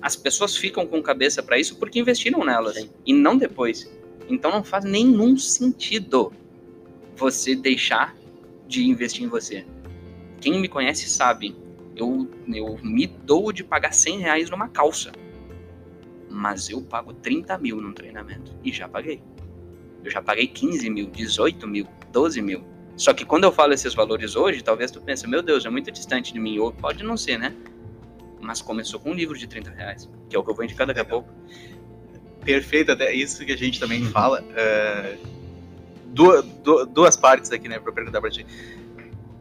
As 0.00 0.14
pessoas 0.14 0.56
ficam 0.56 0.86
com 0.86 1.02
cabeça 1.02 1.42
para 1.42 1.58
isso 1.58 1.76
porque 1.78 1.98
investiram 1.98 2.44
nelas 2.44 2.76
Sim. 2.76 2.90
e 3.06 3.12
não 3.12 3.38
depois. 3.38 3.90
Então 4.28 4.50
não 4.50 4.62
faz 4.62 4.84
nenhum 4.84 5.36
sentido 5.36 6.32
você 7.16 7.54
deixar 7.54 8.14
de 8.68 8.84
investir 8.84 9.24
em 9.24 9.28
você. 9.28 9.64
Quem 10.40 10.60
me 10.60 10.68
conhece 10.68 11.08
sabe, 11.08 11.56
eu, 11.96 12.28
eu 12.52 12.78
me 12.82 13.06
dou 13.06 13.50
de 13.52 13.64
pagar 13.64 13.94
100 13.94 14.18
reais 14.18 14.50
numa 14.50 14.68
calça. 14.68 15.12
Mas 16.28 16.68
eu 16.68 16.82
pago 16.82 17.14
30 17.14 17.56
mil 17.58 17.80
num 17.80 17.92
treinamento. 17.92 18.54
E 18.62 18.72
já 18.72 18.88
paguei. 18.88 19.22
Eu 20.04 20.10
já 20.10 20.20
paguei 20.20 20.46
15 20.46 20.90
mil, 20.90 21.06
18 21.06 21.66
mil, 21.66 21.86
12 22.14 22.40
mil. 22.40 22.64
Só 22.96 23.12
que 23.12 23.24
quando 23.24 23.42
eu 23.42 23.52
falo 23.52 23.72
esses 23.72 23.92
valores 23.92 24.36
hoje, 24.36 24.62
talvez 24.62 24.90
tu 24.90 25.00
pense, 25.00 25.26
meu 25.26 25.42
Deus, 25.42 25.66
é 25.66 25.70
muito 25.70 25.90
distante 25.90 26.32
de 26.32 26.38
mim. 26.38 26.58
Ou 26.58 26.72
pode 26.72 27.02
não 27.02 27.16
ser, 27.16 27.36
né? 27.36 27.52
Mas 28.40 28.62
começou 28.62 29.00
com 29.00 29.10
um 29.10 29.14
livro 29.14 29.36
de 29.36 29.48
30 29.48 29.70
reais, 29.70 30.08
que 30.30 30.36
é 30.36 30.38
o 30.38 30.44
que 30.44 30.50
eu 30.50 30.54
vou 30.54 30.64
indicar 30.64 30.86
daqui 30.86 31.00
a 31.00 31.04
pouco. 31.04 31.28
Perfeito, 32.44 32.92
até 32.92 33.12
isso 33.12 33.44
que 33.44 33.52
a 33.52 33.56
gente 33.56 33.80
também 33.80 34.04
fala. 34.06 34.44
É, 34.54 35.16
duas, 36.06 36.44
duas 36.92 37.16
partes 37.16 37.50
aqui, 37.50 37.68
né, 37.68 37.80
para 37.80 37.90
perguntar 37.90 38.20
para 38.20 38.30
ti. 38.30 38.46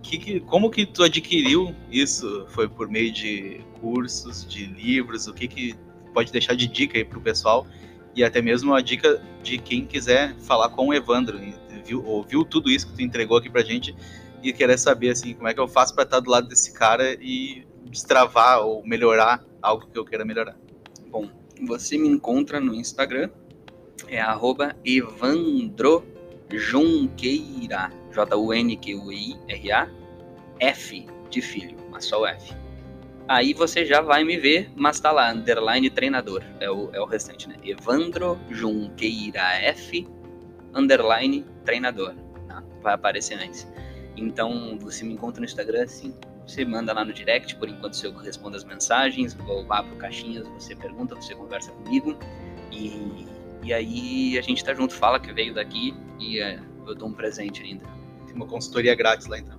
Que, 0.02 0.18
que, 0.18 0.40
como 0.42 0.70
que 0.72 0.86
tu 0.86 1.04
adquiriu 1.04 1.76
isso? 1.92 2.46
Foi 2.50 2.68
por 2.68 2.90
meio 2.90 3.12
de 3.12 3.62
cursos, 3.80 4.48
de 4.48 4.66
livros? 4.66 5.28
O 5.28 5.34
que 5.34 5.48
que 5.48 5.76
pode 6.14 6.32
deixar 6.32 6.56
de 6.56 6.68
dica 6.68 6.98
aí 6.98 7.06
para 7.06 7.20
o 7.20 7.22
pessoal? 7.22 7.68
E 8.16 8.24
até 8.24 8.42
mesmo 8.42 8.74
a 8.74 8.82
dica 8.82 9.22
de 9.42 9.58
quem 9.58 9.86
quiser 9.86 10.36
falar 10.40 10.70
com 10.70 10.88
o 10.88 10.94
Evandro, 10.94 11.40
viu, 11.86 12.06
ouviu 12.06 12.44
tudo 12.44 12.70
isso 12.70 12.88
que 12.88 12.94
tu 12.96 13.02
entregou 13.02 13.38
aqui 13.38 13.50
pra 13.50 13.62
gente 13.62 13.96
e 14.42 14.52
querer 14.52 14.78
saber 14.78 15.12
assim, 15.12 15.34
como 15.34 15.48
é 15.48 15.54
que 15.54 15.60
eu 15.60 15.68
faço 15.68 15.94
para 15.96 16.04
estar 16.04 16.20
do 16.20 16.30
lado 16.30 16.48
desse 16.48 16.74
cara 16.74 17.14
e 17.22 17.66
destravar 17.86 18.62
ou 18.62 18.86
melhorar 18.86 19.44
algo 19.62 19.88
que 19.88 19.98
eu 19.98 20.04
queira 20.04 20.26
melhorar. 20.26 20.58
Bom, 21.10 21.30
você 21.62 21.98
me 21.98 22.08
encontra 22.08 22.60
no 22.60 22.74
Instagram, 22.76 23.30
é 24.08 24.20
arroba 24.20 24.76
Evandro 24.84 26.04
Junqueira, 26.52 27.92
J-U-N-Q-U-I-R-A, 28.12 29.90
F 30.60 31.06
de 31.30 31.42
filho, 31.42 31.78
mas 31.90 32.06
só 32.06 32.22
o 32.22 32.28
F. 32.28 32.54
Aí 33.28 33.54
você 33.54 33.86
já 33.86 34.02
vai 34.02 34.24
me 34.24 34.38
ver, 34.38 34.70
mas 34.76 35.00
tá 35.00 35.12
lá, 35.12 35.32
underline 35.32 35.90
treinador, 35.90 36.44
é 36.60 36.70
o, 36.70 36.90
é 36.94 37.00
o 37.00 37.06
restante, 37.06 37.48
né? 37.48 37.56
Evandro 37.64 38.38
Junqueira 38.50 39.42
F, 39.62 40.06
underline 40.74 41.46
treinador, 41.66 42.16
tá? 42.48 42.64
Vai 42.82 42.94
aparecer 42.94 43.36
antes. 43.36 43.68
Então, 44.16 44.78
você 44.80 45.04
me 45.04 45.14
encontra 45.14 45.40
no 45.40 45.46
Instagram 45.46 45.84
assim, 45.84 46.14
você 46.46 46.66
manda 46.66 46.94
lá 46.94 47.04
no 47.04 47.14
direct, 47.14 47.56
por 47.56 47.70
enquanto 47.70 48.04
eu 48.04 48.14
respondo 48.14 48.58
as 48.58 48.64
mensagens, 48.64 49.34
vou 49.34 49.66
lá 49.66 49.82
pro 49.82 49.96
caixinhas, 49.96 50.48
você 50.50 50.76
pergunta, 50.76 51.16
você 51.16 51.34
conversa 51.34 51.72
comigo, 51.72 52.18
e 52.72 53.26
e 53.64 53.74
aí 53.74 54.38
a 54.38 54.42
gente 54.42 54.64
tá 54.64 54.74
junto, 54.74 54.94
fala 54.94 55.20
que 55.20 55.32
veio 55.32 55.54
daqui 55.54 55.96
e 56.20 56.40
é, 56.40 56.60
eu 56.86 56.94
dou 56.94 57.08
um 57.08 57.14
presente 57.14 57.64
ainda. 57.64 57.86
Tem 58.34 58.42
uma 58.42 58.48
consultoria 58.48 58.96
grátis 58.96 59.28
lá 59.28 59.38
então. 59.38 59.58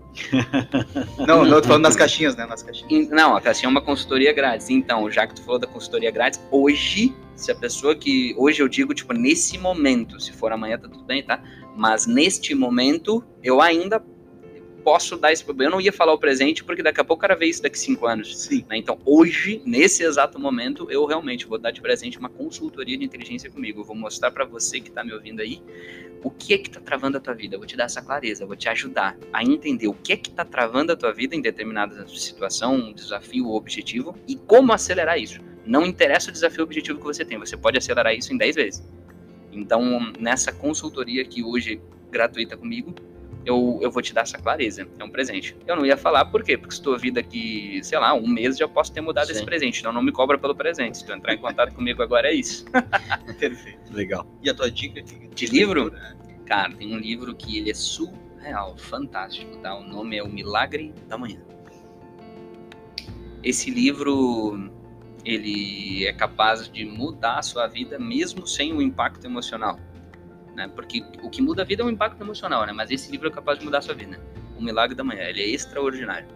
não, 1.27 1.47
eu 1.47 1.63
tô 1.63 1.69
falando 1.69 1.85
nas 1.85 1.95
caixinhas, 1.95 2.35
né? 2.35 2.45
Nas 2.45 2.63
caixinhas. 2.63 3.09
Não, 3.09 3.37
a 3.37 3.41
caixinha 3.41 3.69
é 3.69 3.71
uma 3.71 3.81
consultoria 3.81 4.33
grátis. 4.33 4.69
Então, 4.69 5.09
já 5.09 5.27
que 5.27 5.35
tu 5.35 5.43
falou 5.43 5.61
da 5.61 5.67
consultoria 5.67 6.11
grátis, 6.11 6.41
hoje, 6.51 7.15
se 7.37 7.53
a 7.53 7.55
pessoa 7.55 7.95
que. 7.95 8.35
Hoje 8.37 8.61
eu 8.61 8.69
digo, 8.69 8.93
tipo, 8.93 9.13
nesse 9.13 9.57
momento, 9.59 10.21
se 10.21 10.33
for 10.33 10.51
amanhã 10.51 10.77
tá 10.77 10.89
tudo 10.89 11.05
bem, 11.05 11.23
tá? 11.23 11.41
Mas 11.77 12.07
neste 12.07 12.53
momento, 12.55 13.25
eu 13.43 13.61
ainda 13.61 14.01
posso 14.85 15.17
dar 15.17 15.33
esse 15.33 15.43
problema. 15.43 15.71
Eu 15.71 15.73
não 15.73 15.81
ia 15.81 15.93
falar 15.93 16.13
o 16.13 16.19
presente, 16.19 16.63
porque 16.63 16.83
daqui 16.83 17.01
a 17.01 17.05
pouco 17.05 17.21
o 17.21 17.23
cara 17.23 17.35
vê 17.35 17.47
isso 17.47 17.63
daqui 17.63 17.79
cinco 17.79 18.07
anos. 18.07 18.39
Sim. 18.39 18.65
Né? 18.69 18.77
Então, 18.77 18.99
hoje, 19.05 19.63
nesse 19.65 20.05
exato 20.05 20.39
momento, 20.39 20.87
eu 20.91 21.05
realmente 21.07 21.47
vou 21.47 21.59
dar 21.59 21.71
de 21.71 21.81
presente 21.81 22.19
uma 22.19 22.29
consultoria 22.29 22.97
de 22.99 23.05
inteligência 23.05 23.51
comigo. 23.51 23.81
Eu 23.81 23.85
vou 23.85 23.97
mostrar 23.97 24.31
para 24.31 24.45
você 24.45 24.79
que 24.81 24.91
está 24.91 25.03
me 25.03 25.13
ouvindo 25.13 25.41
aí 25.41 25.63
o 26.23 26.31
que 26.31 26.55
é 26.55 26.59
que 26.59 26.69
está 26.69 26.81
travando 26.81 27.17
a 27.17 27.21
tua 27.21 27.35
vida. 27.35 27.55
Eu 27.55 27.59
vou 27.59 27.67
te 27.67 27.77
dar 27.77 27.85
essa 27.85 28.03
clareza, 28.03 28.45
vou 28.45 28.57
te 28.57 28.69
ajudar 28.69 29.17
a 29.33 29.43
entender 29.43 29.89
o 29.89 29.95
que 29.95 30.13
é 30.13 30.17
que 30.17 30.29
está 30.29 30.45
travando 30.45 30.93
a 30.93 30.97
tua 30.97 31.13
vida 31.13 31.35
em 31.35 31.41
determinada 31.41 32.07
situação, 32.09 32.75
um 32.75 32.93
desafio 32.93 33.49
ou 33.49 33.57
objetivo 33.57 34.17
e 34.29 34.37
como 34.37 34.73
acelerar 34.73 35.19
isso. 35.19 35.41
Não 35.67 35.85
interessa 35.85 36.29
o 36.29 36.33
desafio 36.33 36.61
ou 36.61 36.65
objetivo 36.65 36.99
que 36.99 37.05
você 37.05 37.25
tem, 37.25 37.39
você 37.39 37.57
pode 37.57 37.79
acelerar 37.79 38.15
isso 38.15 38.33
em 38.33 38.37
10 38.37 38.57
vezes. 38.57 38.89
Então, 39.53 40.13
nessa 40.19 40.53
consultoria 40.53 41.23
aqui 41.23 41.43
hoje 41.43 41.81
gratuita 42.11 42.57
comigo, 42.57 42.95
eu, 43.45 43.79
eu 43.83 43.91
vou 43.91 44.03
te 44.03 44.15
dar 44.15 44.23
essa 44.23 44.39
clareza. 44.39 44.89
É 44.99 45.05
um 45.05 45.11
presente. 45.11 45.57
Eu 45.67 45.77
não 45.77 45.85
ia 45.85 45.97
falar 45.97 46.25
por 46.27 46.43
quê? 46.43 46.57
Porque 46.57 46.75
se 46.75 46.83
tu 46.83 46.93
ouvir 46.93 47.11
daqui, 47.11 47.81
sei 47.83 47.99
lá, 47.99 48.15
um 48.15 48.27
mês 48.27 48.57
já 48.57 48.67
posso 48.67 48.93
ter 48.93 49.01
mudado 49.01 49.27
Sim. 49.27 49.33
esse 49.33 49.45
presente. 49.45 49.81
Então 49.81 49.93
não 49.93 50.03
me 50.03 50.13
cobra 50.13 50.39
pelo 50.39 50.55
presente. 50.55 50.99
Se 50.99 51.07
tu 51.07 51.13
entrar 51.13 51.35
em 51.35 51.39
contato 51.39 51.73
comigo 51.75 52.03
agora, 52.03 52.29
é 52.29 52.35
isso. 52.35 52.65
Perfeito. 53.39 53.93
Legal. 53.93 54.27
E 54.43 54.49
a 54.49 54.55
tua 54.55 54.71
dica 54.71 55.03
de, 55.03 55.29
de 55.29 55.47
livro? 55.47 55.91
Né? 55.91 56.17
Cara, 56.47 56.73
tem 56.75 56.95
um 56.95 56.99
livro 56.99 57.35
que 57.35 57.59
ele 57.59 57.71
é 57.71 57.75
surreal, 57.75 58.77
fantástico, 58.77 59.57
tá? 59.59 59.75
O 59.75 59.85
nome 59.85 60.17
é 60.17 60.23
O 60.23 60.29
Milagre 60.29 60.95
da 61.09 61.19
Manhã. 61.19 61.41
Esse 63.43 63.71
livro 63.71 64.71
ele 65.25 66.07
é 66.07 66.13
capaz 66.13 66.69
de 66.69 66.85
mudar 66.85 67.39
a 67.39 67.43
sua 67.43 67.67
vida 67.67 67.99
mesmo 67.99 68.47
sem 68.47 68.73
o 68.73 68.83
impacto 68.83 69.25
emocional 69.27 69.79
né? 70.55 70.71
Porque 70.75 71.05
o 71.23 71.31
que 71.31 71.43
muda 71.43 71.63
a 71.63 71.65
vida 71.65 71.83
é 71.83 71.87
o 71.87 71.91
impacto 71.91 72.23
emocional, 72.23 72.67
né? 72.67 72.73
Mas 72.73 72.91
esse 72.91 73.11
livro 73.11 73.29
é 73.29 73.31
capaz 73.31 73.59
de 73.59 73.65
mudar 73.65 73.79
a 73.79 73.83
sua 73.83 73.95
vida. 73.95 74.21
O 74.59 74.63
Milagre 74.63 74.95
da 74.95 75.05
Manhã, 75.05 75.23
ele 75.25 75.43
é 75.43 75.49
extraordinário. 75.49 76.29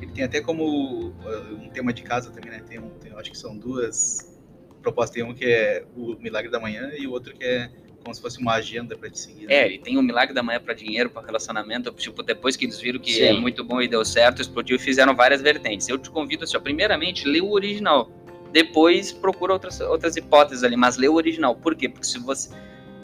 Ele 0.00 0.12
tem 0.12 0.24
até 0.24 0.40
como 0.40 0.64
uh, 0.64 1.54
um 1.54 1.68
tema 1.70 1.92
de 1.92 2.02
casa 2.02 2.30
também, 2.30 2.50
né? 2.50 2.60
Tem, 2.60 2.78
um, 2.78 2.90
tem 2.90 3.12
acho 3.12 3.30
que 3.30 3.38
são 3.38 3.56
duas 3.56 4.38
propostas. 4.82 5.14
Tem 5.14 5.22
um 5.22 5.32
que 5.32 5.44
é 5.44 5.84
o 5.96 6.16
Milagre 6.18 6.50
da 6.50 6.58
Manhã 6.58 6.90
e 6.96 7.06
o 7.06 7.12
outro 7.12 7.32
que 7.34 7.44
é 7.44 7.70
como 8.02 8.14
se 8.14 8.20
fosse 8.20 8.40
uma 8.40 8.54
agenda 8.54 8.96
para 8.96 9.08
te 9.08 9.18
seguir. 9.18 9.46
Né? 9.46 9.54
É, 9.54 9.66
ele 9.66 9.78
tem 9.78 9.96
o 9.96 10.02
Milagre 10.02 10.34
da 10.34 10.42
Manhã 10.42 10.60
para 10.60 10.74
dinheiro, 10.74 11.08
para 11.08 11.24
relacionamento. 11.24 11.90
Tipo, 11.92 12.22
depois 12.22 12.56
que 12.56 12.64
eles 12.64 12.80
viram 12.80 12.98
que 12.98 13.12
Sim. 13.12 13.22
é 13.22 13.32
muito 13.32 13.64
bom 13.64 13.80
e 13.80 13.88
deu 13.88 14.04
certo, 14.04 14.42
explodiu 14.42 14.76
e 14.76 14.78
fizeram 14.78 15.14
várias 15.14 15.40
vertentes. 15.40 15.88
Eu 15.88 15.98
te 15.98 16.10
convido, 16.10 16.44
assim, 16.44 16.56
ó, 16.56 16.60
primeiramente, 16.60 17.26
lê 17.26 17.40
o 17.40 17.50
original. 17.52 18.10
Depois 18.52 19.12
procura 19.12 19.52
outras, 19.52 19.80
outras 19.80 20.16
hipóteses 20.16 20.62
ali, 20.62 20.76
mas 20.76 20.96
lê 20.96 21.08
o 21.08 21.14
original. 21.14 21.54
Por 21.54 21.74
quê? 21.74 21.88
Porque 21.88 22.06
se 22.06 22.18
você 22.18 22.50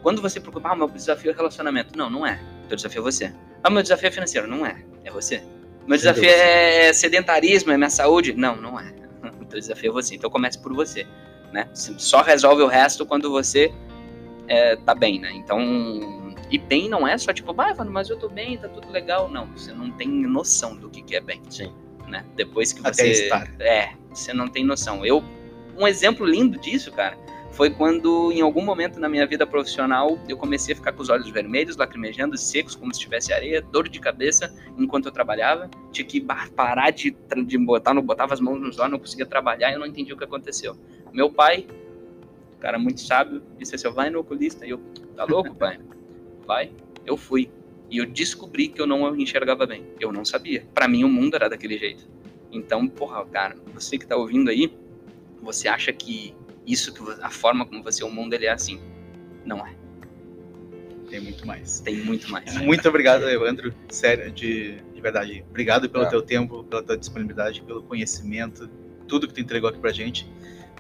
quando 0.03 0.23
você 0.23 0.41
procura, 0.41 0.71
ah, 0.71 0.77
meu 0.77 0.89
desafio 0.89 1.31
é 1.31 1.35
relacionamento. 1.35 1.97
Não, 1.97 2.09
não 2.09 2.27
é. 2.27 2.41
Teu 2.69 2.77
desafio 2.77 3.01
é 3.01 3.03
você. 3.03 3.35
Ah, 3.63 3.71
meu 3.71 3.83
desafio 3.83 4.09
é 4.09 4.11
financeiro. 4.11 4.47
Não 4.47 4.65
é. 4.65 4.83
É 5.05 5.11
você. 5.11 5.43
Meu 5.87 5.97
desafio 5.97 6.29
é 6.29 6.93
sedentarismo, 6.93 7.73
é 7.73 7.77
minha 7.77 7.91
saúde. 7.91 8.35
Não, 8.35 8.57
não 8.57 8.79
é. 8.79 8.93
O 9.41 9.45
teu 9.47 9.59
desafio 9.59 9.91
é 9.91 9.93
você. 9.93 10.15
Então 10.15 10.31
comece 10.31 10.59
por 10.59 10.73
você. 10.75 11.07
Né? 11.53 11.69
Você 11.73 11.95
só 11.99 12.23
resolve 12.23 12.63
o 12.63 12.67
resto 12.67 13.07
quando 13.07 13.31
você 13.31 13.73
é, 14.47 14.77
tá 14.77 14.95
bem, 14.95 15.19
né? 15.19 15.33
Então, 15.33 15.59
e 16.51 16.59
bem 16.59 16.89
não 16.89 17.07
é 17.07 17.17
só 17.17 17.33
tipo, 17.33 17.55
ah, 17.59 17.85
mas 17.85 18.11
eu 18.11 18.19
tô 18.19 18.29
bem, 18.29 18.59
tá 18.59 18.69
tudo 18.69 18.91
legal. 18.91 19.29
Não, 19.31 19.47
você 19.47 19.73
não 19.73 19.91
tem 19.91 20.09
noção 20.09 20.77
do 20.77 20.91
que, 20.91 21.03
que 21.03 21.17
é 21.17 21.21
bem. 21.21 21.43
Sim. 21.49 21.73
Né? 22.07 22.25
Depois 22.37 22.73
que 22.73 22.81
você. 22.81 23.03
Até 23.03 23.07
estar. 23.09 23.61
É, 23.61 23.93
você 24.11 24.33
não 24.33 24.49
tem 24.49 24.65
noção. 24.65 25.05
Eu, 25.05 25.23
um 25.77 25.87
exemplo 25.87 26.27
lindo 26.27 26.59
disso, 26.59 26.91
cara, 26.93 27.17
foi 27.59 27.71
quando, 27.71 28.31
em 28.31 28.41
algum 28.41 28.65
momento 28.65 29.01
na 29.01 29.09
minha 29.09 29.27
vida 29.27 29.45
profissional, 29.45 30.17
eu 30.29 30.37
comecei 30.37 30.75
a 30.75 30.77
ficar 30.77 30.93
com 30.93 31.03
os 31.03 31.09
olhos 31.09 31.29
vermelhos, 31.29 31.77
lacrimejando, 31.77 32.39
secos, 32.39 32.77
como 32.77 32.95
se 32.95 33.01
tivesse 33.01 33.33
areia, 33.33 33.61
dor 33.61 33.89
de 33.89 33.99
cabeça 33.99 34.55
enquanto 34.79 35.07
eu 35.07 35.11
trabalhava. 35.11 35.69
Tinha 35.91 36.07
que 36.07 36.25
parar 36.55 36.93
de, 36.93 37.17
de 37.45 37.59
botar, 37.59 37.93
não 37.93 38.03
botava 38.03 38.33
as 38.33 38.39
mãos 38.39 38.61
nos 38.61 38.79
olhos, 38.79 38.93
não 38.93 38.99
conseguia 39.01 39.27
trabalhar, 39.27 39.73
eu 39.73 39.81
não 39.81 39.89
entendi 39.89 40.13
o 40.13 40.17
que 40.17 40.23
aconteceu. 40.23 40.77
Meu 41.13 41.33
pai, 41.33 41.67
cara 42.61 42.79
muito 42.79 43.01
sábio, 43.01 43.43
disse 43.59 43.75
assim: 43.75 43.91
vai 43.91 44.09
no 44.09 44.21
oculista. 44.21 44.65
E 44.65 44.71
eu, 44.71 44.79
tá 45.17 45.25
louco, 45.25 45.53
pai? 45.57 45.81
Vai. 46.47 46.71
Eu 47.05 47.17
fui. 47.17 47.51
E 47.91 47.99
eu 47.99 48.07
descobri 48.07 48.69
que 48.69 48.81
eu 48.81 48.87
não 48.87 49.17
enxergava 49.17 49.67
bem. 49.67 49.85
Eu 49.99 50.13
não 50.13 50.25
sabia. 50.25 50.65
Para 50.73 50.87
mim, 50.87 51.03
o 51.03 51.09
mundo 51.09 51.35
era 51.35 51.51
daquele 51.51 51.77
jeito. 51.77 52.09
Então, 52.53 52.87
porra, 52.87 53.27
cara, 53.27 53.57
você 53.75 53.99
que 53.99 54.07
tá 54.07 54.17
ouvindo 54.17 54.49
aí, 54.49 54.73
você 55.43 55.67
acha 55.67 55.93
que 55.93 56.35
isso 56.69 56.93
que 56.93 57.03
a 57.23 57.31
forma 57.31 57.65
como 57.65 57.83
você 57.83 58.05
o 58.05 58.11
mundo 58.11 58.35
ele 58.35 58.47
é 58.47 58.51
assim. 58.51 58.81
Não 59.45 59.67
é. 59.67 59.75
Tem 61.09 61.21
muito 61.21 61.47
mais. 61.47 61.81
Tem 61.81 61.97
muito 61.97 62.31
mais. 62.31 62.55
Muito 62.61 62.87
obrigado, 62.87 63.29
Evandro. 63.29 63.75
Sério, 63.89 64.31
de, 64.31 64.77
de 64.95 65.01
verdade. 65.01 65.43
Obrigado 65.49 65.89
pelo 65.89 66.05
é. 66.05 66.09
teu 66.09 66.21
tempo, 66.21 66.63
pela 66.65 66.83
tua 66.83 66.99
disponibilidade, 66.99 67.63
pelo 67.63 67.83
conhecimento, 67.83 68.69
tudo 69.07 69.27
que 69.27 69.33
tu 69.33 69.41
entregou 69.41 69.71
aqui 69.71 69.79
pra 69.79 69.91
gente. 69.91 70.29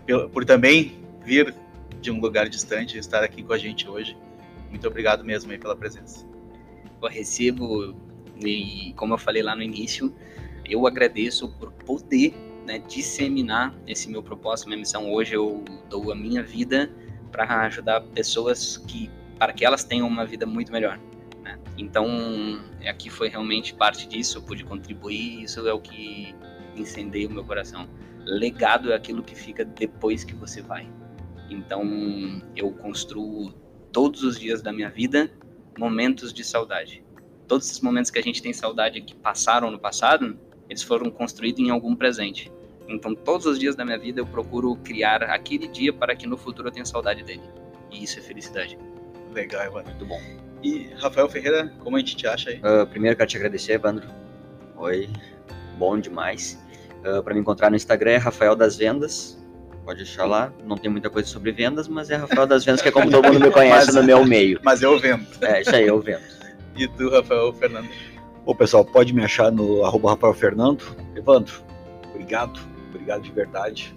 Por, 0.07 0.29
por 0.29 0.45
também 0.45 0.99
vir 1.25 1.55
de 2.01 2.11
um 2.11 2.21
lugar 2.21 2.47
distante 2.49 2.99
estar 2.99 3.25
aqui 3.25 3.43
com 3.43 3.55
a 3.55 3.59
gente 3.59 3.89
hoje. 3.89 4.17
Muito 4.69 4.87
obrigado 4.87 5.25
mesmo 5.25 5.51
aí 5.51 5.59
pela 5.59 5.75
presença. 5.75 6.27
Eu 7.01 7.09
recebo, 7.09 7.97
e 8.39 8.93
como 8.97 9.15
eu 9.15 9.19
falei 9.19 9.43
lá 9.43 9.57
no 9.57 9.63
início, 9.63 10.15
eu 10.69 10.87
agradeço 10.87 11.49
por 11.59 11.73
poder 11.73 12.35
né, 12.69 12.79
disseminar 12.81 13.75
esse 13.87 14.11
meu 14.11 14.23
propósito, 14.23 14.69
minha 14.69 14.79
missão. 14.79 15.11
Hoje 15.11 15.35
eu 15.35 15.65
dou 15.89 16.13
a 16.13 16.15
minha 16.15 16.43
vida 16.43 16.91
para 17.33 17.63
ajudar 17.63 18.03
pessoas 18.03 18.77
que, 18.77 19.11
para 19.39 19.55
que 19.55 19.65
elas 19.65 19.85
tenham 19.85 20.07
uma 20.07 20.27
vida 20.27 20.45
muito 20.45 20.71
melhor. 20.71 21.01
Né? 21.43 21.59
Então, 21.79 22.07
aqui 22.87 23.09
foi 23.09 23.31
realmente 23.31 23.73
parte 23.73 24.07
disso, 24.07 24.37
eu 24.37 24.43
pude 24.43 24.65
contribuir, 24.65 25.45
isso 25.45 25.67
é 25.67 25.73
o 25.73 25.81
que 25.81 26.35
incendeia 26.77 27.27
o 27.27 27.31
meu 27.31 27.43
coração. 27.43 27.89
Legado 28.27 28.93
é 28.93 28.95
aquilo 28.95 29.23
que 29.23 29.35
fica 29.35 29.65
depois 29.65 30.23
que 30.23 30.35
você 30.35 30.61
vai. 30.61 30.87
Então, 31.49 31.83
eu 32.55 32.71
construo 32.73 33.51
todos 33.91 34.23
os 34.23 34.39
dias 34.39 34.61
da 34.61 34.75
minha 34.75 34.91
vida 34.91 35.33
momentos 35.79 36.35
de 36.35 36.45
saudade. 36.45 37.03
Todos 37.47 37.67
esses 37.67 37.81
momentos 37.81 38.11
que 38.11 38.19
a 38.19 38.23
gente 38.23 38.43
tem 38.43 38.53
saudade 38.53 39.01
que 39.01 39.15
passaram 39.15 39.71
no 39.71 39.79
passado, 39.79 40.39
eles 40.69 40.83
foram 40.83 41.11
construídos 41.11 41.61
em 41.61 41.71
algum 41.71 41.97
presente. 41.97 42.53
Então, 42.89 43.15
todos 43.15 43.47
os 43.47 43.59
dias 43.59 43.77
da 43.77 43.85
minha 43.85 43.99
vida 43.99 44.21
eu 44.21 44.27
procuro 44.27 44.75
criar 44.77 45.23
aquele 45.25 45.69
dia 45.69 45.93
para 45.93 46.17
que 46.17 46.27
no 46.27 46.37
futuro 46.37 46.69
eu 46.69 46.73
tenha 46.73 46.85
saudade 46.87 47.23
dele. 47.23 47.43
E 47.91 48.03
isso 48.03 48.19
é 48.19 48.23
felicidade. 48.23 48.79
Legal, 49.33 49.65
Evandro. 49.65 49.91
Muito 49.91 50.07
bom. 50.07 50.21
E 50.63 50.91
Rafael 50.99 51.29
Ferreira, 51.29 51.73
como 51.81 51.97
a 51.97 52.01
gente 52.01 52.17
te 52.17 52.27
acha 52.27 52.51
aí? 52.51 52.59
Uh, 52.59 52.87
primeiro 52.87 53.17
quero 53.17 53.29
te 53.29 53.37
agradecer, 53.37 53.73
Evandro. 53.75 54.09
Foi 54.75 55.09
bom 55.77 55.99
demais. 55.99 56.59
Uh, 57.05 57.23
para 57.23 57.35
me 57.35 57.41
encontrar 57.41 57.71
no 57.71 57.77
Instagram 57.77 58.13
é 58.13 58.17
Rafael 58.17 58.57
das 58.57 58.77
Vendas. 58.77 59.39
Pode 59.85 60.03
achar 60.03 60.27
lá. 60.27 60.53
Não 60.65 60.77
tem 60.77 60.91
muita 60.91 61.09
coisa 61.09 61.29
sobre 61.29 61.53
vendas, 61.53 61.89
mas 61.89 62.11
é 62.11 62.17
Rafael 62.17 62.47
das 62.47 62.65
Vendas, 62.65 62.83
que 62.83 62.89
é 62.89 62.93
como 62.93 63.11
todo 63.11 63.25
mundo 63.27 63.41
me 63.41 63.51
conhece 63.51 63.87
Mas- 63.87 63.95
no 63.95 64.03
meu 64.03 64.25
meio. 64.25 64.61
Mas 64.63 64.83
eu 64.83 64.99
vendo. 64.99 65.27
É, 65.41 65.63
isso 65.63 65.75
aí, 65.75 65.87
eu 65.87 66.01
vendo. 66.01 66.23
E 66.77 66.87
tu, 66.89 67.09
Rafael 67.11 67.53
Fernando? 67.53 67.89
Bom, 68.45 68.55
pessoal, 68.55 68.85
pode 68.85 69.13
me 69.15 69.25
achar 69.25 69.51
no 69.51 69.85
arroba 69.85 70.11
Rafael 70.11 70.35
Fernando. 70.35 70.85
Evandro, 71.17 71.63
obrigado, 72.11 72.61
obrigado 73.09 73.23
de 73.23 73.33
verdade 73.33 73.97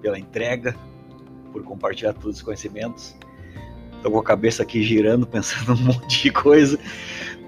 pela 0.00 0.16
entrega, 0.16 0.76
por 1.52 1.64
compartilhar 1.64 2.12
todos 2.12 2.36
os 2.36 2.42
conhecimentos. 2.42 3.16
Estou 3.96 4.12
com 4.12 4.18
a 4.18 4.22
cabeça 4.22 4.62
aqui 4.62 4.82
girando, 4.82 5.26
pensando 5.28 5.72
um 5.72 5.84
monte 5.84 6.22
de 6.22 6.30
coisa. 6.30 6.78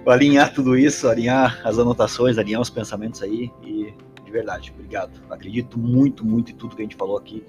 Alinhar 0.06 0.52
tudo 0.52 0.76
isso, 0.76 1.08
alinhar 1.08 1.60
as 1.64 1.78
anotações, 1.78 2.36
alinhar 2.36 2.60
os 2.60 2.68
pensamentos 2.68 3.22
aí. 3.22 3.50
E 3.62 3.94
de 4.24 4.30
verdade, 4.30 4.72
obrigado. 4.74 5.22
Acredito 5.30 5.78
muito, 5.78 6.26
muito 6.26 6.50
em 6.50 6.54
tudo 6.56 6.74
que 6.74 6.82
a 6.82 6.84
gente 6.84 6.96
falou 6.96 7.16
aqui. 7.16 7.44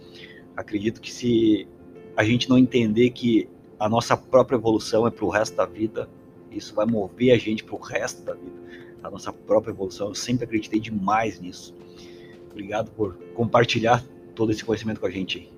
Acredito 0.55 1.01
que 1.01 1.11
se 1.11 1.67
a 2.15 2.23
gente 2.23 2.47
não 2.47 2.57
entender 2.57 3.09
que 3.09 3.49
a 3.79 3.89
nossa 3.89 4.15
própria 4.15 4.55
evolução 4.55 5.07
é 5.07 5.11
para 5.11 5.25
o 5.25 5.29
resto 5.29 5.55
da 5.55 5.65
vida, 5.65 6.07
isso 6.51 6.73
vai 6.75 6.85
mover 6.85 7.33
a 7.33 7.37
gente 7.37 7.63
para 7.63 7.75
o 7.75 7.79
resto 7.79 8.23
da 8.23 8.33
vida 8.33 8.65
a 9.03 9.11
nossa 9.11 9.31
própria 9.31 9.71
evolução. 9.71 10.09
Eu 10.09 10.15
sempre 10.15 10.45
acreditei 10.45 10.79
demais 10.79 11.39
nisso. 11.39 11.75
Obrigado 12.55 12.89
por 12.91 13.17
compartilhar 13.33 14.01
todo 14.33 14.49
esse 14.49 14.63
conhecimento 14.63 15.01
com 15.01 15.07
a 15.07 15.11
gente. 15.11 15.39
aí. 15.39 15.49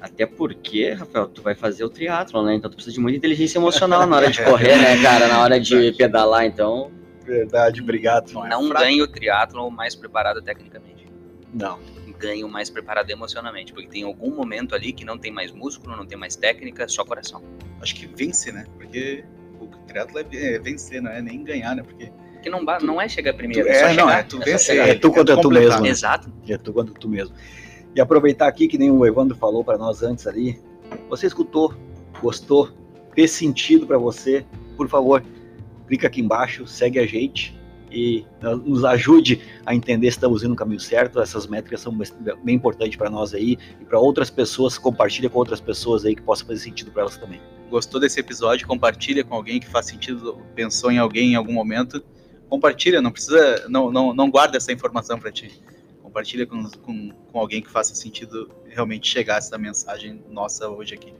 Até 0.00 0.24
porque, 0.24 0.92
Rafael, 0.92 1.28
tu 1.28 1.42
vai 1.42 1.54
fazer 1.54 1.84
o 1.84 1.90
triatlon, 1.90 2.46
né? 2.46 2.54
Então 2.54 2.70
tu 2.70 2.74
precisa 2.74 2.94
de 2.94 3.00
muita 3.00 3.18
inteligência 3.18 3.58
emocional 3.58 4.06
na 4.06 4.16
hora 4.16 4.30
de 4.30 4.40
correr, 4.44 4.76
né, 4.78 5.02
cara? 5.02 5.28
Na 5.28 5.42
hora 5.42 5.60
de 5.60 5.92
pedalar, 5.92 6.46
então. 6.46 6.90
Verdade, 7.22 7.82
obrigado. 7.82 8.32
Não 8.32 8.70
ganho 8.70 9.04
o 9.04 9.08
triatlo 9.08 9.70
mais 9.70 9.94
preparado 9.94 10.40
tecnicamente. 10.40 11.06
Não, 11.52 11.78
Ganho 12.18 12.48
mais 12.48 12.68
preparado 12.68 13.10
emocionalmente, 13.10 13.72
porque 13.72 13.88
tem 13.88 14.02
algum 14.02 14.34
momento 14.34 14.74
ali 14.74 14.92
que 14.92 15.04
não 15.04 15.16
tem 15.16 15.30
mais 15.30 15.52
músculo, 15.52 15.96
não 15.96 16.04
tem 16.04 16.18
mais 16.18 16.34
técnica, 16.34 16.88
só 16.88 17.04
coração. 17.04 17.42
Acho 17.80 17.94
que 17.94 18.06
vence, 18.06 18.50
né? 18.50 18.64
Porque 18.76 19.22
o 19.60 19.66
triatlo 19.86 20.18
é 20.18 20.26
é 20.32 20.58
vencer, 20.58 21.00
não 21.00 21.10
é 21.10 21.22
nem 21.22 21.44
ganhar, 21.44 21.76
né? 21.76 21.82
Porque 21.82 22.10
Que 22.42 22.48
não, 22.50 22.62
não 22.82 23.00
é 23.00 23.08
chegar 23.08 23.34
primeiro, 23.34 23.64
Tu- 23.66 23.70
é, 23.70 23.74
só 23.80 23.86
é, 23.86 23.94
não, 23.94 24.06
chegar. 24.06 24.18
é 24.18 24.22
tu 24.22 24.36
só 24.38 24.44
vencer. 24.44 24.58
chegar. 24.76 24.88
É 24.88 24.94
tu 24.94 25.10
contra 25.12 25.36
tu 25.36 25.42
completar. 25.42 25.68
mesmo, 25.68 25.82
né? 25.82 25.88
Exato. 25.90 26.32
é 26.48 26.56
tu 26.58 26.72
quanto 26.72 26.92
tu 26.94 27.08
mesmo. 27.08 27.34
E 27.94 28.00
aproveitar 28.00 28.46
aqui, 28.46 28.68
que 28.68 28.78
nem 28.78 28.90
o 28.90 29.04
Evandro 29.04 29.36
falou 29.36 29.64
para 29.64 29.76
nós 29.78 30.02
antes 30.02 30.26
ali, 30.26 30.60
você 31.08 31.26
escutou, 31.26 31.74
gostou, 32.22 32.70
fez 33.14 33.30
sentido 33.32 33.86
para 33.86 33.98
você, 33.98 34.44
por 34.76 34.88
favor, 34.88 35.22
clica 35.88 36.06
aqui 36.06 36.20
embaixo, 36.20 36.66
segue 36.66 36.98
a 37.00 37.06
gente 37.06 37.58
e 37.90 38.24
nos 38.64 38.84
ajude 38.84 39.40
a 39.64 39.74
entender 39.74 40.06
se 40.10 40.18
estamos 40.18 40.42
indo 40.42 40.50
no 40.50 40.56
caminho 40.56 40.78
certo. 40.78 41.18
Essas 41.20 41.46
métricas 41.46 41.80
são 41.80 41.92
bem 42.44 42.54
importantes 42.54 42.96
para 42.96 43.08
nós 43.10 43.34
aí 43.34 43.56
e 43.80 43.84
para 43.84 43.98
outras 43.98 44.30
pessoas, 44.30 44.78
compartilha 44.78 45.28
com 45.28 45.38
outras 45.38 45.60
pessoas 45.60 46.04
aí 46.04 46.14
que 46.14 46.22
possa 46.22 46.44
fazer 46.44 46.60
sentido 46.60 46.90
para 46.92 47.02
elas 47.02 47.16
também. 47.16 47.40
gostou 47.70 47.98
desse 48.00 48.20
episódio, 48.20 48.66
compartilha 48.68 49.24
com 49.24 49.34
alguém 49.34 49.58
que 49.58 49.66
faz 49.66 49.86
sentido, 49.86 50.38
pensou 50.54 50.90
em 50.92 50.98
alguém 50.98 51.32
em 51.32 51.34
algum 51.34 51.52
momento. 51.52 52.04
Compartilha, 52.48 53.00
não 53.00 53.10
precisa, 53.10 53.68
não, 53.68 53.90
não, 53.90 54.14
não 54.14 54.30
guarda 54.30 54.56
essa 54.56 54.72
informação 54.72 55.18
para 55.18 55.30
ti. 55.30 55.62
Compartilha 56.02 56.46
com, 56.46 56.68
com, 56.70 57.10
com 57.10 57.38
alguém 57.38 57.60
que 57.60 57.68
faça 57.68 57.94
sentido 57.94 58.50
realmente 58.66 59.08
chegar 59.08 59.36
essa 59.36 59.58
mensagem 59.58 60.22
nossa 60.30 60.68
hoje 60.68 60.94
aqui. 60.94 61.12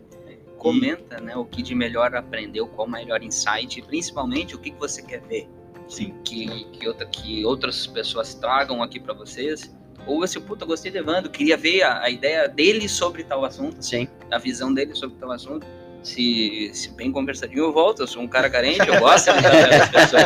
Comenta, 0.57 1.21
né, 1.21 1.37
o 1.37 1.45
que 1.45 1.63
de 1.63 1.75
melhor 1.75 2.15
aprendeu, 2.17 2.67
qual 2.67 2.89
o 2.89 2.91
melhor 2.91 3.23
insight, 3.23 3.79
e 3.79 3.83
principalmente 3.83 4.57
o 4.57 4.59
que 4.59 4.73
que 4.73 4.79
você 4.79 5.03
quer 5.03 5.21
ver. 5.21 5.49
Sim. 5.89 6.15
que, 6.23 6.65
que, 6.73 6.87
outra, 6.87 7.07
que 7.07 7.45
outras 7.45 7.87
pessoas 7.87 8.35
tragam 8.35 8.83
aqui 8.83 9.01
para 9.01 9.15
vocês. 9.15 9.75
Ou 10.07 10.23
assim, 10.23 10.41
puta, 10.41 10.65
gostei 10.65 10.91
de 10.91 10.99
Evandro, 10.99 11.31
queria 11.31 11.57
ver 11.57 11.83
a, 11.83 12.03
a 12.03 12.11
ideia 12.11 12.49
dele 12.49 12.89
sobre 12.89 13.25
tal 13.25 13.45
assunto, 13.45 13.83
Sim. 13.83 14.09
a 14.31 14.39
visão 14.39 14.73
dele 14.73 14.95
sobre 14.95 15.17
tal 15.19 15.31
assunto. 15.33 15.67
Se, 16.03 16.71
se 16.73 16.91
bem 16.93 17.11
conversadinho, 17.13 17.65
eu 17.65 17.73
volto. 17.73 18.01
Eu 18.03 18.07
sou 18.07 18.23
um 18.23 18.29
cara 18.29 18.49
carente, 18.49 18.87
eu 18.89 18.99
gosto 19.01 19.33
de 19.33 19.43
das 19.43 19.89
pessoas. 19.89 20.23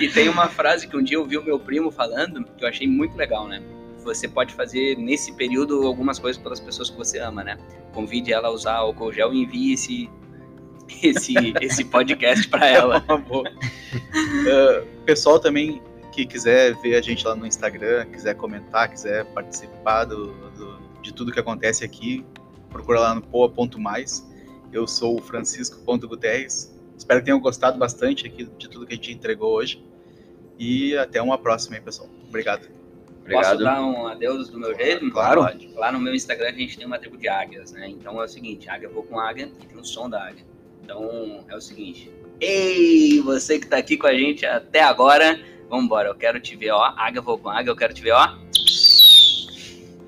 E 0.00 0.08
tem 0.08 0.28
uma 0.28 0.48
frase 0.48 0.86
que 0.86 0.96
um 0.96 1.02
dia 1.02 1.16
eu 1.16 1.24
vi 1.24 1.36
o 1.38 1.42
meu 1.42 1.58
primo 1.58 1.90
falando, 1.90 2.44
que 2.56 2.64
eu 2.64 2.68
achei 2.68 2.86
muito 2.86 3.16
legal, 3.16 3.48
né? 3.48 3.62
Você 4.04 4.28
pode 4.28 4.52
fazer 4.54 4.96
nesse 4.98 5.32
período 5.32 5.86
algumas 5.86 6.18
coisas 6.18 6.40
pelas 6.42 6.60
pessoas 6.60 6.90
que 6.90 6.96
você 6.96 7.18
ama, 7.18 7.42
né? 7.44 7.56
Convide 7.92 8.32
ela 8.32 8.48
a 8.48 8.50
usar 8.50 8.74
álcool 8.74 9.12
gel 9.12 9.32
e 9.32 9.42
envie 9.42 9.72
esse, 9.74 10.10
esse, 11.02 11.34
esse 11.60 11.84
podcast 11.84 12.48
para 12.48 12.68
ela. 12.68 13.00
Boa. 13.28 13.48
Ah, 13.94 14.82
pessoal 15.06 15.38
também 15.38 15.80
que 16.12 16.26
quiser 16.26 16.74
ver 16.82 16.96
a 16.96 17.00
gente 17.00 17.26
lá 17.26 17.34
no 17.34 17.46
Instagram, 17.46 18.04
quiser 18.06 18.34
comentar, 18.34 18.88
quiser 18.90 19.24
participar 19.26 20.04
do, 20.04 20.26
do- 20.50 20.78
de 21.00 21.12
tudo 21.14 21.32
que 21.32 21.40
acontece 21.40 21.84
aqui, 21.84 22.24
procura 22.70 23.00
lá 23.00 23.14
no 23.14 23.22
poa.mais. 23.22 24.30
Eu 24.72 24.86
sou 24.86 25.18
o 25.18 25.22
Francisco.guterres. 25.22 26.74
Espero 26.96 27.20
que 27.20 27.26
tenham 27.26 27.40
gostado 27.40 27.78
bastante 27.78 28.26
aqui 28.26 28.44
de 28.44 28.68
tudo 28.68 28.86
que 28.86 28.94
a 28.94 28.96
gente 28.96 29.12
entregou 29.12 29.52
hoje. 29.52 29.84
E 30.58 30.96
até 30.96 31.20
uma 31.20 31.36
próxima 31.36 31.76
aí, 31.76 31.82
pessoal. 31.82 32.08
Obrigado. 32.26 32.68
Obrigado. 33.20 33.44
Posso 33.44 33.64
dar 33.64 33.84
um 33.84 34.06
adeus 34.06 34.48
do 34.48 34.58
meu 34.58 34.74
jeito? 34.74 35.10
Claro. 35.10 35.42
Pode. 35.42 35.68
Lá 35.74 35.92
no 35.92 36.00
meu 36.00 36.14
Instagram 36.14 36.48
a 36.48 36.52
gente 36.52 36.76
tem 36.76 36.86
uma 36.86 36.98
tribo 36.98 37.16
de 37.16 37.28
águias, 37.28 37.72
né? 37.72 37.88
Então 37.88 38.20
é 38.20 38.24
o 38.24 38.28
seguinte, 38.28 38.68
águia 38.68 38.88
vou 38.88 39.02
com 39.02 39.18
águia 39.18 39.52
e 39.62 39.66
tem 39.66 39.78
o 39.78 39.84
som 39.84 40.08
da 40.08 40.24
águia. 40.26 40.44
Então 40.82 41.44
é 41.48 41.56
o 41.56 41.60
seguinte. 41.60 42.10
Ei, 42.40 43.20
você 43.20 43.58
que 43.58 43.66
tá 43.68 43.76
aqui 43.76 43.96
com 43.96 44.06
a 44.06 44.14
gente 44.14 44.44
até 44.44 44.80
agora, 44.82 45.38
vambora, 45.68 46.08
eu 46.08 46.14
quero 46.14 46.40
te 46.40 46.56
ver, 46.56 46.70
ó. 46.70 46.92
Águia 46.96 47.20
vou 47.20 47.38
com 47.38 47.48
águia, 47.48 47.70
eu 47.70 47.76
quero 47.76 47.94
te 47.94 48.02
ver, 48.02 48.12
ó. 48.12 48.36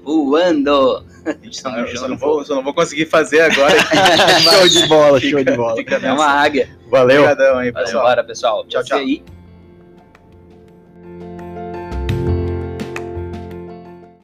Voando! 0.03 1.14
A 1.27 1.33
gente 1.33 1.61
só, 1.61 1.71
Tamo 1.71 1.87
eu 1.87 1.97
só 1.97 2.09
não 2.09 2.17
vou, 2.17 2.45
só 2.45 2.55
não 2.55 2.63
vou 2.63 2.75
conseguir 2.75 3.07
fazer 3.07 3.41
agora. 3.41 3.75
show 4.43 4.69
de 4.69 4.87
bola, 4.87 5.21
show 5.21 5.39
Fica- 5.39 5.51
de 5.53 5.57
bola. 5.57 5.83
É 6.03 6.13
uma 6.13 6.27
águia. 6.27 6.69
Valeu. 6.91 7.23
Obrigadão 7.23 7.59
aí, 7.59 7.71
Valeu, 7.71 7.87
pessoal. 7.87 8.05
bora, 8.05 8.25
pessoal. 8.25 8.67
Tchau, 8.67 8.85
tchau. 8.85 8.99